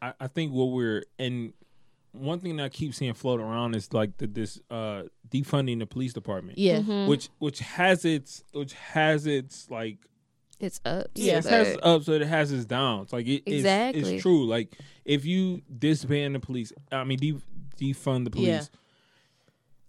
I, 0.02 0.16
I 0.20 0.28
think 0.28 0.52
what 0.52 0.66
we're 0.66 1.06
and 1.18 1.54
one 2.12 2.42
thing 2.42 2.58
that 2.58 2.64
I 2.66 2.70
keep 2.70 2.94
seeing 2.94 3.14
float 3.14 3.40
around 3.40 3.76
is 3.78 3.94
like 3.94 4.18
the, 4.18 4.28
this 4.28 4.60
uh 4.70 5.04
defunding 5.30 5.80
the 5.80 5.88
police 5.88 6.12
department. 6.12 6.58
Yeah. 6.58 6.80
Mm-hmm. 6.80 7.08
Which 7.08 7.30
which 7.38 7.60
has 7.60 8.04
its 8.04 8.44
which 8.52 8.74
has 8.74 9.28
its 9.28 9.72
like 9.72 10.00
It's 10.60 10.82
up. 10.86 11.08
yeah, 11.16 11.38
it 11.38 11.46
has 11.46 11.68
its 11.70 11.80
ups, 11.84 12.06
but 12.08 12.22
it 12.22 12.28
has 12.28 12.52
its 12.52 12.66
downs. 12.66 13.14
Like 13.14 13.28
it, 13.28 13.44
it's, 13.46 13.58
Exactly. 13.58 14.16
it's 14.16 14.22
true. 14.24 14.46
Like 14.48 14.76
if 15.06 15.26
you 15.26 15.62
disband 15.78 16.34
the 16.36 16.40
police, 16.40 16.74
I 16.92 17.04
mean 17.04 17.20
de- 17.20 17.42
defund 17.80 18.24
the 18.24 18.32
police, 18.32 18.48
Yeah. 18.48 18.62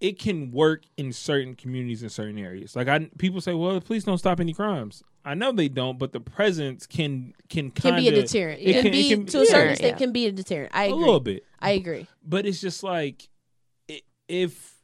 it 0.00 0.18
can 0.18 0.50
work 0.52 0.82
in 0.98 1.12
certain 1.12 1.54
communities 1.54 2.02
in 2.02 2.10
certain 2.10 2.38
areas. 2.38 2.76
Like 2.76 2.88
I 2.88 3.08
people 3.18 3.40
say, 3.40 3.54
well, 3.54 3.74
the 3.74 3.80
police 3.80 4.04
don't 4.04 4.18
stop 4.18 4.40
any 4.40 4.52
crimes. 4.52 5.02
I 5.24 5.34
know 5.34 5.52
they 5.52 5.68
don't, 5.68 5.98
but 5.98 6.12
the 6.12 6.20
presence 6.20 6.86
can 6.86 7.32
can 7.48 7.70
Can 7.70 7.92
kind 7.92 7.96
be 7.96 8.08
a 8.08 8.12
deterrent. 8.12 8.60
It, 8.62 8.82
can, 8.82 8.92
be 8.92 9.24
to 9.24 9.40
a 9.40 9.46
certain 9.46 9.66
yeah. 9.66 9.70
extent 9.72 9.92
Yeah. 9.92 9.96
can 9.96 10.12
be 10.12 10.26
a 10.26 10.32
deterrent. 10.32 10.72
I 10.74 10.84
a 10.84 10.86
agree. 10.88 10.96
A 10.96 11.00
little 11.06 11.20
bit. 11.20 11.44
I 11.60 11.70
agree. 11.72 12.06
but 12.24 12.44
it's 12.46 12.60
just 12.60 12.82
like 12.82 13.28
if 14.28 14.74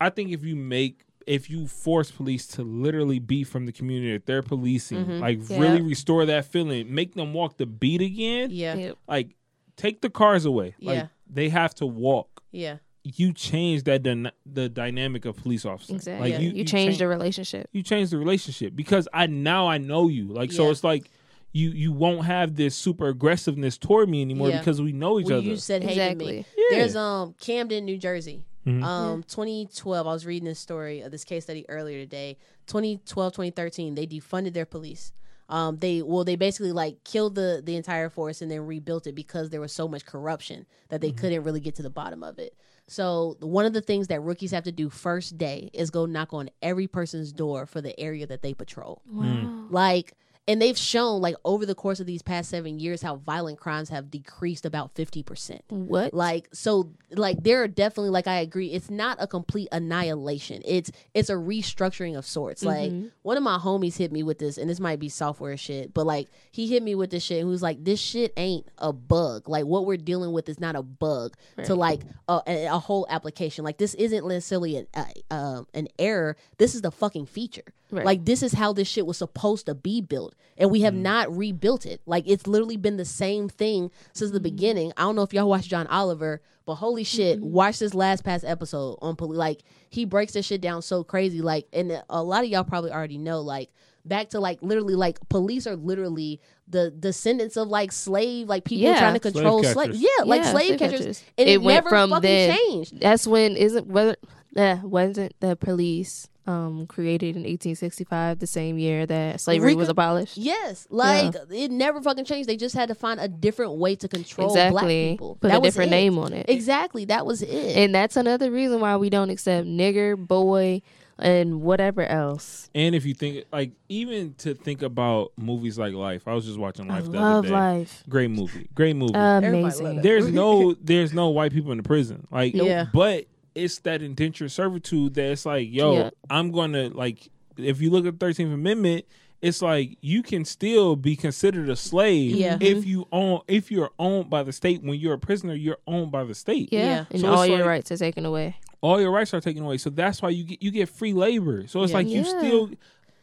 I 0.00 0.10
think 0.10 0.32
if 0.32 0.44
you 0.44 0.56
make 0.56 1.03
if 1.26 1.48
you 1.50 1.66
force 1.66 2.10
police 2.10 2.46
to 2.48 2.62
literally 2.62 3.18
be 3.18 3.44
from 3.44 3.66
the 3.66 3.72
community 3.72 4.12
that 4.12 4.26
they're 4.26 4.42
policing, 4.42 5.04
Mhm. 5.06 5.20
like 5.20 5.38
Yeah. 5.48 5.58
really 5.58 5.80
restore 5.82 6.24
that 6.26 6.44
feeling, 6.46 6.94
make 6.94 7.14
them 7.14 7.32
walk 7.32 7.56
the 7.58 7.66
beat 7.66 8.00
again. 8.02 8.50
Yeah. 8.50 8.74
Yep. 8.74 8.98
Like 9.08 9.36
take 9.76 10.00
the 10.00 10.10
cars 10.10 10.44
away. 10.44 10.74
Like 10.80 10.96
Yeah. 10.96 11.06
they 11.28 11.48
have 11.48 11.74
to 11.76 11.86
walk. 11.86 12.42
Yeah. 12.52 12.78
You 13.02 13.32
change 13.34 13.82
that 13.84 14.02
dyna- 14.02 14.32
the 14.46 14.68
dynamic 14.68 15.24
of 15.26 15.36
police 15.36 15.64
officers. 15.66 15.96
Exactly. 15.96 16.30
Like 16.32 16.40
you, 16.40 16.48
you, 16.48 16.54
change 16.64 16.70
change 16.70 16.98
the 16.98 17.08
relationship. 17.08 17.68
you 17.72 17.82
change 17.82 18.10
the 18.10 18.18
relationship 18.18 18.74
because 18.74 19.06
I 19.12 19.26
now 19.26 19.66
I 19.68 19.78
know 19.78 20.08
you. 20.08 20.28
Like 20.28 20.52
so 20.52 20.70
it's 20.70 20.82
like 20.84 21.10
you 21.52 21.70
you 21.70 21.92
won't 21.92 22.24
have 22.24 22.56
this 22.56 22.74
super 22.74 23.08
aggressiveness 23.08 23.76
toward 23.78 24.08
me 24.08 24.22
anymore 24.22 24.48
Yeah. 24.48 24.58
because 24.58 24.80
we 24.80 24.92
know 24.92 25.20
each 25.20 25.26
Well, 25.26 25.38
other. 25.38 25.46
you 25.46 25.56
said 25.56 25.82
hey 25.84 26.08
to 26.10 26.14
me. 26.16 26.44
Yeah. 26.56 26.64
There's 26.78 26.96
um 26.96 27.34
Camden, 27.40 27.84
New 27.84 27.98
Jersey. 27.98 28.44
Mhm. 28.66 28.82
Um 28.82 29.22
2012 29.24 30.06
I 30.06 30.12
was 30.12 30.24
reading 30.26 30.46
this 30.48 30.58
story 30.58 31.00
of 31.00 31.10
this 31.10 31.24
case 31.24 31.44
study 31.44 31.64
earlier 31.68 31.98
today. 31.98 32.38
2012 32.66 33.32
2013 33.32 33.94
they 33.94 34.06
defunded 34.06 34.52
their 34.54 34.64
police. 34.66 35.12
Um 35.48 35.76
they 35.78 36.00
well 36.02 36.24
they 36.24 36.36
basically 36.36 36.72
like 36.72 37.04
killed 37.04 37.34
the 37.34 37.60
the 37.64 37.76
entire 37.76 38.08
force 38.08 38.40
and 38.40 38.50
then 38.50 38.66
rebuilt 38.66 39.06
it 39.06 39.14
because 39.14 39.50
there 39.50 39.60
was 39.60 39.72
so 39.72 39.86
much 39.86 40.06
corruption 40.06 40.66
that 40.88 41.00
they 41.00 41.12
couldn't 41.12 41.42
really 41.42 41.60
get 41.60 41.74
to 41.76 41.82
the 41.82 41.90
bottom 41.90 42.22
of 42.22 42.38
it. 42.38 42.56
So 42.86 43.36
one 43.40 43.64
of 43.64 43.72
the 43.72 43.80
things 43.80 44.08
that 44.08 44.20
rookies 44.20 44.50
have 44.50 44.64
to 44.64 44.72
do 44.72 44.88
first 44.90 45.38
day 45.38 45.70
is 45.72 45.90
go 45.90 46.04
knock 46.06 46.32
on 46.34 46.50
every 46.62 46.86
person's 46.86 47.32
door 47.32 47.66
for 47.66 47.80
the 47.80 47.98
area 47.98 48.26
that 48.26 48.42
they 48.42 48.52
patrol. 48.54 49.00
Wow. 49.10 49.66
Like, 49.70 50.14
and 50.46 50.60
they've 50.60 50.76
shown 50.76 51.20
like 51.20 51.36
over 51.44 51.64
the 51.64 51.74
course 51.74 52.00
of 52.00 52.06
these 52.06 52.22
past 52.22 52.50
seven 52.50 52.78
years 52.78 53.00
how 53.02 53.16
violent 53.16 53.58
crimes 53.58 53.88
have 53.88 54.10
decreased 54.10 54.66
about 54.66 54.94
fifty 54.94 55.22
percent. 55.22 55.62
What? 55.68 56.12
Like, 56.12 56.48
so 56.52 56.90
like 57.10 57.42
there 57.42 57.62
are 57.62 57.68
definitely 57.68 58.10
like 58.10 58.26
I 58.26 58.40
agree, 58.40 58.68
it's 58.68 58.90
not 58.90 59.16
a 59.20 59.26
complete 59.26 59.68
annihilation. 59.72 60.62
It's 60.64 60.90
it's 61.14 61.30
a 61.30 61.34
restructuring 61.34 62.16
of 62.16 62.26
sorts. 62.26 62.62
Like 62.62 62.92
Mhm. 62.92 63.10
one 63.22 63.36
of 63.36 63.42
my 63.42 63.58
homies 63.58 63.96
hit 63.96 64.12
me 64.12 64.22
with 64.22 64.38
this, 64.38 64.58
and 64.58 64.68
this 64.68 64.80
might 64.80 64.98
be 64.98 65.08
software 65.08 65.56
shit, 65.56 65.94
but 65.94 66.06
like 66.06 66.28
he 66.50 66.66
hit 66.66 66.82
me 66.82 66.94
with 66.94 67.10
this 67.10 67.22
shit 67.22 67.38
and 67.38 67.48
he 67.48 67.50
was 67.50 67.62
like, 67.62 67.82
This 67.82 68.00
shit 68.00 68.32
ain't 68.36 68.66
a 68.78 68.92
bug. 68.92 69.48
Like 69.48 69.64
what 69.64 69.86
we're 69.86 69.96
dealing 69.96 70.32
with 70.32 70.48
is 70.48 70.60
not 70.60 70.76
a 70.76 70.82
bug 70.82 71.34
to 71.64 71.74
like 71.74 72.00
a, 72.28 72.42
a, 72.46 72.78
whole 72.78 73.06
application. 73.08 73.64
Like 73.64 73.78
this 73.78 73.94
isn't 73.94 74.26
necessarily 74.26 74.76
an 74.76 74.86
uh, 74.94 75.04
um 75.34 75.66
an 75.72 75.88
error. 75.98 76.36
This 76.58 76.74
is 76.74 76.82
the 76.82 76.90
fucking 76.90 77.26
feature. 77.26 77.64
Right. 77.90 78.04
Like 78.04 78.24
this 78.24 78.42
is 78.42 78.52
how 78.54 78.72
this 78.72 78.88
shit 78.88 79.06
was 79.06 79.18
supposed 79.18 79.66
to 79.66 79.74
be 79.74 80.00
built, 80.00 80.34
and 80.56 80.70
we 80.70 80.80
have 80.80 80.94
mm. 80.94 81.02
not 81.02 81.36
rebuilt 81.36 81.86
it. 81.86 82.00
Like 82.06 82.24
it's 82.26 82.46
literally 82.46 82.76
been 82.76 82.96
the 82.96 83.04
same 83.04 83.48
thing 83.48 83.90
since 84.12 84.30
the 84.30 84.40
mm. 84.40 84.44
beginning. 84.44 84.92
I 84.96 85.02
don't 85.02 85.16
know 85.16 85.22
if 85.22 85.32
y'all 85.32 85.48
watch 85.48 85.68
John 85.68 85.86
Oliver, 85.88 86.40
but 86.66 86.76
holy 86.76 87.04
shit, 87.04 87.38
mm-hmm. 87.38 87.52
watch 87.52 87.78
this 87.78 87.94
last 87.94 88.24
past 88.24 88.44
episode 88.44 88.98
on 89.02 89.16
police. 89.16 89.38
like 89.38 89.62
he 89.90 90.04
breaks 90.04 90.32
this 90.32 90.46
shit 90.46 90.60
down 90.60 90.82
so 90.82 91.04
crazy. 91.04 91.40
Like, 91.40 91.66
and 91.72 92.02
a 92.08 92.22
lot 92.22 92.42
of 92.42 92.50
y'all 92.50 92.64
probably 92.64 92.90
already 92.90 93.18
know. 93.18 93.40
Like 93.40 93.70
back 94.04 94.30
to 94.30 94.40
like 94.40 94.58
literally 94.62 94.94
like 94.94 95.18
police 95.28 95.66
are 95.66 95.76
literally 95.76 96.40
the 96.68 96.90
descendants 96.90 97.56
of 97.56 97.68
like 97.68 97.92
slave 97.92 98.48
like 98.48 98.64
people 98.64 98.88
Yeah. 98.88 98.98
trying 98.98 99.14
to 99.14 99.20
control 99.20 99.62
slave. 99.62 99.74
catchers. 99.86 100.00
Yeah, 100.00 100.24
like 100.24 100.42
slave, 100.44 100.52
slave 100.52 100.78
catchers. 100.78 100.98
catchers. 100.98 101.24
And 101.38 101.48
It 101.48 101.52
it, 101.52 101.62
went 101.62 101.76
never 101.76 101.88
from 101.88 102.10
fucking 102.10 102.22
then- 102.22 102.56
changed. 102.56 103.00
That's 103.00 103.26
when 103.26 103.56
isn't 103.56 103.86
whether 103.86 104.16
uh, 104.56 104.78
wasn't 104.82 105.34
the 105.40 105.56
police 105.56 106.28
um 106.46 106.86
created 106.86 107.36
in 107.36 107.42
1865 107.44 108.38
the 108.38 108.46
same 108.46 108.78
year 108.78 109.06
that 109.06 109.40
slavery 109.40 109.68
Rika- 109.68 109.78
was 109.78 109.88
abolished. 109.88 110.36
Yes, 110.36 110.86
like 110.90 111.34
it 111.50 111.70
never 111.70 112.02
fucking 112.02 112.26
changed. 112.26 112.48
They 112.48 112.56
just 112.58 112.74
had 112.74 112.88
to 112.88 112.94
find 112.94 113.18
a 113.18 113.28
different 113.28 113.76
way 113.76 113.96
to 113.96 114.08
control 114.08 114.52
black 114.52 114.86
people. 114.86 115.36
Put 115.40 115.48
that 115.48 115.56
a 115.56 115.60
was 115.60 115.72
different 115.72 115.92
it. 115.92 115.96
name 115.96 116.18
on 116.18 116.34
it. 116.34 116.46
Exactly, 116.48 117.06
that 117.06 117.24
was 117.24 117.40
it. 117.40 117.76
And 117.76 117.94
that's 117.94 118.16
another 118.16 118.50
reason 118.50 118.80
why 118.80 118.96
we 118.98 119.08
don't 119.08 119.30
accept 119.30 119.66
nigger, 119.66 120.18
boy, 120.18 120.82
and 121.18 121.62
whatever 121.62 122.02
else. 122.04 122.68
And 122.74 122.94
if 122.94 123.06
you 123.06 123.14
think 123.14 123.46
like 123.50 123.72
even 123.88 124.34
to 124.38 124.54
think 124.54 124.82
about 124.82 125.32
movies 125.38 125.78
like 125.78 125.94
Life, 125.94 126.28
I 126.28 126.34
was 126.34 126.44
just 126.44 126.58
watching 126.58 126.90
I 126.90 126.96
Life 126.96 127.04
the 127.06 127.10
love 127.12 127.36
other 127.38 127.48
day. 127.48 127.54
Life. 127.54 128.04
Great 128.06 128.30
movie, 128.30 128.68
great 128.74 128.96
movie. 128.96 129.14
Amazing. 129.14 130.02
there's 130.02 130.28
no 130.28 130.74
there's 130.74 131.14
no 131.14 131.30
white 131.30 131.52
people 131.52 131.70
in 131.72 131.78
the 131.78 131.84
prison, 131.84 132.26
like 132.30 132.54
Yeah. 132.54 132.86
But 132.92 133.26
it's 133.54 133.78
that 133.80 134.02
indentured 134.02 134.50
servitude 134.50 135.14
that 135.14 135.30
it's 135.32 135.46
like, 135.46 135.68
yo, 135.70 135.92
Yeah. 135.94 136.10
I'm 136.30 136.50
gonna 136.50 136.88
like. 136.88 137.28
If 137.56 137.80
you 137.80 137.90
look 137.90 138.04
at 138.06 138.18
the 138.18 138.26
Thirteenth 138.26 138.52
Amendment, 138.52 139.04
it's 139.40 139.62
like 139.62 139.96
you 140.00 140.22
can 140.24 140.44
still 140.44 140.96
be 140.96 141.14
considered 141.14 141.68
a 141.68 141.76
slave 141.76 142.34
Yeah. 142.34 142.54
Mm-hmm. 142.54 142.62
if 142.78 142.84
you 142.86 143.06
own 143.12 143.40
if 143.46 143.70
you're 143.70 143.90
owned 143.98 144.28
by 144.30 144.42
the 144.42 144.52
state. 144.52 144.82
When 144.82 144.98
you're 144.98 145.14
a 145.14 145.18
prisoner, 145.18 145.54
you're 145.54 145.78
owned 145.86 146.10
by 146.10 146.24
the 146.24 146.34
state. 146.34 146.70
Yeah. 146.72 146.80
Yeah. 146.84 147.04
And 147.10 147.20
So 147.20 147.32
all 147.32 147.46
your 147.46 147.58
like- 147.58 147.66
rights 147.66 147.92
are 147.92 147.96
taken 147.96 148.24
away. 148.26 148.56
all 148.80 149.00
your 149.00 149.10
rights 149.12 149.32
are 149.34 149.40
taken 149.40 149.62
away. 149.64 149.78
So 149.78 149.88
that's 149.90 150.20
why 150.20 150.30
you 150.30 150.44
get 150.44 150.62
you 150.62 150.70
get 150.72 150.88
free 150.88 151.12
labor. 151.12 151.66
So 151.68 151.82
it's 151.82 151.90
Yeah. 151.92 151.96
like 151.98 152.08
you 152.08 152.22
Yeah. 152.22 152.38
still 152.40 152.70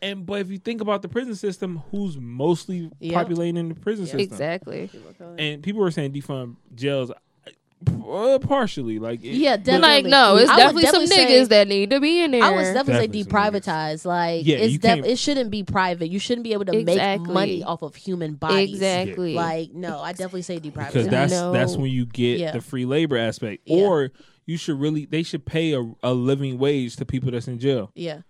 and 0.02 0.26
but 0.26 0.40
if 0.42 0.50
you 0.50 0.58
think 0.58 0.80
about 0.82 1.02
the 1.04 1.10
prison 1.10 1.36
system, 1.36 1.84
who's 1.92 2.18
mostly 2.18 2.90
Yep. 3.02 3.14
populating 3.14 3.68
the 3.70 3.76
prison 3.76 4.06
system? 4.06 4.22
Exactly. 4.22 4.90
And 5.38 5.62
people 5.62 5.82
were 5.82 5.92
saying 5.92 6.14
defund 6.14 6.56
jails 6.74 7.12
uh, 8.08 8.40
partially 8.40 9.00
like 9.00 9.24
it- 9.24 9.36
yeah, 9.36 9.58
definitely. 9.58 9.82
Like 9.82 10.06
no, 10.06 10.36
it's 10.38 10.50
I 10.50 10.72
would 10.72 10.82
definitely, 10.82 11.08
some 11.08 11.08
say- 11.08 11.26
niggas 11.42 11.48
that 11.50 11.68
need 11.68 11.90
to 11.92 12.00
be 12.00 12.22
in 12.24 12.32
there. 12.32 12.44
I 12.44 12.50
would 12.52 12.58
definitely 12.74 12.74
say 12.74 13.08
Definitely 13.08 13.24
some 13.24 13.32
niggas. 13.32 13.62
deprivatized. 13.64 14.06
Like 14.06 14.46
Yeah, 14.46 14.58
it's 14.58 14.74
you 14.74 14.80
def- 14.80 15.06
it 15.06 15.18
shouldn't 15.20 15.50
be 15.52 15.64
private. 15.64 16.10
You 16.10 16.20
shouldn't 16.20 16.44
be 16.44 16.54
able 16.54 16.66
to 16.66 16.84
make 16.84 17.22
money 17.22 17.64
off 17.64 17.82
of 17.82 17.96
human 17.96 18.34
bodies. 18.36 18.74
Exactly. 18.76 19.34
Like 19.36 19.72
no, 19.74 20.00
I 20.00 20.12
definitely 20.12 20.42
say 20.44 20.60
deprivatized. 20.60 20.88
because 20.94 21.08
that's 21.08 21.32
No. 21.34 21.52
that's 21.52 21.78
when 21.78 21.90
you 21.92 22.06
get 22.06 22.40
Yeah. 22.40 22.52
the 22.52 22.62
free 22.62 22.86
labor 22.86 23.18
aspect. 23.18 23.64
Yeah. 23.66 23.86
Or 23.86 24.12
you 24.46 24.58
should 24.58 24.80
really 24.80 25.06
they 25.06 25.24
should 25.24 25.46
pay 25.46 25.74
a, 25.74 25.84
a 26.04 26.14
living 26.14 26.58
wage 26.58 26.96
to 26.98 27.06
people 27.06 27.32
that's 27.32 27.48
in 27.48 27.60
jail. 27.60 27.92
yeah. 27.96 28.22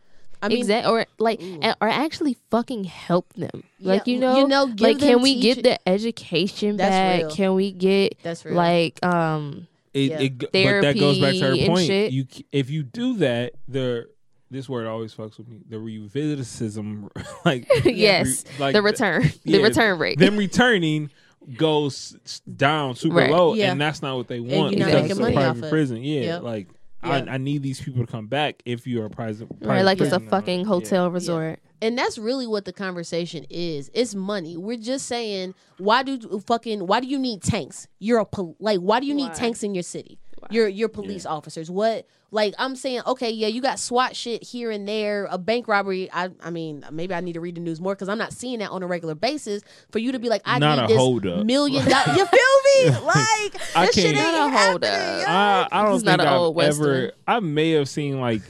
I 0.42 0.48
mean, 0.50 0.60
exact 0.60 0.88
or 0.88 1.06
like 1.20 1.42
Ooh. 1.42 1.60
or 1.82 1.88
actually 1.90 2.38
fucking 2.50 2.86
help 2.86 3.32
them. 3.34 3.64
Like 3.80 4.08
Yeah, 4.08 4.14
you 4.14 4.20
know, 4.20 4.38
you 4.40 4.48
know, 4.48 4.68
give 4.68 4.80
like 4.80 5.00
can 5.00 5.22
we 5.22 5.40
get 5.40 5.64
the 5.64 5.78
education 5.88 6.78
That's 6.78 6.90
back? 6.92 7.20
real. 7.22 7.32
Can 7.36 7.54
we 7.56 7.72
get 7.72 8.18
that's 8.24 8.44
real. 8.46 8.56
like 8.56 9.04
um 9.06 9.68
It, 9.94 10.12
Yeah. 10.12 10.20
it, 10.22 10.40
but 10.40 10.52
that 10.54 10.98
goes 11.00 11.20
back 11.20 11.34
to 11.34 11.40
her 11.40 11.46
Therapy 11.48 11.60
and 11.66 11.68
point. 11.70 11.86
shit. 11.88 12.12
You 12.12 12.26
if 12.52 12.70
you 12.70 12.84
do 12.84 13.18
that, 13.18 13.54
the 13.68 14.08
this 14.50 14.68
word 14.68 14.86
always 14.88 15.14
fucks 15.16 15.38
with 15.38 15.48
me. 15.48 15.60
The 15.70 15.78
revisitism, 15.78 17.10
like 17.46 17.68
yes, 17.86 18.44
re- 18.46 18.60
like 18.60 18.74
the 18.74 18.82
return, 18.82 19.22
the 19.46 19.52
yeah, 19.52 19.62
return 19.62 20.00
rate. 20.00 20.18
them 20.20 20.38
returning 20.38 21.10
goes 21.58 22.16
down 22.56 22.96
super 22.96 23.16
Right. 23.16 23.32
low, 23.32 23.54
Yeah. 23.54 23.72
and 23.72 23.82
that's 23.82 24.02
not 24.02 24.16
what 24.18 24.28
they 24.28 24.40
want. 24.40 24.52
you're 24.52 24.60
want 24.62 24.78
not 24.78 24.86
because 24.86 24.94
making 25.02 25.10
it's 25.12 25.20
a 25.20 25.22
money 25.24 25.36
private 25.36 25.58
off 25.60 25.64
it. 25.66 25.70
prison. 25.70 25.98
Yeah, 26.04 26.22
Yep. 26.22 26.42
like 26.44 26.68
Yeah. 27.04 27.10
I, 27.28 27.34
I 27.34 27.38
need 27.38 27.64
these 27.64 27.82
people 27.82 28.06
to 28.06 28.12
come 28.12 28.28
back 28.28 28.62
if 28.66 28.86
you 28.86 29.02
are 29.02 29.06
a 29.06 29.10
private. 29.10 29.48
Right, 29.62 29.82
like 29.84 30.00
it's 30.00 30.12
a 30.12 30.20
prison. 30.20 30.30
fucking 30.30 30.60
Yeah. 30.62 30.66
hotel 30.68 31.10
resort. 31.12 31.60
And 31.84 31.98
that's 31.98 32.20
really 32.20 32.46
what 32.46 32.66
the 32.66 32.74
conversation 32.74 33.44
is. 33.50 33.90
It's 33.96 34.14
money. 34.14 34.56
We're 34.56 34.78
just 34.78 35.08
saying, 35.08 35.56
why 35.80 36.04
do 36.04 36.20
fucking 36.46 36.86
why 36.86 37.00
do 37.00 37.08
you 37.08 37.18
need 37.18 37.42
tanks? 37.42 37.88
You're 38.00 38.20
a 38.20 38.26
pol- 38.26 38.56
like 38.60 38.80
why 38.80 39.00
do 39.00 39.08
you 39.08 39.16
need 39.16 39.30
Why? 39.30 39.34
tanks 39.34 39.64
in 39.64 39.74
your 39.74 39.82
city? 39.84 40.20
You're 40.50 40.68
you're 40.68 40.90
police 40.90 41.26
officers. 41.26 41.70
What 41.70 42.08
like 42.32 42.54
I'm 42.58 42.76
saying, 42.76 43.02
okay, 43.06 43.30
yeah, 43.30 43.48
you 43.48 43.62
got 43.62 43.78
SWAT 43.78 44.16
shit 44.16 44.42
here 44.44 44.72
and 44.72 44.88
there, 44.88 45.28
a 45.30 45.38
bank 45.38 45.68
robbery. 45.68 46.10
I 46.12 46.30
I 46.42 46.50
mean, 46.50 46.84
maybe 46.92 47.14
I 47.14 47.20
need 47.22 47.34
to 47.34 47.40
read 47.42 47.56
the 47.56 47.60
news 47.62 47.80
more 47.82 47.94
because 47.94 48.10
I'm 48.10 48.18
not 48.18 48.34
seeing 48.34 48.60
that 48.60 48.72
on 48.72 48.82
a 48.84 48.88
regular 48.88 49.16
basis. 49.16 49.62
For 49.92 50.00
you 50.00 50.12
to 50.14 50.20
be 50.20 50.30
like, 50.30 50.42
I 50.46 50.58
Not 50.60 50.78
need 50.78 50.84
a 50.86 50.88
this 50.88 50.98
holdup. 50.98 51.46
million 51.46 51.88
dollars. 51.88 52.18
You 52.18 52.26
feel 52.26 52.40
me? 52.94 53.00
Like 53.06 53.56
I 53.76 53.86
that 53.86 53.94
shit 53.94 54.16
can't- 54.16 54.18
ain't 54.18 54.34
Not 54.36 54.54
a 54.54 54.58
hold 54.70 54.84
up. 54.86 55.28
I, 55.30 55.68
I 55.72 55.82
don't 55.84 55.96
It's 55.96 56.04
think 56.04 56.18
not 56.18 56.22
an 56.28 56.28
I've 56.58 56.80
ever. 56.80 57.12
I 57.28 57.40
may 57.42 57.72
have 57.72 57.88
seen 57.90 58.20
like, 58.22 58.42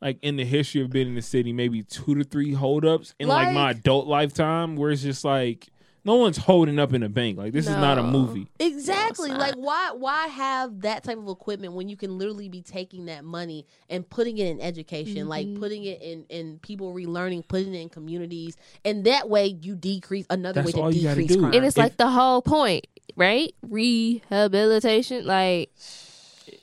like 0.00 0.18
in 0.22 0.36
the 0.36 0.44
history 0.44 0.80
of 0.80 0.90
being 0.90 1.08
in 1.08 1.14
the 1.14 1.22
city, 1.22 1.52
maybe 1.52 1.82
two 1.82 2.14
to 2.14 2.24
three 2.24 2.54
holdups 2.54 3.14
in 3.20 3.28
like, 3.28 3.52
my 3.52 3.72
adult 3.72 4.06
lifetime, 4.06 4.76
where 4.76 4.90
it's 4.90 5.02
just 5.02 5.24
like 5.24 5.68
no 6.10 6.16
one's 6.16 6.36
holding 6.38 6.78
up 6.80 6.92
in 6.92 7.02
a 7.04 7.08
bank. 7.08 7.38
Like 7.38 7.52
this 7.52 7.66
is 7.66 7.76
not 7.76 7.98
a 7.98 8.02
movie. 8.02 8.48
Exactly. 8.58 9.28
not. 9.30 9.38
like 9.38 9.54
why 9.54 9.92
why 9.96 10.26
have 10.26 10.80
that 10.80 11.04
type 11.04 11.18
of 11.18 11.28
equipment 11.28 11.74
when 11.74 11.88
you 11.88 11.96
can 11.96 12.18
literally 12.18 12.48
be 12.48 12.62
taking 12.62 13.06
that 13.06 13.24
money 13.24 13.64
and 13.88 14.08
putting 14.08 14.38
it 14.38 14.46
in 14.48 14.60
education, 14.60 15.28
like 15.28 15.46
Mm-hmm. 15.46 15.60
putting 15.60 15.84
it 15.84 16.02
in 16.02 16.24
in 16.28 16.58
people 16.58 16.92
relearning, 16.92 17.46
putting 17.46 17.74
it 17.74 17.80
in 17.80 17.88
communities, 17.88 18.56
and 18.84 19.04
that 19.04 19.28
way 19.28 19.46
you 19.46 19.76
decrease 19.76 20.26
another 20.30 20.62
That's 20.62 20.74
way 20.74 20.82
all 20.82 20.90
to 20.90 20.96
you 20.98 21.08
decrease 21.08 21.36
crime. 21.36 21.52
And 21.54 21.64
it's 21.64 21.76
If- 21.76 21.82
like 21.84 21.96
the 21.96 22.08
whole 22.10 22.42
point, 22.42 22.86
right? 23.16 23.54
Rehabilitation. 23.62 25.26
Like, 25.26 25.70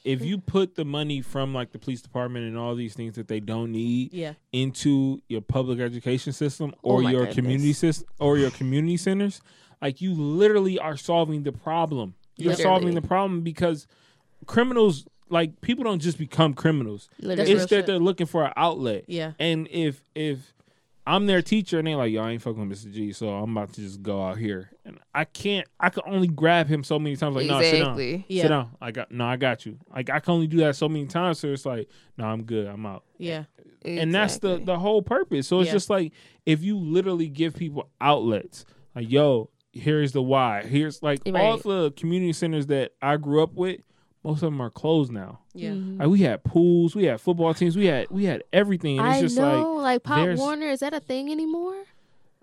If 0.07 0.23
you 0.23 0.37
put 0.37 0.75
the 0.75 0.85
money 0.85 1.21
from 1.21 1.53
like 1.53 1.71
the 1.71 1.79
police 1.79 2.01
department 2.01 2.45
and 2.47 2.57
all 2.57 2.75
these 2.75 2.93
things 2.93 3.15
that 3.15 3.27
they 3.27 3.39
don't 3.39 3.71
need 3.71 4.13
yeah. 4.13 4.33
into 4.51 5.21
your 5.27 5.41
public 5.41 5.79
education 5.79 6.33
system 6.33 6.73
Oh 6.83 6.91
or 6.91 7.01
my 7.01 7.11
your 7.11 7.19
goodness. 7.21 7.35
community 7.35 7.73
system 7.73 8.07
or 8.19 8.37
your 8.37 8.51
community 8.51 8.97
centers, 8.97 9.41
like 9.81 10.01
you 10.01 10.13
literally 10.13 10.79
are 10.79 10.97
solving 10.97 11.43
the 11.43 11.51
problem. 11.51 12.15
You're 12.37 12.51
Literally. 12.53 12.63
solving 12.63 12.95
the 12.95 13.01
problem 13.01 13.41
because 13.41 13.87
criminals 14.45 15.05
like 15.29 15.59
people 15.61 15.83
don't 15.83 15.99
just 15.99 16.17
become 16.17 16.53
criminals. 16.53 17.09
literally. 17.19 17.51
it's 17.51 17.61
that 17.63 17.69
shit. 17.69 17.85
they're 17.85 17.99
looking 17.99 18.27
for 18.27 18.45
an 18.45 18.53
outlet. 18.55 19.05
Yeah. 19.07 19.33
And 19.39 19.67
if 19.71 20.03
if 20.15 20.53
I'm 21.07 21.25
their 21.25 21.41
teacher 21.41 21.79
and 21.79 21.87
they're 21.87 21.95
like, 21.95 22.11
yo, 22.11 22.21
I 22.23 22.31
ain't 22.31 22.41
fucking 22.41 22.67
with 22.67 22.77
Mr. 22.85 22.91
G, 22.91 23.13
so 23.13 23.29
I'm 23.29 23.55
about 23.55 23.71
to 23.73 23.81
just 23.81 24.03
go 24.03 24.21
out 24.21 24.37
here. 24.37 24.71
And 24.85 24.99
I 25.15 25.23
can't 25.23 25.65
I 25.79 25.89
can 25.89 26.03
only 26.05 26.27
grab 26.27 26.67
him 26.67 26.83
so 26.83 26.99
many 26.99 27.15
times 27.15 27.35
like, 27.35 27.47
no, 27.47 27.61
sit 27.61 27.79
down. 27.83 28.23
Yeah. 28.27 28.41
Sit 28.43 28.47
down. 28.49 28.71
I 28.81 28.91
got 28.91 29.11
no, 29.11 29.25
I 29.25 29.37
got 29.37 29.65
you. 29.65 29.79
Like 29.93 30.09
I 30.09 30.19
can 30.19 30.33
only 30.33 30.47
do 30.47 30.57
that 30.57 30.75
so 30.75 30.89
many 30.89 31.05
times, 31.05 31.39
so 31.39 31.47
it's 31.47 31.65
like, 31.65 31.87
no, 32.17 32.25
I'm 32.25 32.43
good. 32.43 32.67
I'm 32.67 32.85
out. 32.85 33.03
Yeah. 33.17 33.45
And 33.85 34.13
that's 34.13 34.39
the 34.39 34.57
the 34.63 34.77
whole 34.77 35.01
purpose. 35.01 35.47
So 35.47 35.61
it's 35.61 35.67
Yeah. 35.67 35.73
just 35.73 35.89
like 35.89 36.11
if 36.45 36.61
you 36.61 36.77
literally 36.77 37.29
give 37.29 37.55
people 37.55 37.89
outlets, 38.01 38.65
like, 38.93 39.09
yo, 39.09 39.49
here's 39.71 40.11
the 40.11 40.21
why. 40.21 40.63
Here's 40.63 41.01
like 41.01 41.21
all 41.33 41.57
the 41.57 41.93
community 41.95 42.33
centers 42.33 42.67
that 42.67 42.91
I 43.01 43.15
grew 43.17 43.41
up 43.43 43.53
with, 43.53 43.79
most 44.23 44.37
of 44.43 44.51
them 44.51 44.61
are 44.61 44.69
closed 44.69 45.11
now. 45.11 45.39
Yeah. 45.53 45.71
Mhm. 45.71 45.99
Like 45.99 46.09
we 46.09 46.19
had 46.21 46.43
pools, 46.43 46.95
we 46.95 47.05
had 47.05 47.19
football 47.21 47.53
teams, 47.53 47.75
we 47.77 47.85
had 47.85 48.07
we 48.09 48.25
had 48.25 48.43
everything. 48.53 48.99
And 48.99 49.07
it's 49.07 49.17
I 49.17 49.21
just 49.21 49.37
know, 49.37 49.73
like, 49.75 50.03
Pop 50.03 50.27
Warner, 50.37 50.67
is 50.67 50.79
that 50.81 50.93
a 50.93 50.99
thing 50.99 51.31
anymore? 51.31 51.75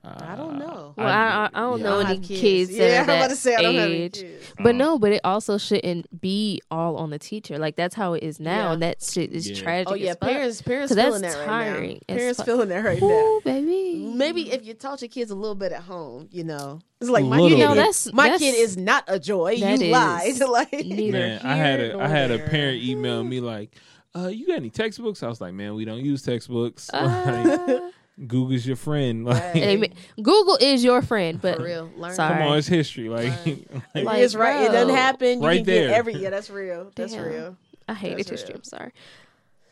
Like 0.04 0.22
I 0.22 0.36
don't 0.36 0.58
know. 0.58 0.94
Well, 0.96 1.06
I, 1.08 1.12
I, 1.12 1.50
I 1.54 1.60
don't 1.60 1.78
yeah. 1.80 1.84
know 1.84 2.00
I 2.00 2.10
any 2.10 2.18
kids, 2.18 2.40
kids. 2.40 2.70
that 2.76 2.76
Yeah, 2.88 2.96
are 2.96 2.98
I'm 2.98 3.04
about 3.04 3.18
that 3.20 3.28
to 3.30 3.36
say 3.36 3.54
I 3.54 3.62
don't 3.62 3.74
have 3.74 3.84
any 3.90 3.94
age. 3.94 4.20
kids. 4.20 4.52
But 4.58 4.74
Oh. 4.74 4.78
no, 4.78 4.98
but 4.98 5.12
it 5.12 5.20
also 5.24 5.58
shouldn't 5.58 6.20
be 6.20 6.60
all 6.70 6.96
on 6.96 7.10
the 7.10 7.18
teacher. 7.18 7.58
Like 7.58 7.76
that's 7.76 7.94
how 7.94 8.12
it 8.14 8.22
is 8.22 8.38
now, 8.38 8.66
Yeah. 8.68 8.72
and 8.74 8.82
that 8.82 9.02
shit 9.02 9.32
is 9.32 9.48
Yeah. 9.48 9.56
tragic. 9.62 9.88
Oh 9.90 9.94
yeah, 9.94 10.10
as 10.10 10.16
fuck. 10.18 10.28
parents 10.28 10.62
parents 10.62 10.90
'Cause 10.90 10.96
that's 10.96 11.06
feeling 11.08 11.22
that 11.22 11.46
right 11.46 12.02
now. 12.08 12.14
Parents 12.16 12.36
fuck. 12.38 12.46
feeling 12.46 12.68
that 12.68 12.84
right 12.84 13.00
now. 13.00 13.06
Ooh, 13.08 13.40
baby. 13.44 14.12
Maybe 14.14 14.52
if 14.52 14.64
you 14.66 14.74
taught 14.74 15.00
your 15.02 15.08
kids 15.08 15.30
a 15.30 15.34
little 15.34 15.54
bit 15.54 15.72
at 15.72 15.82
home, 15.82 16.28
you 16.30 16.44
know, 16.44 16.80
it's 17.00 17.10
like 17.10 17.24
my 17.24 17.38
little 17.38 17.56
kid. 17.58 17.66
bit. 17.68 17.74
That's- 17.76 18.12
my 18.12 18.24
that's- 18.24 18.40
kid 18.40 18.54
is 18.56 18.76
not 18.76 19.04
a 19.08 19.18
joy. 19.18 19.58
that 19.58 19.80
You 19.80 19.90
lied. 19.90 20.38
like 20.48 20.72
neither 20.72 21.18
Man, 21.18 21.40
I 21.44 21.56
had 21.56 21.80
here 21.80 21.90
a 21.92 21.96
nor 21.96 22.06
had 22.08 22.30
a 22.30 22.38
parent 22.38 22.82
email 22.82 23.24
me 23.24 23.40
like, 23.40 23.74
uh, 24.16 24.28
you 24.28 24.46
got 24.46 24.56
any 24.56 24.70
textbooks? 24.70 25.22
I 25.24 25.28
was 25.28 25.40
like, 25.40 25.54
man, 25.54 25.74
we 25.74 25.84
don't 25.84 26.04
use 26.04 26.22
textbooks. 26.22 26.88
like, 26.92 27.02
Uh, 27.04 27.80
Google's 28.26 28.66
your 28.66 28.76
friend. 28.76 29.24
Like, 29.24 29.54
Right. 29.54 29.92
Google 30.16 30.56
is 30.60 30.84
your 30.84 31.02
friend, 31.02 31.40
but 31.40 31.56
For 31.56 31.64
real. 31.64 31.90
Learn. 31.96 32.14
Sorry. 32.14 32.34
come 32.38 32.42
on, 32.48 32.58
it's 32.58 32.66
history. 32.68 33.08
Like, 33.08 33.32
It 33.46 33.68
like, 33.94 34.04
Like, 34.04 34.18
is 34.22 34.36
right. 34.36 34.64
It 34.64 34.72
doesn't 34.72 34.94
happen. 34.94 35.40
You 35.40 35.46
Right 35.46 35.56
can 35.58 35.66
there. 35.66 35.88
get 35.88 35.96
every. 35.96 36.14
Yeah, 36.14 36.30
that's 36.30 36.50
real. 36.50 36.92
That's 36.94 37.12
Damn. 37.12 37.24
real. 37.24 37.56
I 37.88 37.94
hated 37.94 38.18
That's 38.18 38.30
history. 38.30 38.48
real. 38.54 38.58
I'm 38.58 38.64
sorry. 38.64 38.92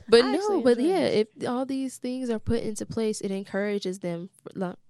But 0.09 0.24
I 0.24 0.32
no, 0.32 0.61
but 0.61 0.80
yeah, 0.80 1.01
this. 1.09 1.26
if 1.40 1.49
all 1.49 1.64
these 1.64 1.97
things 1.99 2.28
are 2.28 2.40
put 2.40 2.62
into 2.62 2.84
place, 2.84 3.20
it 3.20 3.30
encourages 3.30 4.01
them 4.01 4.30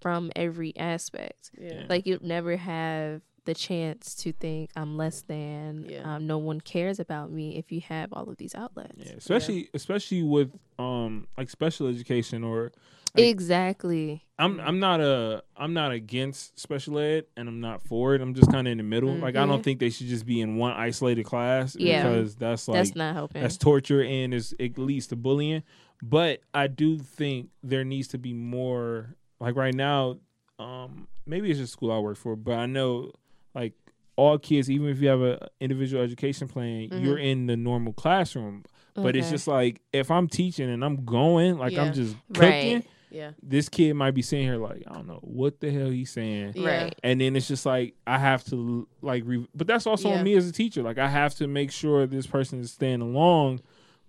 from 0.00 0.32
every 0.34 0.74
aspect. 0.76 1.50
Yeah. 1.61 1.84
Like 1.88 2.07
you'd 2.07 2.22
never 2.24 2.57
have 2.57 3.20
the 3.44 3.55
chance 3.55 4.14
to 4.14 4.32
think 4.32 4.70
I'm 4.74 4.96
less 4.96 5.20
than. 5.22 5.86
Yeah. 5.88 6.14
Um, 6.14 6.26
no 6.26 6.38
one 6.38 6.61
cares 6.62 6.98
about 6.98 7.30
me 7.30 7.59
if 7.59 7.70
you 7.70 7.82
have 7.82 8.12
all 8.12 8.28
of 8.30 8.38
these 8.38 8.55
outlets. 8.55 8.94
yeah, 8.96 9.12
especially 9.18 9.68
especially 9.74 10.22
with 10.22 10.50
um 10.78 11.28
like 11.36 11.50
special 11.50 11.88
education 11.88 12.42
or 12.42 12.72
Like- 13.15 13.27
exactly. 13.27 14.23
I'm 14.39 14.59
I'm 14.61 14.81
not 14.81 15.01
a 15.01 15.43
I'm 15.57 15.73
not 15.75 15.93
against 15.93 16.59
special 16.59 16.99
ed 16.99 17.25
and 17.37 17.49
I'm 17.49 17.61
not 17.61 17.83
for 17.83 18.15
it. 18.15 18.21
I'm 18.21 18.35
just 18.35 18.51
kind 18.51 18.67
of 18.67 18.73
in 18.73 18.79
the 18.79 18.85
middle. 18.85 19.15
Like 19.15 19.37
I 19.37 19.45
don't 19.47 19.61
Mhm. 19.61 19.65
think 19.65 19.81
they 19.81 19.91
should 19.91 20.07
just 20.09 20.27
be 20.27 20.41
in 20.41 20.57
one 20.57 20.73
isolated 20.73 21.25
class 21.25 21.77
Yeah. 21.79 22.03
because 22.09 22.35
that's 22.37 22.67
like 22.67 22.77
That's 22.79 22.97
not 22.97 23.15
helping. 23.15 23.43
that's 23.43 23.57
torture 23.59 24.03
and 24.03 24.33
is 24.35 24.55
it 24.59 24.79
leads 24.79 25.07
to 25.09 25.17
bullying. 25.17 25.63
But 26.03 26.41
I 26.53 26.67
do 26.67 26.99
think 26.99 27.51
there 27.63 27.85
needs 27.85 28.09
to 28.09 28.19
be 28.19 28.33
more. 28.33 29.15
Like 29.39 29.57
right 29.57 29.75
now, 29.75 30.19
um, 30.59 31.07
maybe 31.27 31.51
it's 31.51 31.59
just 31.61 31.73
school 31.73 31.93
I 31.93 31.99
work 31.99 32.17
for, 32.17 32.35
but 32.35 32.55
I 32.59 32.67
know 32.67 33.13
like 33.55 33.75
all 34.17 34.39
kids, 34.39 34.71
even 34.71 34.89
if 34.89 35.01
you 35.01 35.09
have 35.09 35.21
a 35.21 35.49
individual 35.61 36.03
education 36.03 36.49
plan, 36.49 36.89
Mhm. 36.89 37.05
you're 37.05 37.19
in 37.19 37.47
the 37.47 37.57
normal 37.57 37.93
classroom. 37.93 38.65
But 38.95 39.17
it's 39.17 39.31
just 39.31 39.47
like 39.49 39.81
if 39.93 40.11
I'm 40.11 40.29
teaching 40.29 40.69
and 40.71 40.85
I'm 40.85 41.05
going, 41.05 41.59
like 41.59 41.73
Yeah. 41.73 41.85
I'm 41.85 41.93
just 41.93 42.17
cooking. 42.35 42.75
Right. 42.75 42.87
Yeah. 43.13 43.33
This 43.43 43.69
kid 43.69 43.95
might 43.95 44.13
be 44.13 44.23
sitting 44.23 44.47
here 44.47 44.57
like 44.57 44.85
I 44.89 44.95
don't 44.95 45.07
know 45.07 45.21
what 45.23 45.61
the 45.61 45.71
hell 45.71 45.91
he's 45.91 46.11
saying. 46.11 46.53
Yeah. 46.57 46.83
Right. 46.85 46.99
And 47.03 47.21
then 47.21 47.37
it's 47.37 47.47
just 47.49 47.67
like 47.67 47.95
I 48.07 48.19
have 48.19 48.43
to 48.47 48.89
like, 49.03 49.23
re- 49.27 49.47
but 49.55 49.67
that's 49.67 49.87
also 49.87 50.09
Yeah. 50.09 50.19
on 50.19 50.25
me 50.25 50.35
as 50.35 50.49
a 50.49 50.53
teacher. 50.53 50.83
Like 50.83 50.99
I 50.99 51.09
have 51.09 51.35
to 51.37 51.47
make 51.47 51.71
sure 51.71 52.07
this 52.07 52.27
person 52.27 52.61
is 52.61 52.73
staying 52.73 53.01
along. 53.03 53.61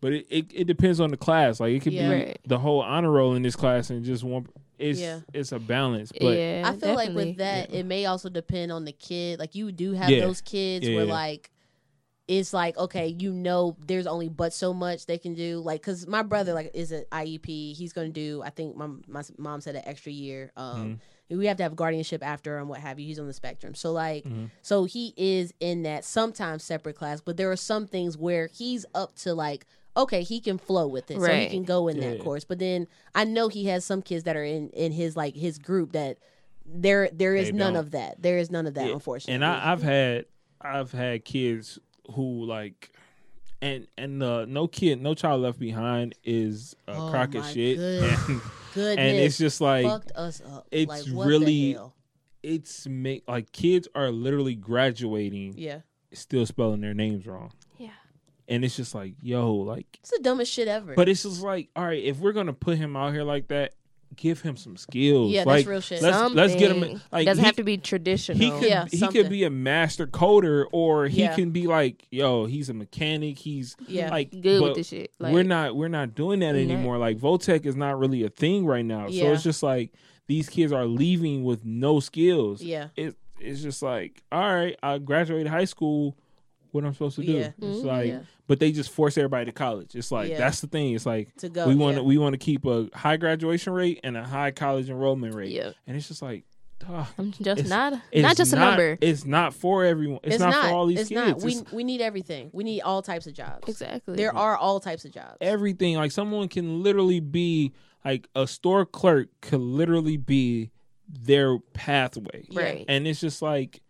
But 0.02 0.12
it, 0.14 0.28
it, 0.30 0.46
it 0.54 0.64
depends 0.66 1.00
on 1.00 1.12
the 1.12 1.18
class. 1.18 1.60
Like 1.60 1.74
it 1.74 1.82
could 1.82 1.94
Yeah. 1.94 2.10
be 2.10 2.16
Right. 2.16 2.40
the 2.46 2.60
whole 2.60 2.82
honor 2.82 3.12
roll 3.12 3.36
in 3.36 3.42
this 3.42 3.56
class 3.56 3.90
and 3.90 4.04
just 4.04 4.24
one. 4.24 4.48
It's 4.80 5.00
Yeah. 5.00 5.20
it's 5.34 5.52
a 5.52 5.60
balance. 5.60 6.12
But 6.12 6.38
yeah, 6.38 6.64
I 6.66 6.76
feel 6.76 6.96
like 6.96 7.14
with 7.14 7.38
that, 7.38 7.74
it 7.74 7.86
may 7.86 8.06
also 8.06 8.28
depend 8.30 8.72
on 8.72 8.86
the 8.86 8.92
kid. 8.92 9.40
Like 9.40 9.56
you 9.56 9.72
do 9.72 9.94
have 9.94 10.10
Yeah. 10.10 10.22
those 10.26 10.42
kids 10.42 10.88
Yeah, 10.88 10.96
where 10.98 11.06
yeah. 11.06 11.14
like 11.14 11.50
it's 12.40 12.54
like 12.54 12.78
okay, 12.78 13.08
you 13.08 13.32
know, 13.32 13.76
there's 13.86 14.08
only 14.08 14.30
but 14.30 14.54
so 14.54 14.74
much 14.74 15.06
they 15.06 15.18
can 15.18 15.34
do. 15.34 15.60
Like, 15.60 15.82
cause 15.82 16.08
my 16.08 16.22
brother 16.24 16.54
like 16.54 16.72
is 16.74 16.92
an 16.92 17.06
IEP. 17.12 17.76
He's 17.76 17.94
gonna 17.94 18.10
do. 18.10 18.42
I 18.44 18.50
think 18.50 18.76
my 18.76 18.88
my 19.08 19.24
mom 19.38 19.62
said 19.62 19.76
an 19.76 19.84
extra 19.86 20.12
year. 20.12 20.52
Um, 20.58 21.00
we 21.30 21.48
have 21.48 21.58
to 21.58 21.64
have 21.64 21.76
guardianship 21.76 22.22
after 22.24 22.58
and 22.60 22.70
what 22.70 22.80
have 22.80 23.00
you. 23.00 23.08
He's 23.08 23.18
on 23.18 23.26
the 23.28 23.34
spectrum, 23.34 23.74
so 23.74 23.92
like, 23.92 24.24
Mhm. 24.26 24.50
so 24.62 24.84
he 24.86 25.14
is 25.18 25.54
in 25.60 25.84
that 25.84 26.06
sometimes 26.06 26.64
separate 26.64 26.96
class. 26.96 27.22
But 27.22 27.38
there 27.38 27.52
are 27.52 27.56
some 27.56 27.88
things 27.88 28.18
where 28.18 28.48
he's 28.48 28.86
up 28.94 29.16
to 29.20 29.34
like. 29.34 29.66
Okay, 29.96 30.24
he 30.24 30.40
can 30.40 30.58
flow 30.58 30.88
with 30.88 31.12
it, 31.12 31.22
so 31.22 31.28
he 31.32 31.48
can 31.50 31.64
go 31.64 31.88
in 31.88 32.00
that 32.00 32.20
course. 32.20 32.44
But 32.44 32.58
then 32.58 32.88
I 33.14 33.26
know 33.26 33.48
he 33.48 33.66
has 33.66 33.86
some 33.86 34.02
kids 34.02 34.24
that 34.24 34.36
are 34.36 34.44
in 34.44 34.70
in 34.70 34.92
his 34.92 35.16
like 35.16 35.36
his 35.36 35.60
group 35.60 35.92
that 35.92 36.18
there 36.66 37.10
there 37.14 37.36
is 37.36 37.48
They 37.52 37.58
none 37.58 37.74
don't. 37.74 37.80
of 37.86 37.92
that. 37.92 38.22
There 38.22 38.38
is 38.40 38.50
none 38.50 38.66
of 38.66 38.74
that, 38.74 38.88
Yeah, 38.88 38.94
unfortunately. 38.94 39.36
And 39.36 39.46
I, 39.46 39.72
I've 39.72 39.84
had 39.84 40.26
I've 40.62 40.92
had 40.92 41.26
kids 41.26 41.78
who 42.12 42.46
like 42.46 42.92
and 43.62 43.88
and 43.98 44.22
uh, 44.22 44.46
no 44.46 44.68
kid, 44.68 45.02
no 45.02 45.14
child 45.14 45.42
left 45.42 45.60
behind 45.60 46.16
is 46.24 46.76
a 46.88 46.94
Oh 46.96 47.10
crock 47.10 47.34
of 47.36 47.46
shit. 47.46 47.78
good- 47.78 48.04
And, 48.04 48.42
Goodness, 48.74 48.98
and 48.98 49.18
it's 49.18 49.38
just 49.38 49.62
like 49.62 49.86
fucked 49.86 50.12
us 50.16 50.42
up. 50.42 50.68
it's 50.72 50.90
like, 50.90 51.06
what 51.16 51.28
really- 51.28 51.46
the 51.46 51.74
hell? 51.74 51.96
it's 52.42 52.86
make 52.88 53.24
like 53.28 53.52
kids 53.54 53.88
are 53.96 54.12
literally 54.12 54.56
graduating 54.56 55.54
yeah. 55.58 55.80
still 56.12 56.46
spelling 56.46 56.82
their 56.82 56.94
names 56.94 57.26
wrong. 57.26 57.52
Yeah. 57.78 57.92
And 58.50 58.66
it's 58.66 58.76
just 58.76 58.94
like, 58.94 59.14
yo, 59.22 59.54
like 59.56 59.86
It's 60.02 60.12
the 60.12 60.20
dumbest 60.22 60.52
shit 60.52 60.68
ever. 60.68 60.94
but 60.96 61.08
it's 61.08 61.24
just 61.24 61.42
like, 61.42 61.70
all 61.76 61.86
right, 61.86 62.04
if 62.04 62.18
we're 62.20 62.34
gonna 62.34 62.52
put 62.52 62.78
him 62.78 62.98
out 62.98 63.14
here 63.14 63.24
like 63.24 63.48
that, 63.48 63.76
give 64.16 64.42
him 64.42 64.56
some 64.58 64.78
skills. 64.78 65.32
yeah, 65.32 65.44
like, 65.44 65.58
that's 65.66 65.68
real 65.68 65.82
shit. 65.82 66.02
let's 66.02 66.34
let's 66.34 66.56
get 66.56 66.72
him 66.72 66.80
Something. 66.82 67.02
like 67.12 67.26
doesn't 67.26 67.44
he- 67.44 67.46
have 67.46 67.56
to 67.58 67.64
be 67.64 67.78
traditional. 67.78 68.38
he 68.38 68.50
could 68.52 68.64
Yeah, 68.70 68.86
he 68.90 68.98
something. 68.98 69.22
could 69.24 69.30
be 69.30 69.44
a 69.44 69.50
master 69.50 70.08
coder 70.08 70.66
or 70.72 71.08
he 71.08 71.22
Yeah. 71.22 71.36
can 71.36 71.52
be 71.52 71.68
like 71.68 72.08
yo 72.12 72.46
he's 72.46 72.70
a 72.70 72.74
mechanic 72.74 73.38
he's 73.38 73.76
yeah, 73.88 74.10
like 74.10 74.32
good 74.42 74.62
with 74.62 74.76
the 74.76 74.84
shit. 74.84 75.12
Like, 75.20 75.34
we're 75.34 75.44
not 75.44 75.76
we're 75.76 75.88
not 75.88 76.16
doing 76.16 76.40
that 76.40 76.54
Not- 76.54 76.62
anymore 76.62 76.98
like 76.98 77.18
Votech 77.18 77.66
is 77.66 77.76
not 77.76 78.00
really 78.00 78.24
a 78.24 78.30
thing 78.30 78.66
right 78.66 78.86
now 78.86 79.10
so 79.10 79.32
it's 79.34 79.44
just 79.44 79.64
like 79.64 79.92
these 80.28 80.48
kids 80.50 80.72
are 80.72 80.86
leaving 80.86 81.44
with 81.44 81.66
no 81.66 82.00
skills 82.00 82.62
yeah, 82.62 82.88
it 82.96 83.16
it's 83.40 83.62
just 83.62 83.82
like, 83.84 84.24
all 84.32 84.40
right, 84.40 84.78
I 84.82 85.00
graduated 85.00 85.48
high 85.48 85.66
school. 85.66 86.16
What 86.74 86.84
I'm 86.84 86.92
supposed 86.94 87.16
to 87.16 87.24
do? 87.26 87.32
Yeah. 87.32 87.52
It's 87.62 87.80
Mhm. 87.80 87.86
like, 87.86 88.08
Yeah. 88.08 88.20
but 88.48 88.60
they 88.60 88.72
just 88.74 88.90
force 88.90 89.18
everybody 89.18 89.46
to 89.46 89.52
college. 89.54 89.96
It's 89.96 90.12
like 90.12 90.30
Yeah. 90.30 90.38
that's 90.40 90.60
the 90.60 90.68
thing. 90.68 90.94
It's 90.96 91.06
like 91.06 91.34
To 91.38 91.48
go, 91.50 91.68
we 91.68 91.76
want 91.76 91.96
to 91.96 92.02
yeah. 92.02 92.08
we 92.08 92.18
want 92.18 92.34
to 92.34 92.38
keep 92.40 92.66
a 92.66 92.90
high 92.94 93.16
graduation 93.18 93.74
rate 93.74 94.00
and 94.04 94.18
a 94.18 94.24
high 94.24 94.52
college 94.52 94.90
enrollment 94.90 95.34
rate. 95.36 95.52
Yeah. 95.52 95.72
And 95.88 95.96
it's 95.96 96.08
just 96.08 96.22
like, 96.22 96.44
dog, 96.80 97.06
I'm 97.18 97.32
just 97.32 97.48
It's- 97.62 97.70
not 97.70 97.94
it's 98.12 98.24
not 98.24 98.36
just 98.36 98.52
a 98.54 98.58
number. 98.58 98.98
It's 99.00 99.24
not 99.24 99.54
for 99.54 99.86
everyone. 99.86 100.20
It's, 100.24 100.40
not, 100.40 100.66
for 100.66 100.72
all 100.74 100.88
these 100.88 101.00
it's 101.02 101.10
kids. 101.10 101.22
not. 101.28 101.42
We 101.44 101.52
It's 101.54 101.72
we 101.72 101.84
need 101.84 102.02
everything. 102.02 102.50
We 102.52 102.64
need 102.64 102.82
all 102.82 103.02
types 103.04 103.28
of 103.28 103.34
jobs. 103.34 103.70
Exactly. 103.70 104.16
There 104.16 104.36
are 104.36 104.58
all 104.58 104.80
types 104.80 105.06
of 105.06 105.12
jobs. 105.12 105.38
everything. 105.42 105.96
Like 105.96 106.12
someone 106.12 106.48
can 106.48 106.82
literally 106.82 107.20
be 107.20 107.72
like 108.04 108.28
a 108.36 108.48
store 108.48 108.86
clerk 108.88 109.30
could 109.42 109.62
literally 109.62 110.18
be 110.18 110.72
their 111.08 111.60
pathway. 111.74 112.48
Right. 112.52 112.86
And 112.88 113.06
it's 113.08 113.22
just 113.22 113.42
like 113.44 113.82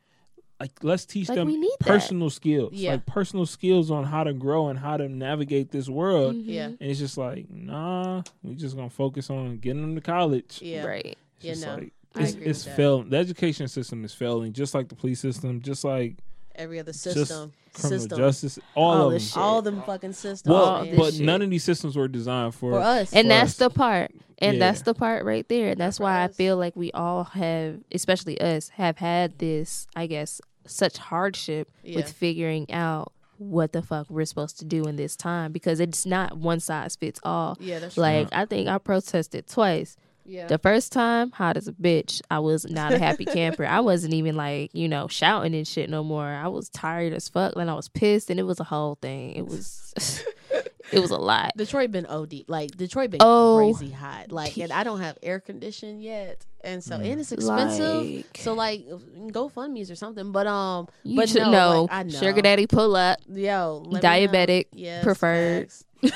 like 0.64 0.72
let's 0.82 1.06
teach 1.06 1.28
Like, 1.30 1.36
them 1.36 1.48
we 1.48 1.58
need 1.58 1.76
that. 1.82 1.88
personal 1.88 2.30
skills. 2.30 2.72
Yeah. 2.74 2.92
Like 2.94 3.06
personal 3.06 3.46
skills 3.46 3.92
on 3.92 4.06
how 4.06 4.24
to 4.24 4.32
grow 4.34 4.70
and 4.70 4.80
how 4.80 4.96
to 4.98 5.10
navigate 5.10 5.72
this 5.72 5.90
world. 5.90 6.36
Mhm. 6.36 6.44
Yeah. 6.46 6.66
And 6.68 6.78
it's 6.80 7.00
just 7.00 7.18
like, 7.18 7.50
nah, 7.50 8.24
we're 8.42 8.54
just 8.56 8.76
gonna 8.76 8.90
focus 8.90 9.30
on 9.30 9.58
getting 9.58 9.82
them 9.82 9.96
to 9.96 10.02
college. 10.02 10.60
Yeah. 10.62 10.86
Right. 10.86 11.18
It's 11.38 11.46
Yeah, 11.46 11.52
just 11.54 11.66
no, 11.68 11.74
like 11.76 11.92
I 12.16 12.22
it's, 12.24 12.34
agree 12.34 12.46
it's 12.46 12.60
with 12.60 12.66
that. 12.66 12.76
failing. 12.78 13.10
The 13.10 13.18
education 13.18 13.68
system 13.68 14.06
is 14.06 14.14
failing, 14.14 14.54
just 14.54 14.74
like 14.74 14.88
the 14.88 14.96
police 14.96 15.20
system, 15.20 15.62
just 15.62 15.84
like 15.84 16.16
Every 16.56 16.80
other 16.80 16.92
just 16.92 17.04
system. 17.04 17.52
criminal 17.74 18.00
System. 18.00 18.18
justice, 18.20 18.60
all 18.76 18.92
All 18.94 19.06
of 19.08 19.12
them. 19.14 19.20
shit. 19.20 19.38
All 19.38 19.62
them 19.64 19.82
fucking 19.82 20.14
systems. 20.14 20.50
Well, 20.54 20.86
man. 20.86 20.96
but 20.96 21.14
shit. 21.16 21.24
none 21.26 21.42
of 21.42 21.50
these 21.50 21.64
systems 21.64 21.96
were 21.98 22.08
designed 22.08 22.54
for, 22.56 22.72
for 22.74 22.80
us. 22.80 23.12
and 23.12 23.26
for 23.26 23.30
that's 23.30 23.52
us. 23.54 23.58
the 23.58 23.70
part 23.72 24.12
and 24.38 24.54
Yeah. 24.54 24.60
that's 24.60 24.82
the 24.84 24.94
part 24.94 25.26
right 25.26 25.48
there 25.48 25.74
that's 25.76 26.00
why 26.00 26.24
i 26.24 26.28
feel 26.28 26.58
like 26.58 26.76
we 26.76 26.92
all 26.92 27.24
have 27.24 27.80
especially 27.92 28.40
us 28.42 28.70
have 28.70 28.98
had 28.98 29.38
this 29.40 29.88
i 29.96 30.06
guess 30.08 30.42
such 30.66 30.98
hardship 30.98 31.70
Yeah. 31.84 31.98
with 31.98 32.12
figuring 32.12 32.72
out 32.72 33.12
what 33.38 33.74
the 33.74 33.82
fuck 33.82 34.10
we're 34.10 34.26
supposed 34.26 34.60
to 34.60 34.66
do 34.66 34.84
in 34.84 34.96
this 34.96 35.16
time 35.16 35.52
because 35.52 35.80
it's 35.80 36.06
not 36.06 36.38
one 36.38 36.60
size 36.60 36.96
fits 36.96 37.20
all. 37.24 37.58
Yeah, 37.60 37.80
that's 37.80 37.98
like 37.98 38.28
i 38.32 38.46
think 38.46 38.68
i 38.70 38.78
protested 38.78 39.48
twice. 39.48 39.98
Yeah. 40.26 40.48
the 40.48 40.58
first 40.58 40.94
time 40.94 41.32
hot 41.32 41.58
as 41.58 41.68
a 41.68 41.74
bitch 41.74 42.22
i 42.32 42.40
was 42.40 42.64
not 42.70 42.94
a 42.94 43.00
happy 43.00 43.26
camper. 43.38 43.66
I 43.66 43.82
wasn't 43.82 44.14
even 44.14 44.38
like 44.38 44.70
you 44.74 44.88
know 44.88 45.08
shouting 45.10 45.54
and 45.54 45.68
shit 45.68 45.90
no 45.90 46.04
more. 46.04 46.26
I 46.26 46.48
was 46.48 46.70
tired 46.70 47.12
as 47.12 47.28
fuck 47.28 47.56
and 47.58 47.70
i 47.70 47.74
was 47.74 47.90
pissed 47.90 48.30
and 48.30 48.40
it 48.40 48.44
was 48.44 48.60
a 48.62 48.64
whole 48.66 48.98
thing. 49.02 49.34
It 49.34 49.48
was 49.48 49.94
it 50.92 51.00
was 51.00 51.12
a 51.12 51.18
lot 51.18 51.52
Detroit 51.58 51.92
been 51.92 52.06
OD. 52.06 52.46
Like 52.48 52.72
Detroit 52.78 53.10
been 53.12 53.20
Oh. 53.22 53.58
crazy 53.78 53.92
hot. 53.94 54.32
Like 54.32 54.58
and 54.58 54.72
I 54.72 54.84
don't 54.84 55.00
have 55.02 55.18
air 55.24 55.40
conditioning 55.40 56.00
yet. 56.02 56.46
And 56.64 56.84
so 56.84 56.96
and 56.96 57.20
it's 57.20 57.32
expensive. 57.32 58.04
Like- 58.06 58.38
so 58.38 58.54
like 58.54 58.86
GoFundMe's 58.88 59.90
or 59.92 59.96
something. 59.96 60.32
But 60.32 60.48
um 60.48 60.88
You 61.04 61.18
but 61.18 61.30
should 61.30 61.42
no, 61.44 61.52
know. 61.52 61.82
like, 61.84 61.92
I 61.94 62.04
know. 62.04 62.20
Sugar 62.20 62.42
daddy 62.42 62.68
pull 62.68 62.96
up. 62.96 63.20
Yo, 63.28 63.84
let 63.86 63.88
me 63.88 63.94
know. 63.96 64.00
Diabetic, 64.00 64.66
Yes, 64.74 65.04
preferred. 65.04 65.72
facts. 65.72 65.86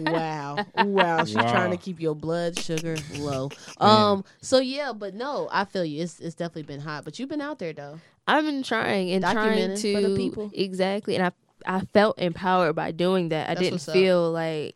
wow. 0.00 0.56
Wow. 0.76 1.24
She's 1.24 1.34
Wow. 1.36 1.50
trying 1.50 1.70
to 1.70 1.76
keep 1.76 2.00
your 2.00 2.14
blood 2.14 2.58
sugar 2.58 2.96
low. 3.18 3.48
Damn. 3.80 3.88
Um 3.88 4.24
so 4.40 4.58
yeah, 4.58 4.92
but 4.92 5.14
no, 5.14 5.48
I 5.50 5.64
feel 5.64 5.84
you. 5.84 6.02
It's 6.02 6.20
it's 6.20 6.34
definitely 6.34 6.64
been 6.64 6.80
hot. 6.80 7.04
But 7.04 7.18
you've 7.18 7.28
been 7.28 7.40
out 7.40 7.58
there 7.58 7.72
though. 7.72 7.98
I've 8.28 8.44
been 8.44 8.62
trying 8.62 9.10
and 9.12 9.22
trying 9.24 9.74
to 9.76 9.94
for 9.94 10.00
the 10.08 10.16
people. 10.16 10.50
exactly, 10.52 11.14
and 11.16 11.24
I 11.26 11.30
I 11.64 11.80
felt 11.80 12.18
empowered 12.18 12.76
by 12.76 12.90
doing 12.90 13.30
that. 13.30 13.48
I 13.50 13.54
didn't 13.54 13.80
feel 13.80 14.30
like 14.30 14.75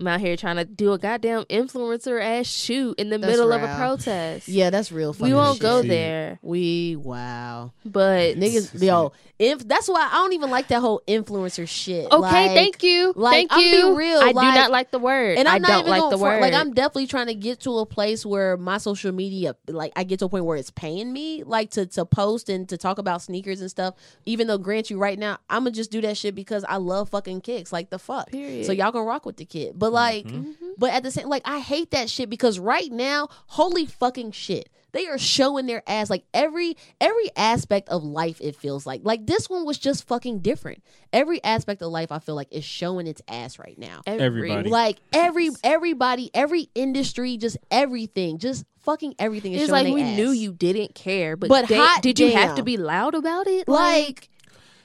I'm 0.00 0.06
out 0.08 0.20
here 0.20 0.34
trying 0.36 0.56
to 0.56 0.64
do 0.64 0.92
a 0.94 0.98
goddamn 0.98 1.44
influencer 1.44 2.22
ass 2.22 2.46
shoot 2.46 2.98
in 2.98 3.10
the 3.10 3.18
That's 3.18 3.30
middle 3.32 3.52
of 3.52 3.62
a 3.62 3.76
protest. 3.76 4.48
Yeah, 4.48 4.70
that's 4.70 4.90
real 4.90 5.14
we 5.20 5.34
won't 5.34 5.56
shit. 5.56 5.62
go 5.62 5.82
there, 5.82 6.38
We 6.40 6.96
wow. 6.96 7.72
but 7.84 8.36
Niggas 8.36 8.82
yo, 8.82 9.12
if 9.38 9.66
that's 9.68 9.88
why 9.88 10.08
I 10.10 10.14
don't 10.14 10.32
even 10.32 10.50
like 10.50 10.68
that 10.68 10.80
whole 10.80 11.02
influencer 11.06 11.68
shit. 11.68 12.06
Okay, 12.10 12.18
Like, 12.18 12.50
thank 12.52 12.82
you, 12.82 13.12
like, 13.14 13.32
thank 13.34 13.52
I'm 13.52 13.60
you. 13.60 13.70
being 13.70 13.94
real, 13.94 14.20
I 14.20 14.28
do 14.32 14.34
not 14.40 14.70
like 14.70 14.90
the 14.90 14.98
word, 14.98 15.36
And 15.36 15.46
I'm 15.46 15.56
I 15.56 15.58
not 15.58 15.68
don't 15.68 15.78
even 15.80 15.90
like 15.90 16.10
the 16.10 16.16
for, 16.18 16.22
word. 16.24 16.40
like 16.40 16.54
I'm 16.54 16.72
definitely 16.72 17.06
trying 17.06 17.26
to 17.26 17.34
get 17.34 17.60
to 17.60 17.78
a 17.78 17.84
place 17.86 18.24
where 18.24 18.56
my 18.56 18.78
social 18.78 19.12
media 19.12 19.54
like 19.68 19.92
I 19.96 20.04
get 20.04 20.18
to 20.20 20.24
a 20.24 20.28
point 20.30 20.46
where 20.46 20.56
it's 20.56 20.70
paying 20.70 21.12
me 21.12 21.42
like 21.44 21.70
to 21.72 21.84
to 21.86 22.06
post 22.06 22.48
and 22.48 22.66
to 22.70 22.78
talk 22.78 22.96
about 22.98 23.20
sneakers 23.20 23.60
and 23.60 23.70
stuff. 23.70 23.94
Even 24.24 24.46
though 24.46 24.56
grant 24.58 24.88
you 24.88 24.96
right 24.98 25.18
now, 25.18 25.38
I'm 25.50 25.64
gonna 25.64 25.72
just 25.72 25.90
do 25.90 26.00
that 26.02 26.16
shit 26.16 26.34
because 26.34 26.64
I 26.66 26.76
love 26.76 27.10
fucking 27.10 27.42
kicks. 27.42 27.70
Like 27.70 27.90
the 27.90 27.98
fuck. 27.98 28.30
Period. 28.30 28.64
So 28.64 28.72
y'all 28.72 28.92
gonna 28.92 29.04
rock 29.04 29.26
with 29.26 29.36
the 29.36 29.44
kid. 29.44 29.78
But 29.78 29.89
Mm-hmm. 29.90 29.94
like 29.94 30.26
mm-hmm. 30.26 30.70
but 30.78 30.92
at 30.92 31.02
the 31.02 31.10
same 31.10 31.28
like 31.28 31.42
I 31.44 31.60
hate 31.60 31.90
that 31.90 32.08
shit 32.10 32.30
because 32.30 32.58
right 32.58 32.90
now, 32.90 33.28
holy 33.46 33.86
fucking 33.86 34.32
shit. 34.32 34.68
They 34.92 35.06
are 35.06 35.18
showing 35.18 35.66
their 35.66 35.84
ass 35.86 36.10
like 36.10 36.24
every 36.34 36.76
every 37.00 37.30
aspect 37.36 37.88
of 37.90 38.02
life 38.02 38.40
it 38.40 38.56
feels 38.56 38.86
like. 38.86 39.02
Like 39.04 39.24
this 39.24 39.48
one 39.48 39.64
was 39.64 39.78
just 39.78 40.06
fucking 40.08 40.40
different. 40.40 40.82
Every 41.12 41.42
aspect 41.44 41.80
of 41.82 41.92
life 41.92 42.10
I 42.10 42.18
feel 42.18 42.34
like 42.34 42.48
is 42.50 42.64
showing 42.64 43.06
its 43.06 43.22
ass 43.28 43.58
right 43.58 43.78
now. 43.78 44.00
Everybody. 44.06 44.68
Like 44.68 44.98
every 45.12 45.50
everybody, 45.62 46.30
every 46.34 46.70
industry, 46.74 47.36
just 47.36 47.56
everything, 47.70 48.38
just 48.38 48.64
fucking 48.80 49.14
everything 49.18 49.52
is 49.52 49.62
It's 49.62 49.70
showing 49.70 49.86
like 49.86 49.94
we 49.94 50.02
ass. 50.02 50.16
knew 50.16 50.30
you 50.32 50.52
didn't 50.52 50.94
care, 50.96 51.36
but, 51.36 51.48
But 51.48 51.68
they- 51.68 51.76
hot 51.76 52.02
did 52.02 52.18
you 52.18 52.32
have 52.32 52.56
to 52.56 52.64
be 52.64 52.76
loud 52.76 53.14
about 53.14 53.46
it? 53.46 53.68
like, 53.68 54.28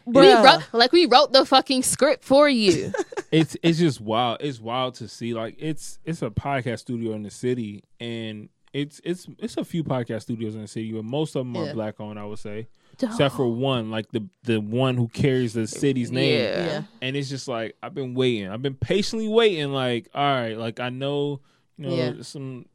we 0.06 0.22
bruh. 0.22 0.43
wrote, 0.43 0.64
like 0.72 0.91
we 0.91 1.08
wrote 1.08 1.34
the 1.34 1.45
fucking 1.45 1.82
script 1.82 2.24
for 2.24 2.47
you. 2.47 2.93
it's 3.36 3.58
it's 3.64 3.80
just 3.80 4.02
wild. 4.02 4.38
It's 4.42 4.60
wild 4.60 4.96
to 4.96 5.08
see. 5.08 5.34
Like 5.34 5.56
it's 5.60 6.00
it's 6.06 6.22
a 6.22 6.30
podcast 6.30 6.80
studio 6.80 7.14
in 7.14 7.24
the 7.24 7.30
city, 7.32 7.84
and 8.00 8.50
it's 8.74 9.00
it's 9.04 9.28
it's 9.40 9.58
a 9.58 9.64
few 9.66 9.84
podcast 9.84 10.24
studios 10.24 10.56
in 10.56 10.62
the 10.62 10.68
city, 10.68 10.92
but 10.92 11.04
most 11.06 11.36
of 11.36 11.46
them 11.46 11.56
Yeah. 11.56 11.70
are 11.72 11.74
black 11.74 12.00
owned. 12.00 12.20
I 12.20 12.26
would 12.26 12.40
say, 12.40 12.68
except 13.02 13.36
for 13.36 13.48
one, 13.48 13.92
like 13.92 14.12
the 14.12 14.28
the 14.44 14.60
one 14.60 14.96
who 14.96 15.08
carries 15.08 15.54
the 15.54 15.68
city's 15.68 16.12
name. 16.12 16.40
Yeah. 16.40 16.66
yeah. 16.66 16.84
And 17.02 17.16
it's 17.16 17.30
just 17.30 17.48
like 17.48 17.76
I've 17.84 17.94
been 17.94 18.14
waiting. 18.16 18.50
I've 18.50 18.62
been 18.62 18.76
patiently 18.76 19.28
waiting. 19.28 19.72
Like 19.72 20.10
all 20.14 20.24
right, 20.24 20.58
like 20.58 20.80
I 20.80 20.90
know, 20.90 21.42
you 21.78 21.88
know, 21.90 21.96
Yeah. 21.96 22.14
some. 22.22 22.66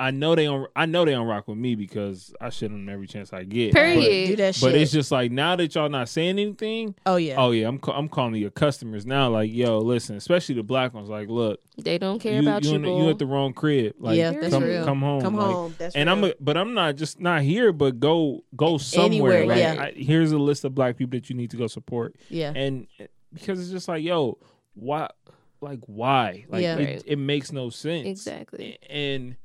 I 0.00 0.10
know 0.10 0.34
they 0.34 0.44
don't. 0.46 0.70
I 0.74 0.86
know 0.86 1.04
they 1.04 1.10
don't 1.12 1.26
rock 1.26 1.46
with 1.48 1.58
me 1.58 1.74
because 1.74 2.32
I 2.40 2.48
shit 2.50 2.70
on 2.70 2.86
them 2.86 2.88
every 2.92 3.06
chance 3.06 3.32
I 3.32 3.44
get. 3.44 3.74
Period. 3.74 4.28
Do 4.28 4.36
that 4.36 4.54
shit. 4.54 4.62
But, 4.62 4.72
but 4.72 4.80
it's 4.80 4.90
just 4.92 5.10
like 5.12 5.30
now 5.30 5.56
that 5.56 5.74
y'all 5.74 5.88
not 5.88 6.08
saying 6.08 6.38
anything. 6.38 6.94
oh 7.06 7.16
yeah. 7.16 7.34
Oh 7.38 7.50
yeah, 7.50 7.68
I'm 7.68 7.78
ca- 7.78 7.92
I'm 7.92 8.08
calling 8.08 8.34
your 8.36 8.50
customers 8.50 9.04
now. 9.04 9.28
Like 9.28 9.52
yo, 9.52 9.78
listen, 9.78 10.16
especially 10.16 10.54
the 10.56 10.62
black 10.62 10.94
ones. 10.94 11.08
Like 11.08 11.28
look, 11.28 11.60
They 11.76 11.98
don't 11.98 12.18
care 12.18 12.40
you, 12.40 12.48
about 12.48 12.64
you, 12.64 12.70
you, 12.70 12.76
in 12.76 12.82
the- 12.82 12.88
you 12.88 13.10
at 13.10 13.18
the 13.18 13.26
wrong 13.26 13.52
crib. 13.52 13.94
Like, 13.98 14.16
yeah, 14.16 14.30
that's 14.32 14.52
come, 14.54 14.64
real. 14.64 14.84
come 14.84 15.00
home. 15.00 15.20
Come 15.20 15.36
like- 15.36 15.46
home. 15.54 15.74
That's 15.78 15.94
And 15.94 16.08
real. 16.08 16.16
I'm, 16.18 16.24
a, 16.30 16.34
but 16.40 16.56
I'm 16.56 16.74
not 16.74 16.96
just 16.96 17.20
not 17.20 17.42
here, 17.42 17.72
but 17.72 18.00
go 18.00 18.42
go 18.56 18.78
somewhere. 18.78 19.06
Anywhere, 19.06 19.46
like, 19.46 19.58
yeah. 19.58 19.82
I, 19.82 19.92
here's 19.92 20.32
a 20.32 20.38
list 20.38 20.64
of 20.64 20.74
black 20.74 20.96
people 20.96 21.18
that 21.18 21.28
you 21.28 21.36
need 21.36 21.50
to 21.50 21.56
go 21.56 21.66
support, 21.66 22.16
yeah. 22.28 22.52
and 22.54 22.86
because 23.32 23.60
it's 23.60 23.70
just 23.70 23.86
like 23.86 24.02
yo, 24.02 24.38
why, 24.74 25.08
like 25.60 25.80
why, 25.86 26.46
like 26.48 26.62
Yeah. 26.62 26.76
it, 26.76 26.84
Right. 26.86 27.02
it 27.06 27.16
makes 27.18 27.52
no 27.52 27.68
sense 27.70 28.06
Exactly. 28.08 28.78
and 28.88 29.36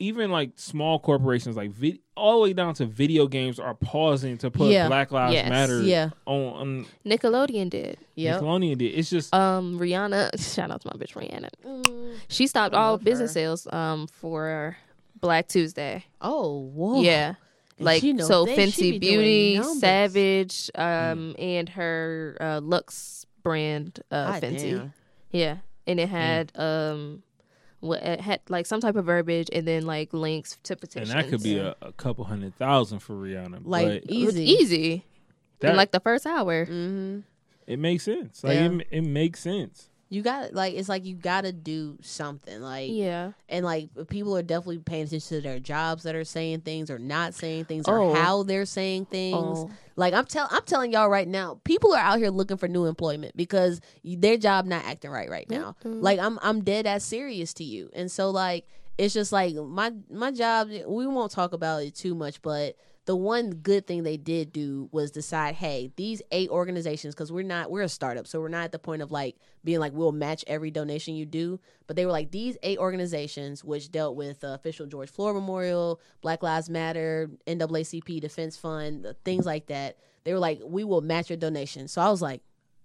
even 0.00 0.30
like 0.30 0.52
small 0.56 0.98
corporations 0.98 1.56
like 1.56 1.70
vid- 1.70 1.98
all 2.16 2.34
the 2.34 2.42
way 2.44 2.52
down 2.52 2.74
to 2.74 2.86
video 2.86 3.26
games 3.26 3.58
are 3.58 3.74
pausing 3.74 4.38
to 4.38 4.50
put 4.50 4.68
Yeah. 4.70 4.86
Black 4.88 5.10
Lives 5.10 5.34
Yes. 5.34 5.48
Matter 5.48 5.82
Yeah. 5.82 6.10
on, 6.26 6.42
on 6.54 6.86
Nickelodeon 7.04 7.68
did. 7.70 7.98
Yep. 8.14 8.40
Nickelodeon 8.42 8.78
did. 8.78 8.94
It's 8.98 9.10
just 9.10 9.34
Um, 9.34 9.78
Rihanna. 9.78 10.54
Shout 10.54 10.70
out 10.70 10.80
to 10.82 10.88
my 10.88 10.92
bitch 11.04 11.14
Rihanna. 11.14 12.16
She 12.28 12.46
stopped 12.46 12.74
all 12.74 12.92
love 12.92 13.04
business 13.04 13.30
her. 13.30 13.34
sales 13.34 13.66
um 13.72 14.06
for 14.06 14.76
Black 15.20 15.48
Tuesday. 15.48 16.04
Oh, 16.20 16.60
whoa. 16.60 17.02
Yeah. 17.02 17.34
And 17.78 17.84
Like 17.84 18.00
she 18.00 18.12
know 18.12 18.24
so, 18.26 18.46
things. 18.46 18.74
She 18.74 18.92
Fenty 18.92 18.92
be 18.92 18.98
Beauty. 18.98 19.62
Savage, 19.78 20.68
um, 20.74 21.34
and 21.38 21.68
her 21.70 22.36
uh, 22.40 22.60
Lux 22.60 23.24
brand, 23.44 24.00
uh, 24.10 24.32
God 24.32 24.42
Fenty. 24.42 24.70
damn. 24.78 24.92
Yeah, 25.30 25.56
and 25.86 26.00
it 26.00 26.08
had 26.08 26.50
um, 26.56 27.22
what 27.22 27.27
it 27.82 28.20
had 28.20 28.40
like 28.48 28.66
some 28.66 28.80
type 28.80 28.96
of 28.96 29.04
verbiage, 29.04 29.48
and 29.52 29.66
then 29.66 29.86
like 29.86 30.12
links 30.12 30.58
to 30.64 30.76
petitions. 30.76 31.10
and 31.10 31.18
that 31.20 31.28
could 31.30 31.42
be 31.42 31.58
a, 31.58 31.74
a 31.82 31.92
couple 31.92 32.24
hundred 32.24 32.54
thousand 32.56 32.98
for 33.00 33.14
Rihanna. 33.14 33.60
Like 33.64 34.02
but 34.04 34.12
It 34.12 34.24
was 34.24 34.36
easy. 34.38 34.44
easy 34.62 35.04
that, 35.60 35.70
in 35.70 35.76
like 35.76 35.92
the 35.92 36.00
first 36.00 36.26
hour. 36.26 36.66
Mm-hmm. 36.66 37.20
it 37.66 37.78
makes 37.78 38.04
sense. 38.04 38.42
Like 38.42 38.54
Yeah. 38.56 38.66
it, 38.70 38.86
it 38.90 39.02
makes 39.02 39.40
sense. 39.40 39.88
You 40.10 40.22
got 40.22 40.54
like 40.54 40.74
it's 40.74 40.88
like 40.88 41.04
you 41.04 41.14
got 41.16 41.42
to 41.42 41.52
do 41.52 41.98
something 42.00 42.60
like 42.62 42.90
Yeah, 42.90 43.32
and 43.48 43.64
like 43.64 43.90
people 44.08 44.34
are 44.36 44.42
definitely 44.42 44.78
paying 44.78 45.04
attention 45.04 45.36
to 45.36 45.40
their 45.42 45.60
jobs 45.60 46.04
that 46.04 46.14
are 46.14 46.24
saying 46.24 46.62
things 46.62 46.90
or 46.90 46.98
not 46.98 47.34
saying 47.34 47.66
things 47.66 47.84
Oh. 47.86 47.92
or 48.10 48.16
how 48.16 48.42
they're 48.42 48.64
saying 48.64 49.04
things. 49.06 49.36
Oh. 49.36 49.70
Like 49.96 50.14
I'm 50.14 50.24
tell 50.24 50.48
I'm 50.50 50.62
telling 50.64 50.92
y'all 50.92 51.10
right 51.10 51.28
now, 51.28 51.60
people 51.64 51.92
are 51.92 51.98
out 52.00 52.18
here 52.18 52.30
looking 52.30 52.56
for 52.56 52.68
new 52.68 52.86
employment 52.86 53.36
because 53.36 53.80
their 54.02 54.38
job 54.38 54.64
not 54.64 54.84
acting 54.86 55.10
right 55.10 55.28
right 55.28 55.48
now. 55.50 55.76
Mhm. 55.84 56.02
Like 56.02 56.18
I'm 56.20 56.38
I'm 56.42 56.62
dead 56.64 56.86
as 56.86 57.04
serious 57.04 57.52
to 57.54 57.64
you, 57.64 57.90
and 57.92 58.10
so 58.10 58.30
like 58.30 58.66
it's 58.96 59.12
just 59.12 59.30
like 59.30 59.54
my 59.54 59.92
my 60.10 60.30
job. 60.32 60.70
We 60.86 61.06
won't 61.06 61.32
talk 61.32 61.52
about 61.52 61.82
it 61.82 61.94
too 61.94 62.14
much, 62.14 62.40
but 62.40 62.76
the 63.08 63.16
one 63.16 63.52
good 63.52 63.86
thing 63.86 64.02
they 64.02 64.18
did 64.18 64.52
do 64.52 64.86
was 64.92 65.10
decide, 65.10 65.54
hey, 65.54 65.90
these 65.96 66.20
eight 66.30 66.50
organizations, 66.50 67.14
because 67.14 67.32
we're 67.32 67.42
not 67.42 67.70
we're 67.70 67.80
a 67.80 67.88
startup, 67.88 68.26
so 68.26 68.38
we're 68.38 68.50
not 68.50 68.64
at 68.64 68.72
the 68.72 68.78
point 68.78 69.00
of 69.00 69.10
like 69.10 69.36
being 69.64 69.80
like 69.80 69.94
we'll 69.94 70.12
match 70.12 70.44
every 70.46 70.70
donation 70.70 71.14
you 71.14 71.24
do. 71.24 71.58
But 71.86 71.96
they 71.96 72.04
were 72.04 72.12
like 72.12 72.32
these 72.32 72.58
eight 72.62 72.76
organizations, 72.76 73.64
which 73.64 73.90
dealt 73.90 74.14
with 74.14 74.44
uh, 74.44 74.48
official 74.48 74.84
George 74.84 75.08
Floyd 75.08 75.36
Memorial, 75.36 76.02
Black 76.20 76.42
Lives 76.42 76.68
Matter, 76.68 77.30
NAACP 77.46 78.20
Defense 78.20 78.58
Fund, 78.58 79.06
uh, 79.06 79.14
things 79.24 79.46
like 79.46 79.68
that. 79.68 79.96
They 80.24 80.34
were 80.34 80.38
like, 80.38 80.60
we 80.62 80.84
will 80.84 81.00
match 81.00 81.30
your 81.30 81.38
donation. 81.38 81.88
So 81.88 82.02
I 82.02 82.10
was 82.10 82.20
like, 82.20 82.42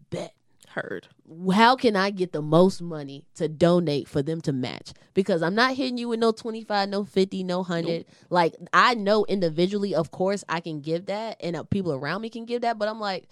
bet 0.09 0.33
Heard. 0.69 1.07
how 1.53 1.75
can 1.75 1.95
I 1.95 2.09
get 2.09 2.31
the 2.31 2.41
most 2.41 2.81
money 2.81 3.25
to 3.35 3.47
donate 3.47 4.07
for 4.07 4.21
them 4.21 4.41
to 4.41 4.51
match? 4.51 4.93
Because 5.13 5.43
I'm 5.43 5.55
not 5.55 5.75
hitting 5.75 5.97
you 5.97 6.09
with 6.09 6.19
no 6.19 6.31
25, 6.31 6.89
no 6.89 7.03
50, 7.03 7.43
no 7.43 7.59
100. 7.59 8.05
Like, 8.29 8.55
I 8.73 8.95
know 8.95 9.25
individually, 9.25 9.93
of 9.93 10.11
course, 10.11 10.43
I 10.49 10.59
can 10.59 10.81
give 10.81 11.05
that, 11.07 11.37
and 11.39 11.55
uh, 11.55 11.63
people 11.63 11.93
around 11.93 12.21
me 12.21 12.29
can 12.29 12.45
give 12.45 12.61
that, 12.61 12.79
but 12.79 12.87
I'm 12.87 12.99
like, 12.99 13.27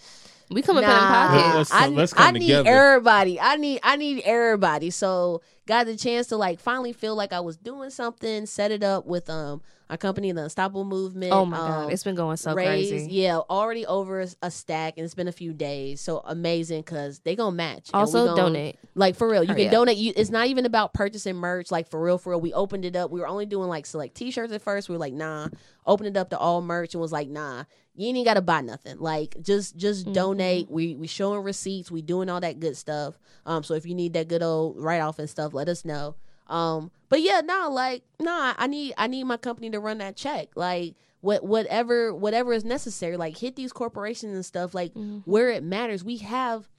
We 0.51 0.61
come 0.61 0.77
up 0.77 0.83
in 0.83 0.89
nah, 0.89 1.27
pockets. 1.27 1.55
Let's 1.55 1.71
I, 1.71 1.85
come- 1.85 1.95
let's 1.95 2.13
come 2.13 2.27
I 2.27 2.31
need 2.31 2.39
together. 2.41 2.69
everybody. 2.69 3.39
I 3.39 3.55
need 3.55 3.79
I 3.83 3.95
need 3.95 4.21
everybody. 4.25 4.89
So 4.89 5.41
got 5.65 5.85
the 5.85 5.95
chance 5.95 6.27
to 6.27 6.37
like 6.37 6.59
finally 6.59 6.93
feel 6.93 7.15
like 7.15 7.31
I 7.33 7.39
was 7.39 7.57
doing 7.57 7.89
something. 7.89 8.45
Set 8.45 8.71
it 8.71 8.83
up 8.83 9.05
with 9.05 9.29
um 9.29 9.61
our 9.89 9.97
company, 9.97 10.31
the 10.31 10.43
Unstoppable 10.43 10.85
Movement. 10.85 11.33
Oh 11.33 11.45
my 11.45 11.57
um, 11.57 11.67
god, 11.67 11.93
it's 11.93 12.03
been 12.05 12.15
going 12.15 12.37
so 12.37 12.53
raised, 12.53 12.91
crazy. 12.91 13.11
yeah, 13.11 13.37
already 13.37 13.85
over 13.85 14.25
a 14.41 14.49
stack, 14.49 14.93
and 14.95 15.03
it's 15.03 15.15
been 15.15 15.27
a 15.27 15.33
few 15.33 15.51
days. 15.51 15.99
So 15.99 16.21
amazing 16.23 16.81
because 16.81 17.19
they 17.19 17.35
gonna 17.35 17.55
match. 17.55 17.89
and 17.93 17.95
we 17.95 17.99
Also 17.99 18.25
gonna- 18.27 18.41
donate. 18.41 18.79
like 18.95 19.15
for 19.17 19.29
real, 19.29 19.43
you 19.43 19.49
Hurry 19.49 19.63
can 19.63 19.67
up. 19.67 19.73
donate. 19.73 19.97
You, 19.97 20.13
it's 20.15 20.29
not 20.29 20.47
even 20.47 20.65
about 20.65 20.93
purchasing 20.93 21.35
merch. 21.35 21.71
Like 21.71 21.89
for 21.89 22.01
real, 22.01 22.17
for 22.17 22.29
real, 22.31 22.39
we 22.41 22.53
opened 22.53 22.85
it 22.85 22.95
up. 22.95 23.11
We 23.11 23.19
were 23.19 23.27
only 23.27 23.45
doing 23.45 23.67
like 23.67 23.85
select 23.85 24.15
T-shirts 24.15 24.53
at 24.53 24.61
first. 24.61 24.87
We 24.87 24.95
were 24.95 24.99
like, 24.99 25.13
nah. 25.13 25.49
Opened 25.85 26.07
it 26.07 26.17
up 26.17 26.29
to 26.29 26.37
all 26.37 26.61
merch 26.61 26.93
and 26.93 27.01
was 27.01 27.11
like, 27.11 27.27
nah. 27.27 27.65
You 27.95 28.07
ain't 28.15 28.25
gotta 28.25 28.41
buy 28.41 28.61
nothing. 28.61 28.99
Like 28.99 29.35
just 29.41 29.75
just 29.77 30.05
Mm-hmm. 30.05 30.13
donate. 30.13 30.71
We 30.71 30.95
we 30.95 31.07
showing 31.07 31.41
receipts. 31.43 31.91
We 31.91 32.01
doing 32.01 32.29
all 32.29 32.39
that 32.41 32.59
good 32.59 32.77
stuff. 32.77 33.19
Um, 33.45 33.63
so 33.63 33.73
if 33.73 33.85
you 33.85 33.93
need 33.95 34.13
that 34.13 34.27
good 34.27 34.41
old 34.43 34.77
write 34.77 35.01
off 35.01 35.19
and 35.19 35.29
stuff, 35.29 35.53
let 35.53 35.67
us 35.67 35.83
know. 35.83 36.15
Um, 36.47 36.91
but 37.09 37.21
yeah, 37.21 37.41
no, 37.43 37.69
like 37.71 38.03
nah. 38.19 38.53
I 38.57 38.67
need 38.67 38.93
I 38.97 39.07
need 39.07 39.23
my 39.25 39.37
company 39.37 39.69
to 39.71 39.79
run 39.79 39.97
that 39.99 40.15
check. 40.15 40.49
Like 40.55 40.95
what 41.21 41.43
whatever 41.43 42.13
whatever 42.13 42.53
is 42.53 42.63
necessary. 42.65 43.17
Like 43.17 43.37
hit 43.37 43.55
these 43.55 43.71
corporations 43.73 44.33
and 44.33 44.45
stuff. 44.45 44.73
Like 44.73 44.93
where 45.25 45.49
it 45.49 45.63
matters. 45.63 46.03
We 46.03 46.17
have. 46.17 46.69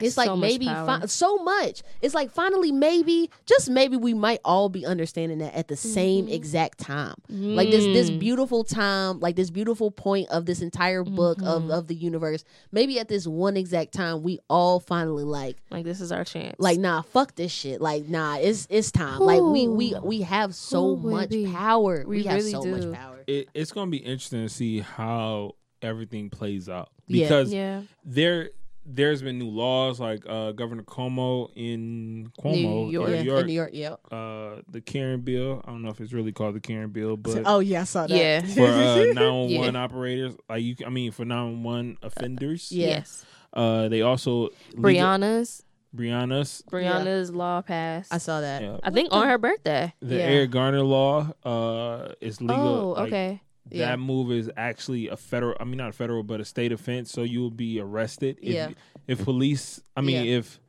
It's 0.00 0.16
Mm-hmm. 0.16 0.26
So 0.26 0.32
like 0.34 0.40
maybe 0.40 0.66
fi- 0.66 1.06
so 1.06 1.36
much. 1.38 1.82
It's 2.00 2.14
like 2.14 2.30
finally 2.30 2.72
maybe 2.72 3.30
just 3.46 3.70
maybe 3.70 3.96
we 3.96 4.14
might 4.14 4.40
all 4.44 4.68
be 4.68 4.84
understanding 4.84 5.38
that 5.38 5.54
at 5.54 5.68
the 5.68 5.76
same 5.76 6.28
exact 6.28 6.78
time. 6.78 7.14
Like 7.28 7.70
this 7.70 7.84
this 7.84 8.10
Mm. 8.10 8.18
beautiful 8.18 8.64
time, 8.64 9.20
like 9.20 9.36
this 9.36 9.50
beautiful 9.50 9.90
point 9.90 10.28
of 10.30 10.46
this 10.46 10.60
entire 10.60 11.04
book 11.04 11.38
of 11.42 11.62
Mm-hmm. 11.62 11.70
of 11.70 11.86
the 11.86 11.94
universe. 11.94 12.44
Maybe 12.72 12.98
at 12.98 13.08
this 13.08 13.26
one 13.26 13.56
exact 13.56 13.92
time 13.92 14.22
we 14.22 14.38
all 14.50 14.80
finally 14.80 15.24
like 15.24 15.56
Like 15.70 15.84
this 15.84 16.00
is 16.00 16.10
our 16.12 16.24
chance. 16.24 16.56
like 16.58 16.78
nah 16.78 17.02
fuck 17.02 17.34
this 17.36 17.52
shit. 17.52 17.80
Like 17.80 18.08
nah 18.08 18.36
it's 18.38 18.66
it's 18.70 18.90
time. 18.90 19.20
Like 19.20 19.40
we 19.42 19.68
we 19.68 19.94
we 20.02 20.22
have 20.22 20.54
so 20.54 20.96
Who, 20.96 21.10
much 21.10 21.30
baby? 21.30 21.52
power. 21.52 22.04
We, 22.06 22.18
We 22.18 22.22
have 22.24 22.38
really 22.38 22.50
so 22.50 22.62
do. 22.62 22.70
much 22.76 22.92
power. 22.92 23.20
It, 23.26 23.48
it's 23.54 23.70
going 23.70 23.86
to 23.86 23.90
be 23.90 23.98
interesting 23.98 24.42
to 24.42 24.48
see 24.48 24.80
how 24.80 25.52
everything 25.80 26.28
plays 26.28 26.68
out 26.68 26.90
Yeah. 27.06 27.24
because 27.24 27.52
yeah, 27.52 27.82
there 28.04 28.50
there's 28.84 29.22
been 29.22 29.38
new 29.38 29.48
laws 29.48 30.00
like 30.00 30.24
uh, 30.28 30.52
Governor 30.52 30.82
Cuomo 30.82 31.50
in 31.54 32.30
Cuomo, 32.40 32.86
New 32.86 32.90
York. 32.90 33.10
Yeah, 33.10 33.22
New 33.22 33.30
York, 33.30 33.40
in 33.42 33.46
New 33.46 33.52
York, 33.52 33.70
yeah. 33.72 33.94
uh, 34.10 34.60
the 34.68 34.80
Karen 34.80 35.20
bill. 35.20 35.62
I 35.64 35.70
don't 35.70 35.82
know 35.82 35.90
if 35.90 36.00
it's 36.00 36.12
really 36.12 36.32
called 36.32 36.54
the 36.54 36.60
Karen 36.60 36.90
bill, 36.90 37.16
but 37.16 37.42
Oh 37.46 37.60
yeah, 37.60 37.82
I 37.82 37.84
saw 37.84 38.06
that. 38.06 38.16
Yeah. 38.16 38.40
for 38.54 38.66
uh, 38.66 39.04
911 39.14 39.76
operators, 39.76 40.34
like 40.48 40.62
you, 40.62 40.74
I 40.84 40.90
mean, 40.90 41.12
for 41.12 41.24
911 41.24 41.98
offenders, 42.02 42.72
Yeah. 42.72 42.88
yes. 42.88 43.24
uh, 43.52 43.88
they 43.88 44.02
also 44.02 44.48
legal- 44.74 44.82
Breonna's 44.82 45.62
Breonna's, 45.94 46.62
Breonna's 46.70 47.30
law 47.34 47.60
passed. 47.60 48.12
I 48.14 48.18
saw 48.18 48.40
that. 48.40 48.62
yeah, 48.62 48.78
I 48.82 48.90
think 48.90 49.12
on 49.12 49.28
her 49.28 49.36
birthday. 49.36 49.92
the 50.00 50.16
Yeah. 50.16 50.22
Eric 50.22 50.50
Garner 50.50 50.80
law 50.82 51.30
uh, 51.44 52.14
is 52.20 52.40
legal. 52.40 52.56
Oh, 52.56 52.88
like, 52.92 53.08
okay. 53.08 53.42
That 53.66 53.76
Yeah. 53.76 53.96
move 53.96 54.32
is 54.32 54.50
actually 54.56 55.08
a 55.08 55.16
federal. 55.16 55.56
I 55.60 55.64
mean, 55.64 55.76
not 55.76 55.90
a 55.90 55.92
federal, 55.92 56.22
but 56.22 56.40
a 56.40 56.44
state 56.44 56.72
offense. 56.72 57.10
So 57.12 57.22
you 57.22 57.40
will 57.40 57.50
be 57.50 57.80
arrested. 57.80 58.38
If, 58.42 58.54
Yeah. 58.54 58.70
If 59.06 59.24
police, 59.24 59.80
I 59.96 60.00
mean, 60.00 60.24
Yeah. 60.24 60.38
if 60.38 60.60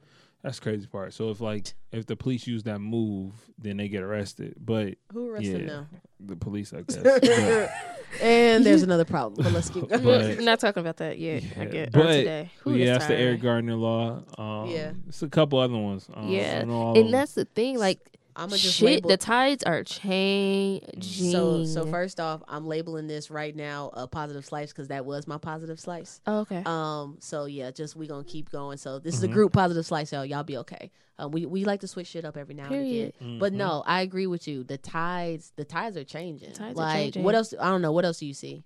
that's 0.43 0.59
the 0.59 0.63
crazy 0.63 0.87
part. 0.87 1.13
So 1.13 1.29
if 1.31 1.41
like 1.41 1.73
if 1.91 2.05
the 2.05 2.15
police 2.15 2.45
use 2.47 2.63
that 2.63 2.79
move, 2.79 3.33
then 3.57 3.77
they 3.77 3.87
get 3.87 4.03
arrested. 4.03 4.55
But 4.59 4.95
Who 5.11 5.29
arrested 5.29 5.61
yeah, 5.61 5.67
now? 5.67 5.87
the 6.19 6.35
police, 6.35 6.73
I 6.73 6.81
guess. 6.81 7.69
And 8.21 8.63
there's 8.63 8.83
another 8.83 9.05
problem. 9.05 9.43
But 9.43 9.53
let's 9.53 9.69
keep 9.71 9.89
going. 9.89 10.03
But- 10.03 10.37
We're 10.37 10.41
not 10.41 10.59
talking 10.59 10.81
about 10.81 10.97
that 10.97 11.17
yet. 11.17 11.43
I 11.59 11.65
get 11.65 11.91
but- 11.91 12.03
today. 12.13 12.51
Who 12.61 12.75
yeah, 12.75 12.83
is 12.85 12.89
that's 12.99 13.07
the 13.07 13.15
Eric 13.15 13.39
tired? 13.39 13.41
Gardner 13.41 13.75
law. 13.75 14.23
Um, 14.37 14.69
Yeah. 14.69 14.91
it's 15.07 15.23
a 15.23 15.27
couple 15.29 15.57
other 15.59 15.75
ones. 15.77 16.07
Um, 16.13 16.27
Yeah, 16.29 16.59
don't 16.59 16.67
know 16.69 16.75
all 16.75 16.91
of 16.91 16.97
and 16.97 17.05
them. 17.05 17.11
that's 17.11 17.33
the 17.33 17.45
thing. 17.45 17.79
Like 17.79 17.99
I'm 18.35 18.49
gonna 18.49 18.57
just 18.57 18.77
shit, 18.77 18.85
label 18.85 19.09
the 19.09 19.17
tides 19.17 19.63
are 19.63 19.83
changing. 19.83 21.31
So 21.31 21.65
so 21.65 21.85
first 21.85 22.19
off, 22.19 22.41
I'm 22.47 22.65
labeling 22.65 23.07
this 23.07 23.29
right 23.29 23.55
now 23.55 23.91
a 23.93 24.07
positive 24.07 24.45
slice 24.45 24.71
because 24.71 24.87
that 24.89 25.05
was 25.05 25.27
my 25.27 25.37
positive 25.37 25.79
slice. 25.79 26.21
Oh, 26.25 26.39
okay. 26.39 26.63
Um. 26.65 27.17
So 27.19 27.45
yeah, 27.45 27.71
just 27.71 27.95
we 27.95 28.07
gonna 28.07 28.23
keep 28.23 28.49
going. 28.51 28.77
So 28.77 28.99
this 28.99 29.15
is 29.15 29.21
Mm-hmm. 29.23 29.31
a 29.31 29.33
group 29.33 29.53
positive 29.53 29.85
slice, 29.85 30.11
y'all. 30.11 30.25
Y'all 30.25 30.43
be 30.43 30.57
okay. 30.57 30.91
Um. 31.19 31.31
We 31.31 31.45
we 31.45 31.63
like 31.65 31.81
to 31.81 31.87
switch 31.87 32.07
shit 32.07 32.25
up 32.25 32.37
every 32.37 32.55
now 32.55 32.67
Period. 32.69 32.85
and 32.87 32.97
again. 33.09 33.29
Mm-hmm. 33.29 33.39
But 33.39 33.53
no, 33.53 33.83
I 33.85 34.01
agree 34.01 34.27
with 34.27 34.47
you. 34.47 34.63
The 34.63 34.77
tides, 34.77 35.51
the 35.55 35.65
tides 35.65 35.95
are 35.97 36.03
changing. 36.03 36.53
tides 36.53 36.77
are 36.79 36.83
like 36.83 36.95
changing. 37.03 37.23
what 37.23 37.35
else? 37.35 37.53
I 37.59 37.69
don't 37.69 37.81
know. 37.81 37.91
What 37.91 38.05
else 38.05 38.19
do 38.19 38.25
you 38.25 38.33
see? 38.33 38.63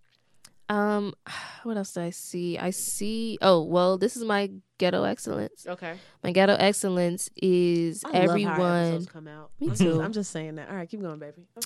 Um, 0.69 1.13
what 1.63 1.77
else 1.77 1.93
do 1.93 2.01
I 2.01 2.09
see? 2.11 2.57
I 2.57 2.69
see. 2.71 3.37
Oh 3.41 3.63
well, 3.63 3.97
this 3.97 4.15
is 4.17 4.23
my 4.23 4.51
ghetto 4.77 5.03
excellence. 5.03 5.65
Okay. 5.67 5.95
My 6.23 6.31
ghetto 6.31 6.55
excellence 6.59 7.29
is 7.35 8.03
I 8.05 8.07
love 8.09 8.13
how 8.15 8.19
our 8.21 8.29
everyone. 8.29 8.59
episodes 8.93 9.05
come 9.11 9.27
out. 9.27 9.51
Me 9.59 9.75
too. 9.75 10.01
I'm 10.01 10.13
just 10.13 10.31
saying 10.31 10.55
that. 10.55 10.69
All 10.69 10.75
right, 10.75 10.89
keep 10.89 11.01
going, 11.01 11.19
baby. 11.19 11.47
I'm 11.55 11.61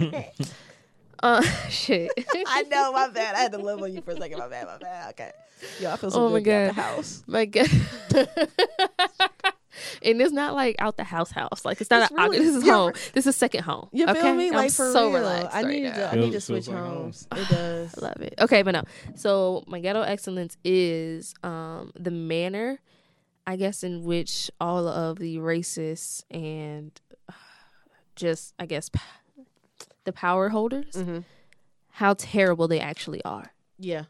sorry. 0.00 0.32
Uh, 1.22 1.40
shit. 1.70 2.10
I 2.46 2.64
know, 2.64 2.92
my 2.92 3.08
bad. 3.08 3.34
I 3.34 3.38
had 3.38 3.52
to 3.52 3.58
live 3.58 3.82
on 3.82 3.90
you 3.90 4.02
for 4.02 4.10
a 4.10 4.16
second. 4.18 4.36
My 4.38 4.48
bad, 4.48 4.66
my 4.66 4.76
bad. 4.76 5.10
Okay. 5.12 5.32
Yo, 5.80 5.90
I 5.90 5.96
feel 5.96 6.10
so 6.10 6.26
Oh 6.26 6.28
my 6.28 6.40
good 6.40 6.44
to 6.44 6.44
be 6.44 6.52
out 6.52 6.76
God. 6.76 6.76
the 6.76 6.82
house. 6.96 7.22
my 7.26 7.44
ghetto. 7.46 8.26
And 10.02 10.20
it's 10.20 10.32
not 10.32 10.54
like 10.54 10.76
out 10.78 10.96
the 10.96 11.04
house 11.04 11.30
house. 11.30 11.64
Like 11.64 11.80
it's 11.80 11.90
not. 11.90 12.04
It's 12.10 12.12
really- 12.12 12.38
this 12.38 12.54
is 12.56 12.64
home. 12.68 12.92
This 13.12 13.26
is 13.26 13.36
second 13.36 13.62
home. 13.64 13.88
You 13.92 14.06
feel 14.06 14.16
okay? 14.16 14.32
me? 14.34 14.48
I'm 14.48 14.54
Like 14.54 14.70
for 14.72 14.90
so 14.92 15.08
real. 15.10 15.20
relaxed 15.20 15.54
I 15.56 15.62
right 15.62 15.70
need 15.70 15.82
now. 15.84 15.94
to. 15.94 16.12
I 16.12 16.14
need 16.16 16.32
to 16.32 16.40
switch 16.40 16.66
feels 16.66 16.74
like 16.74 16.84
home. 16.84 16.96
homes. 17.02 17.28
It 17.36 17.48
does. 17.48 17.94
I 17.98 18.00
love 18.00 18.20
it. 18.20 18.34
Okay, 18.40 18.62
but 18.62 18.72
no. 18.72 18.82
So 19.14 19.64
my 19.66 19.80
ghetto 19.80 20.02
excellence 20.02 20.56
is 20.64 21.34
um 21.42 21.92
the 21.98 22.10
manner, 22.10 22.80
I 23.46 23.56
guess, 23.56 23.82
in 23.82 24.04
which 24.04 24.50
all 24.60 24.86
of 24.88 25.18
the 25.18 25.36
racists 25.38 26.22
and 26.30 26.92
uh, 27.28 27.32
just 28.16 28.54
I 28.58 28.66
guess 28.66 28.88
p- 28.88 29.00
the 30.04 30.12
power 30.12 30.48
holders, 30.50 30.94
mm-hmm. 30.94 31.18
how 31.90 32.14
terrible 32.14 32.68
they 32.68 32.80
actually 32.80 33.22
are. 33.24 33.52
Yeah. 33.78 34.04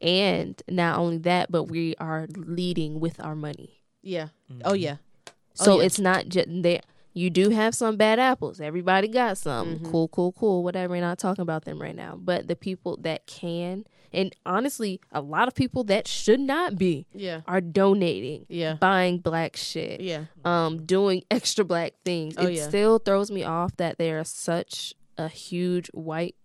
And 0.00 0.60
not 0.68 0.98
only 0.98 1.18
that, 1.18 1.50
but 1.50 1.64
we 1.64 1.94
are 1.98 2.28
leading 2.36 3.00
with 3.00 3.18
our 3.20 3.34
money. 3.34 3.77
Yeah. 4.02 4.28
Oh 4.64 4.74
yeah. 4.74 4.96
Oh, 5.28 5.32
So 5.64 5.80
yeah. 5.80 5.86
it's 5.86 5.98
not 5.98 6.28
just 6.28 6.48
there. 6.50 6.80
You 7.14 7.30
do 7.30 7.50
have 7.50 7.74
some 7.74 7.96
bad 7.96 8.18
apples. 8.20 8.60
Everybody 8.60 9.08
got 9.08 9.38
some. 9.38 9.76
Mhm. 9.78 9.90
Cool, 9.90 10.08
cool, 10.08 10.32
cool. 10.32 10.62
Whatever. 10.62 10.92
We're 10.94 11.00
not 11.00 11.18
talking 11.18 11.42
about 11.42 11.64
them 11.64 11.80
right 11.80 11.96
now. 11.96 12.16
But 12.16 12.46
the 12.46 12.54
people 12.54 12.96
that 13.02 13.26
can, 13.26 13.84
and 14.12 14.32
honestly, 14.46 15.00
a 15.10 15.20
lot 15.20 15.48
of 15.48 15.54
people 15.56 15.82
that 15.84 16.06
should 16.06 16.38
not 16.38 16.76
be, 16.78 17.06
Yeah. 17.12 17.40
are 17.48 17.60
donating, 17.60 18.46
Yeah. 18.48 18.74
buying 18.74 19.18
black 19.18 19.56
shit, 19.56 20.00
Yeah. 20.00 20.26
um, 20.44 20.84
doing 20.86 21.24
extra 21.30 21.64
black 21.64 21.94
things. 22.04 22.34
Oh, 22.38 22.46
it 22.46 22.54
yeah. 22.54 22.68
still 22.68 22.98
throws 23.00 23.30
me 23.32 23.42
off 23.42 23.76
that 23.78 23.98
there 23.98 24.20
are 24.20 24.24
such 24.24 24.94
a 25.16 25.28
huge 25.28 25.88
white 25.88 26.36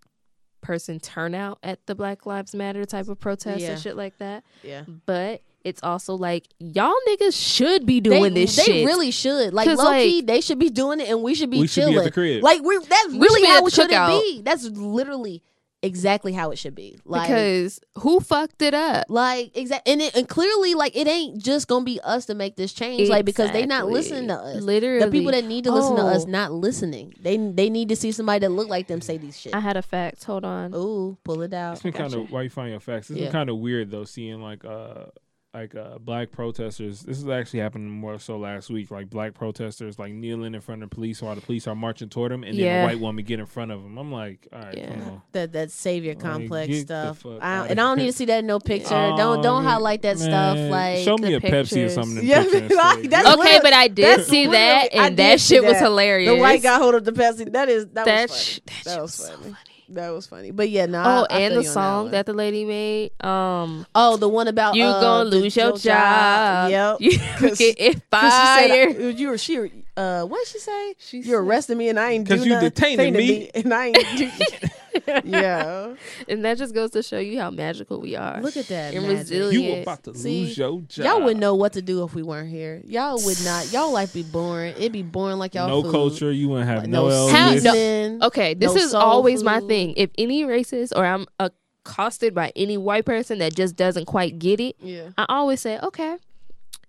person 0.62 1.00
turnout 1.00 1.60
at 1.62 1.86
the 1.86 1.94
Black 1.94 2.26
Lives 2.26 2.56
Matter 2.56 2.86
type 2.86 3.10
of 3.10 3.20
protests 3.20 3.62
Yeah. 3.62 3.72
and 3.74 3.82
shit 3.82 3.96
like 3.98 4.18
that. 4.18 4.44
Yeah. 4.64 4.86
But 5.06 5.42
it's 5.64 5.82
also 5.84 6.16
like 6.16 6.48
y'all 6.60 6.94
niggas 7.08 7.34
should 7.34 7.86
be 7.86 8.02
doing 8.02 8.34
they, 8.34 8.42
this 8.46 8.56
they 8.58 8.64
shit. 8.64 8.86
really 8.86 9.12
should. 9.12 9.54
Like 9.54 9.68
low 9.68 9.92
key, 9.94 10.22
they 10.22 10.42
should 10.42 10.60
be 10.60 10.70
doing 10.70 11.00
it, 11.00 11.10
and 11.10 11.24
we 11.24 11.36
should 11.36 11.50
be 11.50 11.60
We 11.60 11.68
should 11.68 11.86
be 11.86 11.92
chilling. 11.94 11.98
at 12.00 12.04
the 12.06 12.12
crib. 12.12 12.44
Like 12.44 12.62
we're 12.62 12.82
that's 12.82 13.08
We 13.14 13.20
really 13.20 13.42
should 13.42 13.50
how 13.50 13.66
it 13.68 13.74
should 13.74 13.90
cookout. 13.90 14.22
be. 14.22 14.42
That's 14.44 14.66
literally 14.66 15.42
exactly 15.82 16.32
how 16.32 16.52
it 16.52 16.58
should 16.58 16.76
be. 16.76 16.98
Like 17.04 17.28
because 17.28 17.80
who 18.00 18.20
fucked 18.22 18.62
it 18.62 18.74
up? 18.74 19.06
Like 19.10 19.56
exactly, 19.58 19.92
and 19.94 20.02
it, 20.02 20.16
and 20.16 20.28
clearly, 20.30 20.74
like 20.76 20.96
it 20.96 21.08
ain't 21.08 21.42
just 21.42 21.68
gonna 21.68 21.84
be 21.86 22.00
us 22.02 22.26
to 22.28 22.36
make 22.36 22.56
this 22.56 22.74
change. 22.74 23.10
Like 23.10 23.26
because 23.26 23.52
they 23.52 23.66
not 23.66 23.88
listening 23.88 24.28
to 24.30 24.34
us. 24.36 24.62
Literally, 24.64 25.04
The 25.06 25.12
people 25.12 25.32
that 25.32 25.44
need 25.46 25.64
to 25.66 25.72
listen 25.72 25.96
to 25.98 26.02
us 26.04 26.26
Oh. 26.26 26.30
not 26.30 26.52
listening. 26.52 27.14
They 27.22 27.38
they 27.38 27.70
need 27.70 27.88
to 27.90 27.96
see 27.98 28.12
somebody 28.12 28.40
that 28.40 28.50
look 28.50 28.68
like 28.70 28.88
them 28.88 29.00
say 29.02 29.18
these 29.18 29.40
shit. 29.40 29.54
I 29.56 29.60
had 29.62 29.78
a 29.78 29.82
fact. 29.82 30.24
Hold 30.26 30.46
on. 30.46 30.74
Ooh, 30.76 31.18
pull 31.24 31.42
it 31.42 31.54
out. 31.54 31.74
It's 31.74 31.84
been 31.84 31.94
kind 31.94 32.14
of 32.14 32.32
why 32.32 32.44
you 32.44 32.50
find 32.50 32.72
your 32.72 32.80
facts. 32.80 33.10
It's 33.10 33.20
Yeah. 33.20 33.26
been 33.28 33.32
kind 33.34 33.50
of 33.50 33.58
weird 33.58 33.92
though, 33.92 34.04
seeing 34.06 34.42
like 34.42 34.64
uh 34.66 35.06
like 35.54 35.76
uh, 35.76 36.00
black 36.00 36.32
protesters. 36.32 37.02
This 37.02 37.20
is 37.20 37.28
actually 37.28 37.60
happening 37.60 37.88
more 37.90 38.18
so 38.18 38.38
last 38.40 38.72
week. 38.72 38.90
Like 38.90 39.10
black 39.12 39.36
protesters 39.36 40.00
like 40.00 40.12
kneeling 40.12 40.56
in 40.56 40.62
front 40.62 40.82
of 40.82 40.90
the 40.90 40.96
police 40.96 41.22
while 41.22 41.36
the 41.36 41.42
police 41.42 41.68
are 41.68 41.76
marching 41.76 42.10
toward 42.10 42.32
them, 42.32 42.44
and 42.44 42.58
then 42.58 42.66
Yeah. 42.66 42.82
a 42.84 42.86
white 42.88 43.00
woman 43.00 43.24
get 43.24 43.40
in 43.40 43.46
front 43.46 43.72
of 43.72 43.84
them. 43.84 43.98
I'm 44.00 44.12
like, 44.12 44.48
all 44.52 44.60
right, 44.60 44.76
Yeah. 44.78 44.90
come 44.94 45.02
on. 45.04 45.22
that 45.34 45.52
that 45.54 45.70
savior 45.70 46.16
complex 46.16 46.68
get 46.70 46.88
the 46.88 47.14
stuff. 47.14 47.26
I, 47.40 47.68
and 47.68 47.72
I 47.72 47.74
don't 47.84 47.98
here. 48.00 48.06
need 48.06 48.12
to 48.12 48.18
see 48.18 48.26
that 48.26 48.40
in 48.40 48.48
no 48.48 48.60
picture. 48.72 48.96
Oh, 48.96 49.16
don't 49.16 49.44
don't 49.44 49.64
highlight 49.64 50.02
that 50.02 50.18
stuff. 50.18 50.58
Like 50.58 51.04
show 51.04 51.18
me 51.18 51.30
the 51.30 51.36
a 51.36 51.40
Pepsi 51.42 51.86
or 51.86 51.90
something. 51.90 52.18
in 52.18 52.26
Yeah, 52.26 52.40
like, 52.42 53.10
that's 53.10 53.28
Okay, 53.28 53.38
literally- 53.38 53.60
but 53.62 53.74
I 53.74 53.88
did 53.90 54.26
see 54.26 54.48
literally- 54.48 54.58
that, 54.58 54.94
and 54.96 55.18
that 55.18 55.40
see 55.40 55.56
shit 55.56 55.64
was 55.64 55.78
hilarious. 55.78 56.32
The 56.34 56.40
white 56.40 56.64
guy 56.64 56.78
hold 56.80 56.96
up 56.96 57.04
the 57.04 57.12
Pepsi. 57.12 57.52
That 57.52 57.70
is 57.70 57.86
that, 57.94 58.06
That 58.06 58.22
was 58.30 58.32
funny. 58.32 58.42
sh- 58.42 58.60
that 58.66 58.84
that 58.86 59.02
was 59.02 59.20
was 59.20 59.28
so 59.28 59.34
funny. 59.38 59.56
Funny. 59.88 59.96
That 59.96 60.10
was 60.12 60.28
funny. 60.28 60.52
But 60.52 60.70
yeah, 60.70 60.86
no. 60.86 61.02
Oh, 61.04 61.28
I, 61.30 61.36
I 61.38 61.40
and 61.42 61.52
feel 61.54 61.58
the 61.60 61.64
you 61.64 61.70
on 61.70 61.74
song 61.74 62.04
one. 62.06 62.12
that, 62.12 62.26
the 62.26 62.34
lady 62.34 62.66
made. 62.66 63.12
Um, 63.24 63.86
Oh, 63.96 64.18
the 64.18 64.30
one 64.30 64.48
about 64.48 64.76
you 64.76 64.86
uh, 64.86 65.02
gonna 65.02 65.30
the- 65.30 65.36
lose 65.38 65.56
your 65.56 65.78
job. 65.78 66.70
Yep. 66.72 66.98
You 67.02 67.12
'Cause- 67.38 67.58
get 67.58 67.76
it 67.80 68.10
'Cause 68.10 68.24
she 68.24 68.30
fired. 68.30 68.96
said, 68.98 69.20
you 69.20 69.30
were 69.30 69.38
she. 69.38 69.72
Uh, 69.96 70.24
what 70.24 70.40
did 70.40 70.48
she 70.48 70.60
say? 70.60 70.94
She 71.00 71.18
you 71.18 71.24
said- 71.24 71.34
arrested 71.36 71.78
me 71.78 71.90
and 71.90 72.00
I 72.00 72.12
ain't 72.12 72.28
do 72.28 72.36
'Cause 72.36 72.46
you 72.46 72.52
nothing. 72.54 72.70
detained 72.70 73.16
me. 73.16 73.50
and 73.54 73.74
I 73.74 73.88
ain't 73.88 74.18
do. 74.18 74.30
yeah. 75.24 75.94
and 76.28 76.46
that 76.46 76.58
just 76.58 76.74
goes 76.74 76.92
to 76.92 77.04
show 77.04 77.20
you 77.20 77.40
how 77.40 77.50
magical 77.52 78.00
we 78.00 78.16
are. 78.16 78.42
Look 78.42 78.58
at 78.58 78.68
that. 78.68 78.94
And 78.94 79.04
magic. 79.04 79.20
resilient. 79.20 79.64
you 79.76 79.82
about 79.82 80.04
to 80.04 80.16
See, 80.16 80.42
lose 80.46 80.58
your 80.58 80.82
job. 80.82 81.06
Y'all 81.06 81.22
wouldn't 81.22 81.40
know 81.40 81.56
what 81.56 81.74
to 81.74 81.82
do 81.82 82.04
if 82.04 82.14
we 82.14 82.24
weren't 82.24 82.50
here. 82.50 82.82
Y'all 82.86 83.20
would 83.24 83.44
not. 83.44 83.72
Y'all 83.72 83.92
life 83.92 84.14
be 84.14 84.24
boring. 84.24 84.74
It'd 84.78 84.92
be 84.92 85.04
boring 85.04 85.38
like 85.38 85.56
y'all. 85.56 85.68
no 85.68 85.84
food. 85.84 85.92
culture. 85.92 86.32
You 86.32 86.50
wouldn't 86.50 86.68
have 86.70 86.80
Like, 86.80 86.90
no, 86.90 87.08
no 87.10 87.28
How- 87.30 87.54
no- 87.54 88.20
Okay, 88.28 88.54
this 88.54 88.74
No 88.74 88.82
is 88.82 88.92
soul 88.92 89.02
always 89.02 89.44
my 89.44 89.60
thing. 89.62 89.94
If 89.98 90.10
any 90.18 90.44
racist 90.44 90.94
or 90.96 91.06
I'm 91.06 91.26
accosted 91.40 92.34
by 92.34 92.52
any 92.56 92.78
white 92.78 93.06
person 93.06 93.40
that 93.40 93.56
just 93.56 93.76
doesn't 93.76 94.06
quite 94.06 94.40
get 94.40 94.60
it, 94.60 94.76
Yeah. 94.80 95.10
I 95.18 95.26
always 95.30 95.60
say, 95.62 95.80
okay, 95.80 96.18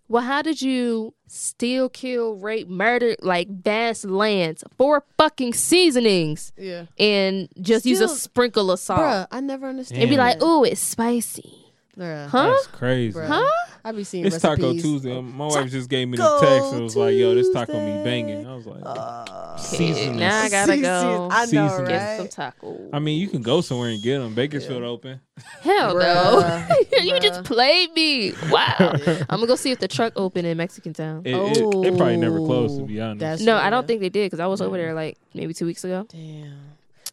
well, 0.09 0.23
how 0.23 0.43
did 0.43 0.61
you 0.63 1.15
steal, 1.27 1.89
kill, 1.89 2.35
rape, 2.37 2.69
murder 2.69 3.17
like 3.23 3.49
vast 3.49 4.05
lands 4.05 4.63
for 4.77 5.03
fucking 5.19 5.55
seasonings 5.55 6.53
Yeah. 6.59 6.87
and 6.99 7.49
just 7.61 7.87
use 7.87 8.01
a 8.01 8.09
Still- 8.09 8.17
sprinkle 8.17 8.71
of 8.71 8.79
salt 8.81 9.01
Bruh, 9.01 9.27
I 9.31 9.41
never 9.41 9.67
understand. 9.69 10.03
and 10.03 10.11
be 10.11 10.17
like, 10.17 10.43
ooh, 10.43 10.65
it's 10.65 10.81
spicy, 10.81 11.64
Bruh. 11.99 12.29
huh? 12.29 12.49
That's 12.51 12.67
crazy. 12.69 13.19
Bruh. 13.19 13.27
Huh? 13.27 13.49
I 13.87 13.93
be 13.93 14.03
seeing 14.03 14.25
It's 14.25 14.41
Taco. 14.41 14.73
Tuesday. 14.73 15.21
My 15.21 15.47
wife 15.47 15.71
just 15.71 15.91
gave 15.91 16.09
me 16.09 16.17
the 16.17 16.39
text 16.41 16.73
and 16.73 16.83
was 16.85 16.97
like, 16.97 17.15
"Yo, 17.17 17.35
this 17.35 17.51
taco 17.53 17.73
me 17.75 17.79
Tuesday. 17.93 18.05
banging." 18.05 18.47
I 18.47 18.55
was 18.55 18.67
like, 18.67 18.81
Uh, 18.83 19.57
Seasoning. 19.59 20.17
Now 20.19 20.41
I 20.43 20.49
gotta 20.49 20.77
go 20.81 21.29
I 21.31 21.41
know, 21.45 21.69
Seasoning. 21.69 21.87
get 21.89 22.17
some 22.33 22.45
right? 22.45 22.55
tacos. 22.63 22.89
I 22.95 22.99
mean, 22.99 23.21
you 23.21 23.29
can 23.29 23.43
go 23.43 23.61
somewhere 23.61 23.91
and 23.91 24.03
get 24.03 24.21
them. 24.21 24.35
Bakersfield 24.35 24.83
open. 24.85 25.21
Hell 25.61 25.99
no. 25.99 26.67
You 27.03 27.21
just 27.21 27.45
played 27.45 27.93
me. 27.95 28.33
Wow. 28.51 28.75
I'm 28.81 29.27
gonna 29.29 29.47
go 29.47 29.57
see 29.57 29.71
if 29.71 29.79
the 29.81 29.89
truck 29.89 30.15
open 30.17 30.47
in 30.47 30.57
Mexican 30.57 30.95
Town. 30.95 31.21
It, 31.27 31.35
it, 31.35 31.59
it 31.59 31.97
probably 31.99 32.17
never 32.17 32.39
closed, 32.39 32.79
to 32.79 32.85
be 32.87 33.01
Oh, 33.03 33.05
honest. 33.11 33.21
that's- 33.21 33.41
no, 33.43 33.57
I 33.57 33.69
don't 33.69 33.87
think 33.87 34.01
they 34.01 34.09
did 34.09 34.27
because 34.27 34.41
I 34.41 34.47
was 34.47 34.63
over 34.63 34.79
there 34.79 34.95
like 34.95 35.19
maybe 35.35 35.53
two 35.53 35.67
weeks 35.67 35.85
ago. 35.85 36.07
Damn. 36.09 36.55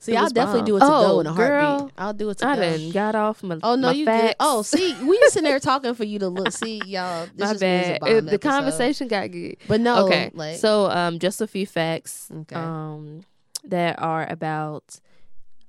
See, 0.01 0.13
It 0.13 0.17
I'll 0.17 0.29
definitely 0.29 0.61
bomb. 0.61 0.65
do 0.65 0.77
it 0.77 0.79
to 0.79 0.85
Oh, 0.87 1.01
go 1.13 1.19
in 1.19 1.27
a 1.27 1.33
girl. 1.33 1.91
I'll 1.95 2.13
do 2.13 2.29
it 2.31 2.39
to 2.39 2.47
I 2.47 2.55
go. 2.55 2.61
done 2.63 2.89
got 2.89 3.13
off 3.13 3.43
my. 3.43 3.59
Oh 3.61 3.75
no, 3.75 3.89
my 3.89 3.93
you 3.93 4.05
facts. 4.05 4.27
did. 4.29 4.35
Oh, 4.39 4.63
see, 4.63 4.95
we 5.07 5.15
sitting 5.27 5.43
there 5.43 5.59
talking 5.59 5.93
for 5.93 6.03
you 6.05 6.17
to 6.17 6.27
look. 6.27 6.51
See, 6.51 6.81
y'all. 6.87 7.27
This 7.35 7.39
my 7.39 7.51
just 7.53 7.61
means 7.61 7.85
a 7.85 7.89
bad. 7.91 7.99
bomb 8.01 8.09
It- 8.09 8.25
the 8.25 8.39
conversation 8.39 9.07
got 9.07 9.29
good. 9.29 9.57
but 9.67 9.79
no. 9.79 10.07
okay, 10.07 10.31
like 10.33 10.57
so 10.57 10.89
um, 10.89 11.19
just 11.19 11.39
a 11.39 11.45
few 11.47 11.67
facts 11.67 12.29
Okay. 12.35 12.55
um 12.55 13.21
that 13.65 14.01
are 14.01 14.25
about 14.27 14.99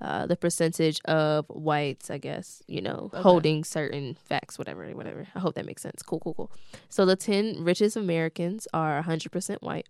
uh 0.01 0.25
the 0.25 0.35
percentage 0.35 0.99
of 1.05 1.45
whites. 1.49 2.09
I 2.09 2.17
guess 2.17 2.63
you 2.67 2.81
know 2.81 3.11
Okay. 3.13 3.21
holding 3.21 3.63
certain 3.63 4.15
facts, 4.15 4.57
whatever, 4.57 4.83
whatever. 4.95 5.27
I 5.35 5.39
hope 5.39 5.53
that 5.53 5.67
makes 5.67 5.83
sense. 5.83 6.01
Cool, 6.01 6.19
cool, 6.21 6.33
cool. 6.33 6.51
So 6.89 7.05
the 7.05 7.15
ten 7.15 7.63
richest 7.63 7.95
Americans 7.95 8.67
are 8.73 8.99
hundred 9.03 9.31
percent 9.31 9.61
white. 9.61 9.85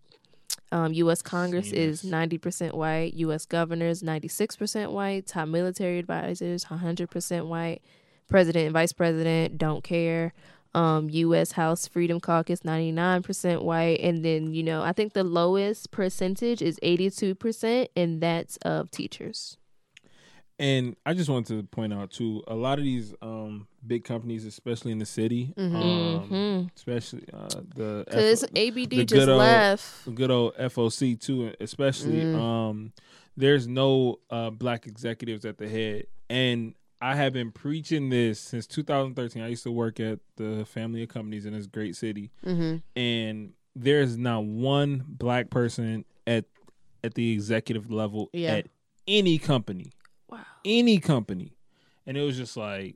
Um, 0.74 0.92
U.S. 0.94 1.22
Congress 1.22 1.72
is 1.72 2.04
ninety 2.04 2.40
percent 2.40 2.74
white. 2.74 3.14
U.S. 3.14 3.46
governors 3.46 4.02
ninety 4.02 4.28
six 4.28 4.56
percent 4.56 4.92
white. 4.92 5.28
Top 5.28 5.48
military 5.48 6.00
advisors 6.00 6.64
hundred 6.64 7.12
percent 7.12 7.46
white. 7.46 7.84
President 8.28 8.66
and 8.66 8.74
vice 8.74 8.92
president 8.92 9.60
don't 9.60 9.84
care. 9.84 10.34
Um, 10.74 11.12
U.S. 11.12 11.52
House 11.52 11.88
Freedom 11.88 12.20
Caucus 12.20 12.66
ninety 12.66 12.92
nine 12.92 13.22
percent 13.22 13.62
white, 13.62 14.00
and 14.00 14.26
then 14.26 14.52
you 14.52 14.64
know 14.64 14.82
I 14.82 14.94
think 14.94 15.14
the 15.14 15.24
lowest 15.24 15.92
percentage 15.92 16.64
is 16.64 16.80
eighty 16.82 17.12
two 17.12 17.36
percent, 17.36 17.92
and 17.96 18.20
that's 18.20 18.58
of 18.58 18.90
teachers. 18.90 19.58
And 20.60 20.96
I 21.06 21.14
just 21.14 21.30
wanted 21.30 21.58
to 21.58 21.64
point 21.64 21.94
out 21.94 22.12
too, 22.12 22.44
a 22.48 22.54
lot 22.56 22.78
of 22.78 22.84
these 22.86 23.14
um, 23.22 23.68
big 23.86 24.04
companies, 24.04 24.46
especially 24.46 24.92
in 24.92 25.00
the 25.00 25.06
city, 25.06 25.54
Mhm. 25.58 25.76
um, 25.76 26.30
Mm-hmm. 26.30 26.68
especially 26.76 27.24
uh, 27.34 27.48
the 27.76 28.04
Because 28.08 28.44
F- 28.44 28.50
ABD 28.56 28.90
the 29.00 29.06
just 29.06 29.28
old- 29.28 29.40
left. 29.40 30.16
good 30.16 30.30
old 30.32 30.54
FOC 30.58 31.16
too, 31.20 31.54
especially. 31.60 32.24
Mm. 32.24 32.36
Um, 32.36 32.94
there's 33.36 33.68
no 33.68 34.20
uh, 34.30 34.52
black 34.52 34.86
executives 34.86 35.44
at 35.44 35.58
the 35.58 35.68
head, 35.68 36.06
and 36.30 36.76
I 37.02 37.16
have 37.16 37.34
been 37.34 37.52
preaching 37.52 38.10
this 38.10 38.40
since 38.40 38.68
2013. 38.68 39.42
I 39.42 39.48
used 39.48 39.64
to 39.64 39.72
work 39.72 40.00
at 40.00 40.20
the 40.38 40.66
family 40.66 41.04
of 41.04 41.10
companies 41.10 41.46
in 41.46 41.54
this 41.54 41.66
great 41.68 41.96
city, 41.96 42.32
hmm 42.44 42.78
and 42.96 43.54
there's 43.76 44.18
not 44.18 44.46
one 44.46 45.04
black 45.08 45.50
person 45.50 46.06
at 46.28 46.46
at 47.04 47.16
the 47.16 47.32
executive 47.34 47.92
level 47.92 48.30
Yeah. 48.32 48.52
at 48.58 48.68
any 49.08 49.38
company, 49.40 49.88
Wow. 50.34 50.40
any 50.66 51.00
company, 51.00 51.54
and 52.06 52.18
it 52.18 52.22
was 52.22 52.38
just 52.38 52.56
like, 52.58 52.96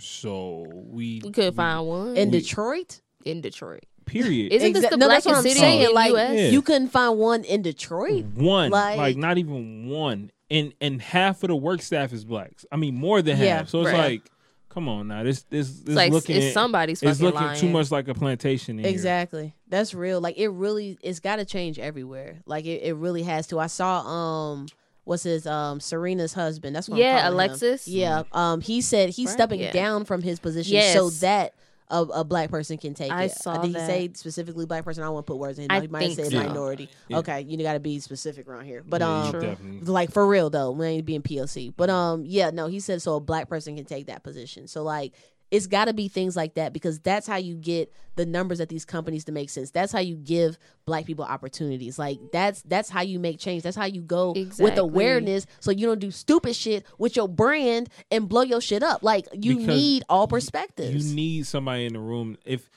so 0.00 0.66
we 0.70 1.20
We 1.24 1.30
could 1.30 1.52
we- 1.52 1.56
find 1.56 1.86
one 1.86 2.16
in 2.16 2.30
We- 2.30 2.40
Detroit. 2.40 3.00
in 3.24 3.40
Detroit. 3.40 3.84
period. 4.06 4.52
Isn't 4.54 4.72
this 4.72 4.86
Exa- 4.86 4.90
the 4.90 4.96
no, 4.96 5.06
that's 5.06 5.24
blackest 5.24 5.26
what 5.26 5.36
I'm 5.36 5.42
city 5.42 5.58
saying. 5.60 5.80
in 5.80 5.86
the 5.88 5.92
Like 5.92 6.10
U.S.? 6.12 6.34
Yeah. 6.38 6.48
you 6.48 6.62
couldn't 6.62 6.88
find 6.88 7.18
one 7.18 7.44
in 7.44 7.60
Detroit. 7.60 8.24
One, 8.36 8.70
Like- 8.70 8.96
like, 8.96 9.16
not 9.18 9.36
even 9.36 9.88
one, 9.90 10.30
and 10.50 10.72
and 10.80 11.02
half 11.02 11.42
of 11.42 11.48
the 11.48 11.56
work 11.56 11.82
staff 11.82 12.12
is 12.14 12.24
blacks. 12.24 12.64
I 12.72 12.76
mean, 12.76 12.94
more 12.94 13.20
than 13.20 13.38
Yeah, 13.38 13.58
half. 13.58 13.68
So 13.68 13.82
it's 13.82 13.90
bruh. 13.90 13.98
like, 13.98 14.30
come 14.70 14.88
on 14.88 15.08
now, 15.08 15.24
this 15.24 15.42
this 15.50 15.68
this 15.68 15.80
It's 15.80 15.90
like 15.90 16.10
looking 16.12 16.36
it's 16.36 16.54
somebody's 16.54 17.02
it's 17.02 17.20
looking 17.20 17.38
lying. 17.42 17.60
too 17.60 17.68
much 17.68 17.90
like 17.90 18.08
a 18.08 18.14
plantation. 18.14 18.78
In 18.78 18.84
here. 18.86 18.90
Exactly. 18.94 19.54
That's 19.68 19.92
real. 19.92 20.22
Like 20.22 20.38
it 20.38 20.48
really 20.48 20.96
it's 21.02 21.20
gotta 21.20 21.44
change 21.44 21.78
everywhere. 21.78 22.38
Like 22.46 22.64
it, 22.64 22.82
it 22.84 22.94
really 22.94 23.24
has 23.24 23.46
to. 23.48 23.58
I 23.58 23.66
saw 23.66 24.00
um 24.06 24.68
what's 25.08 25.22
his 25.22 25.46
um 25.46 25.80
Serena's 25.80 26.34
husband. 26.34 26.76
That's 26.76 26.88
what 26.88 26.96
I'm 26.96 27.00
Yeah, 27.02 27.22
calling 27.22 27.26
him. 27.26 27.32
Alexis. 27.34 27.88
Yeah. 27.88 28.22
Um 28.32 28.60
he 28.60 28.80
said 28.80 29.10
he's 29.10 29.26
Right? 29.28 29.32
stepping 29.32 29.60
Yeah. 29.60 29.72
down 29.72 30.04
from 30.04 30.22
his 30.22 30.38
position 30.38 30.74
Yes. 30.74 30.92
so 30.94 31.10
that 31.10 31.54
a, 31.90 32.02
a 32.02 32.22
black 32.24 32.50
person 32.50 32.76
can 32.76 32.92
take 32.92 33.10
I 33.10 33.24
it. 33.24 33.30
saw 33.32 33.56
Did 33.56 33.68
he 33.68 33.72
that. 33.72 33.86
say 33.86 34.10
specifically 34.12 34.66
black 34.66 34.84
person? 34.84 35.02
I 35.02 35.06
don't 35.06 35.14
want 35.14 35.26
to 35.26 35.32
put 35.32 35.38
words 35.38 35.58
in. 35.58 35.62
his 35.62 35.68
I. 35.70 35.80
He 35.80 35.88
might 35.88 36.02
have 36.02 36.14
think 36.16 36.30
said 36.30 36.38
so. 36.38 36.46
minority. 36.46 36.90
Yeah. 37.08 37.18
Okay, 37.20 37.40
you 37.48 37.56
got 37.62 37.72
to 37.72 37.80
be 37.80 37.98
specific 38.00 38.46
around 38.46 38.66
here. 38.66 38.84
But 38.86 39.00
Yeah, 39.00 39.22
um, 39.22 39.32
definitely- 39.32 39.80
like 39.90 40.12
for 40.12 40.26
real 40.26 40.50
though, 40.50 40.72
we 40.72 40.86
ain't 40.86 41.06
being 41.06 41.22
POC. 41.22 41.72
But 41.74 41.88
um, 41.88 42.24
yeah, 42.26 42.50
no, 42.50 42.66
he 42.66 42.78
said 42.78 43.00
so 43.00 43.14
a 43.16 43.20
black 43.20 43.48
person 43.48 43.74
can 43.76 43.86
take 43.86 44.06
that 44.08 44.22
position. 44.22 44.68
So 44.68 44.82
like, 44.82 45.14
it's 45.50 45.66
got 45.66 45.86
to 45.86 45.94
be 45.94 46.08
things 46.08 46.36
like 46.36 46.54
that 46.54 46.72
because 46.72 47.00
that's 47.00 47.26
how 47.26 47.36
you 47.36 47.54
get 47.54 47.90
the 48.16 48.26
numbers 48.26 48.60
at 48.60 48.68
these 48.68 48.84
companies 48.84 49.24
to 49.24 49.32
make 49.32 49.48
sense. 49.48 49.70
That's 49.70 49.92
how 49.92 50.00
you 50.00 50.16
give 50.16 50.58
black 50.84 51.06
people 51.06 51.24
opportunities. 51.24 51.98
Like 51.98 52.18
that's 52.32 52.62
that's 52.62 52.90
how 52.90 53.00
you 53.00 53.18
make 53.18 53.38
change. 53.38 53.62
That's 53.62 53.76
how 53.76 53.86
you 53.86 54.02
go 54.02 54.34
with 54.58 54.76
awareness, 54.76 55.46
so 55.60 55.70
you 55.70 55.86
don't 55.86 56.00
do 56.00 56.10
stupid 56.10 56.54
shit 56.54 56.84
with 56.98 57.16
your 57.16 57.28
brand 57.28 57.88
and 58.10 58.28
blow 58.28 58.42
your 58.42 58.60
shit 58.60 58.82
up. 58.82 59.02
Like 59.02 59.26
you 59.32 59.56
Because 59.56 59.66
need 59.68 60.02
all 60.08 60.26
perspectives. 60.28 61.08
You 61.10 61.14
need 61.14 61.46
somebody 61.46 61.86
in 61.86 61.94
the 61.94 62.00
room. 62.00 62.36
If 62.44 62.68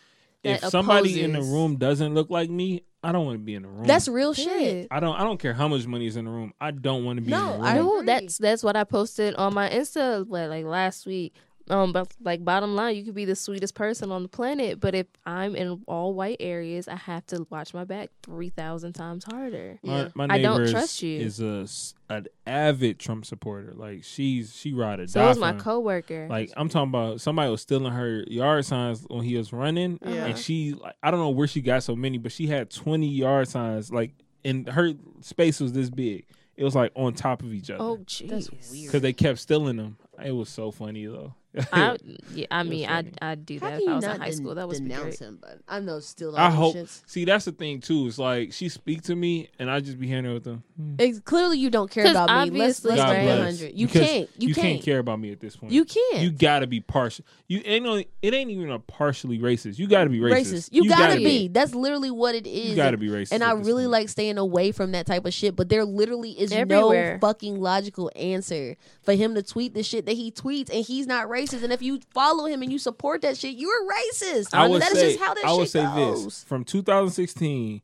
if 0.44 0.62
That 0.62 0.72
somebody 0.72 1.22
in 1.24 1.34
the 1.34 1.42
room 1.42 1.78
doesn't 1.78 2.14
look 2.16 2.30
like 2.30 2.50
me, 2.50 2.84
I 3.04 3.12
don't 3.12 3.26
want 3.26 3.36
to 3.36 3.44
be 3.44 3.56
in 3.56 3.64
the 3.64 3.68
room. 3.70 3.86
that's 3.86 4.08
real 4.08 4.34
shit. 4.34 4.88
I 4.92 5.00
don't 5.00 5.16
I 5.16 5.24
don't 5.24 5.40
care 5.40 5.54
how 5.54 5.68
much 5.68 5.86
money 5.88 6.08
is 6.08 6.16
in 6.16 6.26
the 6.26 6.32
room. 6.32 6.54
I 6.62 6.72
don't 6.72 7.04
want 7.04 7.18
to 7.18 7.22
be 7.22 7.32
No, 7.32 7.42
in 7.42 7.48
the 7.48 7.54
room. 7.58 7.66
I 7.66 7.74
No, 7.76 7.96
agree. 7.98 8.06
that's 8.06 8.38
that's 8.38 8.64
what 8.64 8.76
I 8.76 8.84
posted 8.84 9.36
on 9.36 9.54
my 9.54 9.70
Insta 9.70 10.26
what, 10.28 10.50
like 10.50 10.66
last 10.66 11.06
week. 11.06 11.34
Um, 11.72 11.94
but 11.94 12.12
like 12.22 12.44
bottom 12.44 12.76
line, 12.76 12.96
you 12.98 13.04
could 13.06 13.16
be 13.16 13.24
the 13.26 13.36
sweetest 13.36 13.76
person 13.76 14.12
on 14.12 14.24
the 14.24 14.28
planet, 14.28 14.80
but 14.82 14.94
if 14.94 15.08
I'm 15.26 15.56
in 15.56 15.82
all 15.88 16.14
white 16.14 16.38
areas, 16.42 16.88
I 16.90 16.96
have 16.98 17.26
to 17.28 17.48
watch 17.50 17.74
my 17.74 17.86
back 17.86 18.10
three 18.24 18.50
thousand 18.50 18.92
times 18.94 19.24
harder. 19.24 19.80
Yeah. 19.82 20.10
My, 20.14 20.28
my 20.28 20.34
I 20.36 20.38
neighbor 20.38 20.42
don't 20.50 20.62
is, 20.64 20.72
trust 20.72 21.02
you. 21.02 21.20
is 21.22 21.40
a 21.40 21.62
s- 21.64 21.94
an 22.10 22.28
avid 22.46 23.00
Trump 23.00 23.26
supporter. 23.26 23.72
Like 23.74 24.04
she's 24.04 24.54
she 24.54 24.74
ride 24.74 25.00
or 25.00 25.08
So 25.08 25.22
die 25.22 25.30
is 25.32 25.38
my 25.38 25.54
coworker. 25.54 26.28
Like 26.30 26.52
I'm 26.58 26.68
talking 26.68 26.90
about 26.90 27.22
somebody 27.22 27.50
was 27.50 27.62
stealing 27.62 27.94
her 27.94 28.26
yard 28.28 28.66
signs 28.66 29.06
when 29.10 29.24
he 29.24 29.38
was 29.38 29.54
running, 29.54 29.98
Yeah. 30.06 30.26
and 30.26 30.38
she 30.38 30.74
like 30.74 30.96
I 31.02 31.10
don't 31.10 31.22
know 31.22 31.30
where 31.30 31.48
she 31.48 31.62
got 31.62 31.84
so 31.84 31.96
many, 31.96 32.18
but 32.18 32.34
she 32.34 32.48
had 32.48 32.70
20 32.70 33.08
yard 33.08 33.48
signs 33.48 33.92
like, 33.94 34.12
and 34.44 34.68
her 34.68 34.92
space 35.22 35.62
was 35.62 35.72
this 35.72 35.90
big. 35.90 36.26
It 36.58 36.66
was 36.66 36.76
like 36.76 36.92
on 36.96 37.14
top 37.14 37.42
of 37.44 37.54
each 37.54 37.70
other 37.72 37.82
oh 37.82 37.98
jeez, 38.06 38.50
because 38.86 39.02
they 39.02 39.14
kept 39.14 39.40
stealing 39.40 39.78
them. 39.78 39.96
It 40.24 40.32
was 40.32 40.50
so 40.50 40.70
funny 40.70 41.06
though. 41.06 41.34
I, 41.74 41.98
yeah, 42.34 42.46
I 42.50 42.64
mean, 42.64 42.86
I 42.88 43.04
funny. 43.04 43.12
I 43.22 43.36
do 43.36 43.60
that 43.60 43.74
if 43.74 43.80
I 43.80 43.84
you 43.84 43.96
was 43.96 44.04
in 44.04 44.10
not 44.10 44.20
high 44.20 44.26
den- 44.30 44.38
school. 44.38 44.56
That 44.56 44.68
was 44.68 44.80
denounce 44.80 45.20
him? 45.20 45.38
But 45.42 45.60
I 45.68 45.80
know 45.80 46.00
still. 46.00 46.36
I 46.38 46.50
hope. 46.50 46.76
shits. 46.76 47.02
See, 47.06 47.26
that's 47.26 47.46
the 47.46 47.52
thing 47.52 47.82
too. 47.82 48.08
It's 48.08 48.18
like 48.18 48.54
she 48.54 48.70
speak 48.70 49.02
to 49.04 49.16
me, 49.16 49.50
and 49.60 49.70
I 49.70 49.82
just 49.82 50.00
be 50.00 50.08
hearing 50.08 50.26
her 50.26 50.34
with 50.34 50.46
them. 50.46 50.64
Hmm. 50.78 50.96
It's, 51.00 51.20
clearly, 51.20 51.58
you 51.58 51.70
don't 51.70 51.92
care 51.92 52.10
about 52.10 52.30
me. 52.30 52.60
Let's 52.60 52.84
obviously, 52.86 52.90
let's 52.92 53.02
God 53.02 53.08
keep 53.08 53.16
it 53.16 53.18
right? 53.18 53.36
bless. 53.36 53.60
100. 53.62 53.78
You 53.78 53.88
Because 53.88 54.02
can't. 54.08 54.30
You, 54.38 54.48
You 54.48 54.56
can't. 54.56 54.68
can't 54.68 54.84
care 54.84 55.00
about 55.00 55.20
me 55.20 55.32
at 55.34 55.40
this 55.42 55.56
point. 55.58 55.74
You 55.74 55.84
can't. 55.86 56.20
You 56.22 56.32
gotta 56.32 56.68
be 56.68 56.80
partial. 56.80 57.26
You 57.48 57.62
ain't 57.66 57.86
only. 57.86 58.08
It 58.22 58.34
ain't 58.34 58.50
even 58.50 58.72
a 58.72 58.80
partially 58.80 59.40
racist. 59.40 59.78
You 59.78 59.88
gotta 59.88 60.10
be 60.10 60.20
racist. 60.20 60.54
racist. 60.54 60.70
You, 60.72 60.88
gotta, 60.88 61.18
be. 61.18 61.24
be. 61.26 61.48
That's 61.50 61.76
literally 61.76 62.12
what 62.12 62.34
it 62.34 62.48
is. 62.48 62.70
You 62.70 62.76
gotta 62.78 62.98
be 62.98 63.10
racist. 63.10 63.34
And 63.34 63.44
I 63.44 63.52
really 63.54 63.84
point. 63.84 63.92
like 63.92 64.10
staying 64.10 64.38
away 64.38 64.72
from 64.72 64.94
that 64.94 65.06
type 65.06 65.26
of 65.26 65.34
shit, 65.34 65.58
but 65.58 65.68
there 65.68 65.84
literally 65.84 66.32
is 66.32 66.54
Everywhere. 66.54 67.20
no 67.22 67.28
fucking 67.28 67.60
logical 67.60 68.10
answer 68.16 68.78
for 69.04 69.14
him 69.14 69.36
to 69.36 69.44
tweet 69.44 69.74
the 69.74 69.84
shit 69.84 70.06
that 70.06 70.14
he 70.16 70.32
tweets, 70.32 70.74
and 70.74 70.86
he's 70.86 71.08
not 71.08 71.28
racist. 71.28 71.41
And 71.64 71.74
if 71.74 71.82
you 71.82 72.00
follow 72.14 72.46
him 72.46 72.62
and 72.62 72.72
you 72.72 72.78
support 72.80 73.22
that 73.24 73.38
shit, 73.38 73.56
you're 73.58 73.88
racist. 73.88 74.54
I 74.54 74.68
would 74.68 74.82
that 74.82 74.92
is 74.92 75.00
say. 75.00 75.08
just 75.14 75.20
how 75.20 75.34
that 75.34 75.46
I 75.46 75.54
would 75.54 75.70
say 75.70 75.84
goes. 75.84 76.24
this 76.26 76.44
from 76.44 76.64
2016. 76.64 77.82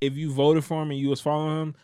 If 0.00 0.16
you 0.16 0.32
voted 0.32 0.64
for 0.64 0.82
him 0.82 0.90
and 0.90 0.98
you 0.98 1.10
was 1.10 1.20
following 1.20 1.60
him, 1.62 1.74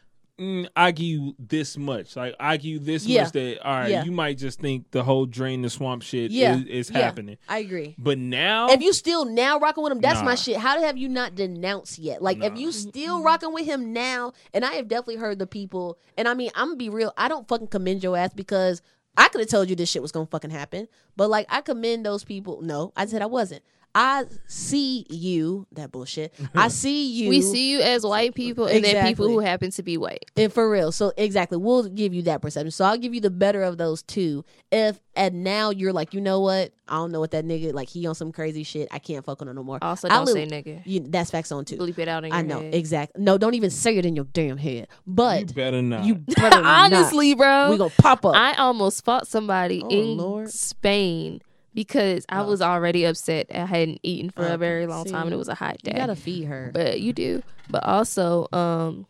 mm, 0.40 0.68
I 0.74 0.90
give 0.90 1.06
you 1.06 1.36
this 1.38 1.76
much. 1.78 2.16
Like 2.16 2.34
I 2.40 2.56
give 2.56 2.64
you 2.66 2.78
this 2.80 3.06
Yeah. 3.06 3.22
much. 3.24 3.32
That 3.32 3.60
all 3.64 3.72
right, 3.72 3.90
Yeah. 3.90 4.04
you 4.04 4.10
might 4.10 4.38
just 4.38 4.60
think 4.60 4.90
the 4.90 5.04
whole 5.04 5.24
drain 5.24 5.62
the 5.62 5.70
swamp 5.70 6.02
shit 6.02 6.32
Yeah. 6.32 6.56
is, 6.56 6.64
is 6.66 6.88
happening. 6.88 7.36
I 7.48 7.58
agree. 7.58 7.94
But 7.96 8.18
now, 8.18 8.70
If 8.70 8.82
you 8.82 8.92
still 8.92 9.24
now 9.24 9.60
rocking 9.60 9.84
with 9.84 9.92
him, 9.92 10.00
that's 10.00 10.22
my 10.22 10.34
shit. 10.34 10.56
How 10.56 10.80
have 10.82 10.96
you 10.98 11.08
not 11.08 11.36
denounced 11.36 11.98
yet? 11.98 12.20
Like, 12.22 12.42
if 12.42 12.56
you 12.58 12.72
still 12.72 13.22
rocking 13.22 13.52
with 13.52 13.66
him 13.66 13.92
now, 13.92 14.32
and 14.52 14.64
I 14.64 14.72
have 14.74 14.88
definitely 14.88 15.16
heard 15.16 15.38
the 15.38 15.46
people, 15.46 15.96
and 16.16 16.26
I 16.26 16.34
mean, 16.34 16.50
I'm 16.56 16.68
gonna 16.68 16.76
be 16.76 16.88
real. 16.88 17.12
I 17.16 17.28
don't 17.28 17.46
fucking 17.46 17.68
commend 17.68 18.02
your 18.02 18.16
ass 18.16 18.32
because 18.34 18.82
I 19.18 19.28
could 19.28 19.40
have 19.40 19.50
told 19.50 19.68
you 19.68 19.74
this 19.74 19.90
shit 19.90 20.00
was 20.00 20.12
gonna 20.12 20.26
fucking 20.26 20.50
happen. 20.50 20.86
But 21.16 21.28
like, 21.28 21.46
I 21.50 21.60
commend 21.60 22.06
those 22.06 22.22
people. 22.22 22.62
No, 22.62 22.92
I 22.96 23.04
said 23.06 23.20
I 23.20 23.26
wasn't. 23.26 23.62
I 23.94 24.24
see 24.46 25.06
you. 25.10 25.66
That 25.72 25.90
bullshit. 25.90 26.32
I 26.54 26.68
see 26.68 27.10
you. 27.10 27.28
We 27.30 27.42
see 27.42 27.72
you 27.72 27.80
as 27.80 28.04
white 28.04 28.34
people, 28.34 28.66
and 28.66 28.84
then 28.84 29.06
people 29.06 29.26
who 29.28 29.40
happen 29.40 29.70
to 29.72 29.82
be 29.82 29.96
white. 29.96 30.30
And 30.36 30.52
for 30.52 30.70
real. 30.70 30.92
So 30.92 31.12
exactly, 31.16 31.58
we'll 31.58 31.88
give 31.88 32.14
you 32.14 32.22
that 32.22 32.40
perception. 32.42 32.70
So 32.70 32.84
I'll 32.84 32.98
give 32.98 33.12
you 33.14 33.20
the 33.20 33.30
better 33.30 33.62
of 33.62 33.76
those 33.78 34.02
two. 34.02 34.44
If 34.70 35.00
and 35.16 35.42
now 35.42 35.70
you're 35.70 35.92
like, 35.92 36.14
you 36.14 36.20
know 36.20 36.40
what? 36.40 36.72
I 36.86 36.94
don't 36.94 37.10
know 37.12 37.20
what 37.20 37.32
that 37.32 37.44
nigga 37.44 37.72
like. 37.72 37.88
He 37.88 38.06
on 38.06 38.14
some 38.14 38.30
crazy 38.30 38.62
shit. 38.62 38.88
I 38.92 38.98
can't 38.98 39.24
fuck 39.24 39.40
with 39.40 39.48
him 39.48 39.56
no 39.56 39.64
more. 39.64 39.78
Also, 39.82 40.08
I 40.08 40.16
don't 40.24 40.26
li- 40.26 40.32
say 40.32 40.46
nigga. 40.46 40.82
You, 40.86 41.00
that's 41.00 41.30
facts 41.30 41.50
on 41.50 41.64
too. 41.64 41.76
Bleep 41.78 41.98
it 41.98 42.06
out 42.08 42.24
in 42.24 42.30
your 42.30 42.38
I 42.38 42.42
know 42.42 42.60
head. 42.60 42.74
exactly. 42.74 43.22
No, 43.22 43.36
don't 43.36 43.54
even 43.54 43.70
say 43.70 43.96
it 43.96 44.06
in 44.06 44.14
your 44.14 44.26
damn 44.26 44.58
head. 44.58 44.86
But 45.06 45.40
you 45.40 45.46
But 45.46 45.54
better 45.56 45.82
not. 45.82 46.04
you, 46.04 46.14
better 46.16 46.62
not. 46.62 46.92
Honestly, 46.92 47.34
bro, 47.34 47.70
we 47.70 47.78
gonna 47.78 47.90
pop 47.98 48.24
up. 48.24 48.36
I 48.36 48.54
almost 48.54 49.04
fought 49.04 49.26
somebody 49.26 49.82
Oh, 49.82 49.88
in 49.88 50.16
Lord. 50.18 50.50
Spain 50.50 51.40
because 51.74 52.24
I 52.28 52.40
Oh. 52.40 52.46
was 52.46 52.60
already 52.62 53.04
upset. 53.04 53.46
I 53.54 53.64
hadn't 53.66 54.00
eaten 54.02 54.30
for 54.30 54.44
Okay, 54.44 54.54
a 54.54 54.58
very 54.58 54.86
long 54.86 55.04
see. 55.04 55.12
time, 55.12 55.26
and 55.26 55.34
it 55.34 55.38
was 55.38 55.48
a 55.48 55.54
hot 55.54 55.78
day. 55.82 55.92
you 55.92 55.96
gotta 55.96 56.16
feed 56.16 56.44
her. 56.44 56.70
but 56.72 57.00
you 57.00 57.12
do. 57.12 57.42
But 57.70 57.84
also, 57.84 58.48
um, 58.52 59.06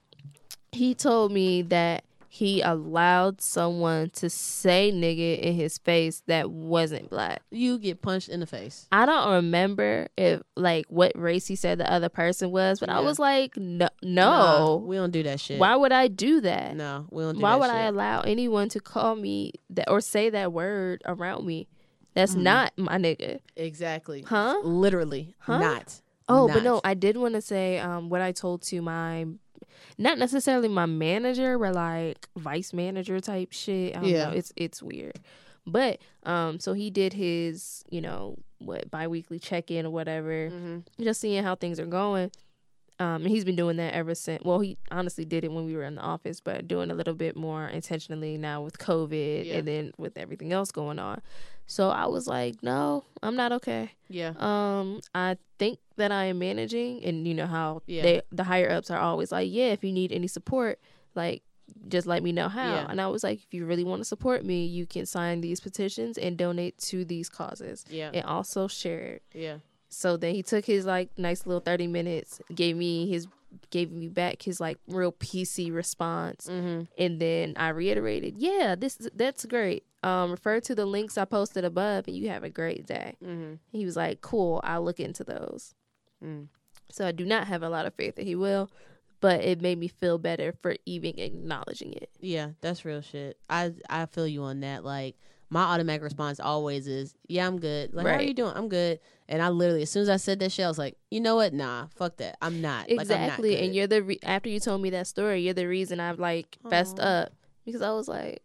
he 0.73 0.95
told 0.95 1.33
me 1.33 1.63
that 1.63 2.05
he 2.31 2.61
allowed 2.61 3.41
someone 3.41 4.11
to 4.11 4.29
say 4.29 4.93
nigga 4.95 5.41
in 5.41 5.55
his 5.55 5.79
face 5.79 6.23
that 6.27 6.51
wasn't 6.51 7.09
black. 7.09 7.41
you 7.51 7.79
get 7.79 8.03
punched 8.03 8.29
in 8.29 8.39
the 8.41 8.47
face. 8.47 8.87
I 8.93 9.07
don't 9.07 9.33
remember 9.33 10.09
if 10.17 10.43
like 10.55 10.85
what 10.89 11.13
race 11.17 11.47
he 11.47 11.57
said 11.57 11.79
the 11.79 11.91
other 11.91 12.11
person 12.11 12.51
was, 12.51 12.81
but 12.81 12.91
I 12.91 13.01
was 13.01 13.19
like, 13.19 13.57
no, 13.57 13.89
Nah, 14.03 14.59
no. 14.59 14.85
we 14.87 14.97
don't 14.97 15.11
do 15.11 15.23
that 15.23 15.41
shit. 15.41 15.59
Why 15.59 15.75
would 15.75 15.91
I 15.91 16.09
do 16.09 16.43
that? 16.43 16.77
No, 16.77 17.07
we 17.11 17.23
don't. 17.23 17.37
Do 17.37 17.41
Why 17.41 17.57
would 17.57 17.71
I 17.71 17.85
allow 17.85 18.21
anyone 18.21 18.69
to 18.71 18.81
call 18.81 19.17
me 19.17 19.53
that 19.71 19.89
or 19.91 20.01
say 20.03 20.29
that 20.31 20.53
word 20.53 21.03
around 21.07 21.47
me? 21.47 21.67
That's 22.15 22.33
Mm-hmm. 22.33 22.43
not 22.43 22.73
my 22.77 22.97
nigga. 22.97 23.41
Exactly. 23.57 24.23
Huh? 24.23 24.59
Literally. 24.65 25.35
Huh? 25.39 25.59
Not. 25.59 26.01
Oh, 26.29 26.47
Not. 26.47 26.55
but 26.55 26.63
no, 26.63 26.81
I 26.85 26.95
did 26.95 27.17
want 27.17 27.35
to 27.35 27.41
say 27.41 27.79
um, 27.79 28.09
what 28.11 28.21
I 28.21 28.33
told 28.33 28.63
to 28.63 28.83
my, 28.83 29.27
not 29.97 30.19
necessarily 30.19 30.69
my 30.69 30.87
manager, 30.87 31.59
but 31.59 31.75
like 31.75 32.29
vice 32.37 32.73
manager 32.73 33.21
type 33.21 33.53
shit. 33.53 33.97
I 33.97 34.01
don't 34.01 34.09
Yeah. 34.11 34.27
know. 34.27 34.33
It's 34.33 34.53
it's 34.57 34.83
weird, 34.83 35.19
but 35.67 36.01
um, 36.25 36.61
so 36.61 36.73
he 36.75 36.91
did 36.91 37.13
his, 37.15 37.83
you 37.91 38.01
know, 38.01 38.37
what 38.59 38.91
biweekly 38.91 39.39
check 39.39 39.71
in 39.71 39.87
or 39.87 39.91
whatever, 39.91 40.51
Mhm. 40.51 40.85
just 41.01 41.21
seeing 41.21 41.43
how 41.45 41.55
things 41.55 41.79
are 41.81 41.87
going. 41.87 42.31
Um, 43.01 43.23
and 43.23 43.29
he's 43.29 43.45
been 43.45 43.55
doing 43.57 43.77
that 43.77 43.95
ever 43.95 44.15
since. 44.17 44.43
Well, 44.45 44.59
he 44.59 44.77
honestly 44.91 45.25
did 45.25 45.45
it 45.45 45.53
when 45.53 45.65
we 45.65 45.77
were 45.77 45.85
in 45.85 45.95
the 45.95 46.01
office, 46.03 46.41
but 46.41 46.67
doing 46.67 46.91
a 46.91 46.95
little 46.95 47.15
bit 47.15 47.37
more 47.37 47.69
intentionally 47.69 48.37
now 48.37 48.61
with 48.61 48.77
COVID 48.79 49.47
Yeah. 49.47 49.59
and 49.59 49.69
then 49.69 49.93
with 49.97 50.19
everything 50.19 50.53
else 50.53 50.73
going 50.73 50.99
on. 50.99 51.23
So 51.71 51.91
I 51.91 52.07
was 52.07 52.27
like, 52.27 52.63
no, 52.63 53.05
I'm 53.23 53.37
not 53.37 53.53
okay. 53.53 53.91
Yeah. 54.09 54.33
Um, 54.39 55.01
I 55.15 55.37
think 55.59 55.79
that 55.97 56.11
I 56.11 56.25
am 56.25 56.39
managing, 56.39 57.05
and 57.05 57.29
you 57.29 57.35
know 57.35 57.47
how 57.47 57.83
Yeah. 57.87 58.03
they 58.03 58.23
the 58.33 58.45
higher 58.45 58.71
ups 58.71 58.91
are 58.91 58.99
always 58.99 59.31
like, 59.31 59.49
yeah, 59.53 59.67
if 59.77 59.85
you 59.85 59.93
need 59.93 60.11
any 60.11 60.29
support, 60.29 60.81
like 61.15 61.43
just 61.87 62.07
let 62.07 62.23
me 62.23 62.33
know 62.33 62.49
how. 62.49 62.65
Yeah. 62.75 62.87
And 62.89 63.01
I 63.01 63.09
was 63.09 63.23
like, 63.23 63.41
if 63.43 63.53
you 63.53 63.67
really 63.67 63.85
want 63.85 64.01
to 64.01 64.05
support 64.07 64.45
me, 64.45 64.65
you 64.65 64.87
can 64.87 65.05
sign 65.05 65.43
these 65.43 65.61
petitions 65.61 66.17
and 66.17 66.39
donate 66.39 66.79
to 66.89 67.05
these 67.05 67.29
causes, 67.29 67.85
Yeah. 67.91 68.11
and 68.15 68.25
also 68.25 68.67
share 68.67 69.01
it. 69.17 69.23
Yeah. 69.35 69.59
So 69.91 70.17
then 70.17 70.35
he 70.35 70.43
took 70.43 70.65
his 70.65 70.87
like 70.87 71.11
nice 71.19 71.47
little 71.47 71.61
thirty 71.61 71.87
minutes, 71.87 72.41
gave 72.55 72.77
me 72.77 73.09
his 73.11 73.29
gave 73.71 73.91
me 73.91 74.09
back 74.09 74.43
his 74.43 74.59
like 74.61 74.79
real 74.89 75.13
PC 75.13 75.71
response, 75.73 76.47
Mm-hmm. 76.51 76.85
and 76.97 77.21
then 77.21 77.53
I 77.57 77.69
reiterated, 77.71 78.37
yeah, 78.39 78.75
this 78.75 78.97
that's 79.15 79.45
great. 79.45 79.85
Um, 80.03 80.31
refer 80.31 80.61
to 80.61 80.75
the 80.75 80.87
links 80.87 81.19
I 81.19 81.25
posted 81.25 81.65
above, 81.65 82.07
and 82.07 82.17
you 82.17 82.29
have 82.29 82.45
a 82.45 82.51
great 82.51 82.87
day. 82.87 83.17
Mm-hmm. 83.23 83.55
He 83.73 83.85
was 83.85 83.97
like, 83.97 84.21
"Cool, 84.21 84.61
I'll 84.63 84.85
look 84.85 85.01
into 85.01 85.25
those." 85.25 85.75
Mm. 86.25 86.49
So 86.91 87.07
I 87.07 87.13
do 87.13 87.25
not 87.25 87.49
have 87.49 87.63
a 87.63 87.69
lot 87.69 87.87
of 87.87 87.95
faith 87.95 88.17
that 88.17 88.25
he 88.25 88.35
will, 88.35 88.71
but 89.21 89.43
it 89.43 89.61
made 89.61 89.79
me 89.79 89.89
feel 89.89 90.19
better 90.19 90.53
for 90.53 90.77
even 90.87 91.19
acknowledging 91.19 91.93
it. 91.93 92.11
Yeah, 92.21 92.51
that's 92.61 92.85
real 92.85 93.01
shit. 93.01 93.39
I 93.51 93.73
I 93.91 94.07
feel 94.07 94.27
you 94.27 94.43
on 94.45 94.61
that. 94.61 94.85
Like 94.85 95.17
my 95.51 95.63
automatic 95.63 96.03
response 96.03 96.41
always 96.41 96.87
is, 96.87 97.15
"Yeah, 97.27 97.47
I'm 97.47 97.59
good." 97.59 97.95
Like, 97.95 98.07
how 98.07 98.15
are 98.15 98.23
you 98.23 98.35
doing? 98.35 98.53
I'm 98.55 98.69
good. 98.69 99.01
And 99.29 99.43
I 99.43 99.49
literally, 99.49 99.83
as 99.83 99.91
soon 99.91 100.03
as 100.03 100.09
I 100.09 100.17
said 100.17 100.39
that 100.41 100.53
shit, 100.53 100.65
I 100.65 100.69
was 100.69 100.79
like, 100.79 100.97
"You 101.11 101.21
know 101.21 101.37
what? 101.37 101.53
Nah, 101.53 101.87
fuck 101.97 102.19
that. 102.19 102.37
I'm 102.41 102.61
not." 102.61 102.89
Like, 102.89 102.91
I'm 102.91 102.97
not 102.97 103.03
Exactly, 103.03 103.59
and 103.59 103.75
you're 103.75 103.87
the 103.87 104.03
re- 104.03 104.21
after 104.23 104.49
you 104.49 104.61
told 104.61 104.81
me 104.81 104.91
that 104.91 105.07
story, 105.07 105.43
you're 105.43 105.55
the 105.55 105.67
reason 105.67 106.01
I've 106.01 106.19
like 106.19 106.57
fessed 106.71 107.01
up 107.01 107.33
because 107.65 107.83
I 107.83 107.91
was 107.91 108.09
like, 108.09 108.43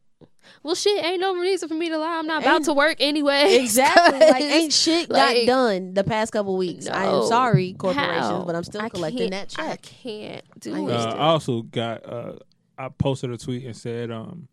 "Well, 0.64 0.76
shit, 0.76 1.04
ain't 1.04 1.20
no 1.22 1.36
reason 1.36 1.70
for 1.70 1.76
me 1.76 1.90
to 1.90 1.98
lie. 1.98 2.18
I'm 2.20 2.28
not 2.28 2.42
about 2.42 2.56
Ain't- 2.56 2.66
to 2.66 2.74
work 2.74 2.98
anyway." 3.00 3.58
exactly. 3.62 4.20
like, 4.20 4.42
ain't 4.44 4.74
shit 4.74 5.10
got 5.10 5.36
done 5.46 5.94
the 5.94 6.04
past 6.04 6.34
couple 6.34 6.58
weeks. 6.58 6.88
I 6.88 7.06
am 7.06 7.26
sorry, 7.26 7.74
corporations, 7.74 8.18
How? 8.26 8.44
but 8.46 8.56
I'm 8.56 8.64
still 8.64 8.82
I 8.82 8.90
collecting 8.90 9.32
that 9.32 9.50
check. 9.50 9.66
I 9.66 9.76
can't 9.78 10.60
do 10.60 10.74
understand. 10.74 11.12
Uh, 11.14 11.16
it. 11.16 11.20
I 11.20 11.26
also 11.26 11.62
got. 11.62 12.06
Uh, 12.06 12.34
I 12.78 12.90
posted 12.90 13.30
a 13.32 13.38
tweet 13.38 13.66
and 13.66 13.76
said, 13.76 14.10
um, 14.12 14.48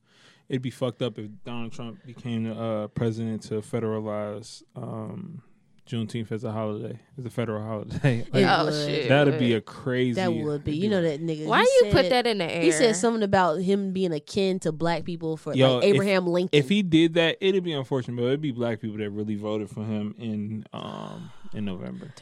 "It'd 0.48 0.62
be 0.62 0.70
fucked 0.70 1.02
up 1.02 1.18
if 1.18 1.26
Donald 1.44 1.72
Trump 1.72 2.04
became 2.04 2.44
the 2.44 2.54
uh, 2.54 2.86
president 2.88 3.42
to 3.44 3.54
federalize 3.62 4.62
um, 4.76 5.42
Juneteenth 5.90 6.30
as 6.32 6.44
a 6.44 6.52
holiday, 6.52 6.98
as 7.18 7.26
a 7.26 7.30
federal 7.30 7.62
holiday. 7.62 8.24
Like, 8.32 8.44
oh 8.46 8.66
would. 8.66 8.74
shit, 8.74 9.08
that'd 9.08 9.38
be 9.38 9.54
a 9.54 9.60
crazy. 9.60 10.14
That 10.14 10.32
would 10.32 10.64
be. 10.64 10.76
You 10.76 10.88
know 10.88 11.02
that 11.02 11.20
nigga. 11.20 11.46
Why 11.46 11.62
he 11.62 11.86
you 11.86 11.92
put 11.92 12.08
that 12.10 12.26
in 12.26 12.38
the 12.38 12.44
air? 12.44 12.62
He 12.62 12.70
said 12.70 12.94
something 12.96 13.22
about 13.22 13.56
him 13.60 13.92
being 13.92 14.12
akin 14.12 14.60
to 14.60 14.72
black 14.72 15.04
people 15.04 15.36
for 15.36 15.54
Yo, 15.54 15.76
like 15.76 15.84
if- 15.84 15.94
Abraham 15.94 16.26
Lincoln. 16.26 16.58
If 16.58 16.68
he 16.68 16.82
did 16.82 17.14
that, 17.14 17.38
it'd 17.40 17.64
be 17.64 17.72
unfortunate, 17.72 18.16
but 18.16 18.26
it'd 18.26 18.40
be 18.40 18.52
black 18.52 18.80
people 18.80 18.98
that 18.98 19.10
really 19.10 19.34
voted 19.34 19.70
for 19.70 19.84
him 19.84 20.14
in 20.18 20.64
um 20.72 21.30
in 21.52 21.64
November. 21.64 22.12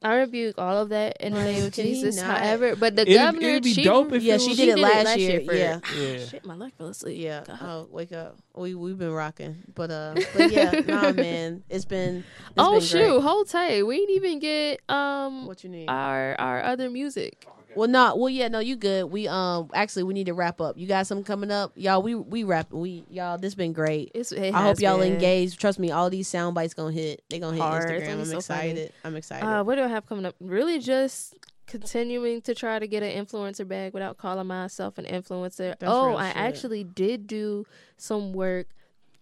I 0.00 0.14
rebuke 0.18 0.58
all 0.58 0.76
of 0.78 0.90
that 0.90 1.16
in 1.20 1.34
the 1.34 1.42
name 1.42 1.64
of 1.64 1.72
Jesus. 1.72 2.16
not? 2.16 2.38
However, 2.38 2.76
but 2.76 2.94
the 2.94 3.02
It'd- 3.02 3.14
governor, 3.14 3.48
it'd 3.48 3.62
be 3.64 3.74
she, 3.74 3.82
dope 3.82 4.12
if 4.12 4.22
yeah, 4.22 4.34
it 4.36 4.40
she 4.42 4.48
was- 4.50 4.56
did 4.56 4.68
it 4.68 4.78
last 4.78 5.18
year. 5.18 5.40
for- 5.40 5.54
Yeah. 5.54 5.80
Yeah. 5.98 6.24
Shit, 6.24 6.44
my 6.46 6.54
leg 6.54 6.72
fell 6.78 6.86
asleep. 6.88 7.18
Yeah. 7.20 7.42
God. 7.44 7.58
Oh, 7.62 7.88
wake 7.90 8.12
up. 8.12 8.36
We 8.54 8.74
we've 8.76 8.96
been 8.98 9.10
rocking, 9.12 9.56
but 9.74 9.90
uh, 9.90 10.14
but 10.36 10.52
yeah, 10.52 10.70
nah, 10.86 11.10
man, 11.12 11.64
it's 11.68 11.84
been. 11.84 12.18
It's 12.18 12.54
oh 12.58 12.72
been 12.74 12.80
shoot, 12.80 12.98
great. 13.10 13.22
hold 13.22 13.48
tight. 13.48 13.82
We 13.86 13.98
didn't 13.98 14.14
even 14.16 14.38
get 14.38 14.80
um 14.88 15.46
What 15.46 15.64
you 15.64 15.70
need? 15.70 15.88
our 15.88 16.36
our 16.38 16.62
other 16.62 16.88
music. 16.90 17.46
Well, 17.78 17.88
no, 17.88 18.16
well, 18.16 18.28
yeah, 18.28 18.48
no, 18.48 18.58
you 18.58 18.74
good. 18.74 19.04
We 19.04 19.28
um, 19.28 19.70
actually, 19.72 20.02
we 20.02 20.12
need 20.12 20.26
to 20.26 20.34
wrap 20.34 20.60
up. 20.60 20.76
You 20.76 20.88
got 20.88 21.06
something 21.06 21.24
coming 21.24 21.52
up, 21.52 21.70
y'all? 21.76 22.02
We 22.02 22.16
we 22.16 22.42
wrap. 22.42 22.72
We 22.72 23.04
y'all, 23.08 23.38
this 23.38 23.54
been 23.54 23.72
great. 23.72 24.10
It's, 24.14 24.32
it 24.32 24.52
I 24.52 24.62
hope 24.62 24.80
y'all 24.80 24.98
been. 24.98 25.12
engage. 25.12 25.56
Trust 25.56 25.78
me, 25.78 25.92
all 25.92 26.10
these 26.10 26.26
sound 26.26 26.56
bites 26.56 26.74
gonna 26.74 26.90
hit. 26.90 27.22
They 27.30 27.38
gonna 27.38 27.56
hit 27.56 27.62
Hard. 27.62 27.88
Instagram. 27.88 28.12
I'm 28.12 28.24
so 28.24 28.40
funny. 28.40 28.70
excited. 28.70 28.92
I'm 29.04 29.14
excited. 29.14 29.46
Uh, 29.46 29.62
what 29.62 29.76
do 29.76 29.84
I 29.84 29.88
have 29.88 30.06
coming 30.06 30.26
up? 30.26 30.34
Really, 30.40 30.80
just 30.80 31.36
continuing 31.68 32.42
to 32.42 32.54
try 32.54 32.80
to 32.80 32.88
get 32.88 33.04
an 33.04 33.24
influencer 33.24 33.68
bag 33.68 33.94
without 33.94 34.16
calling 34.18 34.48
myself 34.48 34.98
an 34.98 35.04
influencer. 35.04 35.78
That's 35.78 35.84
oh, 35.84 36.16
I 36.16 36.28
shit. 36.28 36.36
actually 36.36 36.82
did 36.82 37.28
do 37.28 37.64
some 37.96 38.32
work, 38.32 38.66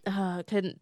uh, 0.07 0.41
con- 0.43 0.79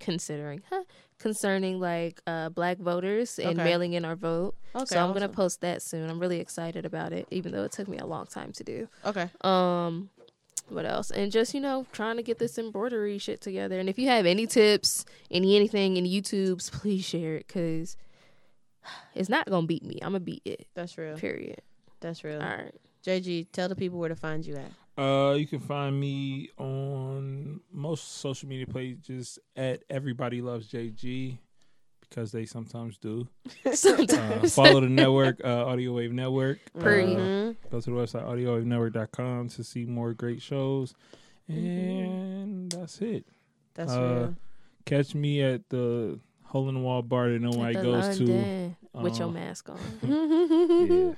considering, 0.00 0.62
huh, 0.68 0.82
concerning 1.18 1.80
like 1.80 2.20
uh 2.26 2.48
black 2.50 2.78
voters 2.78 3.38
and 3.38 3.58
Okay. 3.58 3.64
mailing 3.64 3.92
in 3.94 4.04
our 4.04 4.16
vote. 4.16 4.54
okay, 4.74 4.84
so 4.86 4.98
I'm 4.98 5.12
gonna 5.12 5.28
post 5.28 5.60
that 5.62 5.80
soon. 5.82 6.08
I'm 6.10 6.18
really 6.18 6.40
excited 6.40 6.84
about 6.84 7.12
it, 7.12 7.26
even 7.30 7.52
though 7.52 7.64
it 7.64 7.72
took 7.72 7.88
me 7.88 7.98
a 7.98 8.06
long 8.06 8.26
time 8.26 8.52
to 8.52 8.64
do. 8.64 8.88
Okay. 9.04 9.28
Um, 9.42 10.10
what 10.68 10.86
else? 10.86 11.10
And 11.10 11.30
just 11.30 11.54
you 11.54 11.60
know, 11.60 11.86
trying 11.92 12.16
to 12.16 12.22
get 12.22 12.38
this 12.38 12.58
embroidery 12.58 13.18
shit 13.18 13.40
together. 13.40 13.78
And 13.78 13.88
if 13.88 13.98
you 13.98 14.08
have 14.08 14.26
any 14.26 14.46
tips, 14.46 15.04
any 15.30 15.56
anything, 15.56 15.96
any 15.96 16.20
YouTubes, 16.20 16.70
please 16.72 17.04
share 17.04 17.36
it 17.36 17.46
because 17.46 17.96
it's 19.14 19.28
not 19.28 19.48
gonna 19.48 19.66
beat 19.66 19.84
me. 19.84 19.98
I'm 20.02 20.08
gonna 20.12 20.20
beat 20.20 20.42
it. 20.44 20.66
That's 20.74 20.96
real. 20.98 21.16
Period. 21.16 21.62
That's 22.00 22.24
real. 22.24 22.40
All 22.42 22.48
right. 22.48 22.74
JG, 23.06 23.46
tell 23.52 23.68
the 23.68 23.76
people 23.76 23.98
where 23.98 24.08
to 24.08 24.16
find 24.16 24.44
you 24.44 24.56
at. 24.56 24.70
Uh, 24.96 25.34
you 25.36 25.46
can 25.46 25.58
find 25.60 25.98
me 25.98 26.50
on 26.56 27.60
most 27.72 28.18
social 28.18 28.48
media 28.48 28.66
pages 28.66 29.38
at 29.56 29.82
Everybody 29.90 30.40
Loves 30.40 30.68
JG 30.70 31.38
because 32.00 32.30
they 32.30 32.44
sometimes 32.46 32.96
do. 32.98 33.26
Uh, 33.66 34.46
follow 34.48 34.80
the 34.80 34.88
network, 34.88 35.40
uh, 35.44 35.64
Audio 35.66 35.92
Wave 35.94 36.12
Network. 36.12 36.58
Pretty. 36.78 37.14
Uh, 37.14 37.18
Mhm. 37.18 37.56
go 37.70 37.80
to 37.80 37.90
the 37.90 37.96
website 37.96 38.24
audiowavenetwork.com 38.24 39.48
to 39.48 39.64
see 39.64 39.84
more 39.84 40.14
great 40.14 40.40
shows, 40.40 40.94
Mm-hmm. 41.50 41.66
and 41.66 42.72
that's 42.72 43.00
it. 43.02 43.26
That's 43.74 43.92
Uh, 43.92 44.00
real. 44.00 44.36
Catch 44.86 45.14
me 45.14 45.42
at 45.42 45.68
the 45.70 46.20
hole 46.54 46.68
in 46.68 46.74
the 46.76 46.80
wall 46.80 47.02
bar 47.02 47.28
that 47.30 47.40
nobody 47.40 47.76
At 47.76 47.82
the 47.82 47.90
goes 47.90 48.16
to. 48.18 48.24
London, 48.24 48.76
with 48.94 49.18
your 49.18 49.26
uh, 49.28 49.32
mask 49.32 49.68
on. 49.68 49.76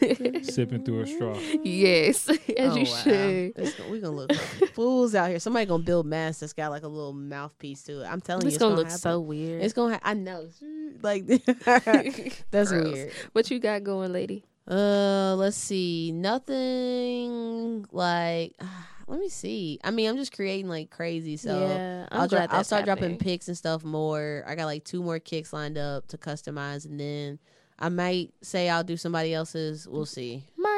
Yeah, 0.00 0.40
sipping 0.42 0.82
through 0.82 1.02
a 1.02 1.06
straw. 1.06 1.38
yes, 1.62 2.28
as 2.30 2.38
Oh, 2.58 2.74
you 2.74 2.86
wow. 2.90 2.96
should. 3.04 3.52
It's 3.56 3.74
gonna- 3.76 3.98
gonna 4.00 4.16
look 4.16 4.30
like 4.30 4.72
fools 4.74 5.14
out 5.14 5.28
here. 5.28 5.38
Somebody 5.38 5.66
gonna 5.66 5.82
build 5.84 6.06
masks 6.06 6.40
that's 6.40 6.52
got 6.54 6.70
like 6.70 6.82
a 6.84 6.88
little 6.88 7.12
mouthpiece 7.12 7.82
to 7.84 8.00
it. 8.02 8.06
I'm 8.06 8.20
telling 8.22 8.46
It's 8.46 8.54
you, 8.54 8.56
it's 8.56 8.58
gonna, 8.62 8.72
it's 8.72 8.78
look 8.78 8.86
happen. 8.88 8.98
so 8.98 9.20
weird. 9.20 9.62
It's 9.62 9.74
gonna. 9.74 9.94
Ha- 9.94 10.00
I 10.02 10.14
know. 10.14 10.48
Like 11.02 11.26
that's 12.50 12.70
Gross. 12.70 12.92
weird. 12.92 13.12
What 13.32 13.50
you 13.50 13.58
got 13.60 13.82
going, 13.84 14.12
lady? 14.12 14.44
Uh, 14.68 15.34
let's 15.36 15.56
see. 15.56 16.12
Nothing 16.12 17.84
like. 17.92 18.54
let 19.06 19.20
me 19.20 19.28
see. 19.28 19.78
I 19.84 19.90
mean, 19.90 20.08
I'm 20.08 20.16
just 20.16 20.34
creating 20.34 20.68
like 20.68 20.90
crazy. 20.90 21.36
So 21.36 21.58
yeah, 21.60 22.06
I'm 22.10 22.22
I'll 22.22 22.28
glad 22.28 22.50
I'll 22.50 22.64
start 22.64 22.84
dropping 22.84 23.18
pics 23.18 23.48
and 23.48 23.56
stuff 23.56 23.84
more. 23.84 24.44
I 24.46 24.54
got 24.54 24.66
like 24.66 24.84
two 24.84 25.02
more 25.02 25.18
kicks 25.18 25.52
lined 25.52 25.78
up 25.78 26.08
to 26.08 26.18
customize, 26.18 26.84
and 26.84 26.98
then 26.98 27.38
I 27.78 27.88
might 27.88 28.32
say 28.42 28.68
I'll 28.68 28.84
do 28.84 28.96
somebody 28.96 29.34
else's. 29.34 29.88
We'll 29.88 30.06
see. 30.06 30.44
Mine. 30.56 30.71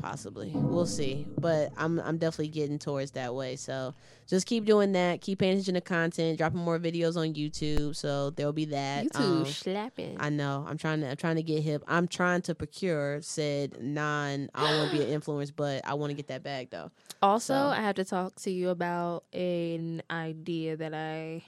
Possibly, 0.00 0.50
we'll 0.54 0.86
see. 0.86 1.26
But 1.38 1.72
I'm 1.76 1.98
I'm 1.98 2.18
definitely 2.18 2.48
getting 2.48 2.78
towards 2.78 3.10
that 3.12 3.34
way. 3.34 3.56
So 3.56 3.94
just 4.28 4.46
keep 4.46 4.64
doing 4.64 4.92
that. 4.92 5.20
Keep 5.20 5.40
paying 5.40 5.54
attention 5.54 5.74
to 5.74 5.80
content. 5.80 6.38
Dropping 6.38 6.60
more 6.60 6.78
videos 6.78 7.16
on 7.16 7.34
YouTube. 7.34 7.96
So 7.96 8.30
there'll 8.30 8.52
be 8.52 8.66
that. 8.66 9.06
youtube 9.06 9.40
Um, 9.40 9.44
slapping. 9.46 10.16
I 10.20 10.30
know. 10.30 10.64
I'm 10.68 10.78
trying 10.78 11.00
to. 11.00 11.10
I'm 11.10 11.16
trying 11.16 11.36
to 11.36 11.42
get 11.42 11.62
hip. 11.64 11.82
I'm 11.88 12.06
trying 12.06 12.42
to 12.42 12.54
procure 12.54 13.20
said 13.22 13.82
non. 13.82 14.48
I 14.54 14.68
don't 14.70 14.78
want 14.78 14.90
to 14.92 14.96
be 14.98 15.02
an 15.04 15.10
influence, 15.14 15.50
but 15.50 15.84
I 15.84 15.94
want 15.94 16.10
to 16.10 16.14
get 16.14 16.28
that 16.28 16.44
bag 16.44 16.70
though. 16.70 16.90
Also, 17.20 17.54
So- 17.54 17.66
I 17.68 17.80
have 17.80 17.96
to 17.96 18.04
talk 18.04 18.36
to 18.42 18.50
you 18.52 18.68
about 18.68 19.24
an 19.32 20.02
idea 20.10 20.76
that 20.76 20.94
I 20.94 21.42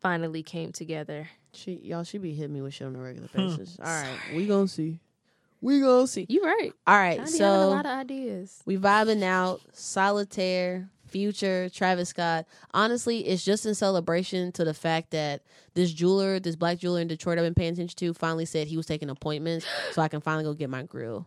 finally 0.00 0.44
came 0.44 0.70
together. 0.70 1.28
She 1.52 1.72
y'all 1.82 2.04
should 2.04 2.22
be 2.22 2.32
hitting 2.34 2.54
me 2.54 2.60
with 2.60 2.74
shit 2.74 2.86
on 2.86 2.94
a 2.94 3.00
regular 3.00 3.28
basis. 3.34 3.76
All 3.80 3.86
right, 3.86 4.18
we 4.36 4.46
gonna 4.46 4.68
see. 4.68 5.00
We 5.60 5.80
gonna 5.80 6.06
see. 6.06 6.26
You 6.28 6.42
right. 6.44 6.72
All 6.86 6.96
right. 6.96 7.18
Be 7.18 7.24
a 7.24 7.26
so 7.26 7.68
lot 7.70 7.86
of 7.86 7.92
ideas. 7.92 8.62
we 8.64 8.76
vibing 8.76 9.22
out. 9.22 9.60
Solitaire, 9.72 10.88
Future, 11.06 11.68
Travis 11.70 12.10
Scott. 12.10 12.46
Honestly, 12.72 13.26
it's 13.26 13.44
just 13.44 13.66
in 13.66 13.74
celebration 13.74 14.52
to 14.52 14.64
the 14.64 14.74
fact 14.74 15.10
that 15.10 15.42
this 15.74 15.92
jeweler, 15.92 16.38
this 16.38 16.54
black 16.56 16.78
jeweler 16.78 17.00
in 17.00 17.08
Detroit, 17.08 17.38
I've 17.38 17.44
been 17.44 17.54
paying 17.54 17.72
attention 17.72 17.96
to, 17.96 18.14
finally 18.14 18.44
said 18.44 18.68
he 18.68 18.76
was 18.76 18.86
taking 18.86 19.10
appointments, 19.10 19.66
so 19.92 20.02
I 20.02 20.08
can 20.08 20.20
finally 20.20 20.44
go 20.44 20.54
get 20.54 20.70
my 20.70 20.82
grill. 20.82 21.26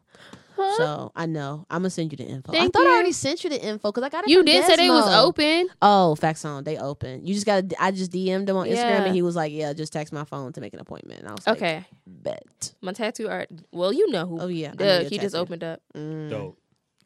Huh? 0.72 0.77
So 0.77 1.11
I 1.15 1.26
know 1.26 1.65
I'm 1.69 1.80
gonna 1.81 1.89
send 1.89 2.11
you 2.11 2.18
the 2.18 2.26
info. 2.26 2.52
I 2.53 2.56
Thank 2.57 2.73
thought 2.73 2.85
I 2.88 2.91
already 2.93 3.11
sent 3.11 3.43
you 3.43 3.49
the 3.49 3.61
info 3.61 3.91
because 3.91 4.03
I 4.03 4.10
got 4.10 4.23
it. 4.23 4.30
you 4.30 4.38
from 4.39 4.45
did 4.45 4.65
say 4.65 4.76
they 4.77 4.89
was 4.89 5.14
open. 5.14 5.68
Oh, 5.81 6.15
facts 6.15 6.43
on. 6.45 6.64
They 6.64 6.77
open. 6.77 7.26
You 7.26 7.34
just 7.34 7.45
got. 7.45 7.69
to 7.69 7.84
I 7.84 7.91
just 7.91 8.11
DM'd 8.11 8.49
him 8.49 8.56
on 8.57 8.68
Instagram, 8.68 9.06
and 9.07 9.15
he 9.15 9.22
was 9.22 9.35
like, 9.35 9.52
"Yeah, 9.52 9.73
just 9.73 9.93
text 9.93 10.11
my 10.14 10.23
phone 10.23 10.53
to 10.53 10.61
make 10.61 10.73
an 10.73 10.80
appointment." 10.80 11.19
And 11.22 11.30
I 11.30 11.31
was 11.34 11.45
like, 11.48 11.57
Okay, 11.57 11.85
bet." 12.06 12.73
my 12.81 12.93
tattoo 12.93 13.27
art. 13.30 13.49
Well, 13.72 13.91
you 13.93 14.10
know 14.11 14.26
who. 14.26 14.39
Oh 14.41 14.48
yeah, 14.48 14.69
I 14.69 14.72
know 14.84 15.03
Duh, 15.03 15.10
he 15.10 15.18
just 15.18 15.35
opened 15.35 15.64
up. 15.64 15.81
Mm. 15.95 16.30
Dope. 16.30 16.57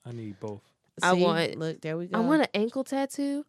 I 0.05 0.11
need 0.11 0.39
both. 0.39 0.61
I 1.03 1.13
want- 1.13 1.57
Look, 1.57 1.81
there 1.81 1.97
we 1.97 2.05
go. 2.07 2.17
I 2.17 2.21
want 2.21 2.41
an 2.43 2.47
ankle 2.53 2.83
tattoo, 2.85 3.45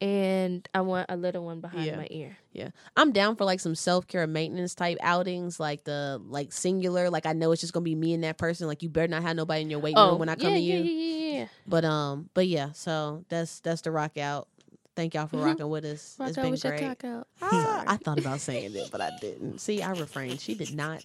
and 0.00 0.68
I 0.74 0.80
want 0.82 1.06
a 1.08 1.16
little 1.16 1.44
one 1.44 1.60
behind 1.60 1.86
Yeah. 1.86 1.96
my 1.96 2.06
ear. 2.10 2.36
Yeah. 2.52 2.70
I'm 2.96 3.12
down 3.12 3.36
for 3.36 3.44
like 3.44 3.60
some 3.60 3.74
self 3.74 4.06
care 4.06 4.26
maintenance 4.26 4.74
type 4.74 4.98
outings, 5.00 5.58
like 5.60 5.84
the 5.84 6.20
like 6.28 6.52
singular. 6.52 7.10
Like 7.10 7.26
I 7.26 7.32
know 7.32 7.52
it's 7.52 7.60
just 7.60 7.72
gonna 7.72 7.84
be 7.84 7.94
me 7.94 8.14
and 8.14 8.24
that 8.24 8.38
person. 8.38 8.66
Like 8.66 8.82
you 8.82 8.88
better 8.88 9.08
not 9.08 9.22
have 9.22 9.36
nobody 9.36 9.62
in 9.62 9.70
your 9.70 9.80
waiting 9.80 10.02
room 10.02 10.18
when 10.18 10.28
I 10.28 10.34
come 10.36 10.46
Oh, 10.46 10.48
yeah, 10.50 10.54
to 10.56 10.60
you. 10.60 10.76
yeah, 10.78 10.82
yeah, 10.82 11.16
yeah, 11.32 11.38
yeah. 11.40 11.46
But 11.66 11.84
um, 11.84 12.30
but 12.34 12.46
yeah. 12.46 12.72
So 12.72 13.24
that's 13.28 13.60
that's 13.60 13.82
the 13.82 13.90
rock 13.90 14.16
out. 14.18 14.48
Thank 14.96 15.14
y'all 15.14 15.28
for 15.28 15.36
Mhm. 15.36 15.44
rocking 15.44 15.68
with 15.68 15.84
us. 15.84 16.16
Rock 16.18 16.28
it's 16.30 16.38
out 16.38 16.42
been 16.42 16.50
with 16.52 16.64
your 16.64 16.72
great. 16.76 16.98
cock 17.00 17.04
out. 17.04 17.26
I 17.40 17.96
thought 18.02 18.18
about 18.18 18.40
saying 18.40 18.74
it, 18.74 18.88
but 18.90 19.00
I 19.00 19.10
didn't. 19.20 19.60
See, 19.60 19.80
I 19.80 19.90
refrained. 19.92 20.40
She 20.40 20.54
did 20.54 20.74
not. 20.74 21.04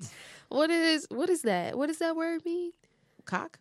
What 0.50 0.70
is 0.72 1.06
what 1.10 1.30
is 1.30 1.44
that? 1.44 1.78
What 1.78 1.88
does 1.88 2.00
that 2.00 2.16
word 2.16 2.44
mean? 2.46 2.72
Cock. 3.26 3.60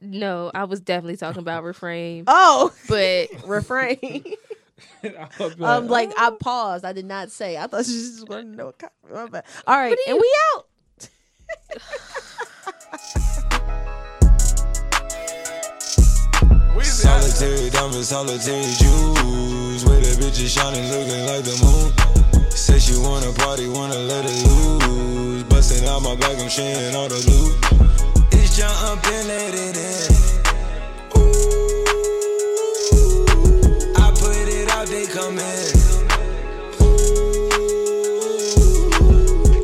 No, 0.00 0.50
I 0.54 0.64
was 0.64 0.80
definitely 0.80 1.16
talking 1.16 1.40
about 1.40 1.64
refrain, 1.64 2.24
Oh, 2.26 2.72
but 2.88 3.28
refrain. 3.46 4.24
um, 5.60 5.88
like 5.88 6.12
I 6.16 6.30
paused. 6.38 6.84
I 6.84 6.92
did 6.92 7.04
not 7.06 7.30
say. 7.30 7.56
I 7.56 7.66
thought 7.66 7.84
she 7.84 7.92
was 7.94 8.10
just 8.16 8.28
wanted 8.28 8.50
to 8.52 8.56
know. 8.56 8.66
What 8.66 8.78
cock. 8.78 8.92
my 9.12 9.26
bad. 9.26 9.44
All 9.66 9.76
right, 9.76 9.90
What 9.90 9.98
and 10.06 10.16
you- 10.16 10.20
we 10.20 10.36
out. 10.56 10.64
Solitary 16.82 17.70
diamonds, 17.70 18.08
solitary 18.08 18.62
jewels. 18.78 19.84
With 19.84 20.02
the 20.04 20.14
bitches 20.22 20.54
shining, 20.54 20.88
looking 20.90 21.26
like 21.26 21.44
the 21.44 21.56
moon. 21.64 22.50
Say 22.50 22.78
she 22.78 22.96
wanna 22.98 23.32
party, 23.32 23.68
wanna 23.68 23.94
let 23.98 24.24
it 24.24 24.46
loose. 24.46 25.42
Busting 25.44 25.86
out 25.88 26.02
my 26.02 26.14
back, 26.16 26.38
I'm 26.38 26.48
sharing 26.48 26.94
all 26.94 27.08
the 27.08 27.18
loot. 27.26 28.07
It's 28.60 28.66
jumping, 28.66 29.26
let 29.28 29.54
it 29.54 29.76
in. 29.76 30.10
Ooh, 31.16 31.22
I 33.96 34.10
put 34.10 34.48
it 34.48 34.68
out, 34.70 34.88
they 34.88 35.06
come 35.06 35.38
in. 35.38 35.72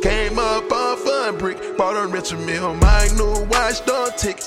Came 0.01 0.39
up 0.39 0.71
off 0.71 1.05
a 1.05 1.33
brick, 1.37 1.75
bought 1.77 1.97
a 1.97 2.07
Richard 2.07 2.39
Mille, 2.39 2.75
my 2.75 3.09
new 3.17 3.43
watch, 3.49 3.85
don't 3.85 4.17
tick. 4.17 4.39